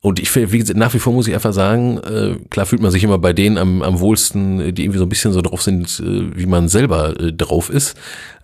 und 0.00 0.18
ich 0.18 0.34
wie 0.34 0.58
gesagt, 0.58 0.76
nach 0.76 0.92
wie 0.94 0.98
vor 0.98 1.12
muss 1.12 1.28
ich 1.28 1.34
einfach 1.34 1.52
sagen, 1.52 1.98
äh, 1.98 2.34
klar 2.50 2.66
fühlt 2.66 2.82
man 2.82 2.90
sich 2.90 3.04
immer 3.04 3.18
bei 3.18 3.32
denen 3.32 3.56
am, 3.56 3.82
am 3.82 4.00
wohlsten, 4.00 4.74
die 4.74 4.82
irgendwie 4.82 4.98
so 4.98 5.04
ein 5.04 5.08
bisschen 5.08 5.32
so 5.32 5.42
drauf 5.42 5.62
sind, 5.62 6.00
äh, 6.00 6.36
wie 6.36 6.46
man 6.46 6.68
selber 6.68 7.20
äh, 7.20 7.32
drauf 7.32 7.70
ist. 7.70 7.96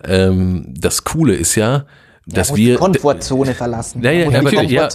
Ähm, 0.05 0.67
das 0.79 1.03
Coole 1.03 1.35
ist 1.35 1.57
ja, 1.57 1.87
dass 2.27 2.51
ja, 2.51 2.57
wir 2.57 2.73
die 2.75 2.79
Komfortzone 2.79 3.55
verlassen. 3.55 4.03
Ja, 4.05 4.13
ja, 4.13 4.31
ja, 4.31 4.39
aber, 4.39 4.63
ja, 4.63 4.89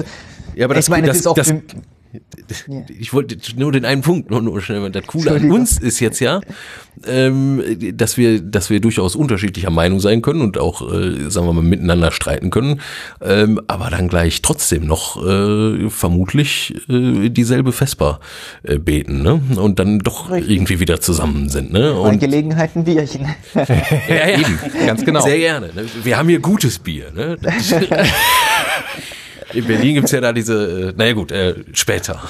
ja, 0.56 0.66
aber 0.66 0.74
das, 0.74 0.86
ich 0.86 0.90
meine, 0.90 1.08
das, 1.08 1.22
das, 1.22 1.54
das, 2.48 2.66
ich 2.90 3.14
wollte 3.14 3.38
nur 3.58 3.72
den 3.72 3.86
einen 3.86 4.02
Punkt 4.02 4.30
nur, 4.30 4.42
nur 4.42 4.62
schnell. 4.62 4.88
Das 4.92 5.08
Coole 5.08 5.32
an 5.32 5.52
uns 5.52 5.80
ist 5.80 6.00
jetzt 6.00 6.20
ja, 6.20 6.42
ähm, 7.08 7.64
dass 7.94 8.18
wir, 8.18 8.40
dass 8.40 8.70
wir 8.70 8.80
durchaus 8.82 9.16
unterschiedlicher 9.16 9.72
Meinung 9.72 10.00
sein 10.00 10.22
können 10.22 10.42
und 10.42 10.60
auch, 10.60 10.82
äh, 10.82 11.30
sagen 11.30 11.48
wir 11.48 11.54
mal, 11.54 11.64
miteinander 11.64 12.12
streiten 12.12 12.52
können, 12.52 12.82
ähm, 13.22 13.60
aber 13.68 13.90
dann 13.90 14.10
gleich 14.10 14.44
trotzdem 14.44 14.86
noch 14.86 15.26
äh, 15.26 15.90
vermutlich 15.90 16.76
äh, 16.88 17.30
dieselbe 17.30 17.72
Vesper 17.72 18.20
äh, 18.62 18.78
beten, 18.78 19.24
ne? 19.24 19.42
Und 19.56 19.80
dann 19.80 20.00
doch 20.00 20.30
Richtig. 20.30 20.52
irgendwie 20.52 20.80
wieder 20.80 21.02
zusammen 21.02 21.50
sind, 21.50 21.74
ne? 21.74 21.94
Und 21.94 22.12
Bei 22.12 22.18
Gelegenheiten 22.18 22.84
Bierchen. 22.84 23.28
ja, 23.56 23.66
ja, 24.08 24.38
eben, 24.38 24.60
ganz 24.86 25.04
genau. 25.04 25.22
Sehr 25.22 25.40
gerne. 25.40 25.68
Ne? 25.74 25.86
Wir 26.04 26.18
haben 26.18 26.30
hier 26.30 26.40
gutes 26.40 26.78
Bier, 26.78 27.12
ne? 27.12 27.38
In 29.54 29.66
Berlin 29.66 29.96
gibt's 29.96 30.12
ja 30.12 30.22
da 30.22 30.34
diese, 30.34 30.90
äh, 30.90 30.94
naja 30.96 31.14
gut, 31.14 31.32
äh, 31.32 31.56
später. 31.74 32.22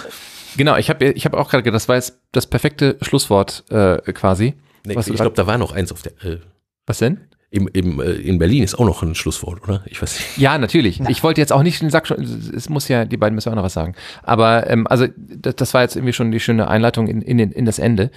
Genau, 0.57 0.77
ich 0.77 0.89
habe 0.89 1.05
ich 1.05 1.25
hab 1.25 1.33
auch 1.33 1.49
gerade 1.49 1.63
gedacht, 1.63 1.75
das 1.75 1.89
war 1.89 1.95
jetzt 1.95 2.19
das 2.31 2.47
perfekte 2.47 2.97
Schlusswort 3.01 3.63
äh, 3.69 3.97
quasi. 4.13 4.53
Nee, 4.85 4.95
ich 4.97 5.05
glaube, 5.05 5.35
da 5.35 5.47
war 5.47 5.57
noch 5.57 5.71
eins 5.71 5.91
auf 5.91 6.01
der. 6.01 6.11
Äh, 6.23 6.39
was 6.85 6.97
denn? 6.97 7.21
Im, 7.49 7.69
im, 7.71 8.01
äh, 8.01 8.13
in 8.13 8.39
Berlin 8.39 8.63
ist 8.63 8.75
auch 8.75 8.85
noch 8.85 9.03
ein 9.03 9.15
Schlusswort, 9.15 9.61
oder? 9.63 9.83
Ich 9.85 10.01
weiß 10.01 10.17
nicht. 10.17 10.37
Ja, 10.37 10.57
natürlich. 10.57 10.97
Ja. 10.97 11.09
Ich 11.09 11.23
wollte 11.23 11.39
jetzt 11.39 11.53
auch 11.53 11.63
nicht 11.63 11.81
den 11.81 11.89
Sack 11.89 12.07
schon, 12.07 12.21
es 12.21 12.67
muss 12.67 12.87
ja, 12.87 13.05
die 13.05 13.15
beiden 13.15 13.35
müssen 13.35 13.51
auch 13.51 13.55
noch 13.55 13.63
was 13.63 13.73
sagen. 13.73 13.95
Aber 14.23 14.69
ähm, 14.69 14.87
also 14.87 15.07
das, 15.15 15.55
das 15.55 15.73
war 15.73 15.83
jetzt 15.83 15.95
irgendwie 15.95 16.13
schon 16.13 16.31
die 16.31 16.39
schöne 16.39 16.67
Einleitung 16.67 17.07
in, 17.07 17.21
in, 17.21 17.39
in 17.39 17.65
das 17.65 17.79
Ende. 17.79 18.09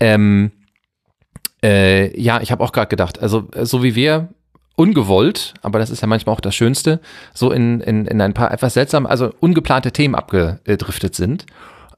Ähm, 0.00 0.52
äh, 1.62 2.18
ja, 2.20 2.40
ich 2.40 2.52
habe 2.52 2.62
auch 2.62 2.72
gerade 2.72 2.88
gedacht, 2.88 3.18
also 3.20 3.48
so 3.62 3.82
wie 3.82 3.94
wir 3.94 4.28
ungewollt, 4.76 5.54
aber 5.62 5.78
das 5.78 5.90
ist 5.90 6.00
ja 6.00 6.06
manchmal 6.06 6.34
auch 6.34 6.40
das 6.40 6.54
Schönste, 6.54 7.00
so 7.32 7.50
in, 7.50 7.80
in, 7.80 8.06
in 8.06 8.20
ein 8.20 8.34
paar 8.34 8.50
etwas 8.50 8.74
seltsam, 8.74 9.06
also 9.06 9.32
ungeplante 9.40 9.92
Themen 9.92 10.14
abgedriftet 10.14 11.14
sind, 11.14 11.46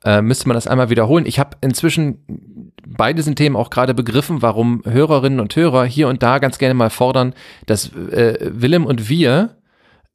äh, 0.05 0.23
müsste 0.23 0.49
man 0.49 0.55
das 0.55 0.67
einmal 0.67 0.91
wiederholen. 0.91 1.27
Ich 1.27 1.39
habe 1.39 1.57
inzwischen 1.61 2.73
beide 2.87 3.23
sind 3.23 3.37
Themen 3.37 3.57
auch 3.57 3.71
gerade 3.71 3.95
begriffen, 3.95 4.43
warum 4.43 4.83
Hörerinnen 4.85 5.41
und 5.41 5.55
Hörer 5.57 5.85
hier 5.85 6.09
und 6.09 6.23
da 6.23 6.39
ganz 6.39 6.59
gerne 6.59 6.75
mal 6.75 6.91
fordern, 6.91 7.35
dass 7.67 7.93
äh, 7.93 8.39
Willem 8.41 8.87
und 8.87 9.09
wir 9.09 9.57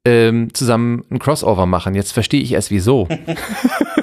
ähm, 0.04 0.52
zusammen 0.54 1.04
ein 1.10 1.18
Crossover 1.18 1.66
machen. 1.66 1.94
Jetzt 1.94 2.12
verstehe 2.12 2.42
ich 2.42 2.52
erst 2.52 2.70
wieso. 2.70 3.08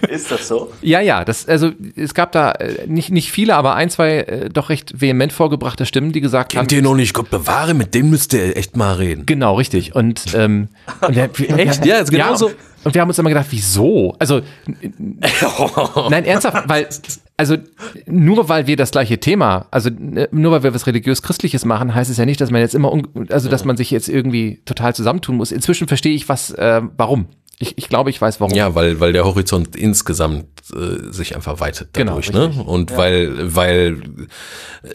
Ist 0.08 0.30
das 0.30 0.48
so? 0.48 0.72
Ja, 0.82 1.00
ja. 1.00 1.24
Das, 1.24 1.46
also 1.48 1.72
es 1.96 2.14
gab 2.14 2.32
da 2.32 2.52
äh, 2.52 2.86
nicht, 2.86 3.10
nicht 3.10 3.30
viele, 3.30 3.54
aber 3.54 3.74
ein, 3.74 3.90
zwei 3.90 4.18
äh, 4.18 4.48
doch 4.48 4.68
recht 4.68 5.00
vehement 5.00 5.32
vorgebrachte 5.32 5.86
Stimmen, 5.86 6.12
die 6.12 6.20
gesagt 6.20 6.52
Kennt 6.52 6.58
haben. 6.58 6.68
Kennt 6.68 6.72
ihr 6.78 6.82
noch 6.82 6.94
nicht 6.94 7.14
Gott 7.14 7.30
bewahre, 7.30 7.74
mit 7.74 7.94
dem 7.94 8.10
müsst 8.10 8.32
ihr 8.32 8.56
echt 8.56 8.76
mal 8.76 8.94
reden. 8.94 9.26
Genau, 9.26 9.56
richtig. 9.56 9.94
Und, 9.94 10.34
ähm, 10.34 10.68
und 11.00 11.16
der, 11.16 11.30
echt? 11.58 11.84
Ja, 11.90 11.98
ist 11.98 12.10
genauso. 12.10 12.48
Ja, 12.48 12.54
und 12.82 12.94
wir 12.94 13.02
haben 13.02 13.08
uns 13.08 13.18
immer 13.18 13.28
gedacht, 13.28 13.48
wieso? 13.50 14.14
Also, 14.18 14.40
nein, 16.10 16.24
ernsthaft, 16.24 16.66
weil, 16.68 16.88
also, 17.36 17.56
nur 18.06 18.48
weil 18.48 18.66
wir 18.66 18.76
das 18.76 18.90
gleiche 18.90 19.18
Thema, 19.20 19.66
also, 19.70 19.90
nur 20.30 20.52
weil 20.52 20.62
wir 20.62 20.74
was 20.74 20.86
religiös-christliches 20.86 21.66
machen, 21.66 21.94
heißt 21.94 22.10
es 22.10 22.16
ja 22.16 22.24
nicht, 22.24 22.40
dass 22.40 22.50
man 22.50 22.62
jetzt 22.62 22.74
immer, 22.74 22.92
also, 23.28 23.50
dass 23.50 23.64
man 23.64 23.76
sich 23.76 23.90
jetzt 23.90 24.08
irgendwie 24.08 24.62
total 24.64 24.94
zusammentun 24.94 25.36
muss. 25.36 25.52
Inzwischen 25.52 25.88
verstehe 25.88 26.14
ich 26.14 26.28
was, 26.30 26.52
äh, 26.52 26.80
warum. 26.96 27.26
Ich, 27.62 27.76
ich 27.76 27.90
glaube, 27.90 28.08
ich 28.08 28.20
weiß 28.20 28.40
warum. 28.40 28.54
Ja, 28.54 28.74
weil, 28.74 29.00
weil 29.00 29.12
der 29.12 29.24
Horizont 29.24 29.76
insgesamt 29.76 30.46
äh, 30.74 31.12
sich 31.12 31.36
einfach 31.36 31.60
weitet 31.60 31.90
dadurch, 31.92 32.32
genau, 32.32 32.48
ne? 32.48 32.62
Und 32.62 32.90
ja. 32.90 32.96
weil, 32.96 33.54
weil, 33.54 33.92
äh, 34.82 34.88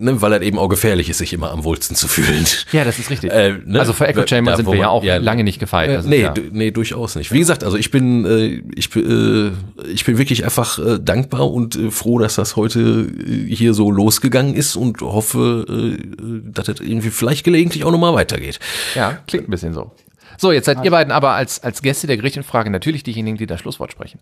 ne, 0.00 0.20
weil 0.20 0.32
er 0.32 0.42
eben 0.42 0.58
auch 0.58 0.66
gefährlich 0.66 1.08
ist, 1.08 1.18
sich 1.18 1.32
immer 1.32 1.52
am 1.52 1.62
wohlsten 1.62 1.94
zu 1.94 2.08
fühlen. 2.08 2.44
Ja, 2.72 2.82
das 2.82 2.98
ist 2.98 3.08
richtig. 3.08 3.30
Äh, 3.36 3.58
ne? 3.64 3.78
Also 3.78 3.92
für 3.92 4.08
Echo 4.08 4.26
Chamber 4.26 4.56
sind 4.56 4.66
wir 4.66 4.76
ja 4.76 4.88
auch 4.88 5.04
ja, 5.04 5.18
lange 5.18 5.44
nicht 5.44 5.60
gefeit. 5.60 5.90
Also, 5.90 6.08
nee, 6.08 6.22
ja. 6.22 6.34
nee, 6.50 6.70
durchaus 6.70 7.14
nicht. 7.14 7.32
Wie 7.32 7.38
gesagt, 7.38 7.62
also 7.62 7.76
ich 7.76 7.90
bin, 7.90 8.24
äh, 8.24 8.62
ich, 8.74 8.94
äh, 8.96 9.50
ich 9.92 10.04
bin 10.04 10.18
wirklich 10.18 10.44
einfach 10.44 10.78
äh, 10.78 10.98
dankbar 10.98 11.52
und 11.52 11.76
äh, 11.76 11.90
froh, 11.90 12.18
dass 12.18 12.34
das 12.34 12.56
heute 12.56 12.80
äh, 12.80 13.54
hier 13.54 13.74
so 13.74 13.90
losgegangen 13.90 14.54
ist 14.54 14.74
und 14.74 15.02
hoffe, 15.02 15.66
äh, 15.68 16.50
dass 16.50 16.66
das 16.66 16.80
irgendwie 16.80 17.10
vielleicht 17.10 17.44
gelegentlich 17.44 17.84
auch 17.84 17.92
nochmal 17.92 18.14
weitergeht. 18.14 18.58
Ja, 18.94 19.18
klingt 19.26 19.48
ein 19.48 19.50
bisschen 19.50 19.74
so. 19.74 19.92
So, 20.38 20.52
jetzt 20.52 20.66
seid 20.66 20.84
ihr 20.84 20.90
beiden 20.90 21.12
aber 21.12 21.32
als, 21.32 21.62
als 21.62 21.82
Gäste 21.82 22.06
der 22.06 22.16
Gretchenfrage 22.16 22.70
natürlich 22.70 23.02
diejenigen, 23.02 23.36
die 23.36 23.46
das 23.46 23.60
Schlusswort 23.60 23.92
sprechen. 23.92 24.20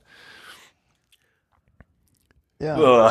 Ja. 2.61 2.77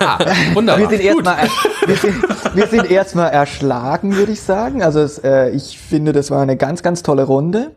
ah, 0.00 0.18
wunderbar. 0.52 0.78
Wir 0.78 0.88
sind 0.88 1.00
erstmal 1.00 1.48
wir 1.86 1.96
sind, 1.96 2.22
wir 2.54 2.66
sind 2.66 2.90
erstmal 2.90 3.30
erschlagen, 3.30 4.16
würde 4.16 4.32
ich 4.32 4.42
sagen. 4.42 4.82
Also 4.82 5.00
es, 5.00 5.18
äh, 5.18 5.50
ich 5.50 5.78
finde, 5.78 6.12
das 6.12 6.30
war 6.30 6.42
eine 6.42 6.56
ganz, 6.56 6.82
ganz 6.82 7.02
tolle 7.02 7.24
Runde. 7.24 7.70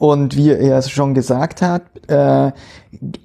Und 0.00 0.34
wie 0.34 0.48
er 0.50 0.78
es 0.78 0.88
schon 0.88 1.12
gesagt 1.12 1.60
hat, 1.60 1.82
äh, 2.08 2.52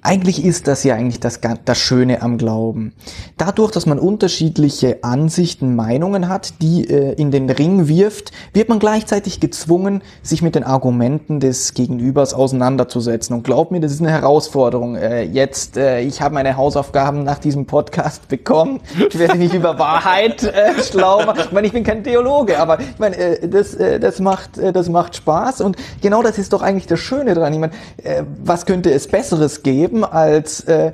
eigentlich 0.02 0.44
ist 0.44 0.68
das 0.68 0.84
ja 0.84 0.94
eigentlich 0.94 1.20
das, 1.20 1.40
das 1.64 1.78
Schöne 1.78 2.22
am 2.22 2.38
Glauben. 2.38 2.92
Dadurch, 3.38 3.72
dass 3.72 3.86
man 3.86 3.98
unterschiedliche 3.98 5.02
Ansichten, 5.02 5.74
Meinungen 5.74 6.28
hat, 6.28 6.60
die 6.60 6.88
äh, 6.88 7.14
in 7.14 7.30
den 7.30 7.48
Ring 7.48 7.88
wirft, 7.88 8.30
wird 8.52 8.68
man 8.68 8.78
gleichzeitig 8.78 9.40
gezwungen, 9.40 10.02
sich 10.22 10.42
mit 10.42 10.54
den 10.54 10.64
Argumenten 10.64 11.40
des 11.40 11.72
Gegenübers 11.72 12.32
auseinanderzusetzen. 12.32 13.34
Und 13.34 13.42
glaub 13.42 13.70
mir, 13.70 13.80
das 13.80 13.90
ist 13.90 14.02
eine 14.02 14.10
Herausforderung. 14.10 14.96
Äh, 14.96 15.22
jetzt, 15.22 15.78
äh, 15.78 16.00
ich 16.00 16.20
habe 16.20 16.34
meine 16.34 16.58
Hausaufgaben 16.58 17.24
nach 17.24 17.38
diesem 17.38 17.64
Podcast 17.64 18.28
bekommen. 18.28 18.80
Ich 19.08 19.18
werde 19.18 19.38
mich 19.38 19.54
über 19.54 19.78
Wahrheit 19.78 20.42
äh, 20.44 20.80
schlau 20.82 21.24
machen. 21.24 21.40
Ich 21.46 21.52
meine, 21.52 21.66
ich 21.66 21.72
bin 21.72 21.84
kein 21.84 22.04
Theologe, 22.04 22.60
aber 22.60 22.80
ich 22.80 22.98
meine, 22.98 23.16
äh, 23.16 23.48
das, 23.48 23.74
äh, 23.74 23.98
das, 23.98 24.20
macht, 24.20 24.58
äh, 24.58 24.74
das 24.74 24.90
macht 24.90 25.16
Spaß. 25.16 25.62
Und 25.62 25.76
genau 26.02 26.22
das 26.22 26.38
ist 26.38 26.52
doch 26.52 26.65
eigentlich 26.66 26.86
das 26.86 27.00
Schöne 27.00 27.34
dran. 27.34 27.52
Ich 27.52 27.58
meine, 27.58 27.72
äh, 28.02 28.22
was 28.42 28.66
könnte 28.66 28.90
es 28.90 29.08
Besseres 29.08 29.62
geben, 29.62 30.04
als 30.04 30.60
äh, 30.64 30.92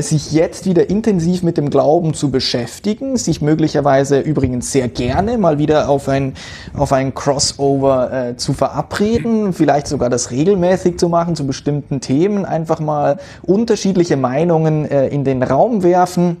sich 0.00 0.32
jetzt 0.32 0.66
wieder 0.66 0.90
intensiv 0.90 1.42
mit 1.42 1.56
dem 1.56 1.70
Glauben 1.70 2.14
zu 2.14 2.30
beschäftigen, 2.30 3.16
sich 3.16 3.42
möglicherweise 3.42 4.20
übrigens 4.20 4.72
sehr 4.72 4.88
gerne 4.88 5.38
mal 5.38 5.58
wieder 5.58 5.88
auf 5.88 6.08
ein, 6.08 6.34
auf 6.74 6.92
ein 6.92 7.14
Crossover 7.14 8.12
äh, 8.12 8.36
zu 8.36 8.52
verabreden, 8.52 9.52
vielleicht 9.52 9.86
sogar 9.86 10.10
das 10.10 10.30
regelmäßig 10.30 10.98
zu 10.98 11.08
machen 11.08 11.36
zu 11.36 11.46
bestimmten 11.46 12.00
Themen, 12.00 12.44
einfach 12.44 12.80
mal 12.80 13.18
unterschiedliche 13.42 14.16
Meinungen 14.16 14.90
äh, 14.90 15.08
in 15.08 15.24
den 15.24 15.42
Raum 15.42 15.82
werfen 15.82 16.38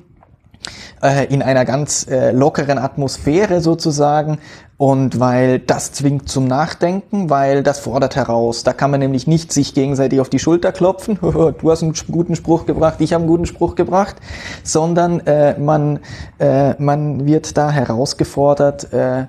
äh, 1.02 1.26
in 1.32 1.42
einer 1.42 1.64
ganz 1.64 2.06
äh, 2.08 2.30
lockeren 2.32 2.78
Atmosphäre 2.78 3.60
sozusagen 3.60 4.38
und 4.76 5.20
weil 5.20 5.58
das 5.58 5.92
zwingt 5.92 6.28
zum 6.28 6.46
Nachdenken, 6.46 7.28
weil 7.28 7.62
das 7.62 7.80
fordert 7.80 8.16
heraus. 8.16 8.64
Da 8.64 8.72
kann 8.72 8.90
man 8.90 9.00
nämlich 9.00 9.26
nicht 9.26 9.52
sich 9.52 9.74
gegenseitig 9.74 10.20
auf 10.20 10.30
die 10.30 10.38
Schulter 10.38 10.72
klopfen, 10.72 11.18
du 11.20 11.70
hast 11.70 11.82
einen 11.82 11.94
guten 12.10 12.36
Spruch 12.36 12.66
gebracht, 12.66 12.96
ich 13.00 13.12
habe 13.12 13.22
einen 13.22 13.28
guten 13.28 13.46
Spruch 13.46 13.74
gebracht, 13.74 14.16
sondern 14.62 15.20
äh, 15.20 15.58
man, 15.58 16.00
äh, 16.38 16.80
man 16.82 17.26
wird 17.26 17.56
da 17.56 17.70
herausgefordert, 17.70 18.92
äh, 18.92 19.26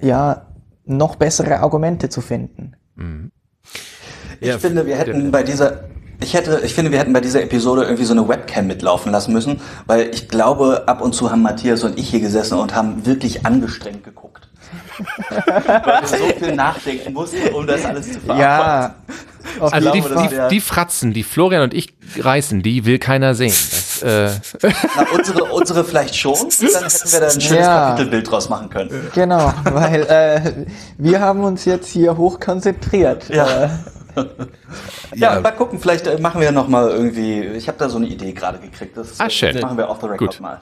ja, 0.00 0.46
noch 0.84 1.16
bessere 1.16 1.60
Argumente 1.60 2.08
zu 2.08 2.20
finden. 2.20 2.72
Mhm. 2.94 3.32
Ich 4.40 4.48
ja, 4.48 4.58
finde, 4.58 4.86
wir 4.86 4.96
hätten 4.96 5.30
bei 5.30 5.42
dieser 5.42 5.84
ich 6.20 6.34
hätte, 6.34 6.60
ich 6.64 6.74
finde, 6.74 6.92
wir 6.92 6.98
hätten 6.98 7.12
bei 7.12 7.20
dieser 7.20 7.42
Episode 7.42 7.82
irgendwie 7.84 8.04
so 8.04 8.12
eine 8.12 8.28
Webcam 8.28 8.66
mitlaufen 8.66 9.12
lassen 9.12 9.32
müssen, 9.32 9.60
weil 9.86 10.10
ich 10.12 10.28
glaube, 10.28 10.84
ab 10.86 11.02
und 11.02 11.14
zu 11.14 11.30
haben 11.30 11.42
Matthias 11.42 11.84
und 11.84 11.98
ich 11.98 12.08
hier 12.08 12.20
gesessen 12.20 12.58
und 12.58 12.74
haben 12.74 13.06
wirklich 13.06 13.44
angestrengt 13.44 14.04
geguckt. 14.04 14.48
Weil 15.46 16.02
wir 16.02 16.08
so 16.08 16.38
viel 16.38 16.54
nachdenken 16.54 17.12
mussten, 17.12 17.54
um 17.54 17.66
das 17.66 17.84
alles 17.84 18.12
zu 18.12 18.20
verarbeiten. 18.20 18.40
Ja. 18.40 18.94
Also 19.60 19.90
die, 19.92 20.00
die, 20.00 20.48
die, 20.50 20.60
Fratzen, 20.60 21.12
die 21.12 21.22
Florian 21.22 21.62
und 21.62 21.72
ich 21.72 21.94
reißen, 22.18 22.62
die 22.62 22.84
will 22.84 22.98
keiner 22.98 23.34
sehen. 23.34 23.52
Das, 23.52 24.02
äh 24.02 24.30
Na, 24.96 25.06
unsere, 25.16 25.44
unsere 25.44 25.84
vielleicht 25.84 26.16
schon, 26.16 26.34
dann 26.34 26.82
hätten 26.82 27.12
wir 27.12 27.20
da 27.20 27.26
ein 27.26 27.40
schönes 27.40 27.66
ja. 27.66 27.88
Kapitelbild 27.90 28.30
draus 28.30 28.48
machen 28.48 28.70
können. 28.70 28.90
Genau, 29.14 29.52
weil 29.64 30.02
äh, 30.02 30.66
wir 30.98 31.20
haben 31.20 31.44
uns 31.44 31.64
jetzt 31.64 31.88
hier 31.88 32.16
hoch 32.16 32.40
konzentriert. 32.40 33.28
Ja. 33.28 33.64
Äh. 33.64 33.68
Ja, 35.14 35.34
ja, 35.34 35.40
mal 35.40 35.52
gucken, 35.52 35.78
vielleicht 35.78 36.06
äh, 36.06 36.18
machen 36.18 36.40
wir 36.40 36.52
noch 36.52 36.68
mal 36.68 36.88
irgendwie, 36.88 37.42
ich 37.42 37.68
habe 37.68 37.78
da 37.78 37.88
so 37.88 37.98
eine 37.98 38.06
Idee 38.06 38.32
gerade 38.32 38.58
gekriegt. 38.58 38.96
Das, 38.96 39.20
ah, 39.20 39.30
schön. 39.30 39.52
das 39.52 39.62
machen 39.62 39.76
wir 39.78 39.88
off 39.88 40.00
the 40.00 40.06
record 40.06 40.32
Gut. 40.32 40.40
mal. 40.40 40.60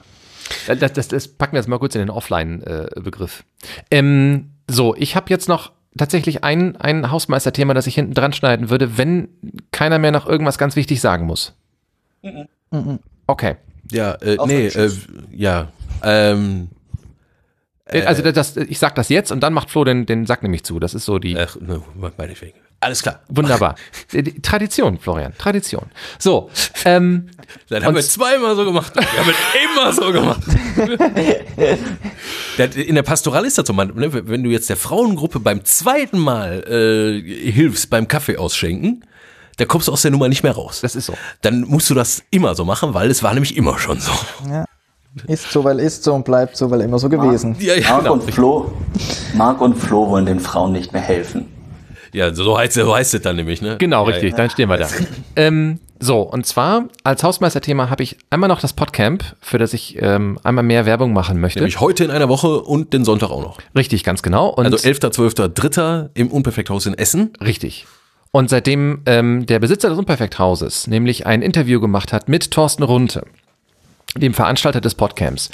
Das, 0.67 0.93
das, 0.93 1.07
das 1.07 1.27
packen 1.27 1.53
wir 1.53 1.59
jetzt 1.59 1.67
mal 1.67 1.79
kurz 1.79 1.95
in 1.95 1.99
den 1.99 2.09
Offline-Begriff. 2.09 3.43
Ähm, 3.89 4.51
so, 4.69 4.95
ich 4.95 5.15
habe 5.15 5.27
jetzt 5.29 5.49
noch 5.49 5.71
tatsächlich 5.97 6.43
ein, 6.43 6.75
ein 6.75 7.09
Hausmeisterthema, 7.11 7.73
das 7.73 7.87
ich 7.87 7.95
hinten 7.95 8.13
dran 8.13 8.33
schneiden 8.33 8.69
würde, 8.69 8.97
wenn 8.97 9.29
keiner 9.71 9.97
mehr 9.99 10.11
noch 10.11 10.27
irgendwas 10.27 10.57
ganz 10.57 10.75
wichtig 10.75 11.01
sagen 11.01 11.25
muss. 11.25 11.53
Mhm. 12.21 12.99
Okay. 13.27 13.55
Ja, 13.91 14.13
äh, 14.15 14.37
nee, 14.45 14.67
äh, 14.67 14.91
ja. 15.31 15.69
Ähm, 16.03 16.69
äh, 17.85 18.03
also 18.03 18.29
das, 18.31 18.57
ich 18.57 18.79
sag 18.79 18.95
das 18.95 19.09
jetzt 19.09 19.31
und 19.31 19.41
dann 19.41 19.53
macht 19.53 19.69
Flo 19.69 19.83
den, 19.83 20.05
den 20.05 20.25
Sack 20.25 20.43
nämlich 20.43 20.63
zu. 20.63 20.79
Das 20.79 20.93
ist 20.93 21.05
so 21.05 21.19
die. 21.19 21.37
Ach, 21.37 21.55
ne, 21.59 21.81
meinetwegen. 22.17 22.59
Alles 22.79 23.01
klar. 23.01 23.21
Wunderbar. 23.29 23.75
Tradition, 24.43 24.99
Florian. 24.99 25.33
Tradition. 25.37 25.85
So. 26.19 26.49
Ähm, 26.83 27.29
das 27.69 27.83
haben 27.83 27.95
wir 27.95 28.03
zweimal 28.03 28.55
so 28.55 28.63
gemacht. 28.65 28.93
Wir 28.95 29.03
haben 29.03 29.29
es 29.29 29.35
immer 29.63 29.93
so 29.93 30.11
gemacht. 30.11 30.41
In 32.75 32.95
der 32.95 33.03
Pastoral 33.03 33.45
ist 33.45 33.57
das 33.57 33.67
so, 33.67 33.73
ne, 33.73 34.27
wenn 34.27 34.43
du 34.43 34.49
jetzt 34.49 34.69
der 34.69 34.77
Frauengruppe 34.77 35.39
beim 35.39 35.65
zweiten 35.65 36.19
Mal 36.19 36.63
äh, 36.67 37.51
hilfst 37.51 37.89
beim 37.89 38.07
Kaffee 38.07 38.37
ausschenken, 38.37 39.03
da 39.57 39.65
kommst 39.65 39.87
du 39.87 39.91
aus 39.91 40.03
der 40.03 40.11
Nummer 40.11 40.27
nicht 40.27 40.43
mehr 40.43 40.53
raus. 40.53 40.81
Das 40.81 40.95
ist 40.95 41.07
so. 41.07 41.13
Dann 41.41 41.61
musst 41.61 41.89
du 41.89 41.93
das 41.93 42.23
immer 42.29 42.55
so 42.55 42.65
machen, 42.65 42.93
weil 42.93 43.09
es 43.09 43.23
war 43.23 43.33
nämlich 43.33 43.57
immer 43.57 43.79
schon 43.79 43.99
so. 43.99 44.11
Ja. 44.49 44.65
Ist 45.27 45.49
so, 45.49 45.63
weil 45.63 45.79
ist 45.79 46.03
so 46.03 46.13
und 46.13 46.25
bleibt 46.25 46.57
so, 46.57 46.69
weil 46.69 46.81
immer 46.81 46.99
so 46.99 47.07
gewesen. 47.07 47.51
Marc, 47.51 47.63
ja, 47.63 47.75
ja, 47.75 47.89
Marc 47.89 48.01
genau. 48.01 48.13
und 48.13 48.33
Flo, 48.33 48.71
Marc 49.33 49.61
und 49.61 49.75
Flo 49.75 50.09
wollen 50.09 50.25
den 50.25 50.41
Frauen 50.41 50.73
nicht 50.73 50.91
mehr 50.91 51.01
helfen. 51.01 51.54
Ja, 52.15 52.33
so 52.33 52.57
heißt, 52.57 52.73
so 52.75 52.95
heißt 52.95 53.13
es 53.13 53.21
dann 53.21 53.35
nämlich, 53.35 53.61
ne? 53.61 53.75
Genau, 53.77 54.03
richtig, 54.03 54.31
ja, 54.31 54.37
dann 54.37 54.49
stehen 54.49 54.69
wir 54.69 54.77
da. 54.77 54.87
ähm, 55.35 55.79
so, 55.99 56.21
und 56.21 56.45
zwar 56.45 56.85
als 57.03 57.23
Hausmeisterthema 57.23 57.89
habe 57.89 58.03
ich 58.03 58.17
einmal 58.29 58.47
noch 58.47 58.61
das 58.61 58.71
Podcamp, 58.71 59.35
für 59.41 59.57
das 59.57 59.73
ich 59.73 60.01
ähm, 60.01 60.39
einmal 60.41 60.63
mehr 60.63 60.85
Werbung 60.85 61.11
machen 61.11 61.41
möchte. 61.41 61.59
Nämlich 61.59 61.81
heute 61.81 62.05
in 62.05 62.11
einer 62.11 62.29
Woche 62.29 62.61
und 62.61 62.93
den 62.93 63.03
Sonntag 63.03 63.31
auch 63.31 63.41
noch. 63.41 63.57
Richtig, 63.75 64.05
ganz 64.05 64.23
genau. 64.23 64.47
Und 64.47 64.63
also 64.65 64.77
11., 64.77 65.11
12., 65.11 65.33
3. 65.53 66.09
im 66.13 66.31
Unperfekthaus 66.31 66.85
in 66.85 66.93
Essen. 66.93 67.33
Richtig. 67.43 67.85
Und 68.31 68.49
seitdem 68.49 69.01
ähm, 69.05 69.45
der 69.45 69.59
Besitzer 69.59 69.89
des 69.89 69.97
Unperfekthauses 69.97 70.87
nämlich 70.87 71.25
ein 71.25 71.41
Interview 71.41 71.81
gemacht 71.81 72.13
hat 72.13 72.29
mit 72.29 72.49
Thorsten 72.49 72.83
Runte, 72.83 73.25
dem 74.15 74.33
Veranstalter 74.33 74.79
des 74.79 74.95
Podcamps, 74.95 75.49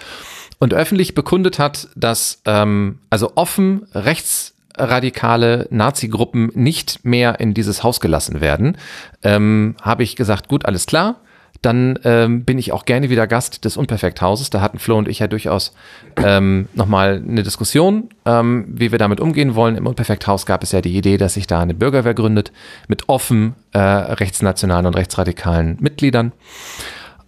und 0.59 0.75
öffentlich 0.75 1.15
bekundet 1.15 1.57
hat, 1.57 1.87
dass 1.95 2.39
ähm, 2.45 2.99
also 3.09 3.31
offen 3.33 3.87
rechts 3.95 4.53
radikale 4.89 5.67
Nazi-Gruppen 5.69 6.51
nicht 6.53 7.05
mehr 7.05 7.39
in 7.39 7.53
dieses 7.53 7.83
Haus 7.83 7.99
gelassen 7.99 8.41
werden, 8.41 8.77
ähm, 9.23 9.75
habe 9.81 10.03
ich 10.03 10.15
gesagt, 10.15 10.47
gut, 10.47 10.65
alles 10.65 10.85
klar. 10.85 11.21
Dann 11.61 11.99
ähm, 12.05 12.43
bin 12.43 12.57
ich 12.57 12.71
auch 12.71 12.85
gerne 12.85 13.11
wieder 13.11 13.27
Gast 13.27 13.65
des 13.65 13.77
Unperfekthauses. 13.77 14.49
Da 14.49 14.61
hatten 14.61 14.79
Flo 14.79 14.97
und 14.97 15.07
ich 15.07 15.19
ja 15.19 15.27
durchaus 15.27 15.73
ähm, 16.17 16.67
nochmal 16.73 17.21
eine 17.23 17.43
Diskussion, 17.43 18.09
ähm, 18.25 18.65
wie 18.67 18.91
wir 18.91 18.97
damit 18.97 19.19
umgehen 19.19 19.53
wollen. 19.53 19.75
Im 19.75 19.85
Unperfekthaus 19.85 20.47
gab 20.47 20.63
es 20.63 20.71
ja 20.71 20.81
die 20.81 20.97
Idee, 20.97 21.17
dass 21.17 21.35
sich 21.35 21.45
da 21.45 21.59
eine 21.59 21.75
Bürgerwehr 21.75 22.15
gründet 22.15 22.51
mit 22.87 23.09
offen 23.09 23.53
äh, 23.73 23.77
rechtsnationalen 23.77 24.87
und 24.87 24.95
rechtsradikalen 24.95 25.77
Mitgliedern. 25.79 26.31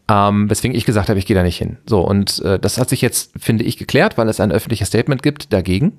Ähm, 0.09 0.49
weswegen 0.49 0.75
ich 0.75 0.85
gesagt 0.85 1.09
habe, 1.09 1.19
ich 1.19 1.27
gehe 1.27 1.35
da 1.35 1.43
nicht 1.43 1.57
hin. 1.57 1.77
So, 1.85 2.01
und 2.01 2.39
äh, 2.39 2.59
das 2.59 2.77
hat 2.77 2.89
sich 2.89 3.01
jetzt, 3.01 3.31
finde 3.39 3.63
ich, 3.63 3.77
geklärt, 3.77 4.17
weil 4.17 4.27
es 4.29 4.39
ein 4.39 4.51
öffentliches 4.51 4.87
Statement 4.89 5.21
gibt 5.21 5.53
dagegen. 5.53 5.93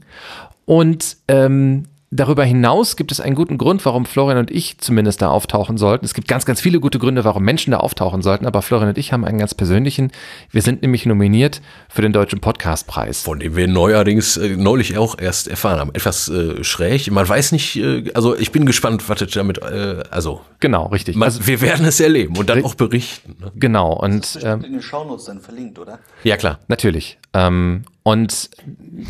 Und 0.64 1.16
ähm, 1.28 1.84
Darüber 2.16 2.44
hinaus 2.44 2.94
gibt 2.94 3.10
es 3.10 3.18
einen 3.18 3.34
guten 3.34 3.58
Grund, 3.58 3.84
warum 3.84 4.06
Florian 4.06 4.38
und 4.38 4.48
ich 4.48 4.78
zumindest 4.78 5.20
da 5.20 5.30
auftauchen 5.30 5.78
sollten. 5.78 6.04
Es 6.04 6.14
gibt 6.14 6.28
ganz, 6.28 6.44
ganz 6.44 6.60
viele 6.60 6.78
gute 6.78 7.00
Gründe, 7.00 7.24
warum 7.24 7.42
Menschen 7.42 7.72
da 7.72 7.78
auftauchen 7.78 8.22
sollten, 8.22 8.46
aber 8.46 8.62
Florian 8.62 8.90
und 8.90 8.98
ich 8.98 9.12
haben 9.12 9.24
einen 9.24 9.38
ganz 9.38 9.52
persönlichen. 9.52 10.12
Wir 10.52 10.62
sind 10.62 10.82
nämlich 10.82 11.06
nominiert 11.06 11.60
für 11.88 12.02
den 12.02 12.12
Deutschen 12.12 12.38
Podcastpreis. 12.38 13.22
Von 13.22 13.40
dem 13.40 13.56
wir 13.56 13.66
neuerdings 13.66 14.36
äh, 14.36 14.56
neulich 14.56 14.96
auch 14.96 15.18
erst 15.18 15.48
erfahren 15.48 15.80
haben. 15.80 15.90
Etwas 15.92 16.28
äh, 16.28 16.62
schräg. 16.62 17.10
Man 17.10 17.28
weiß 17.28 17.50
nicht, 17.50 17.74
äh, 17.74 18.08
also 18.14 18.38
ich 18.38 18.52
bin 18.52 18.64
gespannt, 18.64 19.08
was 19.08 19.18
damit, 19.32 19.58
äh, 19.58 20.04
also. 20.12 20.40
Genau, 20.60 20.86
richtig. 20.86 21.16
Man, 21.16 21.26
also, 21.26 21.44
wir 21.48 21.60
werden 21.62 21.84
es 21.84 21.98
erleben 21.98 22.36
und 22.36 22.48
dann 22.48 22.64
auch 22.64 22.76
berichten. 22.76 23.34
Ne? 23.40 23.50
Genau. 23.56 23.92
Und, 23.92 24.22
das 24.22 24.36
ist 24.36 24.44
ähm, 24.44 24.62
in 24.62 24.72
den 24.74 24.82
Shownotes 24.82 25.24
dann 25.24 25.40
verlinkt, 25.40 25.80
oder? 25.80 25.98
Ja, 26.22 26.36
klar, 26.36 26.60
natürlich. 26.68 27.18
Ähm, 27.32 27.86
und 28.06 28.50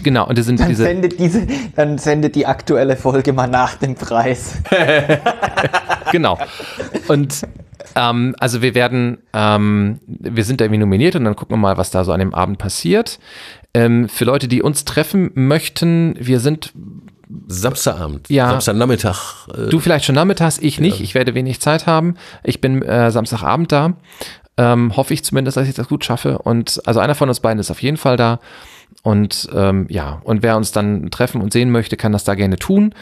genau, 0.05 0.29
und 0.29 0.39
das 0.39 0.47
sind 0.47 0.61
dann 0.61 0.69
diese. 0.69 0.85
Sendet 0.85 1.19
diese. 1.19 1.47
Dann 1.75 1.99
sendet 1.99 2.37
die 2.37 2.47
aktuelle 2.47 2.97
Folge 2.97 3.33
mal 3.33 3.49
nach 3.49 3.75
dem 3.75 3.97
Preis. 3.97 4.63
genau. 6.13 6.39
Und 7.09 7.43
ähm, 7.97 8.37
also 8.39 8.63
wir 8.63 8.77
werden, 8.77 9.19
ähm, 9.33 9.99
wir 10.07 10.45
sind 10.45 10.61
da 10.61 10.67
irgendwie 10.67 10.79
nominiert 10.79 11.17
und 11.17 11.25
dann 11.25 11.35
gucken 11.35 11.55
wir 11.57 11.61
mal, 11.61 11.77
was 11.77 11.91
da 11.91 12.05
so 12.05 12.13
an 12.13 12.21
dem 12.21 12.33
Abend 12.35 12.59
passiert. 12.59 13.19
Ähm, 13.75 14.09
für 14.09 14.25
Leute, 14.25 14.47
die 14.47 14.63
uns 14.63 14.85
treffen 14.85 15.33
möchten, 15.35 16.15
wir 16.21 16.39
sind 16.39 16.73
Samstagabend, 17.49 18.29
ja, 18.31 18.49
Samstagnachmittag. 18.51 19.49
Äh, 19.49 19.71
du 19.71 19.81
vielleicht 19.81 20.05
schon 20.05 20.15
nachmittags, 20.15 20.59
ich 20.59 20.79
nicht. 20.79 20.99
Ja. 20.99 21.05
Ich 21.05 21.17
werde 21.17 21.35
wenig 21.35 21.61
Zeit 21.61 21.89
haben. 21.89 22.15
Ich 22.45 22.61
bin 22.61 22.81
äh, 22.83 23.11
Samstagabend 23.11 23.73
da. 23.73 23.95
Ähm, 24.57 24.97
hoffe 24.97 25.13
ich 25.13 25.25
zumindest, 25.25 25.57
dass 25.57 25.67
ich 25.67 25.75
das 25.75 25.89
gut 25.89 26.05
schaffe. 26.05 26.39
Und 26.39 26.81
also 26.85 27.01
einer 27.01 27.17
von 27.17 27.29
uns 27.29 27.41
beiden 27.41 27.59
ist 27.59 27.73
auf 27.73 27.83
jeden 27.83 27.97
Fall 27.97 28.17
da. 28.17 28.39
Und 29.05 29.51
ähm, 29.55 29.87
ja, 29.91 30.23
und 30.25 30.43
wer 30.43 30.57
uns 30.57 30.73
dann 30.73 31.11
treffen 31.11 31.43
und 31.43 31.53
sehen 31.53 31.71
möchte, 31.71 31.97
kann 31.99 32.13
das 32.13 32.25
da 32.25 32.35
gerne 32.35 32.57
tun. 32.57 32.95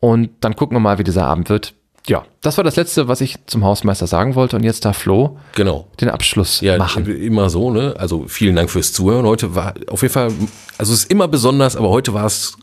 Und 0.00 0.28
dann 0.40 0.54
gucken 0.54 0.76
wir 0.76 0.80
mal, 0.80 0.98
wie 0.98 1.04
dieser 1.04 1.26
Abend 1.26 1.48
wird. 1.48 1.72
Ja, 2.06 2.26
das 2.42 2.58
war 2.58 2.62
das 2.62 2.76
Letzte, 2.76 3.08
was 3.08 3.22
ich 3.22 3.38
zum 3.46 3.64
Hausmeister 3.64 4.06
sagen 4.06 4.34
wollte. 4.34 4.56
Und 4.56 4.64
jetzt 4.64 4.84
darf 4.84 4.98
Flo 4.98 5.38
genau. 5.54 5.88
den 5.98 6.10
Abschluss 6.10 6.60
ja, 6.60 6.76
machen. 6.76 7.06
Immer 7.06 7.48
so, 7.48 7.70
ne? 7.70 7.94
Also 7.98 8.26
vielen 8.28 8.54
Dank 8.54 8.70
fürs 8.70 8.92
Zuhören. 8.92 9.24
Heute 9.24 9.54
war 9.54 9.72
auf 9.88 10.02
jeden 10.02 10.12
Fall, 10.12 10.30
also 10.76 10.92
es 10.92 11.00
ist 11.00 11.10
immer 11.10 11.26
besonders, 11.26 11.74
aber 11.74 11.88
heute 11.88 12.12
war 12.12 12.26
es 12.26 12.58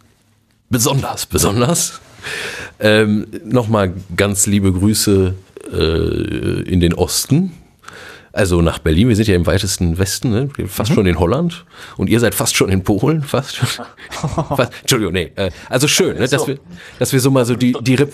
besonders, 0.69 1.25
besonders. 1.25 1.99
Ähm, 2.79 3.25
Nochmal 3.43 3.93
ganz 4.15 4.45
liebe 4.45 4.71
Grüße 4.71 5.33
äh, 5.73 6.61
in 6.61 6.79
den 6.79 6.93
Osten, 6.93 7.53
also 8.33 8.61
nach 8.61 8.79
Berlin. 8.79 9.09
Wir 9.09 9.15
sind 9.15 9.27
ja 9.27 9.35
im 9.35 9.45
weitesten 9.45 9.99
Westen, 9.99 10.31
ne? 10.31 10.49
fast 10.67 10.89
mhm. 10.89 10.95
schon 10.95 11.05
in 11.05 11.19
Holland. 11.19 11.65
Und 11.97 12.09
ihr 12.09 12.19
seid 12.19 12.33
fast 12.33 12.55
schon 12.55 12.69
in 12.69 12.83
Polen, 12.83 13.21
fast. 13.21 13.57
fast 14.09 14.71
Entschuldigung, 14.81 15.13
nee. 15.13 15.31
Äh, 15.35 15.51
also 15.69 15.87
schön, 15.87 16.17
ne? 16.17 16.27
dass, 16.27 16.47
wir, 16.47 16.57
dass 16.97 17.13
wir 17.13 17.19
so 17.19 17.29
mal 17.29 17.45
so 17.45 17.55
die, 17.55 17.73
die, 17.81 17.93
Rep 17.93 18.13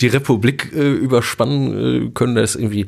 die 0.00 0.06
Republik 0.08 0.72
äh, 0.74 0.92
überspannen 0.92 2.06
äh, 2.06 2.10
können. 2.12 2.34
Das 2.34 2.54
ist 2.54 2.62
irgendwie 2.62 2.86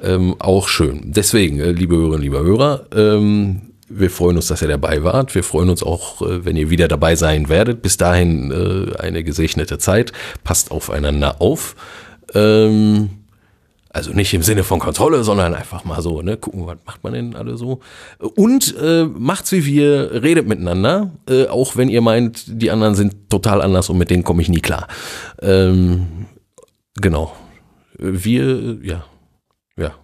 ähm, 0.00 0.36
auch 0.38 0.68
schön. 0.68 1.12
Deswegen, 1.12 1.58
äh, 1.58 1.72
liebe 1.72 1.96
Hörerinnen, 1.96 2.22
liebe 2.22 2.38
Hörer, 2.38 2.86
ähm, 2.94 3.62
wir 3.88 4.10
freuen 4.10 4.36
uns, 4.36 4.46
dass 4.46 4.62
ihr 4.62 4.68
dabei 4.68 5.02
wart. 5.02 5.34
Wir 5.34 5.42
freuen 5.42 5.68
uns 5.68 5.82
auch, 5.82 6.22
äh, 6.22 6.44
wenn 6.44 6.56
ihr 6.56 6.70
wieder 6.70 6.86
dabei 6.86 7.16
sein 7.16 7.48
werdet. 7.48 7.82
Bis 7.82 7.96
dahin 7.96 8.52
äh, 8.52 8.96
eine 8.98 9.24
gesegnete 9.24 9.78
Zeit. 9.78 10.12
Passt 10.44 10.70
aufeinander 10.70 11.40
auf. 11.40 11.74
Ähm, 12.34 13.10
also 13.94 14.12
nicht 14.12 14.34
im 14.34 14.42
Sinne 14.42 14.64
von 14.64 14.80
Kontrolle, 14.80 15.22
sondern 15.22 15.54
einfach 15.54 15.84
mal 15.84 16.02
so, 16.02 16.20
ne, 16.20 16.36
gucken, 16.36 16.66
was 16.66 16.78
macht 16.84 17.04
man 17.04 17.12
denn 17.12 17.36
alle 17.36 17.56
so. 17.56 17.78
Und 18.18 18.74
äh, 18.76 19.04
macht's 19.04 19.52
wie 19.52 19.64
wir, 19.64 20.22
redet 20.22 20.48
miteinander, 20.48 21.12
äh, 21.28 21.46
auch 21.46 21.76
wenn 21.76 21.88
ihr 21.88 22.00
meint, 22.00 22.44
die 22.48 22.72
anderen 22.72 22.96
sind 22.96 23.30
total 23.30 23.62
anders 23.62 23.88
und 23.90 23.96
mit 23.96 24.10
denen 24.10 24.24
komme 24.24 24.42
ich 24.42 24.48
nie 24.48 24.60
klar. 24.60 24.88
Ähm, 25.40 26.26
genau. 26.96 27.36
Wir, 27.96 28.78
ja, 28.82 29.04
ja. 29.76 29.94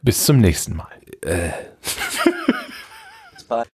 Bis 0.00 0.24
zum 0.24 0.38
nächsten 0.38 0.76
Mal. 0.76 0.86
Äh. 1.22 1.50